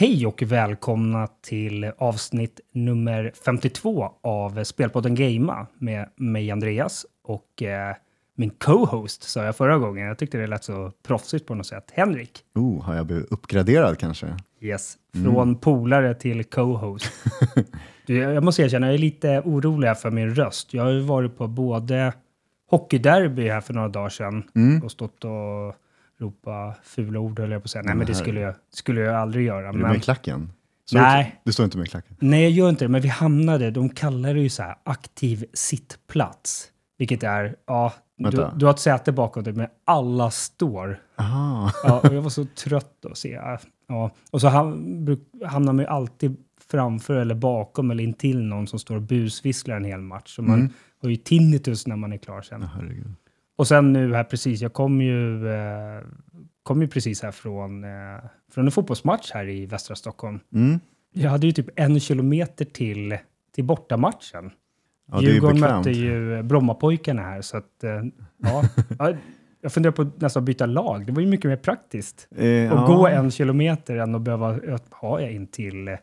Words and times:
Hej 0.00 0.26
och 0.26 0.42
välkomna 0.42 1.26
till 1.26 1.92
avsnitt 1.98 2.60
nummer 2.72 3.32
52 3.44 4.12
av 4.20 4.64
Spelpodden 4.64 5.14
Gamea 5.14 5.66
med 5.78 6.08
mig 6.16 6.50
Andreas 6.50 7.06
och 7.24 7.62
eh, 7.62 7.96
min 8.34 8.50
co-host 8.50 9.22
sa 9.22 9.44
jag 9.44 9.56
förra 9.56 9.78
gången. 9.78 10.06
Jag 10.06 10.18
tyckte 10.18 10.38
det 10.38 10.46
lät 10.46 10.64
så 10.64 10.92
proffsigt 11.06 11.46
på 11.46 11.54
något 11.54 11.66
sätt. 11.66 11.90
Henrik. 11.92 12.44
Oh, 12.54 12.82
har 12.82 12.94
jag 12.94 13.06
blivit 13.06 13.32
uppgraderad 13.32 13.98
kanske? 13.98 14.36
Yes, 14.60 14.96
från 15.24 15.56
polare 15.56 16.14
till 16.14 16.44
co-host. 16.44 17.12
Jag 18.06 18.44
måste 18.44 18.62
erkänna, 18.62 18.86
jag 18.86 18.94
är 18.94 18.98
lite 18.98 19.42
orolig 19.44 19.98
för 19.98 20.10
min 20.10 20.34
röst. 20.34 20.74
Jag 20.74 20.82
har 20.82 20.90
ju 20.90 21.00
varit 21.00 21.38
på 21.38 21.46
både 21.46 22.12
hockeyderby 22.70 23.48
här 23.48 23.60
för 23.60 23.74
några 23.74 23.88
dagar 23.88 24.08
sedan 24.08 24.42
och 24.84 24.90
stått 24.90 25.24
och 25.24 25.76
ropa 26.20 26.74
fula 26.82 27.18
ord 27.20 27.38
höll 27.40 27.50
jag 27.50 27.62
på 27.62 27.64
att 27.66 27.70
säga. 27.70 27.82
Nej, 27.82 27.94
men 27.94 28.06
det 28.06 28.14
skulle 28.14 28.40
jag, 28.40 28.54
skulle 28.72 29.00
jag 29.00 29.14
aldrig 29.16 29.46
göra. 29.46 29.68
Är 29.68 29.72
du 29.72 29.78
Men, 29.78 29.88
med 29.88 29.96
i 29.98 30.00
klacken? 30.00 30.52
Står 30.86 30.98
Nej. 31.00 31.32
Du, 31.44 31.48
du 31.48 31.52
står 31.52 31.64
inte 31.64 31.78
med 31.78 31.88
klacken? 31.90 32.16
nej, 32.20 32.42
jag 32.42 32.50
gör 32.50 32.68
inte 32.68 32.84
det, 32.84 32.88
men 32.88 33.00
vi 33.00 33.08
hamnade, 33.08 33.70
de 33.70 33.88
kallar 33.88 34.34
det 34.34 34.40
ju 34.40 34.48
så 34.48 34.62
här 34.62 34.74
aktiv 34.84 35.44
sittplats. 35.52 36.68
Vilket 36.98 37.22
är, 37.22 37.56
ja, 37.66 37.92
du, 38.16 38.46
du 38.56 38.66
har 38.66 38.70
ett 38.72 38.78
säte 38.78 39.12
bakom 39.12 39.44
dig, 39.44 39.52
men 39.52 39.66
alla 39.84 40.30
står. 40.30 41.00
Aha. 41.16 41.72
Ja, 41.84 42.00
och 42.00 42.14
jag 42.14 42.22
var 42.22 42.30
så 42.30 42.44
trött 42.44 43.04
att 43.10 43.18
se. 43.18 43.40
Ja, 43.88 44.10
och 44.30 44.40
så 44.40 44.46
ham- 44.48 45.18
hamnar 45.46 45.72
man 45.72 45.84
ju 45.84 45.88
alltid 45.90 46.36
framför 46.70 47.14
eller 47.16 47.34
bakom 47.34 47.90
eller 47.90 48.04
intill 48.04 48.42
någon 48.44 48.66
som 48.66 48.78
står 48.78 48.96
och 48.96 49.02
busvisslar 49.02 49.76
en 49.76 49.84
hel 49.84 50.00
match. 50.00 50.34
Så 50.36 50.42
man 50.42 50.60
Mm. 50.60 50.72
har 51.02 51.08
ju 51.08 51.16
tinnitus 51.16 51.86
när 51.86 51.96
man 51.96 52.12
är 52.12 52.16
klar 52.16 52.42
sen. 52.42 52.60
Ja, 52.62 52.68
herregud. 52.74 53.14
Och 53.58 53.68
sen 53.68 53.92
nu 53.92 54.14
här 54.14 54.24
precis, 54.24 54.60
jag 54.60 54.72
kom 54.72 55.00
ju, 55.00 55.48
eh, 55.48 56.02
kom 56.62 56.82
ju 56.82 56.88
precis 56.88 57.22
här 57.22 57.30
från, 57.30 57.84
eh, 57.84 57.90
från 58.52 58.64
en 58.64 58.70
fotbollsmatch 58.70 59.30
här 59.34 59.48
i 59.48 59.66
västra 59.66 59.96
Stockholm. 59.96 60.40
Mm. 60.54 60.80
Jag 61.12 61.30
hade 61.30 61.46
ju 61.46 61.52
typ 61.52 61.68
en 61.76 62.00
kilometer 62.00 62.64
till, 62.64 63.18
till 63.54 63.64
bortamatchen. 63.64 64.50
Ja, 65.12 65.22
Djurgården 65.22 65.60
mötte 65.60 65.90
ju 65.90 66.42
Brommapojkarna 66.42 67.22
här, 67.22 67.42
så 67.42 67.56
att 67.56 67.84
eh, 67.84 67.90
ja. 68.36 68.64
ja. 68.98 69.14
Jag 69.60 69.72
funderar 69.72 69.92
på 69.92 70.02
att 70.02 70.20
nästan 70.20 70.44
byta 70.44 70.66
lag. 70.66 71.06
Det 71.06 71.12
var 71.12 71.20
ju 71.20 71.26
mycket 71.26 71.48
mer 71.50 71.56
praktiskt. 71.56 72.28
Eh, 72.30 72.72
Och 72.72 72.78
ja. 72.78 72.86
gå 72.86 73.06
en 73.06 73.30
kilometer 73.30 73.96
än 73.96 74.14
att 74.14 74.22
behöva 74.22 74.60
ha 74.90 75.20
in 75.20 75.46
till 75.46 75.88
eh, 75.88 75.94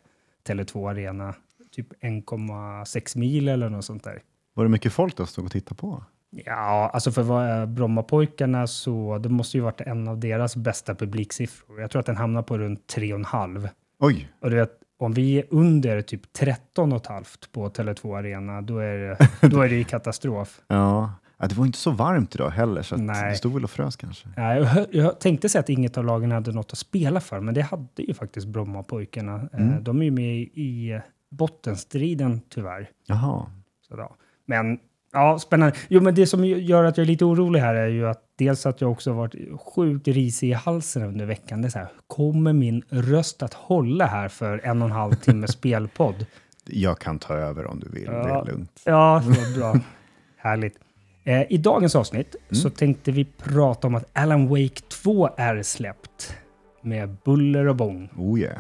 Tele2 0.48 0.90
Arena. 0.90 1.34
Typ 1.72 2.04
1,6 2.04 3.18
mil 3.18 3.48
eller 3.48 3.70
något 3.70 3.86
sånt 3.86 4.04
där. 4.04 4.22
Var 4.54 4.64
det 4.64 4.70
mycket 4.70 4.94
folk 4.94 5.18
då 5.18 5.26
som 5.26 5.28
stod 5.28 5.46
och 5.46 5.52
tittade 5.52 5.76
på? 5.76 6.04
Ja, 6.46 6.90
alltså 6.94 7.12
för 7.12 7.42
är 7.42 7.66
Brommapojkarna 7.66 8.68
så 8.68 9.18
det 9.18 9.30
måste 9.30 9.58
ju 9.58 9.64
varit 9.64 9.82
en 9.82 10.08
av 10.08 10.20
deras 10.20 10.56
bästa 10.56 10.96
publiksiffror. 10.96 11.82
Jag 11.82 11.92
tror 11.92 12.00
att 12.00 12.06
den 12.06 12.18
hamnar 12.18 12.42
på 12.42 12.58
runt 12.58 12.94
3,5. 12.96 13.70
Oj, 14.00 14.30
Och 14.42 14.50
du 14.50 14.56
vet, 14.56 14.72
om 15.00 15.14
vi 15.14 15.40
är 15.40 15.46
under 15.50 16.02
typ 16.02 16.22
13,5 16.38 17.26
på 17.52 17.70
Tele2 17.70 18.18
Arena, 18.18 18.62
då 18.62 18.78
är 18.78 18.98
det, 18.98 19.18
då 19.48 19.62
är 19.62 19.70
det 19.70 19.76
ju 19.76 19.84
katastrof. 19.84 20.62
ja. 20.68 21.14
ja. 21.38 21.48
Det 21.48 21.56
var 21.56 21.66
inte 21.66 21.78
så 21.78 21.92
varmt 21.92 22.36
idag 22.36 22.50
heller, 22.50 22.82
så 22.82 22.98
Nej. 22.98 23.30
det 23.30 23.36
stod 23.36 23.54
väl 23.54 23.64
och 23.64 23.70
frös 23.70 23.96
kanske. 23.96 24.28
Ja, 24.36 24.56
jag, 24.56 24.86
jag 24.92 25.20
tänkte 25.20 25.50
säga 25.50 25.60
att 25.60 25.70
inget 25.70 25.98
av 25.98 26.06
lagen 26.06 26.32
hade 26.32 26.52
något 26.52 26.72
att 26.72 26.78
spela 26.78 27.20
för, 27.20 27.40
men 27.40 27.54
det 27.54 27.62
hade 27.62 28.04
ju 28.04 28.14
faktiskt 28.14 28.48
Brommapojkarna. 28.48 29.36
Eh, 29.54 29.60
Mm. 29.60 29.84
De 29.84 30.00
är 30.02 30.06
ju 30.06 30.12
med 30.12 30.36
i 30.38 31.00
bottenstriden 31.32 32.42
tyvärr. 32.50 32.90
Jaha. 33.08 33.46
Så 33.88 33.96
då. 33.96 34.16
Men 34.46 34.80
ja, 35.16 35.40
spännande. 35.40 35.76
Jo, 35.88 36.02
men 36.02 36.16
det 36.16 36.28
som 36.28 36.46
gör 36.46 36.84
att 36.84 36.98
jag 36.98 37.04
är 37.04 37.08
lite 37.08 37.26
orolig 37.26 37.60
här 37.60 37.76
är 37.76 37.88
ju 37.88 38.08
att 38.08 38.22
dels 38.38 38.66
att 38.66 38.82
jag 38.82 38.92
också 38.92 39.10
har 39.12 39.18
varit 39.18 39.36
sjukt 39.76 40.08
risig 40.08 40.50
i 40.50 40.54
halsen 40.54 41.04
under 41.04 41.26
veckan. 41.26 41.62
Det 41.62 41.68
är 41.68 41.70
så 41.70 41.80
här, 41.80 41.88
kommer 42.08 42.54
min 42.54 42.84
röst 42.90 43.44
att 43.44 43.54
hålla 43.54 44.06
här 44.06 44.28
för 44.30 44.62
en 44.64 44.82
och 44.82 44.88
en 44.88 44.92
halv 44.96 45.14
timme 45.14 45.48
spelpodd? 45.58 46.26
Jag 46.68 47.00
kan 47.00 47.20
ta 47.20 47.34
över 47.34 47.66
om 47.66 47.80
du 47.80 47.90
vill, 47.90 48.06
det 48.06 48.12
Ja. 48.12 48.42
är 48.42 48.46
lugnt. 48.46 48.82
Ja, 48.86 49.24
så 49.54 49.60
bra. 49.60 49.76
Härligt. 50.38 50.80
Eh, 51.24 51.52
I 51.52 51.58
dagens 51.58 51.96
avsnitt 51.96 52.36
så 52.52 52.70
tänkte 52.70 53.12
vi 53.12 53.26
prata 53.26 53.88
om 53.88 53.96
att 53.96 54.10
Alan 54.14 54.48
Wake 54.48 54.82
2 55.04 55.30
är 55.38 55.62
släppt 55.64 56.36
med 56.82 57.16
buller 57.26 57.68
och 57.68 57.76
bång. 57.76 58.10
Oh 58.18 58.40
yeah. 58.40 58.58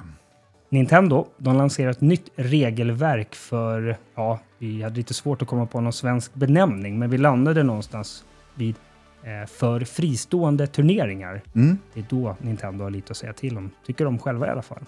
Nintendo, 0.69 1.27
de 1.37 1.57
lanserar 1.57 1.91
ett 1.91 2.01
nytt 2.01 2.29
regelverk 2.35 3.35
för, 3.35 3.97
ja, 4.15 4.39
vi 4.57 4.81
hade 4.81 4.95
lite 4.95 5.13
svårt 5.13 5.41
att 5.41 5.47
komma 5.47 5.65
på 5.65 5.81
någon 5.81 5.93
svensk 5.93 6.33
benämning, 6.33 6.99
men 6.99 7.09
vi 7.09 7.17
landade 7.17 7.63
någonstans 7.63 8.25
vid 8.55 8.75
eh, 9.23 9.47
för 9.47 9.79
fristående 9.79 10.67
turneringar. 10.67 11.41
Mm. 11.55 11.77
Det 11.93 11.99
är 11.99 12.05
då 12.09 12.35
Nintendo 12.41 12.83
har 12.83 12.91
lite 12.91 13.11
att 13.11 13.17
säga 13.17 13.33
till 13.33 13.57
om, 13.57 13.71
tycker 13.85 14.05
de 14.05 14.19
själva 14.19 14.47
i 14.47 14.49
alla 14.49 14.61
fall. 14.61 14.83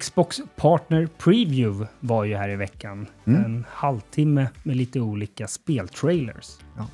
Xbox 0.00 0.40
Partner 0.56 1.08
Preview 1.18 1.86
var 2.00 2.24
ju 2.24 2.36
här 2.36 2.48
i 2.48 2.56
veckan. 2.56 3.06
Mm. 3.24 3.44
En 3.44 3.64
halvtimme 3.70 4.48
med 4.62 4.76
lite 4.76 5.00
olika 5.00 5.46
speltrailers. 5.46 6.58
Ja. 6.76 6.86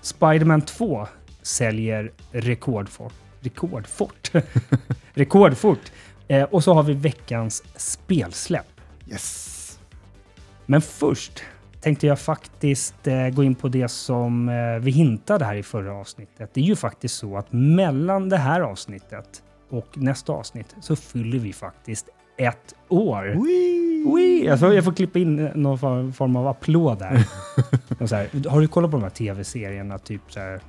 Spiderman 0.00 0.60
2 0.60 1.06
säljer 1.42 2.12
rekordfort. 2.32 3.12
Rekordfort? 3.40 4.30
Rekordfort. 5.14 5.92
Eh, 6.30 6.42
och 6.42 6.64
så 6.64 6.74
har 6.74 6.82
vi 6.82 6.94
veckans 6.94 7.62
spelsläpp. 7.76 8.80
Yes. 9.10 9.78
Men 10.66 10.82
först 10.82 11.42
tänkte 11.80 12.06
jag 12.06 12.18
faktiskt 12.20 13.06
eh, 13.06 13.28
gå 13.28 13.44
in 13.44 13.54
på 13.54 13.68
det 13.68 13.88
som 13.88 14.48
eh, 14.48 14.54
vi 14.80 14.90
hintade 14.90 15.44
här 15.44 15.54
i 15.54 15.62
förra 15.62 15.92
avsnittet. 15.92 16.50
Det 16.54 16.60
är 16.60 16.64
ju 16.64 16.76
faktiskt 16.76 17.14
så 17.14 17.36
att 17.36 17.52
mellan 17.52 18.28
det 18.28 18.36
här 18.36 18.60
avsnittet 18.60 19.42
och 19.70 19.98
nästa 19.98 20.32
avsnitt 20.32 20.76
så 20.80 20.96
fyller 20.96 21.38
vi 21.38 21.52
faktiskt 21.52 22.08
ett 22.36 22.74
år. 22.88 23.24
Wee. 24.14 24.44
Jag, 24.46 24.60
får, 24.60 24.74
jag 24.74 24.84
får 24.84 24.92
klippa 24.92 25.18
in 25.18 25.38
eh, 25.38 25.54
någon 25.54 26.12
form- 26.12 26.36
av 26.36 26.46
applåd 26.48 26.98
där. 26.98 27.10
Här. 28.10 28.48
Har 28.48 28.60
du 28.60 28.68
kollat 28.68 28.90
på 28.90 28.96
de 28.96 29.02
här 29.02 29.10
tv-serierna, 29.10 29.98
typ 29.98 30.22
så 30.28 30.40
här 30.40 30.60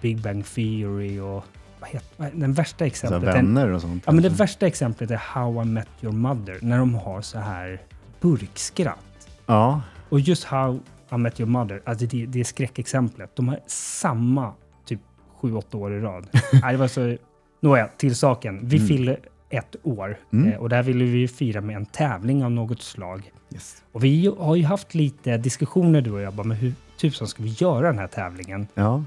Big 0.00 0.22
Bang 0.22 0.46
Theory 0.46 1.20
och 1.20 1.44
vad 1.80 1.90
heter, 1.90 2.08
vad 2.16 2.28
den 2.34 2.52
värsta 2.52 2.78
Så 2.78 2.84
här, 2.84 2.86
exemplet? 2.86 3.34
Vänner 3.34 3.68
och 3.68 3.80
sånt. 3.80 4.02
Ja, 4.06 4.12
men 4.12 4.22
det 4.22 4.28
kanske. 4.28 4.42
värsta 4.42 4.66
exemplet 4.66 5.10
är 5.10 5.16
How 5.16 5.62
I 5.62 5.64
Met 5.64 5.88
Your 6.00 6.14
Mother, 6.14 6.58
när 6.62 6.78
de 6.78 6.94
har 6.94 7.20
så 7.22 7.38
här 7.38 7.80
burkskratt. 8.20 9.28
Ja, 9.46 9.80
Och 10.08 10.20
just 10.20 10.44
How 10.44 10.80
I 11.12 11.16
Met 11.16 11.40
Your 11.40 11.50
Mother, 11.50 11.82
alltså 11.84 12.06
det, 12.06 12.26
det 12.26 12.40
är 12.40 12.44
skräckexemplet. 12.44 13.36
De 13.36 13.48
har 13.48 13.58
samma 13.66 14.52
typ 14.84 15.00
7-8 15.40 15.76
år 15.76 15.92
i 15.94 16.00
rad. 16.00 16.26
Nej, 16.62 16.72
det 16.72 16.76
var 16.78 16.88
så... 16.88 17.16
Nåja, 17.60 17.88
till 17.96 18.16
saken. 18.16 18.60
Vi 18.62 18.76
Mm. 18.76 18.88
fyller 18.88 19.18
ett 19.50 19.76
år 19.82 20.18
Mm. 20.32 20.52
eh, 20.52 20.58
och 20.58 20.68
där 20.68 20.82
ville 20.82 21.04
vi 21.04 21.28
fira 21.28 21.60
med 21.60 21.76
en 21.76 21.86
tävling 21.86 22.44
av 22.44 22.50
något 22.50 22.82
slag. 22.82 23.32
yes. 23.54 23.82
Och 23.92 24.04
vi 24.04 24.34
har 24.38 24.56
ju 24.56 24.64
haft 24.64 24.94
lite 24.94 25.36
diskussioner 25.36 26.00
du 26.00 26.10
och 26.12 26.20
jag, 26.20 26.34
bara, 26.34 26.46
men 26.46 26.56
hur 26.56 26.74
tusan 27.00 27.28
ska 27.28 27.42
vi 27.42 27.48
göra 27.58 27.86
den 27.86 27.98
här 27.98 28.06
tävlingen? 28.06 28.66
Ja, 28.74 29.04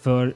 För 0.00 0.34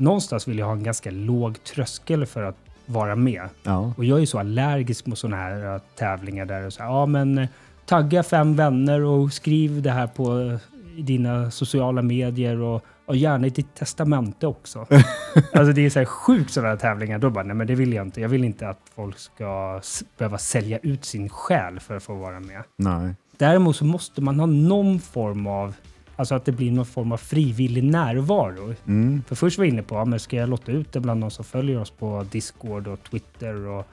någonstans 0.00 0.48
vill 0.48 0.58
jag 0.58 0.66
ha 0.66 0.72
en 0.72 0.82
ganska 0.82 1.10
låg 1.10 1.64
tröskel 1.64 2.26
för 2.26 2.42
att 2.42 2.56
vara 2.86 3.16
med. 3.16 3.48
ja. 3.62 3.92
Och 3.96 4.04
jag 4.04 4.22
är 4.22 4.26
så 4.26 4.38
allergisk 4.38 5.06
mot 5.06 5.18
sådana 5.18 5.36
här 5.36 5.74
uh, 5.74 5.80
tävlingar 5.96 6.44
där 6.44 6.62
det 6.62 6.70
så 6.70 6.82
här, 6.82 6.90
ja 6.90 7.06
men 7.06 7.38
eh, 7.38 7.48
tagga 7.86 8.22
fem 8.22 8.56
vänner 8.56 9.00
och 9.00 9.32
skriv 9.32 9.82
det 9.82 9.90
här 9.90 10.06
på 10.06 10.40
eh, 10.40 10.58
dina 11.02 11.50
sociala 11.50 12.02
medier 12.02 12.60
och, 12.60 12.84
och 13.06 13.16
gärna 13.16 13.46
i 13.46 13.50
ditt 13.50 13.74
testamente 13.74 14.46
också. 14.46 14.86
alltså 15.52 15.72
det 15.72 15.86
är 15.86 15.90
så 15.90 15.98
här 15.98 16.06
sjukt 16.06 16.52
sådana 16.52 16.68
här 16.68 16.76
tävlingar. 16.76 17.18
Då 17.18 17.30
bara, 17.30 17.44
nej 17.44 17.56
men 17.56 17.66
det 17.66 17.74
vill 17.74 17.92
jag 17.92 18.06
inte. 18.06 18.20
Jag 18.20 18.28
vill 18.28 18.44
inte 18.44 18.68
att 18.68 18.80
folk 18.94 19.18
ska 19.18 19.80
behöva 20.18 20.38
sälja 20.38 20.78
ut 20.78 21.04
sin 21.04 21.28
själ 21.28 21.80
för 21.80 21.96
att 21.96 22.02
få 22.02 22.14
vara 22.14 22.40
med. 22.40 22.62
Nej. 22.76 23.14
Däremot 23.36 23.76
så 23.76 23.84
måste 23.84 24.20
man 24.20 24.40
ha 24.40 24.46
någon 24.46 25.00
form 25.00 25.46
av, 25.46 25.74
alltså 26.20 26.34
att 26.34 26.44
det 26.44 26.52
blir 26.52 26.72
någon 26.72 26.86
form 26.86 27.12
av 27.12 27.16
frivillig 27.16 27.84
närvaro. 27.84 28.74
Mm. 28.86 29.22
För 29.26 29.34
först 29.34 29.58
var 29.58 29.64
jag 29.64 29.72
inne 29.72 29.82
på, 29.82 29.94
ja, 29.94 30.04
men 30.04 30.20
ska 30.20 30.36
jag 30.36 30.48
låta 30.48 30.72
ut 30.72 30.92
det 30.92 31.00
bland 31.00 31.20
de 31.20 31.30
som 31.30 31.44
följer 31.44 31.80
oss 31.80 31.90
på 31.90 32.26
Discord 32.30 32.88
och 32.88 33.02
Twitter 33.02 33.66
och 33.66 33.86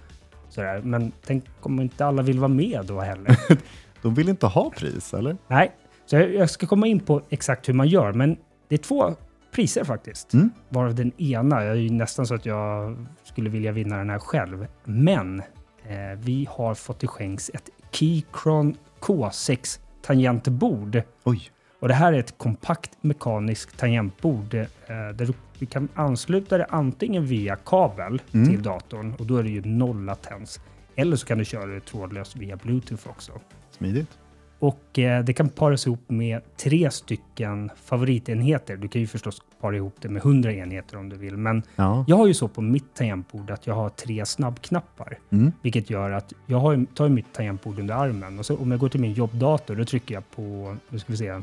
sådär. 0.50 0.82
Men 0.82 1.12
tänk 1.26 1.46
om 1.62 1.80
inte 1.80 2.06
alla 2.06 2.22
vill 2.22 2.40
vara 2.40 2.48
med 2.48 2.86
då 2.86 3.00
heller. 3.00 3.40
De 4.02 4.14
vill 4.14 4.30
inte 4.30 4.46
ha 4.46 4.70
pris, 4.70 5.14
eller? 5.14 5.38
Nej, 5.48 5.72
så 6.06 6.16
jag, 6.16 6.34
jag 6.34 6.50
ska 6.50 6.68
komma 6.68 6.88
in 6.88 7.00
på 7.00 7.22
exakt 7.30 7.70
hur 7.70 7.74
man 7.74 7.88
gör, 7.88 8.14
men 8.14 8.38
det 8.68 8.76
är 8.76 8.80
två 8.80 9.16
priser 9.52 9.84
faktiskt. 9.84 10.34
Mm. 10.34 10.50
Varav 10.70 10.96
den 10.96 11.12
ena, 11.22 11.64
jag 11.64 11.72
är 11.72 11.80
ju 11.80 11.90
nästan 11.90 12.28
så 12.28 12.36
att 12.36 12.46
jag 12.46 12.98
skulle 13.24 13.50
vilja 13.50 13.72
vinna 13.72 13.98
den 13.98 14.10
här 14.10 14.20
själv. 14.20 14.68
Men 14.84 15.40
eh, 15.84 16.18
vi 16.18 16.48
har 16.52 16.76
fått 16.76 17.00
till 17.00 17.10
skänks 17.10 17.52
ett 17.54 17.70
Keychron 17.92 18.76
K6 19.00 19.80
tangentbord. 20.02 21.02
Oj. 21.24 21.52
Och 21.80 21.88
det 21.88 21.94
här 21.94 22.14
är 22.14 22.20
ett 22.20 22.38
kompakt 22.38 22.92
mekaniskt 23.04 23.78
tangentbord 23.78 24.54
eh, 24.54 24.66
där 24.88 25.14
du, 25.26 25.34
vi 25.60 25.66
kan 25.66 25.88
ansluta 25.94 26.58
det 26.58 26.66
antingen 26.66 27.26
via 27.26 27.56
kabel 27.56 28.22
Mm. 28.34 28.50
till 28.50 28.64
datorn 28.64 29.14
och 29.14 29.26
då 29.26 29.38
är 29.38 29.44
det 29.44 29.50
ju 29.50 29.62
noll 29.66 30.06
latens. 30.06 30.60
Eller 30.96 31.16
så 31.18 31.28
kan 31.28 31.38
du 31.38 31.46
köra 31.46 31.66
det 31.66 31.80
trådlöst 31.80 32.36
via 32.36 32.56
bluetooth 32.56 33.10
också. 33.10 33.32
Smidigt. 33.72 34.18
Och 34.60 35.00
eh, 35.00 35.24
det 35.24 35.34
kan 35.34 35.50
paras 35.50 35.88
ihop 35.88 36.04
med 36.08 36.42
tre 36.58 36.92
stycken 36.92 37.70
favoritenheter. 37.84 38.78
Du 38.78 38.88
kan 38.88 39.02
ju 39.02 39.08
förstås 39.08 39.42
para 39.62 39.76
ihop 39.76 39.96
det 40.02 40.10
med 40.10 40.22
hundra 40.22 40.54
enheter 40.54 40.98
om 40.98 41.10
du 41.10 41.16
vill. 41.18 41.38
Men 41.38 41.64
Ja. 41.76 42.06
jag 42.08 42.18
har 42.18 42.28
ju 42.28 42.34
så 42.34 42.48
på 42.48 42.62
mitt 42.62 42.94
tangentbord 42.96 43.52
att 43.52 43.68
jag 43.68 43.74
har 43.76 43.90
tre 43.90 44.26
snabbknappar. 44.26 45.18
Mm. 45.30 45.52
Vilket 45.62 45.90
gör 45.90 46.12
att 46.12 46.34
jag 46.46 46.60
har, 46.60 46.86
tar 46.96 47.10
mitt 47.10 47.34
tangentbord 47.34 47.80
under 47.80 47.94
armen 47.96 48.40
och 48.40 48.46
så 48.46 48.58
om 48.58 48.72
jag 48.72 48.80
går 48.80 48.90
till 48.90 49.00
min 49.02 49.14
jobbdator 49.14 49.76
då 49.76 49.86
trycker 49.86 50.14
jag 50.16 50.32
på, 50.32 50.76
nu 50.90 51.00
ska 51.00 51.12
vi 51.12 51.18
se, 51.18 51.42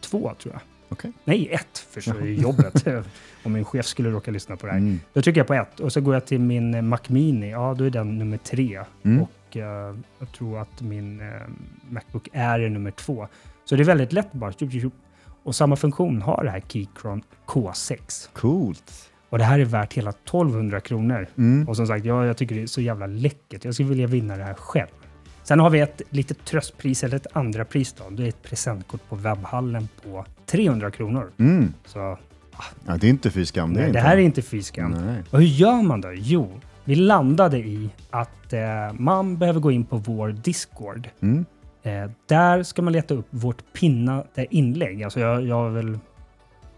två 0.00 0.32
tror 0.42 0.54
jag. 0.54 0.60
Okej. 0.88 1.12
Nej, 1.24 1.48
ett 1.52 1.78
för 1.78 2.00
så 2.00 2.10
är 2.10 2.24
jobbet. 2.24 2.86
om 3.42 3.52
min 3.52 3.64
chef 3.64 3.86
skulle 3.86 4.10
råka 4.10 4.30
lyssna 4.30 4.56
på 4.56 4.66
det 4.66 4.72
här. 4.72 4.78
Mm. 4.78 5.00
Då 5.12 5.22
trycker 5.22 5.40
jag 5.40 5.46
på 5.46 5.54
ett 5.54 5.80
och 5.80 5.92
så 5.92 6.00
går 6.00 6.14
jag 6.14 6.26
till 6.26 6.40
min 6.40 6.88
Mac 6.88 6.98
Mini. 7.06 7.50
Ja, 7.50 7.74
då 7.78 7.84
är 7.84 7.90
den 7.90 8.18
nummer 8.18 8.36
tre. 8.36 8.80
Mm. 9.02 9.22
Och 9.22 9.30
eh, 9.56 9.94
jag 10.18 10.32
tror 10.36 10.58
att 10.58 10.80
min 10.80 11.20
eh, 11.20 11.26
Macbook 11.90 12.28
Air 12.32 12.60
är 12.60 12.68
nummer 12.68 12.90
två. 12.90 13.28
Så 13.64 13.76
det 13.76 13.82
är 13.82 13.84
väldigt 13.84 14.12
lätt 14.12 14.32
bara. 14.32 14.52
tjup, 14.52 14.72
tjup, 14.72 14.82
tjup. 14.82 14.92
Och 15.42 15.56
samma 15.56 15.76
funktion 15.76 16.22
har 16.22 16.44
det 16.44 16.50
här 16.50 16.62
Keychron 16.68 17.22
K6. 17.46 18.28
Coolt. 18.32 19.10
Och 19.28 19.38
det 19.38 19.44
här 19.44 19.58
är 19.58 19.64
värt 19.64 19.92
hela 19.92 20.10
1200 20.10 20.80
kronor. 20.80 21.26
Mm. 21.36 21.68
Och 21.68 21.76
som 21.76 21.86
sagt, 21.86 22.04
jag, 22.04 22.26
jag 22.26 22.36
tycker 22.36 22.54
det 22.54 22.62
är 22.62 22.66
så 22.66 22.80
jävla 22.80 23.06
läckert. 23.06 23.64
Jag 23.64 23.74
skulle 23.74 23.88
vilja 23.88 24.06
vinna 24.06 24.36
det 24.36 24.44
här 24.44 24.54
själv. 24.54 24.88
Sen 25.42 25.60
har 25.60 25.70
vi 25.70 25.80
ett 25.80 26.02
litet 26.10 26.44
tröstpris, 26.44 27.04
eller 27.04 27.16
ett 27.16 27.26
andra 27.32 27.64
pris 27.64 27.92
då. 27.92 28.10
Det 28.10 28.22
är 28.24 28.28
ett 28.28 28.42
presentkort 28.42 29.08
på 29.08 29.16
webbhallen 29.16 29.88
på 30.02 30.24
300 30.46 30.90
kronor. 30.90 31.30
Mm. 31.38 31.72
Så 31.84 32.18
Ja, 32.86 32.96
det 32.96 33.06
är 33.06 33.10
inte 33.10 33.30
fy 33.30 33.46
skam. 33.46 33.74
Det, 33.74 33.80
nej, 33.80 33.92
det 33.92 34.00
här 34.00 34.16
är 34.16 34.20
inte 34.20 34.42
fy 34.42 34.62
skam. 34.62 34.96
Och 35.30 35.38
hur 35.38 35.46
gör 35.46 35.82
man 35.82 36.00
då? 36.00 36.12
Jo, 36.14 36.60
vi 36.86 36.94
landade 36.94 37.58
i 37.58 37.90
att 38.10 38.52
eh, 38.52 38.60
man 38.98 39.36
behöver 39.38 39.60
gå 39.60 39.70
in 39.70 39.84
på 39.84 39.96
vår 39.96 40.28
Discord. 40.28 41.08
Mm. 41.20 41.44
Eh, 41.82 42.10
där 42.26 42.62
ska 42.62 42.82
man 42.82 42.92
leta 42.92 43.14
upp 43.14 43.26
vårt 43.30 43.72
pinnade 43.72 44.46
inlägg. 44.50 45.02
Alltså 45.02 45.20
jag, 45.20 45.46
jag 45.46 45.54
har 45.56 45.70
väl 45.70 45.98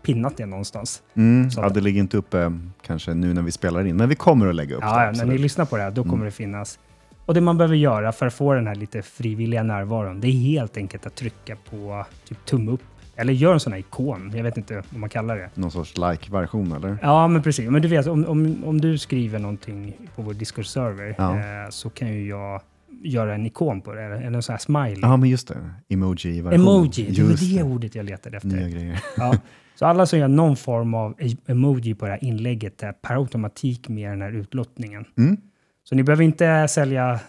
pinnat 0.03 0.37
det 0.37 0.47
någonstans. 0.47 1.03
Mm. 1.15 1.51
Så- 1.51 1.61
Ja, 1.61 1.69
det 1.69 1.81
ligger 1.81 2.01
inte 2.01 2.17
uppe 2.17 2.53
kanske 2.83 3.15
nu 3.15 3.35
när 3.35 3.43
vi 3.43 3.51
spelar 3.53 3.87
in, 3.87 3.97
men 3.97 4.09
vi 4.09 4.15
kommer 4.15 4.47
att 4.47 4.55
lägga 4.55 4.77
upp 4.77 4.83
Ja, 4.85 4.99
det. 4.99 5.05
ja, 5.05 5.13
när 5.13 5.25
ni 5.33 5.39
lyssnar 5.39 5.65
på 5.65 5.77
det 5.77 5.83
här, 5.83 5.91
då 5.91 6.03
kommer 6.03 6.15
Mm. 6.15 6.25
det 6.25 6.31
finnas. 6.31 6.79
Och 7.27 7.35
det 7.35 7.41
man 7.41 7.59
behöver 7.59 7.77
göra 7.77 8.13
för 8.13 8.27
att 8.27 8.35
få 8.35 8.53
den 8.55 8.67
här 8.67 8.75
lite 8.75 9.03
frivilliga 9.03 9.63
närvaron, 9.63 10.21
det 10.21 10.29
är 10.29 10.33
helt 10.33 10.77
enkelt 10.77 11.07
att 11.07 11.15
trycka 11.15 11.57
på 11.71 12.07
typ 12.29 12.45
tumme 12.45 12.71
upp. 12.73 12.83
Eller 13.19 13.33
gör 13.33 13.53
en 13.53 13.61
sån 13.61 13.73
här 13.73 13.81
ikon. 13.81 14.33
Jag 14.37 14.43
vet 14.43 14.57
inte 14.57 14.75
vad 14.91 15.01
man 15.01 15.09
kallar 15.09 15.37
det. 15.37 15.51
Någon 15.55 15.71
sorts 15.71 15.95
like-version 15.97 16.73
eller? 16.73 16.99
Ja, 17.03 17.29
men 17.29 17.43
precis. 17.43 17.71
Men 17.71 17.83
du 17.83 17.89
vet, 17.89 18.07
om, 18.07 18.25
om, 18.27 18.65
om 18.65 18.81
du 18.81 18.99
skriver 18.99 19.39
någonting 19.39 19.95
på 20.17 20.23
vår 20.23 20.35
Discord-server 20.35 21.15
Ja. 21.19 21.37
eh, 21.37 21.71
så 21.71 21.91
kan 21.91 22.09
ju 22.09 22.29
jag 22.29 22.61
göra 23.03 23.35
en 23.35 23.47
ikon 23.47 23.81
på 23.81 23.93
det, 23.93 24.03
eller 24.03 24.23
en 24.37 24.43
sån 24.43 24.53
här 24.53 24.59
smiley. 24.59 24.99
Ja, 25.03 25.17
men 25.17 25.29
just 25.29 25.49
det. 25.49 25.57
Emoji-version. 25.89 26.61
Emoji, 26.61 27.11
det 27.11 27.23
var 27.23 27.31
Just 27.31 27.57
det 27.57 27.63
ordet 27.63 27.95
jag 27.95 28.07
letade 28.07 28.37
efter. 28.37 28.49
Nya 28.49 28.69
grejer. 28.69 29.01
Ja. 29.17 29.35
Så 29.75 29.87
alla 29.87 30.07
som 30.07 30.19
gör 30.19 30.29
någon 30.29 30.57
form 30.57 30.95
av 30.95 31.15
e- 31.19 31.37
emoji 31.47 31.95
på 31.95 32.05
det 32.05 32.11
här 32.11 32.25
inlägget 32.25 32.83
är 32.83 32.93
per 32.93 33.15
automatik 33.15 33.89
med 33.89 34.11
den 34.11 34.23
här 34.23 34.33
utlottningen. 34.33 35.05
Mm. 35.19 35.37
Så 35.85 35.95
ni 35.95 36.03
behöver 36.03 36.25
inte 36.25 36.69
sälja 36.69 37.21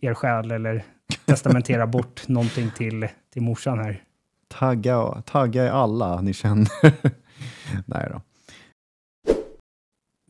er 0.00 0.14
själ 0.14 0.50
eller 0.50 0.82
testamentera 1.26 1.86
bort 1.86 2.28
någonting 2.28 2.70
till, 2.76 3.08
till 3.32 3.42
morsan 3.42 3.78
här. 3.78 4.02
Tagga, 4.48 5.22
tagga 5.26 5.64
i 5.66 5.68
alla 5.68 6.20
ni 6.20 6.32
känner. 6.32 6.68
Nej 7.86 8.08
då. 8.12 8.20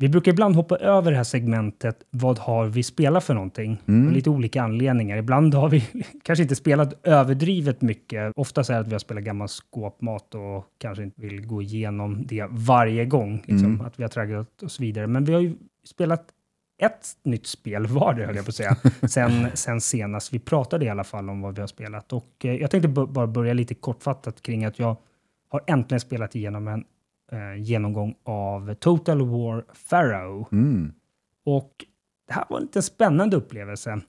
Vi 0.00 0.08
brukar 0.08 0.32
ibland 0.32 0.56
hoppa 0.56 0.76
över 0.76 1.10
det 1.10 1.16
här 1.16 1.24
segmentet 1.24 2.02
vad 2.10 2.38
har 2.38 2.66
vi 2.66 2.82
spelat 2.82 3.24
för 3.24 3.34
någonting? 3.34 3.82
Mm. 3.88 4.06
Av 4.06 4.12
lite 4.12 4.30
olika 4.30 4.62
anledningar. 4.62 5.16
Ibland 5.16 5.54
har 5.54 5.68
vi 5.68 5.84
kanske 6.24 6.42
inte 6.42 6.56
spelat 6.56 7.06
överdrivet 7.06 7.82
mycket. 7.82 8.32
Ofta 8.36 8.60
är 8.60 8.72
det 8.72 8.78
att 8.78 8.88
vi 8.88 8.92
har 8.92 8.98
spelat 8.98 9.24
gammal 9.24 9.48
skåpmat 9.48 10.34
och 10.34 10.64
kanske 10.78 11.02
inte 11.02 11.20
vill 11.20 11.46
gå 11.46 11.62
igenom 11.62 12.26
det 12.26 12.46
varje 12.50 13.04
gång. 13.04 13.44
Liksom, 13.46 13.68
Mm. 13.74 13.80
Att 13.86 13.98
vi 13.98 14.02
har 14.02 14.08
traggat 14.08 14.62
oss 14.62 14.80
vidare. 14.80 15.06
Men 15.06 15.24
vi 15.24 15.32
har 15.32 15.40
ju 15.40 15.54
spelat 15.84 16.24
ett 16.78 17.06
nytt 17.22 17.46
spel 17.46 17.86
var 17.86 18.14
det, 18.14 18.26
höll 18.26 18.36
jag 18.36 18.44
på 18.44 18.48
att 18.48 18.54
säga, 18.54 18.76
sen, 19.08 19.48
sen 19.54 19.80
senast. 19.80 20.32
Vi 20.32 20.38
pratade 20.38 20.84
i 20.84 20.88
alla 20.88 21.04
fall 21.04 21.30
om 21.30 21.40
vad 21.40 21.54
vi 21.54 21.60
har 21.60 21.68
spelat. 21.68 22.12
Och 22.12 22.44
eh, 22.44 22.54
jag 22.54 22.70
tänkte 22.70 22.88
bara 22.88 23.26
börja 23.26 23.54
lite 23.54 23.74
kortfattat 23.74 24.42
kring 24.42 24.64
att 24.64 24.78
jag 24.78 24.96
har 25.48 25.64
äntligen 25.66 26.00
spelat 26.00 26.36
igenom 26.36 26.68
en 26.68 26.84
eh, 27.32 27.62
genomgång 27.62 28.14
av 28.24 28.74
Total 28.74 29.22
War 29.22 29.64
Pharaoh. 29.90 30.46
Mm. 30.52 30.92
Och 31.44 31.84
det 32.26 32.32
här 32.32 32.44
var 32.48 32.56
en 32.56 32.62
lite 32.62 32.82
spännande 32.82 33.36
upplevelse. 33.36 34.00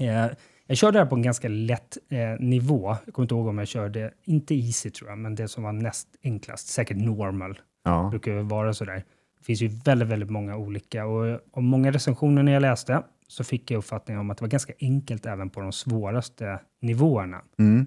Eh, 0.00 0.26
jag 0.66 0.76
körde 0.78 0.98
det 0.98 1.02
här 1.02 1.10
på 1.10 1.16
en 1.16 1.22
ganska 1.22 1.48
lätt 1.48 1.98
eh, 2.08 2.40
nivå. 2.40 2.96
Jag 3.04 3.14
kommer 3.14 3.24
inte 3.24 3.34
ihåg 3.34 3.46
om 3.46 3.58
jag 3.58 3.68
körde, 3.68 4.10
inte 4.24 4.54
easy 4.54 4.90
tror 4.90 5.10
jag, 5.10 5.18
men 5.18 5.34
det 5.34 5.48
som 5.48 5.62
var 5.62 5.72
näst 5.72 6.08
enklast, 6.22 6.68
säkert 6.68 6.96
normal. 6.96 7.58
Ja. 7.84 8.08
brukar 8.10 8.42
vara 8.42 8.74
sådär. 8.74 9.04
Det 9.38 9.44
finns 9.44 9.62
ju 9.62 9.68
väldigt, 9.68 10.08
väldigt 10.08 10.30
många 10.30 10.56
olika 10.56 11.06
och 11.06 11.40
av 11.52 11.62
många 11.62 11.90
recensioner 11.90 12.42
när 12.42 12.52
jag 12.52 12.60
läste 12.60 13.02
så 13.28 13.44
fick 13.44 13.70
jag 13.70 13.78
uppfattningen 13.78 14.20
om 14.20 14.30
att 14.30 14.38
det 14.38 14.42
var 14.42 14.48
ganska 14.48 14.72
enkelt 14.80 15.26
även 15.26 15.50
på 15.50 15.60
de 15.60 15.72
svåraste 15.72 16.60
nivåerna. 16.80 17.42
Mm. 17.58 17.86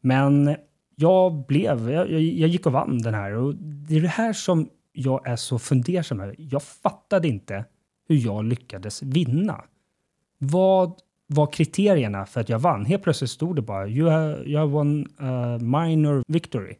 Men 0.00 0.56
jag 0.96 1.46
blev, 1.46 1.90
jag, 1.90 2.10
jag, 2.10 2.20
jag 2.20 2.48
gick 2.48 2.66
och 2.66 2.72
vann 2.72 2.98
den 2.98 3.14
här 3.14 3.32
och 3.32 3.54
det 3.54 3.96
är 3.96 4.00
det 4.00 4.08
här 4.08 4.32
som 4.32 4.68
jag 4.92 5.28
är 5.28 5.36
så 5.36 5.58
fundersam 5.58 6.20
över. 6.20 6.34
Jag 6.38 6.62
fattade 6.62 7.28
inte 7.28 7.64
hur 8.08 8.16
jag 8.16 8.44
lyckades 8.44 9.02
vinna. 9.02 9.64
Vad 10.38 11.00
var 11.26 11.46
kriterierna 11.46 12.26
för 12.26 12.40
att 12.40 12.48
jag 12.48 12.58
vann? 12.58 12.84
Helt 12.84 13.02
plötsligt 13.02 13.30
stod 13.30 13.56
det 13.56 13.62
bara 13.62 13.88
you 13.88 14.10
have, 14.10 14.44
you 14.44 14.58
have 14.58 14.72
won 14.72 15.06
a 15.18 15.58
minor 15.58 16.24
victory. 16.26 16.76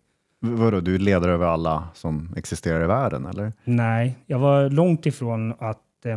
Vadå, 0.55 0.81
du 0.81 0.95
är 0.95 0.99
ledare 0.99 1.33
över 1.33 1.47
alla 1.47 1.89
som 1.95 2.35
existerar 2.37 2.85
i 2.85 2.87
världen, 2.87 3.27
eller? 3.27 3.53
Nej, 3.65 4.19
jag 4.27 4.39
var 4.39 4.71
långt 4.71 5.07
ifrån 5.07 5.55
att 5.59 6.07
eh, 6.07 6.17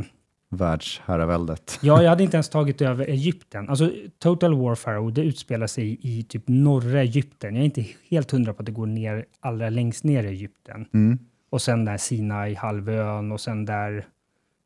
Världsherraväldet. 0.50 1.80
Ja, 1.82 2.04
jag 2.04 2.10
hade 2.10 2.24
inte 2.24 2.38
ens 2.38 2.50
tagit 2.50 2.82
över 2.82 3.06
Egypten. 3.06 3.70
Alltså, 3.70 3.92
Total 4.20 4.54
War 4.54 4.76
Pharaoh, 4.76 5.14
det 5.14 5.22
utspelar 5.22 5.68
sig 5.68 6.00
i 6.02 6.24
typ 6.24 6.44
norra 6.48 7.02
Egypten. 7.02 7.56
Jag 7.56 7.62
är 7.62 7.66
inte 7.66 7.86
helt 8.10 8.32
hundra 8.32 8.54
på 8.54 8.60
att 8.62 8.66
det 8.66 8.72
går 8.72 8.86
ner 8.86 9.26
allra 9.40 9.70
längst 9.70 10.04
ner 10.04 10.24
i 10.24 10.28
Egypten. 10.28 10.86
Mm. 10.94 11.20
Och 11.50 11.62
sen 11.62 11.86
där 11.86 11.98
Sinai-halvön 11.98 13.32
och 13.32 13.42
sen 13.42 13.66
där, 13.66 14.06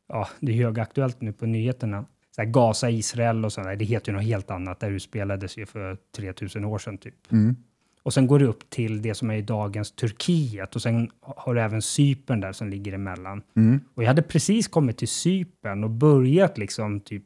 ja, 0.08 0.28
det 0.40 0.52
är 0.52 0.56
högaktuellt 0.56 1.20
nu 1.20 1.32
på 1.32 1.46
nyheterna. 1.46 2.04
Så 2.30 2.42
här 2.42 2.48
Gaza, 2.48 2.90
Israel 2.90 3.44
och 3.44 3.52
sådär, 3.52 3.76
det 3.76 3.84
heter 3.84 4.12
ju 4.12 4.16
något 4.16 4.26
helt 4.26 4.50
annat. 4.50 4.80
Där 4.80 4.90
utspelades 4.90 5.58
ju 5.58 5.66
för 5.66 5.96
3000 6.16 6.64
år 6.64 6.78
sedan 6.78 6.98
typ. 6.98 7.32
Mm. 7.32 7.56
Och 8.04 8.14
sen 8.14 8.26
går 8.26 8.38
det 8.38 8.44
upp 8.44 8.70
till 8.70 9.02
det 9.02 9.14
som 9.14 9.30
är 9.30 9.34
i 9.34 9.42
dagens 9.42 9.92
Turkiet 9.92 10.74
och 10.76 10.82
sen 10.82 11.10
har 11.20 11.54
du 11.54 11.60
även 11.60 11.82
Cypern 11.82 12.40
där 12.40 12.52
som 12.52 12.68
ligger 12.68 12.92
emellan. 12.92 13.42
Mm. 13.56 13.80
Och 13.94 14.02
jag 14.02 14.08
hade 14.08 14.22
precis 14.22 14.68
kommit 14.68 14.98
till 14.98 15.08
Cypern 15.08 15.84
och 15.84 15.90
börjat 15.90 16.58
liksom 16.58 17.00
typ 17.00 17.22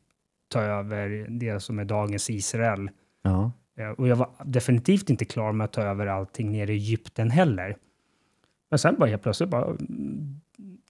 ta 0.48 0.60
över 0.60 1.26
det 1.30 1.60
som 1.60 1.78
är 1.78 1.84
dagens 1.84 2.30
Israel. 2.30 2.90
Ja. 3.22 3.52
Eh, 3.78 3.88
Och 3.88 4.08
jag 4.08 4.16
var 4.16 4.30
definitivt 4.44 5.10
inte 5.10 5.24
klar 5.24 5.52
med 5.52 5.64
att 5.64 5.72
ta 5.72 5.82
över 5.82 6.06
allting 6.06 6.52
nere 6.52 6.72
i 6.72 6.76
Egypten 6.76 7.30
heller. 7.30 7.76
Men 8.70 8.78
sen 8.78 8.96
bara 8.98 9.10
helt 9.10 9.22
plötsligt 9.22 9.50
bara, 9.50 9.64
mm, 9.64 10.40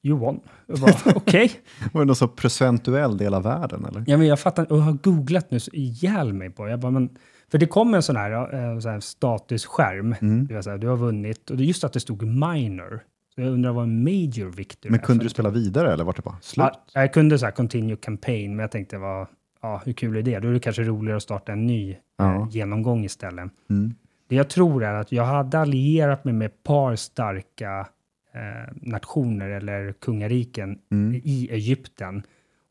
you 0.02 0.18
won. 0.18 0.40
Okej. 1.14 1.50
Var 1.92 2.00
det 2.00 2.06
någon 2.06 2.16
så 2.16 2.28
procentuell 2.28 3.16
del 3.16 3.34
av 3.34 3.42
världen, 3.42 3.84
eller? 3.84 4.04
Ja, 4.06 4.16
men 4.16 4.26
jag 4.26 4.40
fattar 4.40 4.72
och 4.72 4.78
jag 4.78 4.82
har 4.82 4.92
googlat 4.92 5.50
nu 5.50 5.60
så 5.60 5.70
ihjäl 5.74 6.32
mig 6.32 6.50
på. 6.50 6.68
Jag 6.68 6.80
bara, 6.80 6.92
men, 6.92 7.10
för 7.50 7.58
det 7.58 7.66
kom 7.66 7.94
en 7.94 8.02
sån 8.02 8.16
här, 8.16 8.32
eh, 8.72 8.78
sån 8.78 8.90
här 8.92 9.00
statusskärm. 9.00 10.14
Mm. 10.20 10.46
Det 10.46 10.54
var 10.54 10.62
så 10.62 10.70
här, 10.70 10.78
du 10.78 10.86
har 10.88 10.96
vunnit. 10.96 11.50
Och 11.50 11.56
det 11.56 11.62
är 11.62 11.66
just 11.66 11.84
att 11.84 11.92
det 11.92 12.00
stod 12.00 12.22
minor. 12.22 13.00
Så 13.34 13.40
jag 13.40 13.50
undrar 13.50 13.72
vad 13.72 13.84
en 13.84 14.04
major 14.04 14.50
victory 14.56 14.90
Men 14.90 15.00
är 15.00 15.04
kunde 15.04 15.20
för 15.20 15.24
du 15.24 15.30
spela 15.30 15.50
vidare, 15.50 15.92
eller 15.92 16.04
var 16.04 16.12
det 16.12 16.22
bara 16.22 16.36
slut? 16.40 16.66
Ja, 16.92 17.00
jag 17.00 17.12
kunde 17.12 17.38
så 17.38 17.44
här 17.44 17.52
continue 17.52 17.96
campaign, 17.96 18.50
men 18.56 18.62
jag 18.62 18.70
tänkte 18.70 18.98
vad, 18.98 19.26
ja, 19.62 19.82
hur 19.84 19.92
kul 19.92 20.16
är 20.16 20.22
det? 20.22 20.38
Då 20.38 20.48
är 20.48 20.52
det 20.52 20.60
kanske 20.60 20.82
roligare 20.82 21.16
att 21.16 21.22
starta 21.22 21.52
en 21.52 21.66
ny 21.66 21.96
Ja. 22.16 22.34
eh, 22.34 22.48
genomgång 22.50 23.04
istället. 23.04 23.50
Mm. 23.70 23.94
Det 24.28 24.36
jag 24.36 24.48
tror 24.50 24.84
är 24.84 24.94
att 24.94 25.12
jag 25.12 25.24
hade 25.24 25.58
allierat 25.58 26.24
mig 26.24 26.34
med 26.34 26.46
ett 26.46 26.62
par 26.62 26.96
starka 26.96 27.86
eh, 28.34 28.72
nationer 28.74 29.48
eller 29.48 29.92
kungariken 29.92 30.78
Mm. 30.90 31.20
i 31.24 31.48
Egypten. 31.50 32.22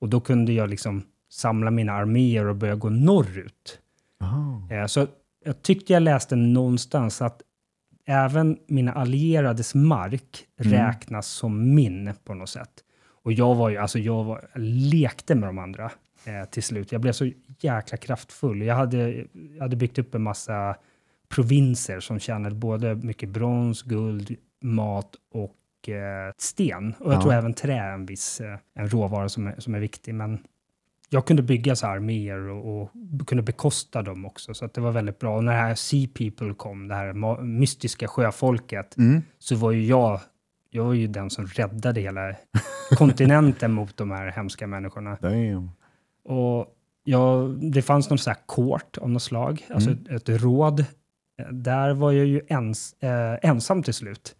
Och 0.01 0.09
då 0.09 0.19
kunde 0.19 0.53
jag 0.53 0.69
liksom 0.69 1.03
samla 1.31 1.71
mina 1.71 1.93
arméer 1.93 2.45
och 2.45 2.55
börja 2.55 2.75
gå 2.75 2.89
norrut. 2.89 3.79
Ah. 4.19 4.73
Eh, 4.73 4.85
så 4.85 5.07
jag 5.45 5.61
tyckte 5.61 5.93
jag 5.93 6.03
läste 6.03 6.35
någonstans 6.35 7.21
att 7.21 7.41
även 8.05 8.57
mina 8.67 8.93
allierades 8.93 9.75
mark 9.75 10.43
Mm. 10.61 10.73
räknas 10.73 11.27
som 11.27 11.75
min 11.75 12.13
på 12.23 12.33
något 12.33 12.49
sätt. 12.49 12.69
Och 13.23 13.33
jag 13.33 13.55
var 13.55 13.69
ju, 13.69 13.77
alltså 13.77 13.99
jag 13.99 14.23
var, 14.23 14.49
jag 14.53 14.61
lekte 14.63 15.35
med 15.35 15.49
de 15.49 15.57
andra 15.57 15.91
eh, 16.25 16.49
till 16.49 16.63
slut. 16.63 16.91
Jag 16.91 17.01
blev 17.01 17.11
så 17.11 17.31
jäkla 17.59 17.97
kraftfull. 17.97 18.61
Jag 18.61 18.75
hade, 18.75 19.25
jag 19.55 19.61
hade 19.61 19.75
byggt 19.75 19.99
upp 19.99 20.15
en 20.15 20.23
massa 20.23 20.75
provinser 21.29 21.99
som 21.99 22.19
tjänade 22.19 22.55
både 22.55 22.95
mycket 22.95 23.29
brons, 23.29 23.81
guld, 23.83 24.35
mat 24.61 25.15
och 25.33 25.89
eh, 25.89 26.31
sten. 26.37 26.93
Och 26.99 27.11
jag 27.11 27.17
Ja. 27.17 27.21
tror 27.21 27.33
även 27.33 27.53
trä 27.53 27.73
är 27.77 27.91
en 27.93 28.05
viss 28.05 28.41
eh, 28.41 28.57
en 28.73 28.89
råvara 28.89 29.29
som 29.29 29.47
är, 29.47 29.55
som 29.59 29.75
är 29.75 29.79
viktig. 29.79 30.15
Men 30.15 30.39
jag 31.09 31.25
kunde 31.25 31.43
bygga 31.43 31.75
så 31.75 31.87
här 31.87 31.95
arméer 31.95 32.39
och, 32.49 32.81
och 32.81 32.91
kunde 33.27 33.43
bekosta 33.43 34.01
dem 34.01 34.25
också, 34.25 34.53
så 34.53 34.65
att 34.65 34.73
det 34.73 34.81
var 34.81 34.91
väldigt 34.91 35.19
bra. 35.19 35.37
Och 35.37 35.43
när 35.43 35.51
det 35.53 35.59
här 35.59 35.75
Sea 35.75 36.07
People 36.13 36.53
kom, 36.53 36.87
det 36.87 36.95
här 36.95 37.41
mystiska 37.43 38.07
sjöfolket, 38.07 38.97
Mm. 38.97 39.21
så 39.39 39.55
var 39.55 39.71
ju 39.71 39.85
jag, 39.85 40.19
jag 40.69 40.83
var 40.83 40.93
ju 40.93 41.07
den 41.07 41.29
som 41.29 41.45
räddade 41.47 42.01
hela 42.01 42.35
kontinenten 42.97 43.71
mot 43.71 43.97
de 43.97 44.11
här 44.11 44.31
hemska 44.31 44.67
människorna. 44.67 45.17
Damn. 45.21 45.71
Och 46.25 46.67
ja, 47.03 47.55
det 47.61 47.81
fanns 47.81 48.09
någon 48.09 48.17
så 48.19 48.29
här 48.29 48.37
court 48.47 48.97
av 48.97 49.09
något 49.09 49.23
slag, 49.23 49.65
alltså 49.69 49.89
Mm. 49.89 50.05
ett, 50.15 50.29
ett 50.29 50.41
råd. 50.41 50.85
Där 51.51 51.93
var 51.93 52.11
jag 52.11 52.25
ju 52.25 52.41
ens, 52.47 52.93
eh, 53.03 53.49
ensam 53.49 53.83
till 53.83 53.93
slut. 53.93 54.35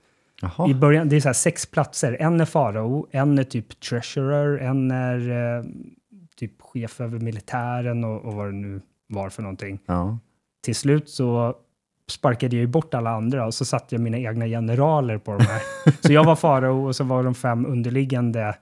I 0.70 0.74
början, 0.74 1.10
det 1.10 1.16
är 1.16 1.20
så 1.20 1.28
här 1.28 1.34
sex 1.34 1.66
platser. 1.66 2.18
En 2.20 2.42
är 2.42 2.46
farao, 2.46 3.08
en 3.12 3.40
är 3.40 3.44
typ 3.44 3.80
treasurer, 3.80 4.58
en 4.58 4.92
är 4.92 5.30
eh, 5.30 5.64
typ 6.38 6.62
chef 6.62 7.02
över 7.02 7.20
militären 7.20 8.04
och, 8.04 8.26
och 8.26 8.34
vad 8.34 8.48
det 8.48 8.52
nu 8.52 8.82
var 9.08 9.30
för 9.30 9.42
någonting. 9.42 9.80
Ja. 9.86 10.18
Till 10.64 10.76
slut 10.76 11.10
så 11.10 11.56
sparkade 12.10 12.56
jag 12.56 12.62
ju 12.62 12.68
bort 12.68 12.94
alla 12.94 13.10
andra 13.10 13.46
och 13.46 13.54
så 13.54 13.66
satte 13.66 13.96
jag 13.96 14.02
mina 14.02 14.18
egna 14.18 14.46
generaler 14.46 15.18
på 15.18 15.38
de 15.38 15.44
här. 15.44 15.62
så 16.08 16.14
jag 16.14 16.24
var 16.24 16.36
farao 16.36 16.88
och 16.88 16.96
så 16.96 17.04
var 17.04 17.24
de 17.24 17.36
fem 17.36 17.66
underliggande 17.66 18.56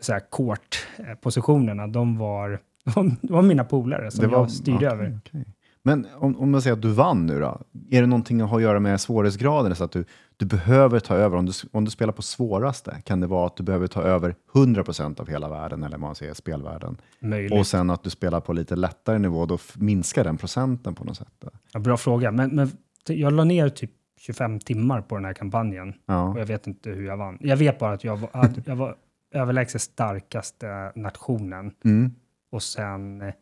så 0.00 0.12
här 0.12 0.20
court-positionerna, 0.30 1.86
de 1.86 2.18
var, 2.18 2.60
de 2.94 3.16
var 3.22 3.42
mina 3.42 3.64
polare 3.64 4.10
som 4.10 4.30
jag 4.30 4.50
styrde 4.50 4.76
okej, 4.76 4.88
över. 4.88 5.18
okej. 5.24 5.44
Men 5.82 6.06
om, 6.14 6.40
om 6.40 6.50
man 6.50 6.62
säger 6.62 6.76
att 6.76 6.82
du 6.82 6.92
vann 6.92 7.26
nu 7.26 7.40
då, 7.40 7.60
är 7.90 8.00
det 8.00 8.06
någonting 8.06 8.40
att 8.40 8.50
ha 8.50 8.56
att 8.56 8.62
göra 8.62 8.80
med 8.80 9.00
svårighetsgraden? 9.00 9.76
Så 9.76 9.84
att 9.84 9.92
du, 9.92 10.04
du 10.36 10.46
behöver 10.46 11.00
ta 11.00 11.14
över, 11.14 11.36
om 11.36 11.46
du, 11.46 11.52
om 11.72 11.84
du 11.84 11.90
spelar 11.90 12.12
på 12.12 12.22
svåraste, 12.22 13.02
kan 13.04 13.20
det 13.20 13.26
vara 13.26 13.46
att 13.46 13.56
du 13.56 13.62
behöver 13.62 13.86
ta 13.86 14.02
över 14.02 14.34
100% 14.52 15.20
av 15.20 15.28
hela 15.28 15.48
världen, 15.48 15.82
eller 15.82 15.98
man 15.98 16.14
säger, 16.14 16.34
spelvärlden. 16.34 16.96
Möjligt. 17.20 17.58
Och 17.58 17.66
sen 17.66 17.90
att 17.90 18.02
du 18.02 18.10
spelar 18.10 18.40
på 18.40 18.52
lite 18.52 18.76
lättare 18.76 19.18
nivå, 19.18 19.46
då 19.46 19.58
minskar 19.76 20.24
den 20.24 20.36
procenten 20.36 20.94
på 20.94 21.04
något 21.04 21.16
sätt. 21.16 21.44
Ja, 21.72 21.80
bra 21.80 21.96
fråga, 21.96 22.30
men, 22.30 22.50
men 22.56 22.70
jag 23.08 23.32
la 23.32 23.44
ner 23.44 23.68
typ 23.68 23.90
25 24.18 24.60
timmar 24.60 25.00
på 25.00 25.14
den 25.14 25.24
här 25.24 25.32
kampanjen. 25.32 25.94
Ja. 26.06 26.28
Och 26.28 26.40
jag 26.40 26.46
vet 26.46 26.66
inte 26.66 26.90
hur 26.90 27.06
jag 27.06 27.16
vann. 27.16 27.38
Jag 27.40 27.56
vet 27.56 27.78
bara 27.78 27.92
att 27.92 28.04
jag 28.04 28.16
var, 28.16 28.30
att 28.32 28.66
jag 28.66 28.76
var 28.76 28.96
överlägset 29.34 29.82
starkaste 29.82 30.92
nationen 30.94 31.72
Mm. 31.84 32.14
och 32.50 32.62
sen 32.62 33.20
eh, 33.22 33.34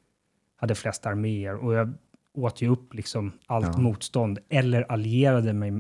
hade 0.57 0.75
flest 0.75 1.07
arméer. 1.07 1.55
Och 1.55 1.75
jag 1.75 1.93
åt 2.39 2.63
ju 2.63 2.69
upp 2.69 2.95
liksom 2.95 3.33
allt 3.47 3.67
Ja. 3.75 3.79
motstånd 3.81 4.39
eller 4.49 4.93
allierade 4.93 5.53
mig, 5.53 5.73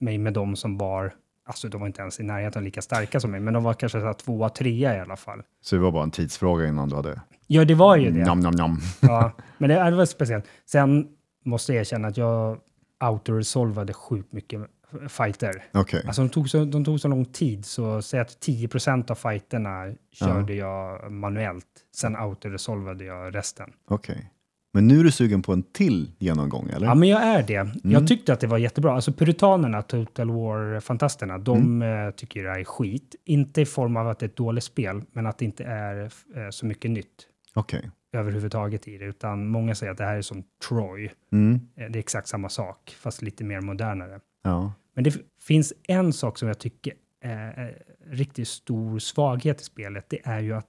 mig 0.00 0.18
med 0.18 0.32
dem 0.32 0.56
som 0.56 0.78
var, 0.78 1.14
alltså 1.46 1.68
de 1.68 1.80
var 1.80 1.86
inte 1.86 2.00
ens 2.02 2.20
i 2.20 2.22
närheten 2.22 2.64
lika 2.64 2.82
starka 2.82 3.20
som 3.20 3.30
mig, 3.30 3.40
men 3.40 3.54
de 3.54 3.64
var 3.64 3.74
kanske 3.74 4.00
så 4.00 4.06
här 4.06 4.12
tvåa, 4.12 4.48
trea 4.48 4.96
i 4.96 5.00
alla 5.00 5.16
fall. 5.16 5.42
Så 5.60 5.76
det 5.76 5.82
var 5.82 5.92
bara 5.92 6.02
en 6.02 6.10
tidsfråga 6.10 6.66
innan 6.66 6.88
du 6.88 6.96
hade... 6.96 7.20
Ja, 7.46 7.64
det 7.64 7.74
var 7.74 7.96
ju 7.96 8.10
det. 8.10 8.24
Njam, 8.24 8.40
njam, 8.40 8.54
njam. 8.54 8.78
Ja, 9.00 9.32
men 9.58 9.68
det, 9.70 9.90
det 9.90 9.96
var 9.96 10.06
speciellt. 10.06 10.44
Sen 10.66 11.08
måste 11.44 11.72
jag 11.72 11.80
erkänna 11.80 12.08
att 12.08 12.16
jag 12.16 12.58
autoresolvade 12.98 13.92
sjukt 13.92 14.32
mycket 14.32 14.60
fighter. 15.08 15.64
Okej. 15.72 16.02
Alltså 16.06 16.22
de 16.22 16.28
tog, 16.28 16.50
så, 16.50 16.64
de 16.64 16.84
tog 16.84 17.00
så 17.00 17.08
lång 17.08 17.24
tid, 17.24 17.64
så 17.64 18.02
säg 18.02 18.20
att 18.20 18.28
10% 18.46 19.10
av 19.10 19.14
fighterna 19.14 19.94
körde 20.12 20.54
jag 20.54 21.12
manuellt. 21.12 21.66
Sen 21.96 22.16
autoresolvade 22.16 23.04
jag 23.04 23.34
resten. 23.34 23.72
Okej. 23.88 24.30
Men 24.74 24.88
nu 24.88 25.00
är 25.00 25.04
du 25.04 25.10
sugen 25.10 25.42
på 25.42 25.52
en 25.52 25.62
till 25.62 26.10
genomgång, 26.18 26.68
eller? 26.76 26.86
Ja, 26.86 26.94
men 26.94 27.08
jag 27.08 27.22
är 27.22 27.42
det. 27.42 27.54
Mm. 27.56 27.78
Jag 27.82 28.08
tyckte 28.08 28.32
att 28.32 28.40
det 28.40 28.46
var 28.46 28.58
jättebra. 28.58 28.94
Alltså 28.94 29.12
puritanerna, 29.12 29.82
Total 29.82 30.30
War-fantasterna, 30.30 31.38
de 31.38 31.58
Mm. 31.82 32.06
eh, 32.08 32.10
tycker 32.14 32.42
det 32.44 32.50
här 32.50 32.58
är 32.60 32.64
skit. 32.64 33.14
Inte 33.24 33.60
i 33.60 33.66
form 33.66 33.96
av 33.96 34.08
att 34.08 34.18
det 34.18 34.26
är 34.26 34.28
ett 34.28 34.36
dåligt 34.36 34.64
spel, 34.64 35.02
men 35.12 35.26
att 35.26 35.38
det 35.38 35.44
inte 35.44 35.64
är 35.64 36.04
eh, 36.36 36.50
så 36.50 36.66
mycket 36.66 36.90
nytt 36.90 37.26
Okej. 37.54 37.90
överhuvudtaget 38.12 38.88
i 38.88 38.98
det. 38.98 39.04
Utan 39.04 39.46
många 39.48 39.74
säger 39.74 39.92
att 39.92 39.98
det 39.98 40.04
här 40.04 40.16
är 40.16 40.22
som 40.22 40.42
Troy. 40.68 41.10
Mm. 41.32 41.54
Eh, 41.76 41.86
Det 41.90 41.98
är 41.98 42.00
exakt 42.00 42.28
samma 42.28 42.48
sak, 42.48 42.96
fast 43.00 43.22
lite 43.22 43.44
mer 43.44 43.60
modernare. 43.60 44.20
Ja. 44.44 44.72
Men 44.94 45.04
det 45.04 45.16
finns 45.42 45.72
en 45.88 46.12
sak 46.12 46.38
som 46.38 46.48
jag 46.48 46.58
tycker 46.58 46.92
är 47.20 47.78
riktigt 48.10 48.48
stor 48.48 48.98
svaghet 48.98 49.60
i 49.60 49.64
spelet. 49.64 50.06
Det 50.08 50.20
är 50.24 50.40
ju 50.40 50.52
att, 50.52 50.66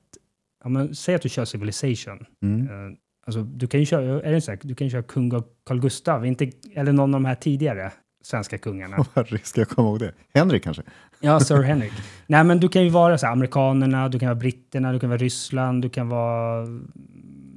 ja, 0.63 0.69
men, 0.69 0.95
säg 0.95 1.15
att 1.15 1.21
du 1.21 1.29
kör 1.29 1.45
Civilization. 1.45 2.25
Mm. 2.43 2.95
Alltså, 3.25 3.43
du 3.43 3.67
kan 3.67 3.79
ju 3.79 3.85
köra, 3.85 4.21
är 4.21 4.31
det 4.31 4.41
så 4.41 4.51
här, 4.51 4.59
du 4.63 4.75
kan 4.75 4.89
köra 4.89 5.03
kung 5.03 5.31
Carl 5.65 5.79
Gustav, 5.79 6.25
inte, 6.25 6.51
eller 6.75 6.91
någon 6.93 7.15
av 7.15 7.21
de 7.21 7.25
här 7.25 7.35
tidigare 7.35 7.91
svenska 8.23 8.57
kungarna. 8.57 8.97
Vad 9.13 9.39
Ska 9.43 9.61
jag 9.61 9.69
komma 9.69 9.87
ihåg 9.89 9.99
det? 9.99 10.13
Henrik 10.33 10.63
kanske? 10.63 10.83
Ja, 11.19 11.39
Sir 11.39 11.61
Henrik. 11.61 11.91
Nej, 12.27 12.43
men 12.43 12.59
du 12.59 12.69
kan 12.69 12.83
ju 12.83 12.89
vara 12.89 13.17
så 13.17 13.25
här, 13.25 13.33
amerikanerna, 13.33 14.09
du 14.09 14.19
kan 14.19 14.27
vara 14.27 14.35
britterna, 14.39 14.91
du 14.93 14.99
kan 14.99 15.09
vara 15.09 15.17
Ryssland, 15.17 15.81
du 15.81 15.89
kan 15.89 16.09
vara 16.09 16.67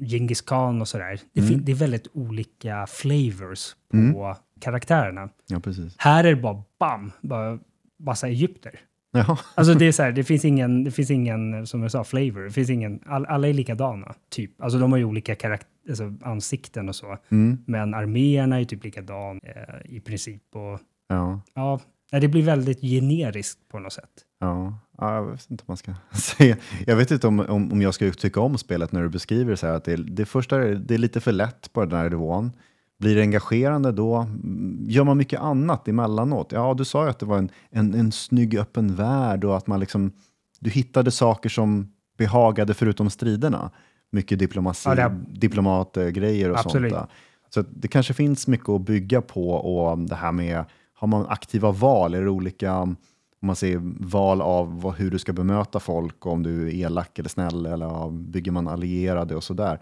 Genghis 0.01 0.41
khan 0.41 0.81
och 0.81 0.89
sådär. 0.89 1.21
Det, 1.33 1.43
fin- 1.43 1.65
det 1.65 1.73
är 1.73 1.77
väldigt 1.77 2.07
olika 2.13 2.87
flavors 2.87 3.75
på 4.13 4.37
karaktärerna. 4.61 5.29
Ja, 5.47 5.61
precis. 5.61 5.95
Här 5.99 6.25
är 6.25 6.35
det 6.35 6.43
bara 6.43 6.63
bam, 6.81 7.13
bara 7.21 7.59
massa 7.99 8.29
egypter. 8.29 8.81
Jaha. 9.19 9.39
Alltså 9.55 9.75
det 9.75 9.85
är 9.87 9.93
så 9.93 10.03
här, 10.03 10.13
det 10.13 10.25
finns 10.25 10.45
ingen, 10.45 10.85
det 10.85 10.91
finns 10.91 11.11
ingen, 11.11 11.67
som 11.67 11.83
jag 11.83 11.91
sa, 11.91 12.05
flavor. 12.05 12.41
Det 12.45 12.51
finns 12.51 12.71
ingen, 12.71 13.01
all, 13.07 13.27
alla 13.27 13.49
är 13.49 13.53
likadana, 13.53 14.15
typ. 14.31 14.63
Alltså 14.63 14.79
de 14.79 14.93
har 14.93 14.99
ju 14.99 15.05
olika 15.05 15.35
karak- 15.35 15.67
alltså 15.89 16.15
ansikten 16.23 16.89
och 16.89 16.95
så. 16.97 17.17
Mm. 17.29 17.59
Men 17.67 17.95
arméerna 17.95 18.57
är 18.57 18.61
ju 18.61 18.65
typ 18.67 18.85
likadan 18.85 19.41
eh, 19.43 19.97
i 19.97 20.01
princip. 20.01 20.43
Och, 20.55 20.81
Ja. 21.11 21.41
ja, 21.55 21.81
det 22.21 22.29
blir 22.29 22.43
väldigt 22.43 22.81
generiskt 22.81 23.69
på 23.69 23.79
något 23.79 23.93
sätt. 23.93 24.11
Ja. 24.41 24.79
ja, 24.99 25.15
jag 25.15 25.25
vet 25.31 25.51
inte 25.51 25.63
om 25.63 25.65
man 25.67 25.77
ska 25.77 25.95
säga. 26.13 26.57
Jag 26.87 26.97
vet 26.97 27.11
inte 27.11 27.27
om, 27.27 27.41
om, 27.41 27.73
om 27.73 27.83
jag 27.83 27.95
ska 27.95 28.11
tycka 28.11 28.41
om 28.41 28.59
spelet 28.59 28.93
när 28.93 29.03
du 29.03 29.09
beskriver 29.09 29.51
det 29.51 29.57
så 29.57 29.67
här 29.67 29.75
att 29.75 29.85
det, 29.85 29.97
det 29.97 30.25
första 30.27 30.63
är, 30.63 30.75
det 30.75 30.95
är 30.95 30.99
lite 30.99 31.21
för 31.21 31.33
lätt 31.33 31.73
på 31.73 31.85
den 31.85 31.99
här 31.99 32.11
nivån. 32.11 32.53
Blir 32.99 33.15
det 33.17 33.21
engagerande 33.23 33.93
då? 33.93 34.15
Mm, 34.17 34.85
Gör 34.89 35.05
man 35.05 35.17
mycket 35.17 35.41
annat 35.41 35.89
emellanåt? 35.89 36.53
Ja, 36.53 36.75
du 36.75 36.85
sa 36.85 37.05
ju 37.05 37.11
att 37.11 37.19
det 37.19 37.27
var 37.27 37.39
en, 37.39 37.51
en, 37.71 37.95
en 37.95 38.13
snygg 38.13 38.59
öppen 38.59 38.95
värld 38.95 39.45
och 39.45 39.57
att 39.57 39.67
man 39.67 39.81
liksom, 39.81 40.13
du 40.61 40.71
hittade 40.71 41.11
saker 41.11 41.49
som 41.49 41.93
behagade 42.19 42.75
förutom 42.75 43.11
striderna. 43.11 43.71
Mycket 44.13 44.39
diplomati, 44.39 44.81
Ja, 44.85 44.95
det- 44.95 45.17
diplomatgrejer 45.41 46.51
och 46.51 46.59
Absolut. 46.59 46.93
sånt. 46.93 47.09
Där. 47.09 47.15
Så 47.55 47.65
det 47.71 47.89
kanske 47.89 48.15
finns 48.15 48.47
mycket 48.47 48.69
att 48.69 48.81
bygga 48.81 49.21
på 49.23 49.51
och 49.51 49.99
det 49.99 50.15
här 50.15 50.33
med, 50.33 50.65
har 50.95 51.09
man 51.09 51.27
aktiva 51.29 51.71
val? 51.73 52.15
Är 52.15 52.23
det 52.23 52.31
olika, 52.31 52.77
om 52.79 52.97
man 53.41 53.57
säger 53.57 53.81
val 54.01 54.41
av 54.43 54.81
vad, 54.81 54.95
hur 54.95 55.11
du 55.11 55.19
ska 55.19 55.33
bemöta 55.33 55.81
folk, 55.81 56.27
om 56.27 56.43
du 56.43 56.69
är 56.69 56.75
elak 56.75 57.19
eller 57.19 57.29
snäll 57.29 57.67
eller 57.67 58.11
bygger 58.11 58.53
man 58.53 58.69
allierade 58.69 59.37
och 59.37 59.45
sådär. 59.45 59.81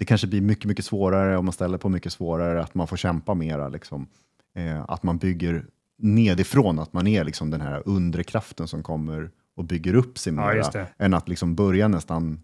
Det 0.00 0.06
kanske 0.06 0.26
blir 0.26 0.40
mycket, 0.40 0.64
mycket 0.64 0.84
svårare 0.84 1.36
om 1.36 1.44
man 1.44 1.52
ställer 1.52 1.78
på 1.78 1.88
mycket 1.88 2.12
svårare, 2.12 2.62
att 2.62 2.74
man 2.74 2.86
får 2.86 2.96
kämpa 2.96 3.34
mera. 3.34 3.68
Liksom. 3.68 4.06
Eh, 4.56 4.84
att 4.88 5.02
man 5.02 5.18
bygger 5.18 5.64
nedifrån, 5.98 6.78
att 6.78 6.92
man 6.92 7.06
är 7.06 7.24
liksom 7.24 7.50
den 7.50 7.60
här 7.60 7.82
undre 7.86 8.24
kraften 8.24 8.68
som 8.68 8.82
kommer 8.82 9.30
och 9.56 9.64
bygger 9.64 9.94
upp 9.94 10.18
sig 10.18 10.34
Ja, 10.34 10.46
mera, 10.52 10.70
det. 10.70 10.86
än 10.98 11.14
att 11.14 11.28
liksom 11.28 11.54
börja 11.54 11.88
nästan 11.88 12.40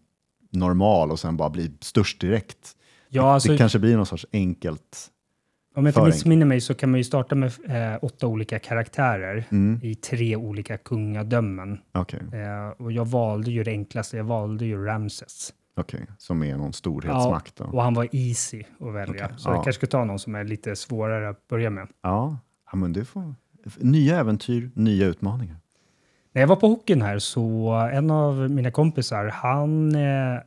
normal 0.53 1.11
och 1.11 1.21
sen 1.21 1.37
bara 1.37 1.51
bli 1.51 1.73
störst 1.81 2.21
direkt. 2.21 2.77
Ja, 3.09 3.35
alltså, 3.35 3.53
det 3.53 3.59
kanske 3.59 3.79
blir 3.79 3.97
någon 3.97 4.07
sorts 4.07 4.27
enkelt. 4.33 5.11
om 5.75 5.87
jag 5.87 5.91
inte 5.91 6.03
missminner 6.05 6.47
mig 6.47 6.61
så 6.61 6.75
kan 6.75 6.91
man 6.91 7.01
ju 7.01 7.05
starta 7.05 7.35
med 7.35 7.53
eh, 7.69 7.99
åtta 8.03 8.27
olika 8.27 8.59
karaktärer 8.59 9.45
Mm, 9.51 9.81
i 9.83 9.95
tre 9.95 10.37
olika 10.37 10.79
kungadömen. 10.79 11.79
Okej, 11.93 12.21
Eh, 12.33 12.69
och 12.85 12.93
jag 12.93 13.05
valde 13.05 13.51
ju 13.51 13.65
det 13.65 13.71
enklaste, 13.71 14.17
jag 14.17 14.25
valde 14.25 14.65
ju 14.67 14.85
Ramses. 14.85 15.53
Okej. 15.77 16.07
som 16.19 16.43
är 16.43 16.57
någon 16.57 16.73
storhetsmakt. 16.73 17.57
Då. 17.57 17.65
Och 17.65 17.83
han 17.83 17.95
var 17.95 18.09
easy 18.13 18.63
att 18.81 18.95
välja. 18.95 19.25
Okej, 19.25 19.37
Så 19.39 19.49
ja. 19.49 19.55
jag 19.55 19.65
kanske 19.65 19.87
ska 19.87 19.99
ta 19.99 20.05
någon 20.05 20.19
som 20.19 20.35
är 20.35 20.45
lite 20.45 20.77
svårare 20.77 21.29
att 21.29 21.49
börja 21.49 21.71
med. 21.71 21.89
Ja, 22.03 22.39
ja, 22.73 22.77
men 22.79 22.93
det 22.93 23.05
får... 23.05 23.35
Nya 23.79 24.19
äventyr, 24.21 24.71
nya 24.75 25.07
utmaningar. 25.07 25.57
När 26.33 26.43
jag 26.43 26.49
var 26.49 26.57
på 26.57 26.69
hockeyn 26.69 27.03
här 27.03 27.19
så 27.19 27.71
en 27.93 28.11
av 28.11 28.51
mina 28.51 28.71
kompisar, 28.71 29.27
han... 29.27 29.95
Eh, 29.95 30.41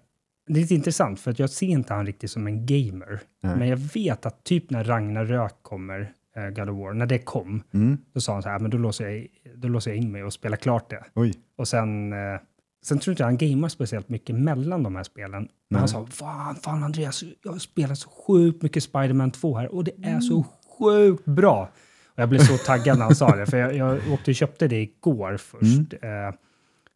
det 0.47 0.53
är 0.59 0.61
lite 0.61 0.75
intressant 0.75 1.19
för 1.19 1.31
att 1.31 1.39
jag 1.39 1.49
ser 1.49 1.67
inte 1.67 1.93
han 1.93 2.05
riktigt 2.05 2.31
som 2.31 2.47
en 2.47 2.65
gamer. 2.65 3.19
Nej. 3.41 3.55
Men 3.57 3.67
jag 3.67 3.77
vet 3.77 4.25
att 4.25 4.43
typ 4.43 4.69
när 4.69 4.83
Ragnarök 4.83 5.53
kommer, 5.61 6.11
eh, 6.35 6.49
God 6.49 6.69
of 6.69 6.77
War, 6.77 6.93
när 6.93 7.05
det 7.05 7.17
kom, 7.19 7.63
Mm. 7.73 7.97
då 8.13 8.21
sa 8.21 8.33
han 8.33 8.43
så 8.43 8.49
här, 8.49 8.59
men 8.59 8.71
då 8.71 8.77
låser 8.77 9.09
jag, 9.09 9.27
då 9.55 9.67
låser 9.67 9.91
jag 9.91 9.97
in 9.97 10.11
mig 10.11 10.23
och 10.23 10.33
spelar 10.33 10.57
klart 10.57 10.89
det. 10.89 11.03
Oj, 11.15 11.33
Och 11.57 11.67
sen, 11.67 12.13
eh, 12.13 12.39
sen 12.85 12.99
tror 12.99 13.11
inte 13.11 13.23
jag 13.23 13.27
han 13.27 13.37
gamar 13.37 13.69
speciellt 13.69 14.09
mycket 14.09 14.35
mellan 14.35 14.83
de 14.83 14.95
här 14.95 15.03
spelen. 15.03 15.41
Men 15.41 15.49
Nej. 15.69 15.79
han 15.79 15.87
sa, 15.87 16.05
fan, 16.05 16.55
fan 16.55 16.83
Andreas, 16.83 17.23
jag 17.43 17.51
har 17.51 17.59
spelat 17.59 17.97
så 17.97 18.09
sjukt 18.09 18.61
mycket 18.63 18.83
Spider-Man 18.83 19.31
2 19.31 19.57
här 19.57 19.75
och 19.75 19.83
det 19.83 19.91
är 20.03 20.19
så 20.19 20.45
sjukt 20.79 21.25
bra. 21.25 21.69
Och 22.07 22.19
jag 22.21 22.29
blev 22.29 22.39
så 22.39 22.57
taggad 22.57 22.97
när 22.97 23.05
han 23.05 23.15
sa 23.15 23.35
det, 23.35 23.45
för 23.45 23.57
jag, 23.57 23.75
jag 23.75 24.11
åkte 24.13 24.31
och 24.31 24.35
köpte 24.35 24.67
det 24.67 24.81
igår 24.81 25.37
först. 25.37 25.93
Eh, 26.01 26.09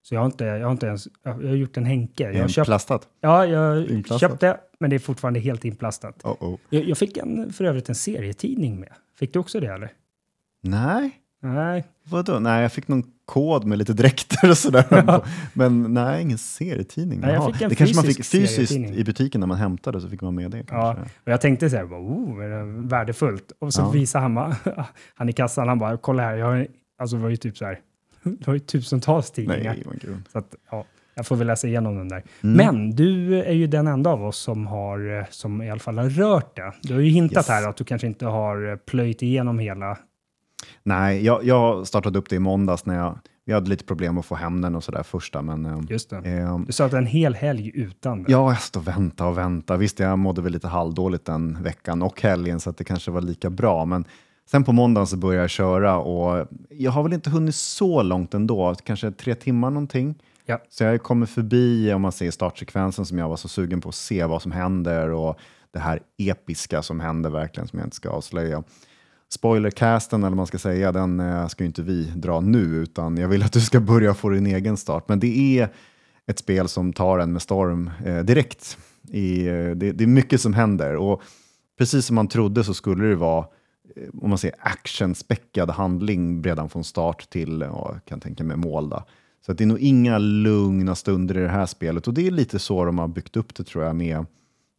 så 0.01 0.15
jag 0.15 0.19
har, 0.21 0.25
inte, 0.25 0.45
jag 0.45 0.65
har 0.65 0.71
inte 0.71 0.85
ens, 0.87 1.07
jag 1.23 1.33
har 1.33 1.41
gjort 1.41 1.77
en 1.77 1.85
Henke. 1.85 2.31
Jag 2.31 2.41
har 2.41 2.47
köpt, 2.47 2.67
inplastat. 2.67 3.07
ja, 3.21 3.45
jag 3.45 3.89
Inplastat. 3.89 4.31
köpte, 4.31 4.57
men 4.79 4.89
det 4.89 4.95
är 4.95 4.99
fortfarande 4.99 5.39
helt 5.39 5.65
inplastat. 5.65 6.25
Oh, 6.25 6.43
oh. 6.43 6.59
Jag, 6.69 6.83
jag 6.83 6.97
fick 6.97 7.17
en, 7.17 7.53
för 7.53 7.63
övrigt 7.65 7.89
en 7.89 7.95
serietidning 7.95 8.79
med. 8.79 8.89
Fick 9.19 9.33
du 9.33 9.39
också 9.39 9.59
det 9.59 9.67
eller? 9.67 9.91
Nej, 10.61 11.11
Nej, 11.43 11.83
Vadå? 12.09 12.39
Nej, 12.39 12.61
jag 12.61 12.71
fick 12.71 12.87
någon 12.87 13.03
kod 13.25 13.65
med 13.65 13.77
lite 13.77 13.93
dräkter 13.93 14.49
och 14.49 14.57
sådär. 14.57 15.21
Men 15.53 15.93
nej, 15.93 16.21
ingen 16.21 16.37
serietidning. 16.37 17.19
Nej, 17.19 17.33
jag 17.33 17.53
fick 17.53 17.61
en 17.61 17.69
det 17.69 17.75
kanske 17.75 17.95
man 17.95 18.05
fick 18.05 18.17
fysisk 18.17 18.55
fysiskt 18.55 18.71
i 18.95 19.03
butiken 19.03 19.39
när 19.39 19.47
man 19.47 19.57
hämtade, 19.57 20.01
så 20.01 20.09
fick 20.09 20.21
man 20.21 20.35
med 20.35 20.51
det. 20.51 20.63
Ja, 20.69 20.95
och 21.25 21.31
jag 21.31 21.41
tänkte 21.41 21.69
så 21.69 21.75
här, 21.75 21.83
oh, 21.85 22.43
är 22.43 22.49
det 22.49 22.63
värdefullt? 22.87 23.51
Och 23.59 23.73
så 23.73 23.81
Ja. 23.81 23.89
visade 23.89 24.21
han, 24.21 24.35
bara, 24.35 24.55
han 25.15 25.29
i 25.29 25.33
kassan, 25.33 25.67
han 25.67 25.79
bara, 25.79 25.97
kolla 25.97 26.23
här, 26.23 26.35
jag 26.35 26.45
har, 26.45 26.67
alltså 26.97 27.15
det 27.15 27.21
var 27.23 27.29
ju 27.29 27.35
typ 27.37 27.57
så 27.57 27.65
här, 27.65 27.79
det 28.23 28.47
var 28.47 28.53
ju 28.53 28.59
tusentals 28.59 29.31
tidningar. 29.31 29.77
Nej. 30.03 30.15
Så 30.31 30.37
att, 30.39 30.55
ja, 30.71 30.85
jag 31.15 31.25
får 31.27 31.35
väl 31.35 31.47
läsa 31.47 31.67
igenom 31.67 31.95
den 31.97 32.09
där. 32.09 32.23
Mm. 32.43 32.57
Men 32.57 32.91
du 32.95 33.41
är 33.43 33.53
ju 33.53 33.67
den 33.67 33.87
enda 33.87 34.09
av 34.09 34.23
oss 34.25 34.37
som 34.37 34.67
har, 34.67 35.17
eh, 35.19 35.25
som 35.29 35.61
i 35.61 35.69
alla 35.71 35.79
fall 35.79 35.97
har 35.97 36.09
rört 36.09 36.55
det. 36.55 36.73
Du 36.81 36.93
har 36.93 37.01
ju 37.01 37.09
hintat 37.09 37.37
Yes. 37.37 37.47
här 37.47 37.69
att 37.69 37.77
du 37.77 37.83
kanske 37.83 38.07
inte 38.07 38.25
har 38.25 38.71
eh, 38.71 38.75
plöjt 38.75 39.21
igenom 39.21 39.59
hela. 39.59 39.97
Nej, 40.85 41.25
jag, 41.25 41.43
jag 41.43 41.87
startade 41.87 42.19
upp 42.19 42.29
det 42.29 42.35
i 42.35 42.39
måndags 42.39 42.85
när 42.85 42.95
jag, 42.95 43.19
vi 43.45 43.53
hade 43.53 43.69
lite 43.69 43.85
problem 43.85 44.17
att 44.17 44.25
få 44.25 44.35
hem 44.35 44.61
den 44.61 44.75
och 44.75 44.83
sådär 44.83 45.03
första, 45.03 45.41
men 45.41 45.65
eh, 45.65 45.79
Just 45.89 46.09
det. 46.09 46.17
eh, 46.17 46.59
Du 46.59 46.73
sa 46.73 46.85
att 46.85 46.93
en 46.93 47.05
hel 47.05 47.35
helg 47.35 47.71
utan 47.73 48.23
det. 48.23 48.31
Ja, 48.31 48.49
jag 48.51 48.61
stod 48.61 48.81
och 48.81 48.87
väntade 48.87 49.29
och 49.29 49.37
väntade. 49.37 49.79
Visst, 49.79 49.99
jag 49.99 50.19
mådde 50.19 50.41
väl 50.41 50.51
lite 50.51 50.67
halvdåligt 50.67 51.25
den 51.25 51.63
veckan 51.63 52.01
och 52.01 52.21
helgen, 52.21 52.59
så 52.59 52.69
att 52.69 52.77
det 52.77 52.83
kanske 52.83 53.11
var 53.11 53.21
lika 53.21 53.49
bra. 53.49 53.85
Men 53.85 54.05
sen 54.51 54.63
på 54.63 54.71
måndagen 54.71 55.07
så 55.07 55.17
började 55.17 55.43
jag 55.43 55.49
köra 55.49 55.97
och 55.97 56.47
jag 56.69 56.91
har 56.91 57.03
väl 57.03 57.13
inte 57.13 57.29
hunnit 57.29 57.55
så 57.55 58.01
långt 58.03 58.33
ändå, 58.33 58.75
kanske 58.83 59.11
tre 59.11 59.35
timmar 59.35 59.69
någonting. 59.69 60.15
Ja. 60.45 60.59
Så 60.69 60.83
jag 60.83 61.03
kommer 61.03 61.25
förbi, 61.25 61.93
om 61.93 62.01
man 62.01 62.11
ser 62.11 62.31
startsekvensen 62.31 63.05
som 63.05 63.17
jag 63.17 63.29
var 63.29 63.35
så 63.37 63.47
sugen 63.47 63.81
på 63.81 63.89
att 63.89 63.95
se 63.95 64.25
vad 64.25 64.41
som 64.41 64.51
händer 64.51 65.09
och 65.09 65.37
det 65.73 65.79
här 65.79 65.99
episka 66.17 66.81
som 66.81 66.99
händer 66.99 67.29
verkligen, 67.29 67.67
som 67.67 67.79
jag 67.79 67.85
inte 67.85 67.95
ska 67.95 68.09
avslöja. 68.09 68.63
Spoilercasten, 69.33 70.19
eller 70.19 70.29
vad 70.29 70.37
man 70.37 70.47
ska 70.47 70.57
säga, 70.57 70.91
den 70.91 71.19
eh, 71.19 71.47
ska 71.47 71.63
ju 71.63 71.67
inte 71.67 71.81
vi 71.81 72.03
dra 72.15 72.39
nu, 72.39 72.59
utan 72.59 73.17
jag 73.17 73.27
vill 73.27 73.43
att 73.43 73.53
du 73.53 73.61
ska 73.61 73.79
börja 73.79 74.13
få 74.13 74.29
din 74.29 74.47
egen 74.47 74.77
start. 74.77 75.09
Men 75.09 75.19
det 75.19 75.59
är 75.59 75.69
ett 76.25 76.39
spel 76.39 76.67
som 76.67 76.93
tar 76.93 77.19
en 77.19 77.33
med 77.33 77.41
storm 77.41 77.89
eh, 78.05 78.19
direkt. 78.19 78.77
I, 79.09 79.47
eh, 79.47 79.69
det, 79.69 79.91
det 79.91 80.03
är 80.03 80.07
mycket 80.07 80.41
som 80.41 80.53
händer 80.53 80.95
och 80.95 81.21
precis 81.77 82.05
som 82.05 82.15
man 82.15 82.27
trodde 82.27 82.63
så 82.63 82.73
skulle 82.73 83.05
det 83.05 83.15
vara 83.15 83.45
eh, 83.95 84.09
om 84.21 84.29
man 84.29 84.37
säger 84.37 84.55
actionspäckad 84.59 85.69
handling 85.69 86.43
redan 86.43 86.69
från 86.69 86.83
start 86.83 87.29
till, 87.29 87.61
ja, 87.61 87.89
jag 87.93 88.05
kan 88.05 88.19
tänka 88.19 88.43
mig 88.43 88.57
mål. 88.57 88.89
Då. 88.89 89.03
Så 89.45 89.51
att 89.51 89.57
det 89.57 89.63
är 89.63 89.65
nog 89.65 89.79
inga 89.79 90.17
lugna 90.17 90.95
stunder 90.95 91.37
i 91.37 91.41
det 91.41 91.49
här 91.49 91.65
spelet 91.65 92.07
och 92.07 92.13
det 92.13 92.27
är 92.27 92.31
lite 92.31 92.59
så 92.59 92.85
de 92.85 92.97
har 92.97 93.07
byggt 93.07 93.37
upp 93.37 93.55
det 93.55 93.63
tror 93.63 93.83
jag 93.83 93.95
med, 93.95 94.25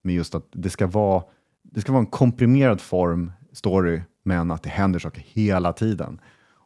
med 0.02 0.14
just 0.14 0.34
att 0.34 0.46
det 0.52 0.70
ska 0.70 0.86
vara 0.86 1.22
det 1.62 1.80
ska 1.80 1.92
vara 1.92 2.00
en 2.00 2.06
komprimerad 2.06 2.80
form, 2.80 3.32
story, 3.52 4.00
men 4.24 4.50
att 4.50 4.62
det 4.62 4.70
händer 4.70 4.98
saker 4.98 5.22
hela 5.26 5.72
tiden. 5.72 6.20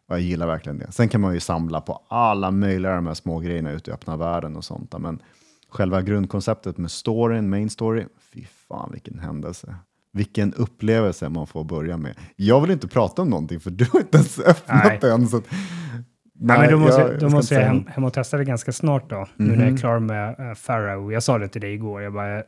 Och 0.09 0.15
jag 0.15 0.21
gillar 0.21 0.47
verkligen 0.47 0.79
det. 0.79 0.93
Sen 0.93 1.09
kan 1.09 1.21
man 1.21 1.35
ju 1.35 1.41
samla 1.41 1.81
på 1.81 2.03
alla 2.09 2.51
möjliga 2.51 2.95
de 2.95 3.07
här 3.07 3.15
små 3.15 3.39
grejerna 3.39 3.71
ute 3.71 3.91
i 3.91 3.95
öppna 3.95 4.17
världen 4.17 4.57
och 4.57 4.65
sånt. 4.65 4.95
Men 4.99 5.23
själva 5.71 6.03
grundkonceptet 6.03 6.79
med 6.79 6.91
storyn, 6.91 7.51
main 7.51 7.71
story, 7.71 8.05
fy 8.35 8.45
fan 8.69 8.91
vilken 8.93 9.19
händelse. 9.19 9.75
Vilken 10.13 10.55
upplevelse 10.55 11.29
man 11.29 11.47
får 11.47 11.65
börja 11.65 11.97
med. 11.97 12.15
Jag 12.37 12.61
vill 12.61 12.71
inte 12.71 12.89
prata 12.89 13.23
om 13.23 13.31
någonting 13.31 13.61
för 13.61 13.71
du 13.71 13.87
har 13.93 14.01
inte 14.01 14.17
ens 14.17 14.39
öppnat 14.39 14.85
Nej. 14.85 14.99
den. 15.01 15.29
Så 15.29 15.37
att, 15.37 15.45
Nej, 16.41 16.59
men 16.61 16.71
då 16.71 16.79
måste, 16.79 17.01
jag- 17.01 17.09
jag, 17.11 17.15
jag 17.15 17.21
då 17.21 17.29
ska 17.29 17.37
måste 17.37 17.55
jag 17.55 17.63
hem, 17.63 17.85
hem 17.89 18.05
och 18.05 18.13
testa 18.13 18.37
det 18.37 18.45
ganska 18.45 18.73
snart 18.73 19.11
då. 19.11 19.27
Nu 19.37 19.57
när 19.57 19.65
jag 19.65 19.73
är 19.75 19.77
klar 19.77 19.99
med 19.99 20.41
uh, 20.41 20.55
Farrow. 20.55 21.13
Jag 21.13 21.23
sa 21.23 21.39
det 21.39 21.49
till 21.49 21.61
dig 21.61 21.75
igår. 21.75 22.03
Jag 22.03 22.13
bara, 22.13 22.43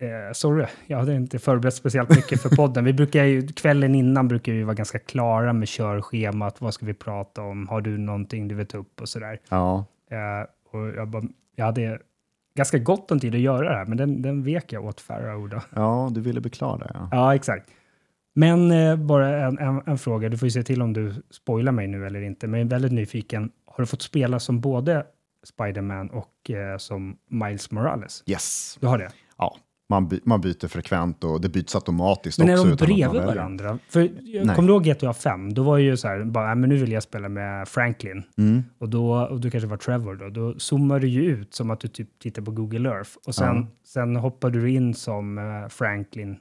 eh, 0.00 0.32
sorry, 0.32 0.66
jag 0.86 0.98
hade 0.98 1.14
inte 1.14 1.38
förberett 1.38 1.74
speciellt 1.74 2.10
mycket 2.16 2.42
för 2.42 2.48
podden. 2.48 2.84
Vi 2.84 2.92
brukar 2.92 3.24
ju, 3.24 3.46
kvällen 3.46 3.94
innan 3.94 4.28
brukar 4.28 4.52
vi 4.52 4.62
vara 4.62 4.74
ganska 4.74 4.98
klara 4.98 5.52
med 5.52 5.68
körschemat. 5.68 6.60
Vad 6.60 6.74
ska 6.74 6.86
vi 6.86 6.94
prata 6.94 7.42
om? 7.42 7.68
Har 7.68 7.80
du 7.80 7.98
någonting 7.98 8.48
du 8.48 8.54
vill 8.54 8.66
ta 8.66 8.78
upp 8.78 9.00
och 9.00 9.08
sådär. 9.08 9.40
Ja, 9.48 9.84
Eh, 10.10 10.46
och 10.70 10.88
jag, 10.88 11.08
bara, 11.08 11.22
jag 11.56 11.64
hade 11.64 11.98
ganska 12.54 12.78
gott 12.78 13.10
om 13.10 13.20
tid 13.20 13.34
att 13.34 13.40
göra 13.40 13.68
det 13.68 13.76
här, 13.78 13.84
men 13.86 13.96
den, 13.98 14.22
den 14.22 14.42
vek 14.42 14.72
jag 14.72 14.84
åt 14.84 15.00
Farrow 15.00 15.48
då. 15.48 15.60
ja, 15.74 16.10
du 16.12 16.20
ville 16.20 16.40
bli 16.40 16.50
klar 16.50 16.78
där 16.78 16.90
ja. 16.94 17.08
Ja, 17.12 17.34
exakt. 17.34 17.70
Men 18.34 18.70
eh, 18.70 18.96
bara 18.96 19.46
en, 19.46 19.58
en, 19.58 19.82
en 19.86 19.98
fråga, 19.98 20.28
du 20.28 20.38
får 20.38 20.46
ju 20.46 20.50
se 20.50 20.62
till 20.62 20.82
om 20.82 20.92
du 20.92 21.14
spoilar 21.30 21.72
mig 21.72 21.86
nu 21.86 22.06
eller 22.06 22.20
inte, 22.22 22.46
men 22.46 22.60
jag 22.60 22.66
är 22.66 22.70
väldigt 22.70 22.92
nyfiken. 22.92 23.50
Har 23.66 23.82
du 23.82 23.86
fått 23.86 24.02
spela 24.02 24.38
som 24.38 24.60
både 24.60 25.06
Spider-Man 25.44 26.10
och 26.10 26.50
eh, 26.50 26.76
som 26.76 27.16
Miles 27.28 27.70
Morales? 27.70 28.22
Yes. 28.26 28.78
Du 28.80 28.86
har 28.86 28.98
det? 28.98 29.10
Ja, 29.38 29.56
man, 29.90 30.08
by, 30.08 30.20
man 30.24 30.40
byter 30.40 30.68
frekvent 30.68 31.24
och 31.24 31.40
det 31.40 31.48
byts 31.48 31.74
automatiskt 31.74 32.38
Men 32.38 32.48
är 32.48 32.52
också. 32.52 32.64
de 32.64 32.72
utan 32.72 32.84
att 32.92 32.98
man 32.98 33.10
bredvid 33.12 33.26
varandra? 33.36 33.78
För 33.88 34.08
jag 34.24 34.56
kommer 34.56 34.68
du 34.68 34.74
ihåg 34.74 34.84
GTA 34.84 35.12
5? 35.12 35.54
Då 35.54 35.62
var 35.62 35.76
det 35.78 35.82
ju 35.84 35.96
så 35.96 36.08
här, 36.08 36.24
bara, 36.24 36.48
"Ja, 36.48 36.54
men 36.54 36.68
nu 36.70 36.76
vill 36.76 36.92
jag 36.92 37.02
spela 37.02 37.28
med 37.28 37.68
Franklin. 37.68 38.22
Mm. 38.38 38.62
Och, 38.78 38.88
då, 38.88 39.12
och 39.14 39.40
du 39.40 39.50
kanske 39.50 39.68
var 39.68 39.76
Trevor 39.76 40.14
då. 40.14 40.28
Då 40.28 40.58
zoomar 40.58 41.00
du 41.00 41.08
ju 41.08 41.22
ut 41.22 41.54
som 41.54 41.70
att 41.70 41.80
du 41.80 41.88
typ 41.88 42.18
tittar 42.18 42.42
på 42.42 42.50
Google 42.50 42.88
Earth. 42.90 43.10
Och 43.26 43.34
sen, 43.34 43.56
Ja. 43.56 43.66
sen 43.86 44.16
hoppar 44.16 44.50
du 44.50 44.70
in 44.70 44.94
som 44.94 45.38
eh, 45.38 45.68
Franklin. 45.68 46.36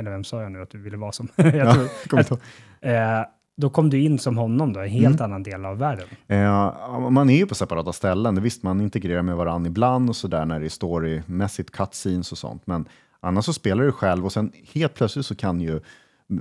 Eller 0.00 0.10
vem 0.10 0.24
sa 0.24 0.42
jag 0.42 0.52
nu 0.52 0.62
att 0.62 0.70
du 0.70 0.78
ville 0.78 0.96
vara 0.96 1.12
som? 1.12 1.28
jag 1.36 1.54
Ja, 1.56 1.74
tror. 2.08 2.38
Eh, 2.80 3.20
då 3.56 3.70
kom 3.70 3.90
du 3.90 4.00
in 4.00 4.18
som 4.18 4.36
honom 4.38 4.72
då, 4.72 4.80
en 4.80 4.88
helt 4.88 5.20
annan 5.20 5.42
del 5.42 5.64
av 5.64 5.78
världen. 5.78 6.06
Eh, 6.26 7.10
man 7.10 7.30
är 7.30 7.36
ju 7.36 7.46
på 7.46 7.54
separata 7.54 7.92
ställen. 7.92 8.42
Visst, 8.42 8.62
man 8.62 8.80
integrerar 8.80 9.22
med 9.22 9.36
varandra 9.36 9.68
ibland 9.68 10.08
och 10.08 10.16
sådär 10.16 10.44
när 10.44 10.60
det 10.60 10.66
är 10.66 10.70
storymässigt, 10.70 11.70
cutscenes 11.70 12.32
och 12.32 12.38
sånt. 12.38 12.66
Men 12.66 12.88
annars 13.20 13.44
så 13.44 13.52
spelar 13.52 13.84
du 13.84 13.92
själv 13.92 14.24
och 14.24 14.32
sen 14.32 14.52
helt 14.72 14.94
plötsligt 14.94 15.26
så 15.26 15.34
kan 15.34 15.60
ju 15.60 15.80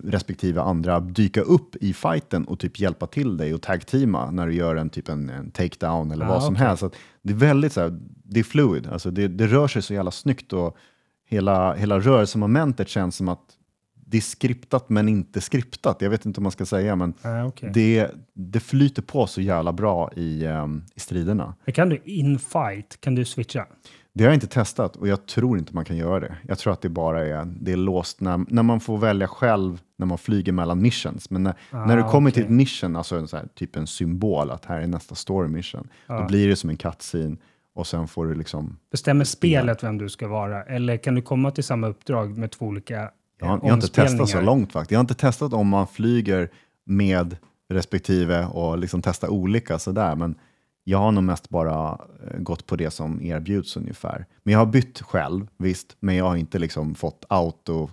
respektive 0.04 0.62
andra 0.62 0.99
dyka 0.99 1.41
upp 1.41 1.75
i 1.75 1.93
fighten 1.93 2.45
och 2.45 2.60
typ 2.60 2.80
hjälpa 2.80 3.08
till 3.08 3.38
dig 3.38 3.54
och 3.54 3.62
tag-teama 3.62 4.32
när 4.32 4.47
du 4.47 4.54
gör 4.54 4.75
en 4.75 4.89
typ 4.89 5.10
en, 5.10 5.30
en 5.30 5.51
takedown 5.51 6.12
eller 6.12 6.25
Ah, 6.25 6.30
vad 6.30 6.43
som 6.43 6.54
okej. 6.54 6.67
helst. 6.67 6.80
Så 6.80 6.89
det 7.21 7.34
är 7.34 7.38
väldigt 7.38 7.73
så 7.73 7.82
här, 7.82 7.99
det 8.23 8.39
är 8.39 8.43
fluid, 8.43 8.88
alltså 8.88 9.12
det, 9.12 9.28
det 9.28 9.47
rör 9.47 9.67
sig 9.67 9.82
så 9.82 9.93
jävla 9.93 10.12
snyggt 10.12 10.54
och 10.54 10.78
hela, 11.30 11.73
hela 11.73 11.99
rörelsemomentet 11.99 12.89
känns 12.89 13.15
som 13.15 13.30
att 13.30 13.55
det 14.08 14.18
är 14.18 14.22
skriptat 14.22 14.89
men 14.89 15.10
inte 15.10 15.41
skriptat. 15.41 16.02
Jag 16.02 16.10
vet 16.10 16.26
inte 16.26 16.39
vad 16.39 16.44
man 16.44 16.52
ska 16.52 16.65
säga, 16.65 16.96
men 16.96 17.13
Ah, 17.22 17.44
okay. 17.46 17.70
det, 17.74 18.12
det 18.34 18.60
flyter 18.60 19.02
på 19.02 19.28
så 19.28 19.41
jävla 19.41 19.74
bra 19.74 20.12
i, 20.15 20.46
ehm, 20.46 20.84
i 20.96 21.00
striderna. 21.00 21.56
Men 21.65 21.74
kan 21.74 21.89
du 21.89 22.02
in 22.06 22.39
fight, 22.39 23.02
kan 23.02 23.15
du 23.15 23.26
switcha? 23.26 23.65
Det 24.13 24.24
har 24.24 24.30
jag 24.32 24.36
inte 24.36 24.48
testat 24.48 24.96
och 24.96 25.08
jag 25.08 25.26
tror 25.26 25.58
inte 25.58 25.76
man 25.76 25.86
kan 25.86 25.98
göra 25.98 26.20
det. 26.20 26.36
Jag 26.48 26.58
tror 26.60 26.74
att 26.74 26.82
det 26.82 26.89
bara 26.89 27.26
är, 27.28 27.46
det 27.62 27.72
är 27.72 27.78
låst 27.78 28.22
när, 28.22 28.46
när 28.48 28.63
man 28.63 28.80
får 28.80 28.98
välja 28.98 29.28
själv 29.28 29.82
när 29.98 30.06
man 30.06 30.18
flyger 30.18 30.52
mellan 30.52 30.82
missions. 30.82 31.30
Men 31.30 31.44
när, 31.44 31.54
Ah, 31.72 31.86
när 31.86 31.98
du 31.98 32.04
kommer 32.04 32.32
till 32.32 32.44
okej. 32.44 32.54
ett 32.54 32.58
mission, 32.58 32.96
alltså 32.96 33.18
en 33.18 33.28
så 33.28 33.38
här, 33.38 33.48
typ 33.56 33.76
en 33.76 33.88
symbol 33.88 34.52
att 34.52 34.65
här 34.65 34.82
är 34.82 34.88
nästa 34.88 35.15
story 35.15 35.48
mission, 35.48 35.88
då 36.08 36.13
Ja. 36.13 36.28
blir 36.28 36.48
det 36.48 36.56
som 36.56 36.70
en 36.70 36.78
cutscene 36.78 37.38
och 37.76 37.88
sen 37.88 38.08
får 38.08 38.26
du 38.26 38.36
liksom 38.36 38.78
Bestämmer 38.91 39.26
spelet 39.26 39.84
vem 39.84 39.98
du 39.98 40.10
ska 40.10 40.28
vara? 40.28 40.63
Eller 40.63 40.98
kan 40.98 41.15
du 41.15 41.22
komma 41.22 41.52
till 41.52 41.63
samma 41.63 41.88
uppdrag 41.88 42.38
med 42.38 42.52
två 42.52 42.65
olika 42.65 43.12
Jag 43.39 43.48
har, 43.48 43.60
jag 43.63 43.69
har 43.69 43.74
inte 43.74 43.88
testat 43.88 44.30
så 44.30 44.41
långt 44.41 44.71
faktiskt. 44.71 44.91
Jag 44.91 45.00
har 45.00 45.04
inte 45.04 45.13
testat 45.13 45.54
om 45.54 45.67
man 45.67 45.88
flyger 45.88 46.50
med 46.86 47.38
respektive 47.69 48.45
och 48.45 48.78
liksom 48.78 49.02
testa 49.02 49.30
olika 49.30 49.80
sådär. 49.80 50.15
Men 50.15 50.36
jag 50.84 50.98
har 50.98 51.12
nog 51.12 51.24
mest 51.24 51.50
bara 51.50 52.00
eh, 52.24 52.39
gått 52.39 52.65
på 52.65 52.76
det 52.76 52.91
som 52.91 53.21
erbjuds 53.21 53.78
ungefär. 53.78 54.26
Men 54.43 54.52
jag 54.52 54.60
har 54.60 54.65
bytt 54.65 55.02
själv, 55.02 55.48
visst, 55.58 55.98
men 56.00 56.15
jag 56.15 56.26
har 56.26 56.36
inte 56.36 56.60
liksom 56.60 56.95
fått 56.95 57.26
auto 57.30 57.89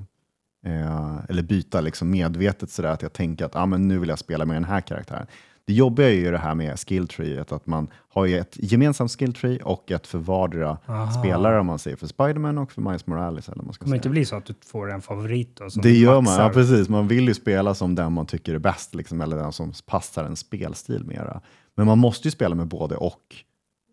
eh, 0.67 1.17
eller 1.29 1.43
byta 1.43 1.81
liksom 1.81 2.11
medvetet 2.11 2.71
sådär 2.71 2.89
att 2.89 3.03
jag 3.03 3.13
tänker 3.13 3.45
att 3.45 3.57
ah, 3.57 3.67
men 3.67 3.89
nu 3.89 3.99
vill 3.99 4.09
jag 4.09 4.19
spela 4.19 4.45
med 4.45 4.57
den 4.57 4.65
här 4.65 4.81
karaktären. 4.81 5.27
Det 5.65 5.73
jobbiga 5.73 6.09
är 6.09 6.15
ju 6.15 6.31
det 6.31 6.39
här 6.39 6.55
med 6.55 6.79
skilltreet, 6.79 7.53
att 7.53 7.67
man 7.67 7.89
har 8.09 8.27
ju 8.27 8.39
ett 8.39 8.57
gemensamt 8.61 9.11
skilltree 9.11 9.59
och 9.63 9.91
ett 9.91 10.07
för 10.07 10.19
vardera 10.19 10.79
Aha. 10.87 11.11
spelare 11.13 11.61
om 11.61 11.67
man 11.67 11.79
säger 11.79 11.97
för 11.97 12.07
Spiderman 12.07 12.59
och 12.59 12.73
för 12.73 12.83
Miles 12.83 13.07
Morales. 13.07 13.49
Eller 13.49 13.63
man 13.63 13.73
ska 13.73 13.85
säga. 13.85 13.97
inte 13.97 14.09
bli 14.09 14.25
så 14.25 14.37
att 14.37 14.45
du 14.47 14.55
får 14.67 14.91
en 14.93 15.01
favorit 15.03 15.57
då, 15.57 15.69
Det 15.83 15.93
gör 15.93 16.15
man, 16.15 16.25
maxar? 16.25 16.43
ja 16.43 16.49
precis. 16.51 16.89
Man 16.89 17.09
vill 17.09 17.29
ju 17.29 17.35
spela 17.35 17.75
som 17.75 17.95
den 17.95 18.13
man 18.13 18.27
tycker 18.27 18.55
är 18.55 18.59
bäst, 18.59 18.95
liksom, 18.95 19.21
eller 19.21 19.37
den 19.37 19.53
som 19.53 19.73
passar 19.87 20.25
en 20.25 20.37
spelstil 20.37 21.05
mera. 21.05 21.41
Men 21.75 21.87
man 21.87 21.99
måste 21.99 22.29
ju 22.29 22.33
spela 22.33 22.55
med 22.55 22.67
både 22.67 22.97
och 22.97 23.37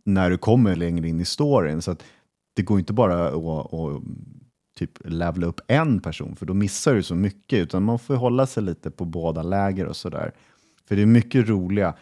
när 0.06 0.30
du 0.30 0.38
kommer 0.38 0.76
längre 0.76 1.08
in 1.08 1.20
i 1.20 1.26
storyn. 1.26 1.82
Så 1.82 1.92
att 1.92 2.04
det 2.56 2.62
går 2.62 2.80
inte 2.80 2.94
bara 2.94 3.28
att, 3.28 3.74
att 3.74 4.02
typ 4.78 4.92
levla 5.06 5.48
upp 5.48 5.62
en 5.68 6.00
person, 6.00 6.36
för 6.36 6.46
då 6.46 6.54
missar 6.54 6.94
du 6.96 7.04
så 7.04 7.16
mycket. 7.16 7.60
Utan 7.60 7.84
man 7.84 8.00
får 8.00 8.16
hålla 8.16 8.48
sig 8.48 8.64
lite 8.64 8.92
på 8.92 9.06
båda 9.06 9.44
läger 9.44 9.86
och 9.86 9.96
sådär. 9.96 10.32
För 10.90 10.96
det 10.96 11.02
är 11.02 11.06
mycket 11.06 11.50
roliga. 11.50 11.94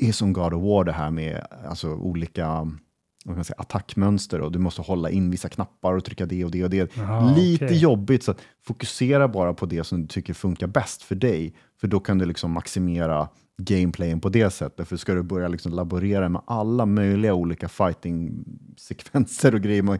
Det 0.00 0.08
är 0.08 0.12
som 0.12 0.32
God 0.32 0.54
of 0.54 0.62
War 0.62 0.84
det 0.84 0.92
här 0.92 1.10
med 1.10 1.46
alltså, 1.68 1.88
olika 1.94 2.48
vad 3.24 3.36
man 3.36 3.44
säga, 3.44 3.54
attackmönster 3.58 4.40
och 4.40 4.52
du 4.52 4.58
måste 4.58 4.82
hålla 4.82 5.10
in 5.10 5.30
vissa 5.30 5.48
knappar 5.48 5.92
och 5.94 6.04
trycka 6.04 6.26
det 6.26 6.44
och 6.44 6.50
det 6.50 6.64
och 6.64 6.70
det. 6.70 6.96
Jaha, 6.96 7.34
Lite 7.34 7.64
okej. 7.64 7.78
jobbigt, 7.78 8.22
så 8.22 8.30
att 8.30 8.40
fokusera 8.66 9.28
bara 9.28 9.54
på 9.54 9.66
det 9.66 9.84
som 9.84 10.00
du 10.00 10.06
tycker 10.06 10.34
funkar 10.34 10.66
bäst 10.66 11.02
för 11.02 11.14
dig. 11.14 11.54
För 11.80 11.88
då 11.88 12.00
kan 12.00 12.18
du 12.18 12.24
liksom 12.26 12.50
maximera 12.52 13.28
gameplayen 13.58 14.20
på 14.20 14.28
det 14.28 14.50
sättet. 14.50 14.88
För 14.88 14.96
ska 14.96 15.14
du 15.14 15.22
börja 15.22 15.48
liksom 15.48 15.72
laborera 15.72 16.28
med 16.28 16.42
alla 16.46 16.86
möjliga 16.86 17.34
olika 17.34 17.68
fighting-sekvenser 17.68 19.54
och 19.54 19.60
grejer. 19.60 19.82
man- 19.82 19.98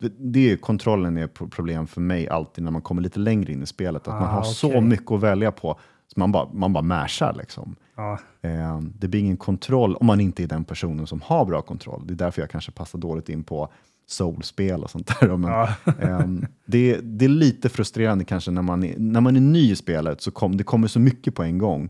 det- 0.00 0.12
Det 0.18 0.52
är 0.52 0.56
kontrollen 0.56 1.16
är 1.16 1.26
problem 1.26 1.86
för 1.86 2.00
mig 2.00 2.28
alltid 2.28 2.64
när 2.64 2.70
man 2.70 2.82
kommer 2.82 3.02
lite 3.02 3.18
längre 3.18 3.52
in 3.52 3.62
i 3.62 3.66
spelet. 3.66 4.08
Att 4.08 4.14
man 4.14 4.22
Ah, 4.22 4.26
har 4.26 4.42
så 4.42 4.68
okej. 4.68 4.80
mycket 4.80 5.10
att 5.10 5.20
välja 5.20 5.52
på. 5.52 5.78
Man 6.16 6.32
bara, 6.32 6.48
man 6.52 6.72
bara 6.72 6.82
mashar 6.82 7.34
liksom. 7.38 7.76
Ja. 7.96 8.18
Eh, 8.42 8.80
det 8.80 9.08
blir 9.08 9.20
ingen 9.20 9.36
kontroll 9.36 9.96
om 9.96 10.06
man 10.06 10.20
inte 10.20 10.42
är 10.42 10.46
den 10.46 10.64
personen 10.64 11.06
som 11.06 11.20
har 11.20 11.44
bra 11.44 11.62
kontroll. 11.62 12.02
Det 12.06 12.14
är 12.14 12.16
därför 12.16 12.42
jag 12.42 12.50
kanske 12.50 12.72
passar 12.72 12.98
dåligt 12.98 13.28
in 13.28 13.44
på 13.44 13.68
soulspel 14.06 14.82
och 14.82 14.90
sånt 14.90 15.20
där. 15.20 15.36
Men, 15.36 15.50
Ja. 15.50 15.68
ehm, 16.00 16.46
det, 16.66 17.00
det 17.02 17.24
är 17.24 17.28
lite 17.28 17.68
frustrerande 17.68 18.24
kanske 18.24 18.50
när 18.50 18.62
man 18.62 18.84
är, 18.84 18.98
när 18.98 19.20
man 19.20 19.36
är 19.36 19.40
ny 19.40 19.72
i 19.72 19.76
spelet, 19.76 20.20
så 20.20 20.30
kom, 20.30 20.56
det 20.56 20.64
kommer 20.64 20.88
så 20.88 21.00
mycket 21.00 21.34
på 21.34 21.42
en 21.42 21.58
gång. 21.58 21.88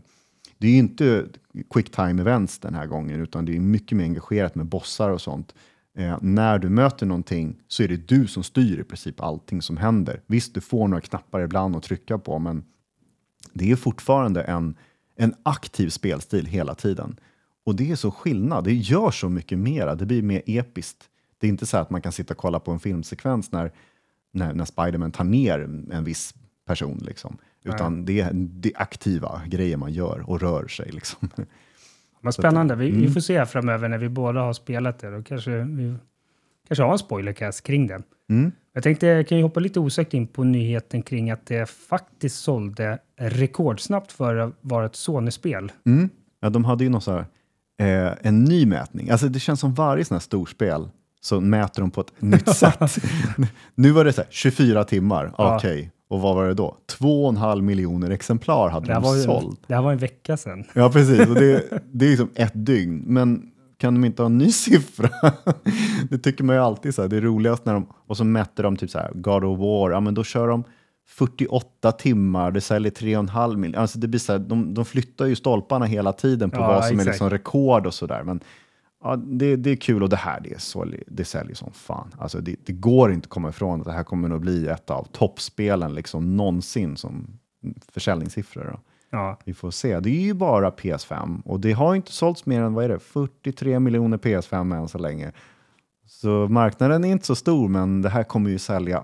Det 0.57 0.67
är 0.67 0.71
ju 0.71 0.77
inte 0.77 1.25
quick 1.73 1.91
time 1.91 2.21
events 2.21 2.59
den 2.59 2.75
här 2.75 2.85
gången, 2.85 3.21
utan 3.21 3.45
det 3.45 3.55
är 3.55 3.59
mycket 3.59 3.97
mer 3.97 4.03
engagerat 4.03 4.55
med 4.55 4.65
bossar 4.65 5.09
och 5.09 5.21
sånt. 5.21 5.53
Eh, 5.97 6.17
när 6.21 6.59
du 6.59 6.69
möter 6.69 7.05
någonting 7.05 7.55
så 7.67 7.83
är 7.83 7.87
det 7.87 8.07
du 8.07 8.27
som 8.27 8.43
styr 8.43 8.79
i 8.79 8.83
princip 8.83 9.21
allting 9.21 9.61
som 9.61 9.77
händer. 9.77 10.21
Visst, 10.27 10.53
du 10.53 10.61
får 10.61 10.87
några 10.87 11.01
knappar 11.01 11.41
ibland 11.41 11.75
att 11.75 11.83
trycka 11.83 12.17
på, 12.17 12.39
men 12.39 12.63
det 13.53 13.71
är 13.71 13.75
fortfarande 13.75 14.41
en, 14.41 14.75
en 15.15 15.35
aktiv 15.43 15.89
spelstil 15.89 16.45
hela 16.45 16.75
tiden. 16.75 17.19
Och 17.65 17.75
det 17.75 17.91
är 17.91 17.95
så 17.95 18.11
skillnad. 18.11 18.63
Det 18.63 18.73
gör 18.73 19.11
så 19.11 19.29
mycket 19.29 19.57
mera. 19.59 19.95
Det 19.95 20.05
blir 20.05 20.21
mer 20.21 20.41
episkt. 20.45 21.03
Det 21.37 21.47
är 21.47 21.49
inte 21.49 21.65
så 21.65 21.77
att 21.77 21.89
man 21.89 22.01
kan 22.01 22.11
sitta 22.11 22.33
och 22.33 22.37
kolla 22.37 22.59
på 22.59 22.71
en 22.71 22.79
filmsekvens 22.79 23.51
när, 23.51 23.71
när, 24.31 24.53
när 24.53 24.65
Spiderman 24.65 25.11
tar 25.11 25.23
ner 25.23 25.59
en 25.91 26.03
viss 26.03 26.33
person. 26.65 26.97
Liksom. 26.97 27.37
Utan 27.63 28.05
det 28.05 28.19
är, 28.21 28.31
det 28.33 28.69
är 28.69 28.81
aktiva 28.81 29.41
grejer 29.47 29.77
man 29.77 29.93
gör 29.93 30.29
och 30.29 30.41
rör 30.41 30.67
sig. 30.67 30.91
Liksom. 30.91 31.29
Vad 32.21 32.33
spännande. 32.33 32.75
Vi, 32.75 32.89
Mm. 32.89 33.01
vi 33.01 33.09
får 33.09 33.19
se 33.21 33.45
framöver 33.45 33.89
när 33.89 33.97
vi 33.97 34.09
båda 34.09 34.41
har 34.41 34.53
spelat 34.53 34.99
det. 34.99 35.09
Då 35.09 35.23
kanske 35.23 35.51
vi 35.51 35.95
kanske 36.67 36.83
har 36.83 36.91
en 36.91 36.99
spoilercast 36.99 37.63
kring 37.63 37.87
det. 37.87 38.01
Mm. 38.29 38.51
Jag 38.73 38.83
tänkte, 38.83 39.07
jag 39.07 39.27
kan 39.27 39.37
ju 39.37 39.43
hoppa 39.43 39.59
lite 39.59 39.79
osökt 39.79 40.13
in 40.13 40.27
på 40.27 40.43
nyheten 40.43 41.01
kring 41.01 41.31
att 41.31 41.45
det 41.45 41.69
faktiskt 41.69 42.39
sålde 42.39 42.99
rekordsnabbt 43.19 44.11
för 44.11 44.35
att 44.35 44.53
vara 44.61 44.85
ett 44.85 44.95
Sony-spel. 44.95 45.71
Mm. 45.85 46.09
Ja, 46.39 46.49
de 46.49 46.65
hade 46.65 46.83
ju 46.83 46.89
någon 46.89 47.01
så 47.01 47.11
här, 47.11 47.25
eh, 48.07 48.13
en 48.21 48.43
ny 48.43 48.65
mätning. 48.65 49.09
Alltså 49.09 49.27
det 49.27 49.39
känns 49.39 49.59
som 49.59 49.73
varje 49.73 50.05
sån 50.05 50.15
här 50.15 50.19
storspel 50.19 50.89
så 51.21 51.41
mäter 51.41 51.81
de 51.81 51.91
på 51.91 52.01
ett 52.01 52.21
nytt 52.21 52.49
sätt. 52.55 52.97
nu 53.75 53.91
var 53.91 54.05
det 54.05 54.13
så 54.13 54.21
här, 54.21 54.27
24 54.31 54.83
timmar, 54.83 55.31
Ja. 55.37 55.55
okej. 55.57 55.91
Och 56.09 56.21
vad 56.21 56.35
var 56.35 56.47
det 56.47 56.53
då? 56.53 56.77
2,5 56.99 57.61
miljoner 57.61 58.09
exemplar 58.09 58.69
hade 58.69 58.87
Det 58.87 58.93
de 58.93 59.17
ju, 59.17 59.23
sålt. 59.23 59.59
det 59.67 59.75
här 59.75 59.81
var 59.81 59.91
en 59.91 59.97
vecka 59.97 60.37
sedan. 60.37 60.63
Ja, 60.73 60.89
precis. 60.91 61.27
Och 61.27 61.35
det, 61.35 61.63
det 61.91 62.05
är 62.05 62.09
liksom 62.09 62.29
ett 62.35 62.51
dygn. 62.65 63.03
Men 63.07 63.51
kan 63.77 63.93
de 63.93 64.05
inte 64.05 64.21
ha 64.21 64.25
en 64.25 64.37
ny 64.37 64.51
siffra? 64.51 65.09
det 66.09 66.17
tycker 66.17 66.43
man 66.43 66.55
ju 66.55 66.61
alltid 66.61 66.95
så 66.95 67.01
här. 67.01 67.09
Det 67.09 67.17
är 67.17 67.21
roligast 67.21 67.65
när 67.65 67.73
de, 67.73 67.87
och 68.07 68.17
så 68.17 68.23
mäter 68.23 68.63
de 68.63 68.77
typ 68.77 68.89
så 68.89 68.99
här, 68.99 69.11
God 69.13 69.43
of 69.43 69.59
War, 69.59 69.91
ja 69.91 69.99
men 69.99 70.13
då 70.13 70.23
kör 70.23 70.47
de 70.47 70.63
48 71.07 71.91
timmar, 71.91 72.51
det 72.51 72.61
säljer 72.61 72.91
3,5 72.91 73.55
miljoner. 73.55 73.79
Alltså 73.81 73.99
det 73.99 74.07
blir 74.07 74.19
så 74.19 74.31
här, 74.31 74.39
de, 74.39 74.73
de 74.73 74.85
flyttar 74.85 75.25
ju 75.25 75.35
stolparna 75.35 75.85
hela 75.85 76.13
tiden 76.13 76.49
på 76.49 76.57
Ja, 76.57 76.67
vad 76.67 76.85
som 76.85 76.95
är 76.95 77.01
exakt. 77.01 77.07
liksom 77.07 77.29
rekord 77.29 77.85
och 77.85 77.93
sådär. 77.93 78.23
Men 78.23 78.39
ja, 79.03 79.15
det, 79.15 79.55
det 79.55 79.69
är 79.71 79.75
kul 79.75 80.03
och 80.03 80.09
det 80.09 80.15
här 80.15 80.39
det, 80.39 80.53
är 80.53 80.59
så, 80.59 80.85
det 81.07 81.25
säljer 81.25 81.55
som 81.55 81.71
fan. 81.73 82.15
Alltså 82.17 82.39
det, 82.39 82.55
det 82.65 82.73
går 82.73 83.13
inte 83.13 83.25
att 83.25 83.29
komma 83.29 83.49
ifrån 83.49 83.79
att 83.79 83.85
det 83.85 83.93
här 83.93 84.03
kommer 84.03 84.35
att 84.35 84.41
bli 84.41 84.67
ett 84.67 84.89
av 84.89 85.07
toppspelen 85.11 85.93
liksom 85.95 86.37
någonsin 86.37 86.97
som 86.97 87.39
försäljningssiffror. 87.91 88.63
Då. 88.63 88.79
Ja, 89.09 89.39
Vi 89.45 89.53
får 89.53 89.71
se. 89.71 89.99
Det 89.99 90.09
är 90.09 90.21
ju 90.21 90.33
bara 90.33 90.69
PS5 90.69 91.41
och 91.45 91.59
det 91.59 91.71
har 91.71 91.95
inte 91.95 92.11
sålts 92.11 92.45
mer 92.45 92.61
än 92.61 92.73
vad 92.73 92.85
är 92.85 92.89
det, 92.89 92.99
43 92.99 93.79
miljoner 93.79 94.17
PS5 94.17 94.77
än 94.77 94.87
så 94.87 94.97
länge. 94.97 95.31
Så 96.05 96.47
marknaden 96.47 97.03
är 97.03 97.11
inte 97.11 97.25
så 97.25 97.35
stor, 97.35 97.67
men 97.67 98.01
det 98.01 98.09
här 98.09 98.23
kommer 98.23 98.49
ju 98.49 98.59
sälja 98.59 99.03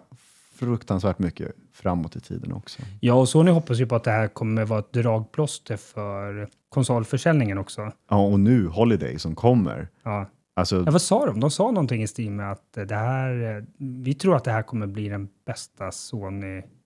fruktansvärt 0.56 1.20
mycket 1.20 1.52
framåt 1.74 2.16
i 2.16 2.20
tiden 2.20 2.54
också. 2.54 2.82
ja 3.00 3.13
och 3.13 3.30
Sony 3.30 3.52
hoppas 3.52 3.80
ju 3.80 3.86
på 3.86 3.96
att 3.96 4.04
det 4.04 4.12
här 4.12 4.28
kommer 4.28 4.66
vara 4.66 4.80
ett 4.80 4.94
dragplåster 4.94 5.78
för 5.78 6.48
konsolförsäljningen 6.70 7.58
också. 7.58 7.92
Ja, 8.10 8.26
och 8.26 8.39
nu 8.39 8.68
Holiday 8.68 9.20
som 9.20 9.36
kommer. 9.36 9.88
Ja. 10.04 10.30
Alltså, 10.56 10.76
Ja, 10.86 10.92
vad 10.92 11.02
sa 11.02 11.26
de? 11.26 11.39
De 11.39 11.52
sa 11.52 11.72
någonting 11.72 12.04
i 12.04 12.08
stil 12.08 12.32
med 12.32 12.52
att 12.52 12.74
det 12.88 12.96
här, 12.96 13.58
eh, 13.58 13.63
vi 14.04 14.13
tror 14.13 14.36
att 14.36 14.44
det 14.44 14.52
här 14.52 14.62
kommer 14.63 14.88
bli 14.88 15.10
den 15.10 15.28
bästa 15.46 15.92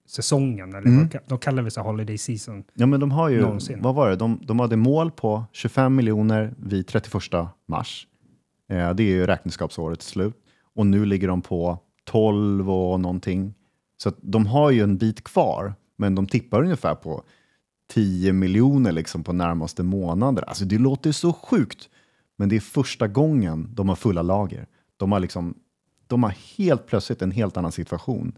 Sony-säsongen. 0.07 0.69
Eller 0.69 0.87
Mm. 0.87 1.09
vad 1.13 1.21
de 1.27 1.37
kallar 1.39 1.63
det 1.63 1.71
så 1.71 1.81
Holiday 1.81 2.17
Season. 2.17 2.63
ja, 2.73 2.85
men 2.85 2.99
de 2.99 3.11
har 3.11 3.29
ju, 3.29 3.41
Någonsin. 3.41 3.81
vad 3.81 3.95
var 3.95 4.09
det, 4.09 4.15
de, 4.15 4.39
de 4.43 4.59
hade 4.59 4.75
mål 4.75 5.11
på 5.11 5.43
25 5.51 5.95
miljoner 5.95 6.53
vid 6.57 6.87
31 6.87 7.49
mars. 7.67 8.07
Eh, 8.69 8.93
det 8.93 9.03
är 9.03 9.07
ju 9.07 9.25
räkenskapsårets 9.25 10.07
slut 10.07 10.35
och 10.75 10.87
nu 10.87 11.05
ligger 11.05 11.27
de 11.27 11.41
på 11.41 11.79
12 12.05 12.71
och 12.71 12.99
någonting. 12.99 13.53
Så 13.97 14.11
de 14.21 14.45
har 14.45 14.71
ju 14.71 14.81
en 14.81 14.97
bit 14.97 15.23
kvar, 15.23 15.73
men 15.97 16.15
de 16.15 16.27
tippar 16.27 16.63
ungefär 16.63 16.95
på 16.95 17.23
10 17.89 18.33
miljoner 18.33 18.91
liksom 18.91 19.23
på 19.23 19.33
närmaste 19.33 19.83
månader. 19.83 20.43
Alltså 20.43 20.65
det 20.65 20.77
låter 20.77 21.11
så 21.11 21.33
sjukt, 21.33 21.89
men 22.37 22.49
det 22.49 22.55
är 22.55 22.59
första 22.59 23.07
gången 23.07 23.69
de 23.73 23.89
har 23.89 23.95
fulla 23.95 24.21
lager. 24.21 24.67
De 24.97 25.11
har, 25.11 25.19
liksom, 25.19 25.55
de 26.07 26.23
har 26.23 26.33
helt 26.57 26.87
plötsligt 26.87 27.21
en 27.21 27.31
helt 27.31 27.57
annan 27.57 27.71
situation. 27.71 28.37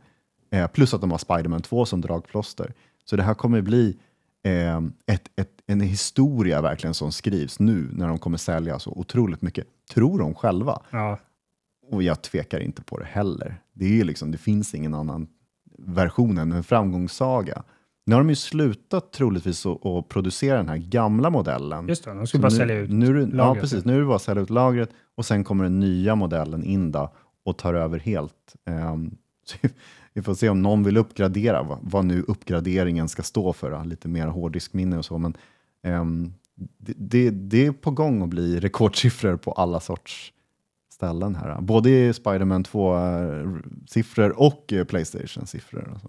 Eh, 0.51 0.67
plus 0.67 0.93
att 0.93 1.01
de 1.01 1.11
har 1.11 1.17
Spider-Man 1.17 1.61
2 1.61 1.85
som 1.85 2.01
dragplåster. 2.01 2.73
Så 3.05 3.15
det 3.15 3.23
här 3.23 3.33
kommer 3.33 3.61
bli 3.61 3.97
eh, 4.43 4.77
ett, 5.05 5.29
ett, 5.35 5.51
en 5.67 5.81
historia 5.81 6.61
verkligen 6.61 6.93
som 6.93 7.11
skrivs 7.11 7.59
nu 7.59 7.87
när 7.93 8.07
de 8.07 8.17
kommer 8.19 8.37
sälja 8.37 8.79
så 8.79 8.91
otroligt 8.91 9.41
mycket. 9.41 9.67
Tror 9.93 10.19
de 10.19 10.35
själva. 10.35 10.81
Ja, 10.89 11.19
Och 11.91 12.03
jag 12.03 12.21
tvekar 12.21 12.59
inte 12.59 12.81
på 12.81 12.97
det 12.99 13.05
heller. 13.05 13.61
Det, 13.73 13.99
är 13.99 14.03
liksom, 14.03 14.31
det 14.31 14.37
finns 14.37 14.75
ingen 14.75 14.93
annan 14.93 15.27
version 15.77 16.37
än 16.37 16.51
en 16.51 16.63
framgångssaga. 16.63 17.63
Nu 18.05 18.15
har 18.15 18.21
de 18.21 18.29
ju 18.29 18.35
slutat 18.35 19.11
troligtvis 19.11 19.65
att, 19.65 20.09
producera 20.09 20.57
den 20.57 20.69
här 20.69 20.77
gamla 20.77 21.29
modellen. 21.29 21.87
just 21.87 22.03
det. 22.03 22.13
De 22.13 22.27
skulle 22.27 22.41
bara 22.41 22.49
nu, 22.49 22.55
sälja 22.57 22.75
ut 22.75 22.89
nu, 22.89 23.13
det- 23.13 23.19
Ja, 23.21 23.27
lagret. 23.37 23.61
precis. 23.61 23.85
Nu 23.85 23.95
är 23.95 23.99
det 23.99 24.05
bara 24.05 24.15
att 24.15 24.21
sälja 24.21 24.43
ut 24.43 24.49
lagret 24.49 24.89
och 25.15 25.25
sen 25.25 25.43
kommer 25.43 25.63
den 25.63 25.79
nya 25.79 26.15
modellen 26.15 26.63
in 26.63 26.91
då 26.91 27.13
och 27.45 27.57
tar 27.57 27.73
över 27.73 27.99
helt. 27.99 28.55
Så 29.45 29.57
vi 30.13 30.21
får 30.21 30.33
se 30.33 30.49
om 30.49 30.61
någon 30.61 30.83
vill 30.83 30.97
uppgradera, 30.97 31.63
vad, 31.63 31.77
vad 31.81 32.05
nu 32.05 32.23
uppgraderingen 32.27 33.07
ska 33.07 33.23
stå 33.23 33.53
för. 33.53 33.85
Lite 33.85 34.07
mer 34.07 34.27
hårddiskminne 34.27 34.97
och 34.97 35.05
så. 35.05 35.17
Men, 35.17 35.37
um, 35.83 36.33
det, 36.77 36.93
det, 36.97 37.29
det 37.29 37.65
är 37.65 37.71
på 37.71 37.91
gång 37.91 38.21
att 38.21 38.29
bli 38.29 38.59
rekordsiffror 38.59 39.37
på 39.37 39.51
alla 39.51 39.79
sorts 39.79 40.33
ställen 40.99 41.35
här. 41.35 41.61
Både 41.61 41.89
i 41.89 42.13
Spiderman 42.13 42.63
2-siffror 42.63 44.29
eh, 44.29 44.37
och 44.37 44.73
eh, 44.73 44.85
Playstation-siffror. 44.85 45.99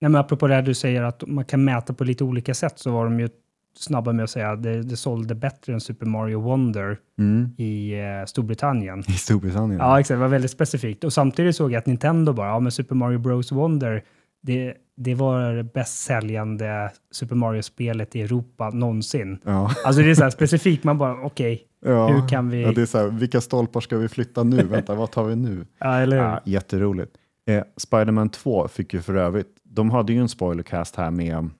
Nej, 0.00 0.10
men 0.10 0.16
apropå 0.16 0.46
det 0.46 0.54
här 0.54 0.62
du 0.62 0.74
säger 0.74 1.02
att 1.02 1.26
man 1.26 1.44
kan 1.44 1.64
mäta 1.64 1.94
på 1.94 2.04
lite 2.04 2.24
olika 2.24 2.54
sätt 2.54 2.78
så 2.78 2.90
var 2.90 3.04
de 3.04 3.20
ju 3.20 3.28
snabba 3.74 4.12
med 4.12 4.22
att 4.24 4.30
säga 4.30 4.50
att 4.50 4.62
det, 4.62 4.82
det 4.82 4.96
sålde 4.96 5.34
bättre 5.34 5.72
än 5.72 5.80
Super 5.80 6.06
Mario 6.06 6.40
Wonder 6.40 6.98
Mm. 7.18 7.50
i 7.58 7.92
eh, 8.00 8.26
Storbritannien. 8.26 9.00
I 9.08 9.12
Storbritannien. 9.12 9.80
Ja, 9.80 10.00
exakt. 10.00 10.16
Det 10.16 10.20
var 10.20 10.28
väldigt 10.28 10.50
specifikt. 10.50 11.04
Och 11.04 11.12
samtidigt 11.12 11.56
såg 11.56 11.72
jag 11.72 11.78
att 11.78 11.86
Nintendo 11.86 12.32
bara, 12.32 12.48
ja 12.48 12.60
men 12.60 12.72
Super 12.72 12.94
Mario 12.94 13.18
Bros 13.18 13.52
Wonder, 13.52 14.02
det, 14.42 14.74
det 14.96 15.14
var 15.14 15.52
det 15.52 15.64
bäst 15.64 15.98
säljande 16.04 16.90
Super 17.10 17.34
Mario-spelet 17.36 18.16
i 18.16 18.22
Europa 18.22 18.70
någonsin. 18.70 19.38
Ja. 19.44 19.70
Alltså 19.84 20.02
det 20.02 20.10
är 20.10 20.14
så 20.14 20.22
här 20.22 20.30
specifikt, 20.30 20.84
man 20.84 20.98
bara 20.98 21.22
okej, 21.22 21.62
Ja. 21.86 22.08
hur 22.08 22.28
kan 22.28 22.50
vi... 22.50 22.62
Ja, 22.62 22.72
det 22.72 22.82
är 22.82 22.86
så 22.86 22.98
här, 22.98 23.06
vilka 23.08 23.40
stolpar 23.40 23.80
ska 23.80 23.96
vi 23.96 24.08
flytta 24.08 24.42
nu? 24.42 24.62
Vänta, 24.70 24.94
vad 24.94 25.10
tar 25.10 25.24
vi 25.24 25.36
nu? 25.36 25.66
Ja, 25.78 25.94
eller 25.98 26.16
hur? 26.16 26.24
Ja, 26.24 26.40
jätteroligt. 26.44 27.12
Eh, 27.46 27.62
Spiderman 27.76 28.28
2 28.28 28.68
fick 28.68 28.94
ju 28.94 29.02
för 29.02 29.14
övrigt, 29.14 29.48
de 29.62 29.90
hade 29.90 30.12
ju 30.12 30.20
en 30.20 30.28
spoilercast 30.28 30.96
här 30.96 31.10
med 31.10 31.50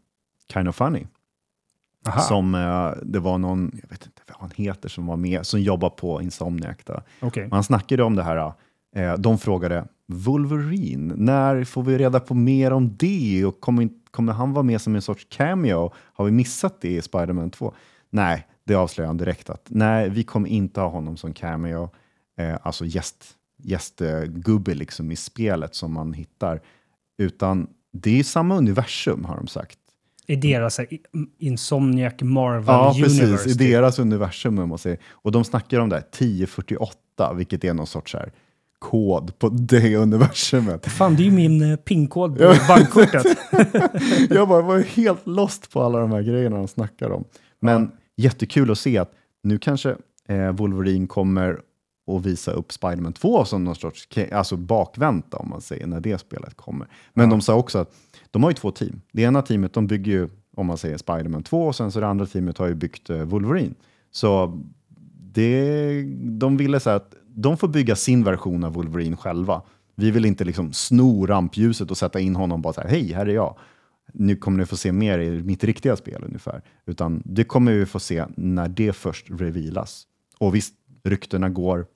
Kind 0.53 0.69
of 0.69 0.77
Funny. 0.77 1.07
Aha. 2.07 2.21
Som 2.21 2.55
eh, 2.55 2.91
det 3.03 3.19
var 3.19 3.39
någon, 3.39 3.71
jag 3.83 3.89
vet 3.89 4.07
inte 4.07 4.23
vad 4.29 4.41
han 4.41 4.51
heter, 4.55 4.89
som 4.89 5.07
var 5.07 5.17
med, 5.17 5.47
som 5.47 5.61
jobbar 5.61 5.91
på 5.91 6.23
Insomniac. 6.23 6.77
Okej. 7.21 7.49
Man 7.49 7.65
snackade 7.65 8.03
om 8.03 8.17
det 8.17 8.23
här, 8.23 8.53
eh, 8.97 9.15
de 9.15 9.39
frågade 9.39 9.85
Wolverine, 10.07 11.15
när 11.17 11.65
får 11.65 11.83
vi 11.83 11.99
reda 11.99 12.21
på 12.21 12.35
mer 12.35 12.71
om 12.71 12.97
det? 12.97 13.45
Och 13.45 13.61
kommer, 13.61 13.89
kommer 14.11 14.33
han 14.33 14.53
vara 14.53 14.63
med 14.63 14.81
som 14.81 14.95
en 14.95 15.03
sorts 15.03 15.27
cameo? 15.31 15.93
Har 15.97 16.25
vi 16.25 16.31
missat 16.31 16.81
det 16.81 16.97
i 16.97 17.03
Spiderman 17.03 17.51
2? 17.51 17.75
Nej, 18.11 18.47
det 18.65 18.75
avslöjar 18.75 19.07
han 19.07 19.17
direkt 19.17 19.51
att 19.51 19.67
nej, 19.69 20.09
vi 20.09 20.23
kommer 20.23 20.49
inte 20.49 20.81
ha 20.81 20.89
honom 20.89 21.17
som 21.17 21.33
cameo, 21.33 21.91
eh, 22.39 22.57
alltså 22.63 22.85
gäst, 22.85 23.25
gästgubbe 23.63 24.75
liksom 24.75 25.13
i 25.13 25.17
spelet 25.17 25.75
som 25.75 25.93
man 25.93 26.13
hittar, 26.13 26.61
utan 27.19 27.67
det 27.93 28.19
är 28.19 28.25
samma 28.25 28.57
universum 28.57 29.25
har 29.25 29.37
de 29.37 29.47
sagt. 29.47 29.79
I 30.27 30.37
deras 30.37 30.79
eh, 30.79 30.87
Insomniac 31.39 32.15
Marvel 32.23 32.65
Ja, 32.67 32.93
Universe. 32.97 33.27
precis. 33.27 33.47
I 33.47 33.59
typ. 33.59 33.59
deras 33.59 33.99
universum. 33.99 34.59
om 34.59 34.69
man 34.69 34.79
säger. 34.79 34.99
Och 35.11 35.33
de 35.33 35.45
snackar 35.45 35.81
om 35.81 35.89
det 35.89 35.97
här 35.97 36.03
1048, 36.03 37.33
vilket 37.35 37.65
är 37.65 37.75
någon 37.75 37.87
sorts 37.87 38.13
så 38.13 38.19
här 38.19 38.33
kod 38.79 39.39
på 39.39 39.49
det 39.53 39.97
universumet. 39.97 40.87
Fan, 40.87 41.17
det 41.17 41.23
är 41.23 41.25
ju 41.25 41.31
min 41.31 41.71
eh, 41.73 41.77
pinkod 41.77 42.37
på 42.37 42.43
Ja. 42.43 42.55
bankkortet. 42.69 43.27
Jag 44.31 44.49
bara 44.49 44.63
var 44.63 44.79
helt 44.79 45.27
lost 45.27 45.71
på 45.73 45.83
alla 45.83 45.99
de 45.99 46.11
här 46.13 46.23
grejerna 46.23 46.57
de 46.57 46.69
snackar 46.69 47.11
om. 47.11 47.25
Men 47.61 47.91
jättekul 48.17 48.71
att 48.71 48.79
se 48.79 48.99
att 48.99 49.13
nu 49.43 49.59
kanske 49.59 49.97
eh, 50.29 50.51
Wolverine 50.53 51.07
kommer 51.07 51.59
att 52.07 52.27
visa 52.27 52.53
upp 52.53 52.73
Spiderman 52.73 53.13
2 53.13 53.45
som 53.45 53.65
någon 53.65 53.75
sorts 53.75 54.09
alltså 54.33 54.57
bakvänt 54.57 55.35
om 55.35 55.49
man 55.49 55.61
säger 55.61 55.87
när 55.87 56.01
det 56.01 56.19
spelet 56.19 56.55
kommer. 56.55 56.89
Men 57.15 57.25
Ja. 57.25 57.31
de 57.31 57.41
sa 57.41 57.55
också 57.55 57.79
att 57.79 57.95
de 58.31 58.43
har 58.43 58.51
ju 58.51 58.55
två 58.55 58.71
team. 58.71 59.01
Det 59.13 59.23
ena 59.23 59.43
teamet 59.43 59.73
de 59.73 59.87
bygger 59.87 60.13
ju 60.13 60.29
om 60.57 60.67
man 60.67 60.79
säger 60.79 60.97
Spiderman 60.97 61.43
2 61.43 61.63
och 61.67 61.77
sen 61.77 61.93
så 61.93 62.01
det 62.01 62.07
andra 62.07 62.27
teamet 62.27 62.59
har 62.59 62.67
ju 62.67 62.75
byggt 62.75 63.11
eh, 63.11 63.17
Wolverine. 63.23 63.75
Så 64.11 64.61
det, 65.33 66.03
de 66.23 66.57
ville 66.57 66.81
säga 66.81 66.97
att 66.97 67.15
de 67.29 67.57
får 67.57 67.69
bygga 67.69 67.97
sin 67.97 68.25
version 68.25 68.65
av 68.65 68.73
Wolverine 68.73 69.17
själva. 69.17 69.63
Vi 69.97 70.11
vill 70.11 70.25
inte 70.25 70.45
liksom 70.45 70.73
sno 70.73 71.27
rampljuset 71.27 71.91
och 71.91 71.97
sätta 71.99 72.21
in 72.21 72.37
honom 72.37 72.63
bara 72.63 72.73
så 72.73 72.81
här, 72.81 72.89
hej, 72.89 73.13
här 73.13 73.27
är 73.27 73.35
jag. 73.35 73.57
Nu 74.13 74.37
kommer 74.37 74.59
ni 74.59 74.67
få 74.67 74.77
se 74.77 74.93
mer 74.93 75.19
i 75.19 75.43
mitt 75.43 75.65
riktiga 75.65 75.97
spel 75.97 76.25
ungefär. 76.27 76.63
Utan 76.87 77.23
det 77.25 77.45
kommer 77.45 77.73
vi 77.73 77.87
få 77.87 78.01
se 78.01 78.25
när 78.37 78.69
det 78.69 78.93
först 78.93 79.27
revealas. 79.31 80.07
Och 80.39 80.55
visst, 80.55 80.75
ryktena 81.05 81.49
går 81.49 81.87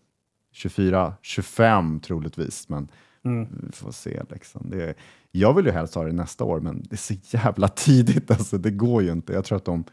24, 0.53 1.15
25 1.23 2.01
troligtvis, 2.01 2.69
men 2.69 2.89
vi 3.23 3.73
får 3.73 3.93
se. 3.93 4.23
Liksom. 4.31 4.71
Det, 4.71 4.95
jag 5.31 5.55
vill 5.55 5.67
ju 5.67 5.73
helst 5.73 5.95
ha 5.95 6.05
det 6.05 6.13
nästa 6.13 6.45
år, 6.45 6.61
men 6.61 6.83
det 6.83 6.95
är 6.95 6.97
så 6.97 7.15
jävla 7.37 7.69
tidigt. 7.77 8.31
Alltså, 8.31 8.59
det 8.59 8.71
går 8.71 9.03
ju 9.03 9.13
inte. 9.13 9.33
Jag 9.33 9.45
tror 9.45 9.57
att 9.57 9.65
de 9.65 9.85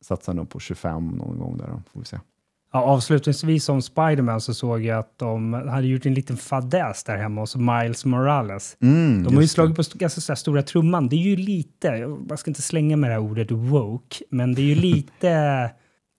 satsar 0.00 0.34
nog 0.34 0.50
på 0.50 0.60
25 0.60 1.08
någon 1.08 1.38
gång 1.38 1.58
där. 1.58 1.66
Då. 1.66 1.82
Får 1.92 2.00
vi 2.00 2.06
se. 2.06 2.18
Ja, 2.72 2.80
avslutningsvis 2.82 3.68
om 3.68 3.82
Spiderman 3.82 4.40
så 4.40 4.54
såg 4.54 4.82
jag 4.84 4.98
att 4.98 5.18
de 5.18 5.52
hade 5.52 5.86
gjort 5.86 6.06
en 6.06 6.14
liten 6.14 6.36
fadäs 6.36 7.04
där 7.04 7.16
hemma 7.16 7.40
hos 7.40 7.56
Miles 7.56 8.04
Morales. 8.04 8.76
Mm, 8.80 9.22
De 9.24 9.34
har 9.34 9.42
ju 9.42 9.48
slagit 9.48 9.76
på 9.76 9.82
ganska 9.94 10.20
så 10.20 10.36
stora 10.36 10.62
trumman. 10.62 11.08
Det 11.08 11.16
är 11.16 11.20
ju 11.20 11.36
lite, 11.36 11.86
jag 12.28 12.38
ska 12.38 12.50
inte 12.50 12.62
slänga 12.62 12.96
med 12.96 13.10
det 13.10 13.14
här 13.14 13.20
ordet 13.22 13.50
woke, 13.50 14.24
men 14.30 14.54
det 14.54 14.62
är 14.62 14.66
ju 14.66 14.74
lite... 14.94 15.70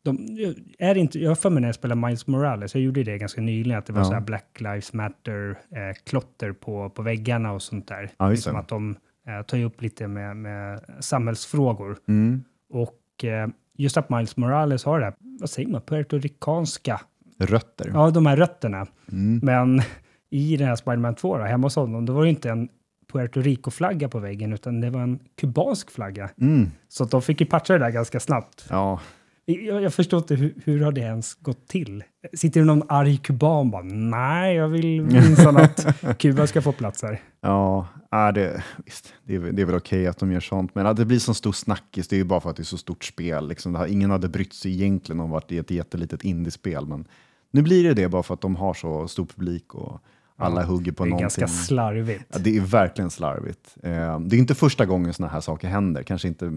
De, 0.05 0.37
är 0.79 0.97
inte, 0.97 1.19
jag 1.19 1.29
har 1.29 1.35
för 1.35 1.49
mig 1.49 1.61
när 1.61 1.67
jag 1.67 1.75
spelade 1.75 2.01
Miles 2.01 2.27
Morales, 2.27 2.75
jag 2.75 2.83
gjorde 2.83 3.03
det 3.03 3.17
ganska 3.17 3.41
nyligen, 3.41 3.79
att 3.79 3.85
det 3.85 3.93
var 3.93 3.99
Ja. 4.01 4.05
så 4.05 4.13
här 4.13 4.21
Black 4.21 4.57
Lives 4.59 4.93
Matter-klotter 4.93 6.51
på, 6.51 6.89
på 6.89 7.01
väggarna 7.01 7.51
och 7.51 7.61
sånt 7.61 7.87
där. 7.87 8.09
Ja, 8.17 8.29
liksom 8.29 8.55
att 8.55 8.67
de 8.67 8.95
eh, 9.27 9.41
tar 9.45 9.63
upp 9.63 9.81
lite 9.81 10.07
med, 10.07 10.37
med 10.37 10.81
samhällsfrågor. 10.99 11.97
Mm. 12.07 12.43
Och 12.69 13.23
eh, 13.23 13.47
just 13.77 13.97
att 13.97 14.09
Miles 14.09 14.37
Morales 14.37 14.85
har 14.85 14.99
det 14.99 15.05
här, 15.05 15.13
vad 15.39 15.49
säger 15.49 15.69
man, 15.69 15.81
puertoricanska, 15.81 17.01
Rötter. 17.39 17.91
ja 17.93 18.09
de 18.09 18.25
här 18.25 18.37
rötterna. 18.37 18.87
Mm. 19.11 19.39
Men 19.43 19.81
i 20.29 20.57
den 20.57 20.67
här 20.67 20.75
Spiderman 20.75 21.15
2 21.15 21.37
då, 21.37 21.43
hemma 21.43 21.65
hos 21.65 21.75
honom, 21.75 22.05
då 22.05 22.13
var 22.13 22.23
det 22.23 22.29
inte 22.29 22.49
en 22.49 22.69
Puerto 23.11 23.41
Rico-flagga 23.41 24.09
på 24.09 24.19
väggen, 24.19 24.53
utan 24.53 24.81
det 24.81 24.89
var 24.89 25.01
en 25.01 25.19
kubansk 25.35 25.91
flagga. 25.91 26.29
Mm. 26.41 26.71
Så 26.87 27.05
de 27.05 27.21
fick 27.21 27.41
ju 27.41 27.47
patcha 27.47 27.73
det 27.73 27.79
där 27.79 27.89
ganska 27.91 28.19
snabbt. 28.19 28.65
Ja, 28.69 28.99
Jag, 29.45 29.81
jag 29.83 29.93
förstår 29.93 30.17
inte 30.17 30.35
hur, 30.35 30.53
hur 30.65 30.81
har 30.83 30.91
det 30.91 31.01
ens 31.01 31.33
gått 31.33 31.67
till? 31.67 32.03
Sitter 32.33 32.59
det 32.59 32.65
någon 32.65 32.83
arg 32.89 33.17
kuban 33.17 33.71
bara, 33.71 33.83
nej, 33.83 34.55
jag 34.55 34.67
vill 34.67 35.01
minsann 35.01 35.57
att 35.57 35.85
Kuba 36.19 36.47
ska 36.47 36.61
få 36.61 36.71
plats 36.71 37.03
här. 37.03 37.21
ja 37.41 37.87
ja, 38.11 38.31
det, 38.31 38.63
visst, 38.85 39.13
det, 39.23 39.35
är, 39.35 39.39
väl- 39.39 39.55
det 39.55 39.61
är 39.61 39.65
väl 39.65 39.75
okej 39.75 40.07
att 40.07 40.17
de 40.17 40.31
gör 40.31 40.39
sånt, 40.39 40.75
men 40.75 40.87
att 40.87 40.97
det 40.97 41.05
blir 41.05 41.19
så 41.19 41.33
stor 41.33 41.51
snackis, 41.51 42.07
det 42.07 42.15
är 42.15 42.17
ju 42.17 42.23
bara 42.23 42.39
för 42.41 42.49
att 42.49 42.55
det 42.55 42.61
är 42.61 42.65
så 42.65 42.77
stort 42.77 43.03
spel. 43.03 43.47
Liksom. 43.47 43.75
Har, 43.75 43.85
ingen 43.87 44.11
hade 44.11 44.29
brytt 44.29 44.53
sig 44.53 44.71
egentligen 44.71 45.19
om 45.19 45.33
att 45.33 45.47
det 45.47 45.55
är 45.55 45.59
ett 45.61 45.71
jättelitet 45.71 46.23
indiespel, 46.23 46.85
men 46.85 47.07
nu 47.51 47.61
blir 47.61 47.83
det 47.83 47.93
det 47.93 48.09
bara 48.09 48.23
för 48.23 48.33
att 48.33 48.41
de 48.41 48.55
har 48.55 48.73
så 48.73 49.07
stor 49.07 49.25
publik 49.25 49.75
och 49.75 49.99
alla 50.37 50.63
hugger 50.63 50.91
på 50.91 51.03
Det 51.03 51.07
är 51.07 51.09
någonting. 51.09 51.41
ganska 51.41 51.47
slarvigt. 51.47 52.25
Ja, 52.33 52.39
det 52.39 52.57
är 52.57 52.61
verkligen 52.61 53.09
slarvigt. 53.09 53.75
Eh, 53.83 54.19
det 54.19 54.35
är 54.35 54.39
inte 54.39 54.55
första 54.55 54.85
gången 54.85 55.13
sådana 55.13 55.33
här 55.33 55.39
saker 55.41 55.67
händer, 55.67 56.03
kanske 56.03 56.27
inte 56.27 56.51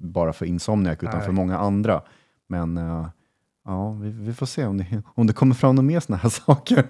bara 0.00 0.32
för 0.32 0.46
Insomniac 0.46 0.98
utan 1.00 1.14
Nej. 1.16 1.24
för 1.24 1.32
många 1.32 1.58
andra. 1.58 2.02
Men 2.48 2.76
eh, 2.76 3.06
ja, 3.64 3.92
vi, 3.92 4.10
vi 4.10 4.32
får 4.34 4.46
se 4.46 4.64
om 4.66 4.78
det, 4.78 5.02
om 5.14 5.26
det 5.26 5.32
kommer 5.32 5.54
fram 5.54 5.74
några 5.74 5.86
mer 5.86 6.00
sådana 6.00 6.22
här 6.22 6.28
saker. 6.46 6.84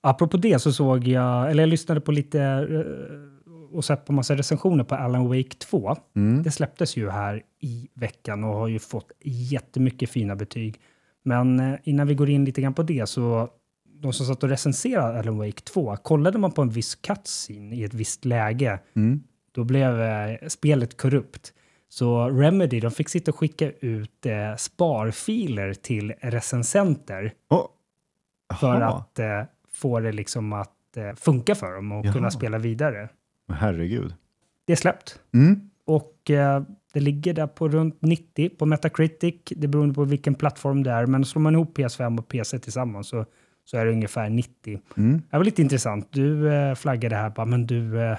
Apropå 0.00 0.36
det 0.36 0.58
så 0.58 0.72
såg 0.72 1.06
jag, 1.08 1.50
eller 1.50 1.62
jag 1.62 1.70
lyssnade 1.70 2.00
på 2.00 2.12
lite 2.12 2.42
eh, 2.42 3.76
och 3.76 3.84
sett 3.84 4.04
på 4.06 4.12
massa 4.12 4.34
recensioner 4.36 4.84
på 4.84 4.94
Alan 4.94 5.28
Wake 5.28 5.56
2. 5.58 5.96
Mm. 6.16 6.42
Det 6.42 6.50
släpptes 6.50 6.96
ju 6.96 7.10
här 7.10 7.42
i 7.60 7.88
veckan 7.94 8.44
och 8.44 8.54
har 8.54 8.68
ju 8.68 8.78
fått 8.78 9.12
jättemycket 9.24 10.10
fina 10.10 10.36
betyg. 10.36 10.80
Men 11.24 11.60
eh, 11.60 11.78
innan 11.84 12.06
vi 12.06 12.14
går 12.14 12.30
in 12.30 12.44
lite 12.44 12.60
grann 12.62 12.74
på 12.74 12.82
det 12.82 13.08
så 13.08 13.48
de 14.00 14.12
som 14.12 14.26
satt 14.26 14.42
och 14.42 14.48
recenserade 14.48 15.18
Alan 15.18 15.38
Wake 15.38 15.60
2, 15.60 15.96
kollade 15.96 16.38
man 16.38 16.52
på 16.52 16.62
en 16.62 16.68
viss 16.70 16.94
cutscene 16.94 17.76
i 17.76 17.84
ett 17.84 17.94
visst 17.94 18.24
läge, 18.24 18.78
Mm. 18.96 19.22
då 19.52 19.64
blev 19.64 19.98
spelet 20.48 20.96
korrupt. 20.96 21.52
Så 21.88 22.28
Remedy, 22.30 22.80
de 22.80 22.90
fick 22.90 23.08
sitta 23.08 23.30
och 23.30 23.36
skicka 23.38 23.70
ut 23.70 24.26
eh, 24.26 24.56
sparfiler 24.56 25.74
till 25.74 26.12
recensenter 26.20 27.32
Oh. 27.50 27.66
för 28.60 28.80
att 28.80 29.18
eh, 29.18 29.42
få 29.72 30.00
det 30.00 30.12
liksom 30.12 30.52
att 30.52 30.96
eh, 30.96 31.14
funka 31.14 31.54
för 31.54 31.72
dem 31.74 31.92
och 31.92 32.06
Jaha. 32.06 32.12
kunna 32.12 32.30
spela 32.30 32.58
vidare. 32.58 33.08
Herregud. 33.52 34.14
Det 34.64 34.72
är 34.72 34.76
släppt 34.76 35.20
Mm. 35.34 35.70
och 35.84 36.30
eh, 36.30 36.62
det 36.92 37.00
ligger 37.00 37.34
där 37.34 37.46
på 37.46 37.68
runt 37.68 37.96
90 38.02 38.48
på 38.48 38.66
Metacritic. 38.66 39.34
Det 39.50 39.68
beror 39.68 39.92
på 39.92 40.04
vilken 40.04 40.34
plattform 40.34 40.82
det 40.82 40.90
är, 40.90 41.06
men 41.06 41.24
slår 41.24 41.42
man 41.42 41.54
ihop 41.54 41.78
PS5 41.78 42.18
och 42.18 42.28
PC 42.28 42.58
tillsammans 42.58 43.08
så, 43.08 43.24
så 43.64 43.76
är 43.76 43.84
det 43.86 43.92
ungefär 43.92 44.28
90. 44.30 44.80
Mm. 44.96 45.22
Det 45.30 45.36
var 45.36 45.44
lite 45.44 45.62
intressant. 45.62 46.08
Du 46.12 46.52
eh, 46.54 46.74
flaggade 46.74 47.16
här 47.16 47.30
bara, 47.30 47.46
men 47.46 47.66
du, 47.66 48.00
eh, 48.02 48.18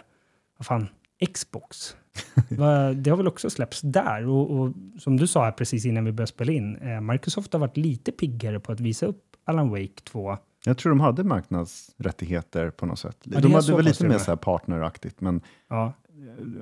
vad 0.58 0.66
fan, 0.66 0.88
Xbox. 1.34 1.96
Det 2.96 3.10
har 3.10 3.16
väl 3.18 3.28
också 3.28 3.50
släppts 3.50 3.82
där 3.82 4.28
och, 4.28 4.52
och 4.60 4.74
som 5.00 5.18
du 5.18 5.28
sa 5.28 5.44
här 5.44 5.52
precis 5.52 5.86
innan 5.86 6.06
vi 6.06 6.12
började 6.12 6.28
spela 6.32 6.52
in, 6.52 6.76
eh, 6.76 7.02
Microsoft 7.02 7.54
har 7.54 7.60
varit 7.60 7.78
lite 7.78 8.12
piggare 8.12 8.60
på 8.60 8.72
att 8.72 8.80
visa 8.80 9.06
upp 9.06 9.24
Alan 9.46 9.70
Wake 9.70 10.02
2. 10.04 10.38
Jag 10.66 10.78
tror 10.78 10.90
de 10.90 11.00
hade 11.00 11.24
marknadsrättigheter 11.24 12.70
på 12.70 12.86
något 12.86 13.00
sätt. 13.00 13.18
är 13.36 13.42
de 13.42 13.52
hade 13.54 13.76
väl 13.76 13.86
lite 13.86 14.08
mer 14.08 14.18
så 14.18 14.32
här 14.32 14.36
partneraktigt, 14.36 15.22
men 15.22 15.42
Ja. 15.70 15.94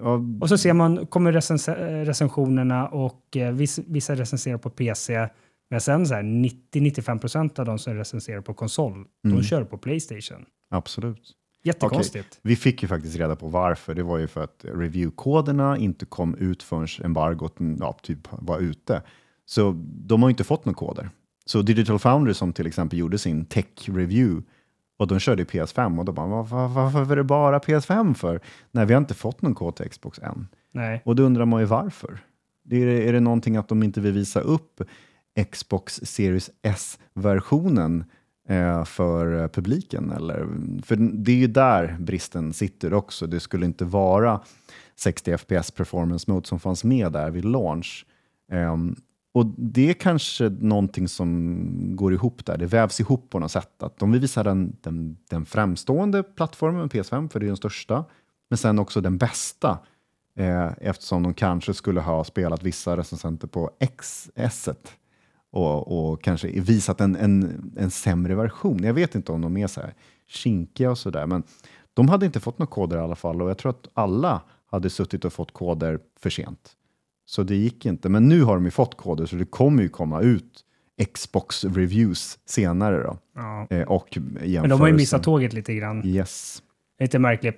ja, 0.03 0.21
Och 0.41 0.49
så 0.49 0.57
ser 0.57 0.73
man, 0.73 1.05
kommer 1.07 1.31
recens 1.31 1.67
recensionerna 1.67 2.87
och 2.87 3.37
eh, 3.37 3.51
viss, 3.53 3.79
vissa 3.87 4.15
recenserar 4.15 4.57
på 4.57 4.69
PC. 4.69 5.27
Men 5.69 5.81
sen 5.81 6.05
så 6.07 6.13
här 6.13 6.23
90-95 6.23 7.19
procent 7.19 7.59
av 7.59 7.65
de 7.65 7.79
som 7.79 7.93
recenserar 7.93 8.41
på 8.41 8.53
konsol, 8.53 9.05
de 9.23 9.29
Mm. 9.29 9.43
kör 9.43 9.63
på 9.63 9.77
Playstation. 9.77 10.45
absolut. 10.69 11.31
Jättekonstigt. 11.63 12.39
Vi 12.41 12.55
fick 12.55 12.81
ju 12.81 12.87
faktiskt 12.87 13.15
reda 13.17 13.35
på 13.35 13.47
varför. 13.47 13.95
Det 13.95 14.03
var 14.03 14.17
ju 14.17 14.27
för 14.27 14.43
att 14.43 14.65
reviewkoderna 14.73 15.77
inte 15.77 16.05
kom 16.05 16.35
ut 16.35 16.63
förrän 16.63 16.87
embargot 17.05 17.55
ja, 17.79 17.97
typ 18.01 18.19
var 18.31 18.59
ute. 18.59 19.01
Så 19.45 19.71
de 19.85 20.21
har 20.21 20.29
ju 20.29 20.31
inte 20.31 20.43
fått 20.43 20.65
några 20.65 20.75
koder. 20.77 21.09
Så 21.45 21.61
Digital 21.61 21.99
Foundry 21.99 22.33
som 22.33 22.53
till 22.53 22.67
exempel 22.67 22.99
gjorde 22.99 23.17
sin 23.17 23.45
tech-review 23.45 24.43
och 24.99 25.07
de 25.07 25.19
körde 25.19 25.41
i 25.41 25.45
PS5 25.45 25.99
och 25.99 26.05
då 26.05 26.11
bara, 26.11 26.27
"Var- 26.27 26.43
var- 26.43 26.67
varför 26.89 27.11
är 27.11 27.15
det 27.15 27.23
bara 27.23 27.59
PS5 27.59 28.13
för? 28.13 28.41
Nej, 28.71 28.85
vi 28.85 28.93
har 28.93 29.01
inte 29.01 29.13
fått 29.13 29.41
någon 29.41 29.55
kod 29.55 29.75
till 29.75 29.89
Xbox 29.89 30.19
än. 30.19 30.47
Nej. 30.71 31.01
Och 31.05 31.15
då 31.15 31.23
undrar 31.23 31.45
man 31.45 31.59
ju 31.59 31.65
varför. 31.65 32.19
Det 32.63 32.83
är, 32.83 32.87
är 32.87 33.13
det 33.13 33.19
någonting 33.19 33.57
att 33.57 33.67
de 33.67 33.83
inte 33.83 34.01
vill 34.01 34.13
visa 34.13 34.39
upp 34.39 34.81
Xbox 35.51 35.93
Series 36.03 36.49
S-versionen 36.63 38.05
Eh, 38.49 38.85
för 38.85 39.41
eh, 39.41 39.47
publiken? 39.47 40.11
Eller? 40.11 40.47
För 40.83 40.95
det 40.95 41.31
är 41.31 41.35
ju 41.35 41.47
där 41.47 41.97
bristen 41.99 42.53
sitter 42.53 42.93
också. 42.93 43.27
Det 43.27 43.39
skulle 43.39 43.65
inte 43.65 43.85
vara 43.85 44.41
60 44.95 45.37
FPS 45.37 45.71
performance 45.71 46.31
mode 46.31 46.47
som 46.47 46.59
fanns 46.59 46.83
med 46.83 47.11
där 47.11 47.31
vid 47.31 47.45
launch. 47.45 48.05
Ehm, 48.51 48.95
och 49.33 49.45
det 49.57 49.89
är 49.89 49.93
kanske 49.93 50.49
någonting 50.49 51.07
som 51.07 51.95
går 51.95 52.13
ihop 52.13 52.45
där. 52.45 52.57
Det 52.57 52.65
vävs 52.65 52.99
ihop 52.99 53.29
på 53.29 53.39
något 53.39 53.51
sätt. 53.51 53.83
Att 53.83 53.99
de 53.99 54.11
vill 54.11 54.21
visa 54.21 54.43
den, 54.43 54.75
den, 54.81 55.17
den 55.29 55.45
framstående 55.45 56.23
plattformen, 56.23 56.89
PS5, 56.89 57.29
för 57.29 57.39
det 57.39 57.45
är 57.45 57.47
den 57.47 57.57
största. 57.57 58.05
Men 58.49 58.57
sen 58.57 58.79
också 58.79 59.01
den 59.01 59.17
bästa 59.17 59.79
eh, 60.37 60.71
eftersom 60.81 61.23
de 61.23 61.33
kanske 61.33 61.73
skulle 61.73 62.01
ha 62.01 62.23
spelat 62.23 62.63
vissa 62.63 62.97
recensenter 62.97 63.47
på 63.47 63.69
XS 63.97 64.69
och, 65.51 66.11
och 66.11 66.23
kanske 66.23 66.47
visat 66.47 67.01
en, 67.01 67.15
en, 67.15 67.71
en 67.77 67.91
sämre 67.91 68.35
version. 68.35 68.83
Jag 68.83 68.93
vet 68.93 69.15
inte 69.15 69.31
om 69.31 69.41
de 69.41 69.57
är 69.57 69.67
så 69.67 69.81
här 69.81 69.93
kinkiga 70.27 70.91
och 70.91 70.97
sådär, 70.97 71.25
men 71.25 71.43
de 71.93 72.09
hade 72.09 72.25
inte 72.25 72.39
fått 72.39 72.59
några 72.59 72.69
koder 72.71 72.97
i 72.97 72.99
alla 73.01 73.15
fall 73.15 73.41
och 73.41 73.49
jag 73.49 73.57
tror 73.57 73.69
att 73.69 73.87
alla 73.93 74.41
hade 74.71 74.89
suttit 74.89 75.25
och 75.25 75.33
fått 75.33 75.51
koder 75.53 75.99
för 76.19 76.29
sent. 76.29 76.71
Så 77.25 77.43
det 77.43 77.55
gick 77.55 77.85
inte, 77.85 78.09
men 78.09 78.27
nu 78.27 78.41
har 78.43 78.55
de 78.55 78.65
ju 78.65 78.71
fått 78.71 78.97
koder 78.97 79.25
så 79.25 79.35
det 79.35 79.45
kommer 79.45 79.83
ju 79.83 79.89
komma 79.89 80.21
ut 80.21 80.63
Xbox 81.13 81.63
reviews 81.65 82.39
senare 82.45 83.03
då. 83.03 83.17
Ja. 83.35 83.67
Eh, 83.69 83.81
och 83.81 84.17
Men 84.61 84.69
de 84.69 84.79
har 84.79 84.87
ju 84.87 84.93
missat 84.93 85.23
tåget 85.23 85.53
lite 85.53 85.73
grann. 85.73 86.05
Yes. 86.05 86.63
Lite 86.99 87.19
märkligt. 87.19 87.57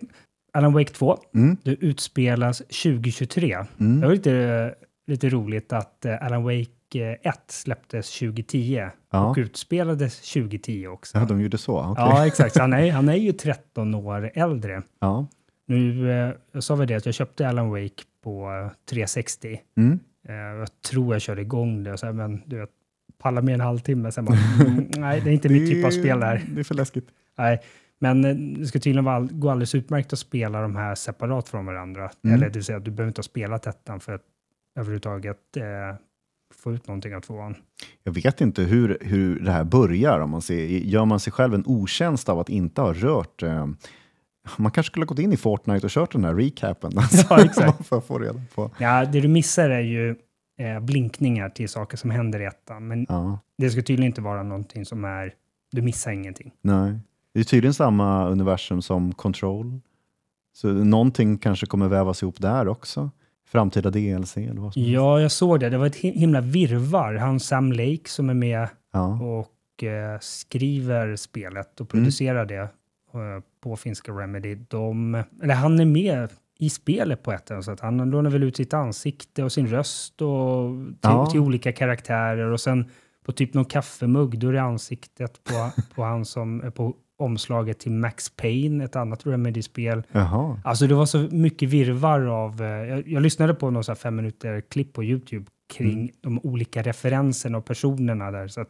Alan 0.54 0.74
Wake 0.74 0.94
2, 0.94 1.18
Mm. 1.34 1.58
det 1.64 1.72
utspelas 1.72 2.58
2023. 2.58 3.66
Mm. 3.80 4.00
Det 4.00 4.08
var 4.08 4.14
lite, 4.14 4.76
lite 5.08 5.30
roligt 5.30 5.74
att 5.74 6.06
eh, 6.06 6.24
Alan 6.26 6.44
Wake 6.44 6.72
1 6.96 7.18
släpptes 7.48 8.20
2010 8.20 8.88
Ja. 9.12 9.30
och 9.30 9.38
utspelades 9.38 10.34
2010 10.34 10.88
också. 10.88 11.18
Ja, 11.18 11.26
de 11.26 11.42
gjorde 11.42 11.58
så? 11.58 11.92
Okay. 11.92 12.06
Ja, 12.06 12.28
exakt. 12.28 12.54
Så 12.54 12.62
han 12.62 12.74
är, 12.74 12.92
han 12.92 13.10
är 13.10 13.16
ju 13.16 13.32
13 13.32 13.96
år 13.96 14.32
äldre. 14.34 14.82
Ja. 15.00 15.28
Nu, 15.66 16.08
jag 16.52 16.64
sa 16.64 16.76
vi 16.76 16.86
det 16.86 16.96
att 16.96 17.06
jag 17.06 17.16
köpte 17.16 17.48
Alan 17.50 17.70
Wake 17.70 18.04
på 18.24 18.70
360. 18.90 19.60
Mm. 19.78 20.00
Jag 20.60 20.82
tror 20.82 21.16
jag 21.16 21.22
körde 21.22 21.42
igång 21.42 21.84
det, 21.84 21.94
och 21.94 22.00
så 22.00 22.06
här, 22.06 22.14
men 22.14 22.42
du 22.46 22.58
vet, 22.60 22.70
pallar 23.18 23.42
med 23.42 23.54
en 23.54 23.62
halvtimme, 23.62 24.12
sen 24.12 24.26
bara, 24.26 24.38
nej, 24.98 25.22
det 25.22 25.30
är 25.30 25.34
inte 25.34 25.50
min 25.50 25.68
typ 25.70 25.86
av 25.86 25.90
spel 25.90 26.20
det 26.20 26.26
här. 26.26 26.44
Det 26.52 26.60
är 26.60 26.64
för 26.64 26.76
läskigt. 26.76 27.08
Nej, 27.38 27.60
Men 28.00 28.22
det 28.54 28.66
ska 28.68 28.80
tydligen 28.80 29.06
vara, 29.06 29.20
gå 29.32 29.50
alldeles 29.50 29.76
utmärkt 29.76 30.14
att 30.14 30.20
spela 30.20 30.62
de 30.62 30.76
här 30.76 30.96
separat 30.96 31.50
från 31.50 31.66
varandra. 31.66 32.12
Mm. 32.24 32.36
Eller 32.36 32.48
det 32.48 32.54
vill 32.56 32.64
säga, 32.64 32.80
du 32.80 32.92
behöver 32.92 33.08
inte 33.10 33.20
ha 33.20 33.24
spelat 33.24 33.68
ettan 33.68 34.00
för 34.00 34.14
att 34.14 34.22
överhuvudtaget 34.76 35.58
eh, 35.58 35.64
få 36.56 36.74
ut 36.74 36.88
någonting 36.88 37.16
av 37.16 37.22
tvåan. 37.22 37.56
Jag 38.04 38.12
vet 38.12 38.42
inte 38.42 38.62
hur, 38.64 38.98
hur 39.02 39.40
det 39.40 39.52
här 39.52 39.64
börjar. 39.64 40.20
Om 40.20 40.30
man 40.30 40.42
ser, 40.42 40.66
gör 40.68 41.06
man 41.06 41.20
sig 41.20 41.34
själv 41.34 41.54
en 41.54 41.64
otjänst 41.66 42.30
av 42.30 42.40
att 42.40 42.50
inte 42.50 42.82
ha 42.82 42.94
rört 42.94 43.44
eh, 43.44 43.68
man 44.58 44.72
kanske 44.72 44.92
skulle 44.92 45.04
ha 45.04 45.08
gått 45.08 45.20
in 45.20 45.34
i 45.34 45.38
Fortnite 45.38 45.86
och 45.86 45.92
kört 45.92 46.12
den 46.12 46.24
här 46.24 46.36
recapen. 46.36 46.92
Ja, 47.30 47.44
exakt. 47.44 47.88
för 47.88 47.98
att 47.98 48.06
få 48.06 48.20
reda 48.20 48.42
på. 48.56 48.72
Ja, 48.78 49.06
det 49.06 49.22
du 49.22 49.28
missar 49.28 49.70
är 49.70 49.80
ju 49.82 50.16
eh, 50.60 50.80
blinkningar 50.80 51.50
till 51.50 51.70
saker 51.70 51.98
som 51.98 52.10
händer 52.10 52.40
i 52.40 52.46
ettan. 52.46 52.88
Men 52.88 53.06
Ja, 53.10 53.40
det 53.58 53.70
ska 53.70 53.82
tydligen 53.82 54.04
inte 54.12 54.22
vara 54.22 54.44
någonting 54.44 54.86
som 54.86 55.06
är, 55.06 55.34
du 55.72 55.82
missar 55.82 56.12
ingenting. 56.12 56.52
nej. 56.62 57.00
Det 57.34 57.40
är 57.40 57.44
tydligen 57.44 57.74
samma 57.74 58.28
universum 58.28 58.82
som 58.82 59.14
Control. 59.14 59.80
Så 60.54 60.68
någonting 60.74 61.38
kanske 61.38 61.66
kommer 61.66 61.88
vävas 61.88 62.24
ihop 62.24 62.42
där 62.42 62.68
också. 62.68 63.12
Framtida 63.52 63.90
DLC 63.90 64.38
eller 64.38 64.62
vad 64.62 64.74
som. 64.74 64.84
Ja, 64.84 65.22
jag 65.22 65.32
såg 65.32 65.60
det. 65.60 65.70
Det 65.70 65.78
var 65.78 65.86
ett 65.88 65.96
hi- 66.04 66.18
himla 66.18 66.42
virvar. 66.42 67.14
Han 67.16 67.40
Sam 67.40 67.72
Lake 67.72 68.02
som 68.10 68.30
är 68.30 68.34
med 68.34 68.68
Ja. 68.94 69.20
och 69.22 69.84
eh, 69.84 70.20
skriver 70.22 71.16
spelet 71.16 71.80
och 71.82 71.94
Mm. 71.94 72.04
producerar 72.06 72.46
det 72.46 72.56
eh, 72.58 72.70
på 73.64 73.76
finska 73.76 74.12
Remedy. 74.12 74.56
De, 74.56 75.24
eller 75.44 75.54
han 75.54 75.80
är 75.80 75.86
med 75.86 76.30
i 76.60 76.70
spelet 76.70 77.24
på 77.24 77.32
ett 77.32 77.48
sätt, 77.48 77.64
så 77.66 77.72
att 77.72 77.80
han 77.80 78.10
lånar 78.10 78.30
väl 78.30 78.44
ut 78.44 78.56
sitt 78.58 78.74
ansikte 78.74 79.44
och 79.44 79.52
sin 79.52 79.68
röst 79.68 80.22
och 80.22 80.70
till, 80.86 80.96
Ja. 81.02 81.26
till 81.26 81.40
olika 81.40 81.72
karaktärer 81.72 82.52
och 82.52 82.60
sen 82.60 82.86
på 83.26 83.32
typ 83.32 83.54
någon 83.54 83.66
kaffemugg, 83.66 84.40
då 84.40 84.48
är 84.50 84.54
det 84.54 84.62
ansiktet 84.62 85.44
på, 85.44 85.72
på 85.96 86.04
han 86.04 86.26
som 86.26 86.72
på 86.76 86.94
omslaget 87.20 87.80
till 87.80 87.92
Max 87.92 88.30
Payne, 88.30 88.84
ett 88.84 88.96
annat 88.96 89.26
Remedy-spel. 89.28 90.04
Alltså 90.64 90.88
det 90.88 90.96
var 90.96 91.06
så 91.06 91.18
mycket 91.32 91.70
virvar 91.70 92.22
av... 92.22 92.62
eh, 92.62 92.68
Jag, 92.68 93.08
jag 93.08 93.24
lyssnade 93.24 93.54
på 93.54 93.70
någon 93.70 93.84
så 93.84 93.96
fem 93.96 94.16
minuter 94.16 94.62
klipp 94.62 94.94
på 94.94 95.04
YouTube 95.04 95.46
kring 95.74 96.00
Mm. 96.00 96.10
de 96.22 96.40
olika 96.44 96.82
referenserna 96.82 97.58
och 97.58 97.66
personerna 97.66 98.32
där. 98.32 98.48
Så 98.48 98.62
att, 98.62 98.70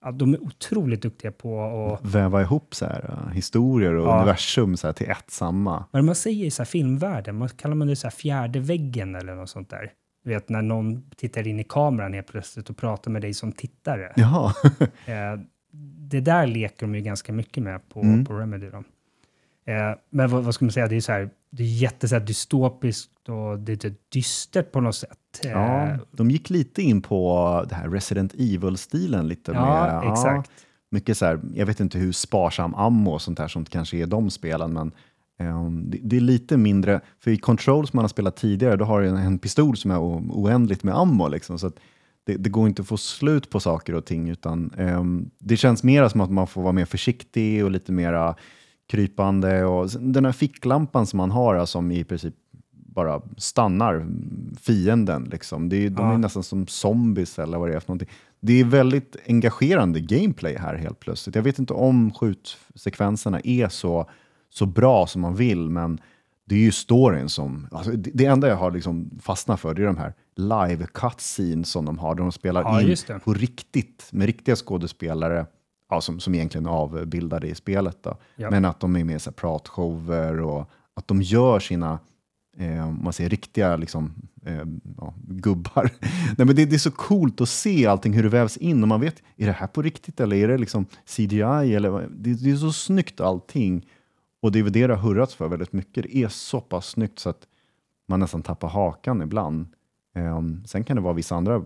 att 0.00 0.18
de 0.18 0.34
är 0.34 0.42
otroligt 0.42 1.02
duktiga 1.02 1.32
på 1.32 1.64
att... 2.02 2.14
Väva 2.14 2.42
ihop 2.42 2.74
så 2.74 2.84
här, 2.86 3.10
uh, 3.28 3.32
historier 3.34 3.94
och 3.94 4.06
Ja. 4.08 4.16
universum 4.16 4.76
så 4.76 4.86
här, 4.88 4.92
till 4.94 5.10
ett 5.10 5.30
samma. 5.30 5.84
Vad 5.90 6.04
man 6.04 6.14
säger 6.14 6.46
i 6.46 6.50
så 6.50 6.62
här 6.62 6.66
filmvärlden, 6.66 7.36
man 7.38 7.48
kallar 7.48 7.74
man 7.74 7.88
det 7.88 7.96
så 7.96 8.06
här 8.06 8.12
fjärde 8.12 8.60
väggen 8.60 9.14
eller 9.14 9.34
något 9.34 9.50
sånt 9.50 9.70
där. 9.70 9.90
Du 10.24 10.30
vet 10.30 10.48
när 10.48 10.62
någon 10.62 11.10
tittar 11.16 11.46
in 11.46 11.60
i 11.60 11.64
kameran 11.64 12.12
helt 12.12 12.26
plötsligt 12.26 12.70
och 12.70 12.76
pratar 12.76 13.10
med 13.10 13.22
dig 13.22 13.34
som 13.34 13.52
tittare. 13.52 14.12
Jaha. 14.16 14.52
Eh, 16.14 16.20
det 16.22 16.30
där 16.30 16.46
leker 16.46 16.86
de 16.86 16.94
ju 16.94 17.00
ganska 17.00 17.32
mycket 17.32 17.62
med 17.62 17.88
på, 17.88 18.00
Mm. 18.00 18.24
på 18.24 18.34
Remedy. 18.34 18.66
Då. 18.70 18.76
Eh, 19.72 19.96
men 20.10 20.30
vad, 20.30 20.44
vad 20.44 20.54
ska 20.54 20.64
man 20.64 20.72
säga, 20.72 20.88
det 20.88 20.96
är, 20.96 21.00
så 21.00 21.12
här, 21.12 21.30
det 21.50 21.62
är 21.62 21.66
jätte 21.66 22.08
så 22.08 22.14
här, 22.14 22.22
dystopiskt 22.26 23.28
och 23.28 23.58
det 23.58 23.72
är 23.72 23.74
lite 23.74 23.94
dystert 24.12 24.72
på 24.72 24.80
något 24.80 24.94
sätt. 24.94 25.18
Eh, 25.44 25.50
Ja, 25.50 25.88
de 26.12 26.30
gick 26.30 26.50
lite 26.50 26.82
in 26.82 27.02
på 27.02 27.64
det 27.68 27.74
här 27.74 27.88
Resident 27.88 28.34
Evil-stilen. 28.34 29.28
lite 29.28 29.52
ja, 29.52 30.00
med, 30.02 30.12
exakt. 30.12 30.50
mycket 30.90 31.18
så 31.18 31.26
här, 31.26 31.40
jag 31.54 31.66
vet 31.66 31.80
inte 31.80 31.98
hur 31.98 32.12
sparsam 32.12 32.74
ammo 32.74 33.10
och 33.12 33.22
sånt 33.22 33.38
där 33.38 33.48
som 33.48 33.64
kanske 33.64 33.96
är 33.96 34.06
de 34.06 34.30
spelen, 34.30 34.72
men 34.72 34.92
ehm, 35.38 35.90
det, 35.90 35.98
det 36.02 36.16
är 36.16 36.20
lite 36.20 36.56
mindre, 36.56 37.00
för 37.20 37.30
i 37.30 37.36
Control 37.36 37.86
som 37.86 37.96
man 37.96 38.02
har 38.04 38.08
spelat 38.08 38.36
tidigare, 38.36 38.76
då 38.76 38.84
har 38.84 39.00
du 39.00 39.08
en, 39.08 39.16
en 39.16 39.38
pistol 39.38 39.76
som 39.76 39.90
är 39.90 39.98
o, 39.98 40.22
oändligt 40.30 40.82
med 40.82 40.96
ammo. 40.98 41.28
Liksom, 41.28 41.58
så 41.58 41.66
att 41.66 41.76
det, 42.24 42.36
det 42.36 42.50
går 42.50 42.68
inte 42.68 42.82
att 42.82 42.88
få 42.88 42.96
slut 42.96 43.50
på 43.50 43.60
saker 43.60 43.94
och 43.94 44.04
ting, 44.04 44.28
utan 44.28 44.70
ehm, 44.78 45.30
det 45.38 45.56
känns 45.56 45.82
mer 45.82 46.08
som 46.08 46.20
att 46.20 46.30
man 46.30 46.46
får 46.46 46.62
vara 46.62 46.72
mer 46.72 46.84
försiktig 46.84 47.64
och 47.64 47.70
lite 47.70 47.92
mera 47.92 48.34
krypande. 48.88 49.64
Och 49.64 49.90
den 50.00 50.24
här 50.24 50.32
ficklampan 50.32 51.06
som 51.06 51.16
man 51.16 51.30
har, 51.30 51.54
alltså, 51.54 51.72
som 51.72 51.90
i 51.90 52.04
princip 52.04 52.34
bara 52.72 53.22
stannar 53.36 54.06
fienden. 54.60 55.24
Liksom. 55.32 55.68
Det 55.68 55.76
är, 55.86 55.90
de 55.90 56.06
är 56.06 56.10
Ja. 56.12 56.18
nästan 56.18 56.42
som 56.42 56.66
zombies 56.66 57.38
eller 57.38 57.58
vad 57.58 57.68
det 57.68 57.76
är 57.76 57.80
för 57.80 57.88
någonting. 57.88 58.08
Det 58.40 58.60
är 58.60 58.64
väldigt 58.64 59.16
engagerande 59.26 60.00
gameplay 60.00 60.56
här 60.56 60.74
helt 60.74 61.00
plötsligt. 61.00 61.36
Jag 61.36 61.42
vet 61.42 61.58
inte 61.58 61.72
om 61.72 62.10
skjutsekvenserna 62.12 63.40
är 63.44 63.68
så, 63.68 64.10
så 64.50 64.66
bra 64.66 65.06
som 65.06 65.22
man 65.22 65.34
vill, 65.36 65.70
men 65.70 65.98
det 66.44 66.54
är 66.54 66.58
ju 66.58 66.72
storyn 66.72 67.28
som... 67.28 67.68
Alltså 67.70 67.92
det, 67.92 68.24
enda 68.24 68.48
jag 68.48 68.56
har 68.56 68.70
liksom 68.70 69.10
fastnat 69.22 69.60
för 69.60 69.74
det 69.74 69.82
är 69.82 69.86
de 69.86 69.96
här 69.96 70.14
live 70.36 70.86
cutscenes 70.94 71.70
som 71.70 71.84
de 71.84 71.98
har, 71.98 72.14
där 72.14 72.22
de 72.22 72.32
spelar 72.32 72.62
Ja, 72.62 72.82
in 72.82 72.96
på 73.24 73.34
riktigt, 73.34 74.08
med 74.12 74.26
riktiga 74.26 74.56
skådespelare, 74.56 75.46
ja, 75.90 76.00
som, 76.00 76.20
som 76.20 76.34
egentligen 76.34 76.66
är 76.66 76.70
avbildade 76.70 77.48
i 77.48 77.54
spelet. 77.54 77.98
Då. 78.02 78.16
Ja. 78.36 78.50
Men 78.50 78.64
att 78.64 78.80
de 78.80 78.96
är 78.96 79.04
med 79.04 79.26
i 79.26 79.30
pratshower 79.30 80.40
och 80.40 80.70
att 80.94 81.08
de 81.08 81.22
gör 81.22 81.60
sina 81.60 81.98
eh, 82.56 82.90
man 82.90 83.12
säger 83.12 83.30
riktiga 83.30 83.76
liksom, 83.76 84.14
eh, 84.46 84.64
ja, 84.96 85.14
gubbar. 85.16 85.90
Nej, 86.38 86.46
men 86.46 86.56
det, 86.56 86.64
det 86.64 86.76
är 86.76 86.78
så 86.78 86.90
coolt 86.90 87.40
att 87.40 87.48
se 87.48 87.86
allting, 87.86 88.12
hur 88.12 88.22
det 88.22 88.28
vävs 88.28 88.56
in 88.56 88.82
och 88.82 88.88
man 88.88 89.00
vet, 89.00 89.22
är 89.36 89.46
det 89.46 89.52
här 89.52 89.66
på 89.66 89.82
riktigt 89.82 90.20
eller 90.20 90.36
är 90.36 90.48
det 90.48 90.58
liksom 90.58 90.86
CGI? 91.06 91.74
Eller, 91.74 92.08
det, 92.10 92.34
det 92.34 92.50
är 92.50 92.56
så 92.56 92.72
snyggt 92.72 93.20
allting. 93.20 93.86
Och 94.42 94.52
det 94.52 94.58
är 94.58 94.62
väl 94.62 94.72
det 94.72 94.86
det 94.86 94.94
har 94.94 95.08
hurrats 95.08 95.34
för 95.34 95.48
väldigt 95.48 95.72
mycket. 95.72 96.02
Det 96.02 96.16
är 96.16 96.28
så 96.28 96.60
pass 96.60 96.86
snyggt 96.86 97.18
så 97.18 97.30
att 97.30 97.46
man 98.08 98.20
nästan 98.20 98.42
tappar 98.42 98.68
hakan 98.68 99.22
ibland. 99.22 99.66
Um, 100.14 100.64
sen 100.66 100.84
kan 100.84 100.96
det 100.96 101.02
vara 101.02 101.14
vissa 101.14 101.36
andra 101.36 101.62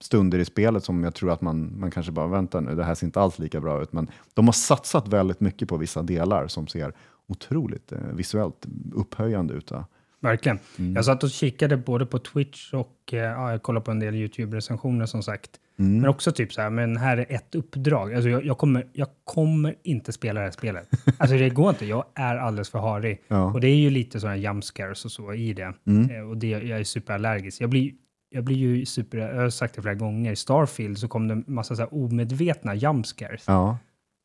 stunder 0.00 0.38
i 0.38 0.44
spelet 0.44 0.84
som 0.84 1.04
jag 1.04 1.14
tror 1.14 1.30
att 1.30 1.40
man, 1.40 1.80
man 1.80 1.90
kanske 1.90 2.12
bara, 2.12 2.26
vänta 2.26 2.60
nu, 2.60 2.74
det 2.74 2.84
här 2.84 2.94
ser 2.94 3.06
inte 3.06 3.20
alls 3.20 3.38
lika 3.38 3.60
bra 3.60 3.82
ut. 3.82 3.92
Men 3.92 4.10
de 4.34 4.46
har 4.46 4.52
satsat 4.52 5.08
väldigt 5.08 5.40
mycket 5.40 5.68
på 5.68 5.76
vissa 5.76 6.02
delar 6.02 6.48
som 6.48 6.66
ser 6.66 6.94
otroligt 7.26 7.92
eh, 7.92 7.98
visuellt 7.98 8.66
upphöjande 8.92 9.54
ut. 9.54 9.70
va? 9.70 9.86
Verkligen. 10.22 10.58
Mm. 10.78 10.94
Jag 10.94 11.04
satt 11.04 11.24
och 11.24 11.30
kikade 11.30 11.76
både 11.76 12.06
på 12.06 12.18
Twitch 12.18 12.72
och 12.72 12.96
eh, 13.12 13.18
ja, 13.18 13.50
jag 13.50 13.62
kollade 13.62 13.84
på 13.84 13.90
en 13.90 14.00
del 14.00 14.14
YouTube-recensioner 14.14 15.06
som 15.06 15.22
sagt. 15.22 15.50
Mm. 15.78 16.00
Men 16.00 16.10
också 16.10 16.32
typ 16.32 16.52
så 16.52 16.62
här, 16.62 16.70
men 16.70 16.96
här 16.96 17.16
är 17.16 17.26
ett 17.28 17.54
uppdrag. 17.54 18.14
Alltså 18.14 18.28
jag, 18.28 18.44
jag, 18.44 18.58
kommer, 18.58 18.86
jag 18.92 19.08
kommer 19.24 19.74
inte 19.82 20.12
spela 20.12 20.40
det 20.40 20.46
här 20.46 20.50
spelet. 20.52 20.88
Alltså 21.18 21.36
det 21.36 21.50
går 21.50 21.70
inte, 21.70 21.86
jag 21.86 22.04
är 22.14 22.36
alldeles 22.36 22.70
för 22.70 22.78
harig. 22.78 23.22
Ja. 23.28 23.52
Och 23.52 23.60
det 23.60 23.68
är 23.68 23.76
ju 23.76 23.90
lite 23.90 24.20
sådana 24.20 24.36
jump 24.36 24.64
scares 24.64 25.04
och 25.04 25.12
så 25.12 25.34
i 25.34 25.52
det. 25.52 25.72
Mm. 25.86 26.10
Eh, 26.10 26.30
och 26.30 26.36
det, 26.36 26.48
jag 26.48 26.80
är 26.80 26.84
superallergisk. 26.84 27.60
Jag 27.60 27.70
blir, 27.70 27.92
jag 28.30 28.44
blir 28.44 28.56
ju 28.56 28.86
super, 28.86 29.18
jag 29.18 29.42
har 29.42 29.50
sagt 29.50 29.74
det 29.74 29.82
flera 29.82 29.94
gånger, 29.94 30.32
i 30.32 30.36
Starfield 30.36 30.98
så 30.98 31.08
kom 31.08 31.28
det 31.28 31.34
en 31.34 31.44
massa 31.46 31.76
så 31.76 31.84
omedvetna 31.84 32.74
jump 32.74 33.06
scares. 33.06 33.44
Ja. 33.46 33.78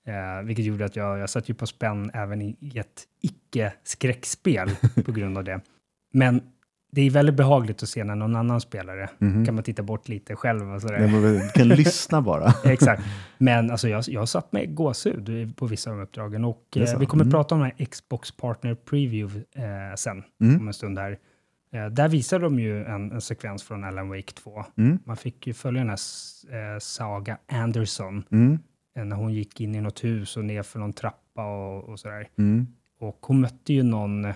Eh, 0.07 0.45
vilket 0.45 0.65
gjorde 0.65 0.85
att 0.85 0.95
jag, 0.95 1.19
jag 1.19 1.29
satt 1.29 1.49
ju 1.49 1.53
på 1.53 1.67
spänn 1.67 2.11
även 2.13 2.41
i 2.41 2.73
ett 2.75 3.03
icke-skräckspel 3.21 4.69
på 5.05 5.11
grund 5.11 5.37
av 5.37 5.43
det. 5.43 5.61
Men 6.13 6.41
det 6.91 7.01
är 7.01 7.09
väldigt 7.11 7.35
behagligt 7.35 7.83
att 7.83 7.89
se 7.89 8.03
när 8.03 8.15
någon 8.15 8.35
annan 8.35 8.61
spelare 8.61 9.09
Mhm. 9.17 9.45
kan 9.45 9.55
man 9.55 9.63
titta 9.63 9.83
bort 9.83 10.07
lite 10.07 10.35
själv. 10.35 10.71
Och 10.73 10.81
sådär. 10.81 11.07
Vi 11.07 11.49
kan 11.53 11.67
lyssna 11.77 12.21
bara. 12.21 12.53
Exakt. 12.65 13.03
Men 13.37 13.71
alltså, 13.71 13.89
jag, 13.89 14.03
jag 14.07 14.21
har 14.21 14.25
satt 14.25 14.51
med 14.51 14.75
gåshud 14.75 15.55
på 15.57 15.65
vissa 15.65 15.91
av 15.91 16.01
uppdragen. 16.01 16.45
Och 16.45 16.63
Det 16.69 16.91
eh, 16.93 16.99
vi 16.99 17.05
kommer 17.05 17.23
Mm. 17.23 17.31
prata 17.31 17.55
om 17.55 17.61
den 17.61 17.71
här 17.77 17.85
Xbox 17.85 18.31
Partner 18.31 18.75
Preview 18.75 19.39
eh, 19.55 19.95
sen, 19.95 20.23
Mm. 20.41 20.59
om 20.61 20.67
en 20.67 20.73
stund 20.73 20.99
här. 20.99 21.17
Eh, 21.73 21.85
där 21.85 22.07
visar 22.09 22.39
de 22.39 22.59
ju 22.59 22.83
en, 22.85 23.11
en 23.11 23.21
sekvens 23.21 23.63
från 23.63 23.83
Alan 23.83 24.09
Wake 24.09 24.33
2. 24.33 24.65
Mm. 24.77 24.99
Man 25.05 25.17
fick 25.17 25.47
ju 25.47 25.53
följa 25.53 25.79
den 25.81 25.89
här 25.89 25.97
eh, 26.75 26.79
Saga 26.79 27.37
Anderson 27.51 28.23
Mm. 28.31 28.59
eh, 28.97 29.05
när 29.05 29.15
hon 29.15 29.33
gick 29.33 29.61
in 29.61 29.75
i 29.75 29.81
något 29.81 30.03
hus 30.03 30.37
och 30.37 30.45
ner 30.45 30.63
för 30.63 30.79
någon 30.79 30.93
trappa 30.93 31.45
och, 31.45 31.83
och 31.89 31.99
sådär. 31.99 32.27
Mm. 32.37 32.67
Och 32.99 33.17
hon 33.21 33.41
mötte 33.41 33.73
ju 33.73 33.83
någon, 33.83 34.33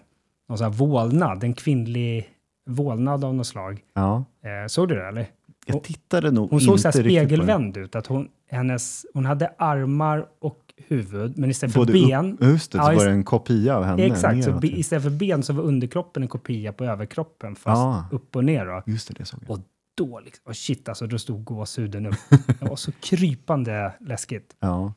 någon 0.51 0.57
sån 0.57 0.65
här 0.65 0.73
vålnad, 0.73 1.43
en 1.43 1.53
kvinnlig 1.53 2.29
vålnad 2.69 3.23
av 3.25 3.35
något 3.35 3.47
slag. 3.47 3.81
Ja. 3.93 4.15
Eh, 4.43 4.67
såg 4.67 4.87
du 4.89 4.95
det 4.95 5.07
eller? 5.07 5.27
Jag 5.65 5.83
tittade 5.83 6.31
nog 6.31 6.49
Hon 6.49 6.61
såg 6.61 6.73
inte 6.73 6.81
så 6.81 6.87
här 6.97 7.03
riktigt 7.03 7.19
på 7.19 7.23
det. 7.23 7.27
spegelvänd 7.27 7.77
ut, 7.77 7.95
att 7.95 8.07
hon, 8.07 8.27
hennes, 8.49 9.05
hon 9.13 9.25
hade 9.25 9.53
armar 9.57 10.25
och 10.41 10.57
huvud, 10.87 11.37
men 11.37 11.49
istället 11.49 11.73
för 11.73 11.79
Både 11.79 11.93
ben, 11.93 12.33
Upp, 12.33 12.43
just 12.43 12.71
det, 12.71 12.77
Ja, 12.77 12.85
så 12.91 12.95
var 12.95 13.05
det 13.05 13.11
en 13.11 13.23
kopia 13.23 13.77
av 13.77 13.83
henne. 13.83 14.03
exakt, 14.03 14.43
så 14.43 14.49
neråt, 14.49 14.61
be, 14.61 14.67
istället 14.67 15.03
för 15.03 15.09
ben 15.09 15.43
så 15.43 15.53
var 15.53 15.63
underkroppen 15.63 16.23
en 16.23 16.29
kopia 16.29 16.73
på 16.73 16.83
överkroppen, 16.85 17.55
fast 17.55 17.79
Ja. 17.79 18.05
upp 18.11 18.35
och 18.35 18.45
ner. 18.45 18.65
Då. 18.65 18.83
Just 18.91 19.07
det, 19.07 19.13
det 19.17 19.25
såg 19.25 19.39
jag. 19.47 19.51
Och 19.51 19.59
då, 19.95 20.19
liksom, 20.19 20.43
oh 20.47 20.53
shit 20.53 20.89
alltså, 20.89 21.07
då 21.07 21.17
stod 21.17 21.43
gåshuden 21.43 22.05
upp. 22.05 22.15
Det 22.59 22.65
var 22.69 22.75
så 22.75 22.91
krypande 22.91 23.93
läskigt. 23.99 24.55
Ja. 24.59 24.93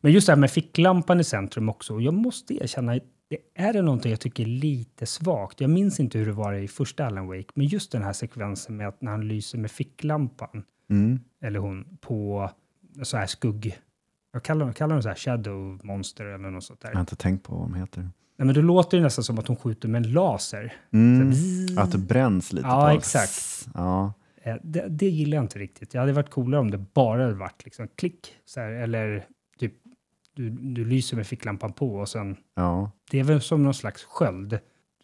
Men 0.00 0.12
just 0.12 0.26
det 0.26 0.32
här 0.32 0.40
med 0.40 0.50
ficklampan 0.50 1.20
i 1.20 1.24
centrum 1.24 1.68
också, 1.68 1.94
och 1.94 2.02
jag 2.02 2.14
måste 2.14 2.54
erkänna, 2.54 2.98
det 3.28 3.38
är 3.54 3.72
det 3.72 3.82
någonting 3.82 4.10
jag 4.10 4.20
tycker 4.20 4.42
är 4.42 4.46
lite 4.48 5.06
svagt. 5.06 5.60
Jag 5.60 5.70
minns 5.70 6.00
inte 6.00 6.18
hur 6.18 6.26
det 6.26 6.32
var 6.32 6.52
i 6.52 6.68
första 6.68 7.06
Alan 7.06 7.26
Wake, 7.26 7.46
men 7.54 7.66
just 7.66 7.92
den 7.92 8.02
här 8.02 8.12
sekvensen 8.12 8.76
med 8.76 8.88
att 8.88 9.02
när 9.02 9.10
han 9.10 9.28
lyser 9.28 9.58
med 9.58 9.70
ficklampan, 9.70 10.64
Mm. 10.90 11.20
eller 11.42 11.58
hon, 11.58 11.98
på 12.00 12.50
så 13.02 13.16
här 13.16 13.26
skugg... 13.26 13.78
Jag 14.32 14.42
kallar, 14.42 14.72
kallar 14.72 14.94
dem 14.94 15.02
så 15.02 15.08
här 15.08 15.16
shadow 15.16 15.80
monster 15.84 16.24
eller 16.24 16.50
något 16.50 16.64
sånt 16.64 16.80
där. 16.80 16.88
Jag 16.88 16.94
har 16.96 17.00
inte 17.00 17.16
tänkt 17.16 17.42
på 17.44 17.54
vad 17.54 17.62
de 17.64 17.74
heter. 17.74 18.00
Nej, 18.38 18.46
men 18.46 18.54
då 18.54 18.60
låter 18.60 18.96
det 18.96 19.02
nästan 19.02 19.24
som 19.24 19.38
att 19.38 19.46
hon 19.46 19.56
skjuter 19.56 19.88
med 19.88 20.06
en 20.06 20.12
laser. 20.12 20.72
Mm. 20.92 21.32
Att 21.78 21.92
det 21.92 21.98
bränns 21.98 22.52
lite 22.52 22.68
Ja, 22.68 22.88
på. 22.90 22.96
exakt. 22.96 23.68
Ja. 23.74 24.12
Eh, 24.42 24.56
Det, 24.62 24.86
det 24.88 25.08
gillar 25.08 25.36
jag 25.36 25.44
inte 25.44 25.58
riktigt. 25.58 25.90
Det 25.90 25.98
hade 25.98 26.12
varit 26.12 26.30
coolare 26.30 26.60
om 26.60 26.70
det 26.70 26.78
bara 26.78 27.22
hade 27.22 27.34
varit 27.34 27.64
liksom 27.64 27.88
klick, 27.96 28.32
så 28.44 28.60
här, 28.60 28.70
eller 28.70 29.26
du, 30.36 30.50
du 30.50 30.84
lyser 30.84 31.16
med 31.16 31.26
ficklampan 31.26 31.72
på 31.72 31.96
och 31.96 32.08
sen... 32.08 32.36
Ja, 32.54 32.90
Det 33.10 33.20
är 33.20 33.24
väl 33.24 33.40
som 33.40 33.62
någon 33.62 33.74
slags 33.74 34.04
sköld. 34.04 34.58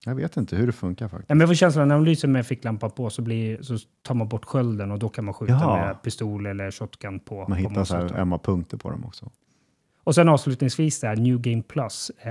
jag 0.05 0.15
vet 0.15 0.37
inte 0.37 0.57
hur 0.57 0.67
det 0.67 0.73
funkar 0.73 1.09
faktiskt. 1.09 1.29
Ja, 1.31 1.35
men 1.35 1.41
jag 1.41 1.49
får 1.49 1.55
känslan 1.55 1.89
när 1.89 1.95
de 1.95 2.05
lyser 2.05 2.29
med 2.29 2.47
ficklampan 2.47 2.91
på 2.91 3.11
så, 3.11 3.23
blir, 3.23 3.63
så 3.63 3.79
tar 4.03 4.15
man 4.15 4.29
bort 4.29 4.45
skölden 4.45 4.91
och 4.91 4.99
då 4.99 5.09
kan 5.09 5.25
man 5.25 5.35
skjuta 5.35 5.53
Jaha. 5.53 5.87
med 5.87 6.03
pistol 6.03 6.47
eller 6.47 6.71
shotgun 6.71 7.21
på. 7.21 7.39
Man 7.39 7.47
på 7.49 7.55
hittar 7.69 7.85
så 7.85 7.97
här 7.97 8.21
ömma 8.21 8.39
punkter 8.39 8.77
på 8.77 8.91
dem 8.91 9.05
också. 9.05 9.31
Och 10.05 10.15
sen 10.15 10.29
avslutningsvis 10.29 11.01
där, 11.01 11.17
New 11.17 11.41
Game 11.41 11.63
Plus. 11.63 12.11
Eh, 12.11 12.31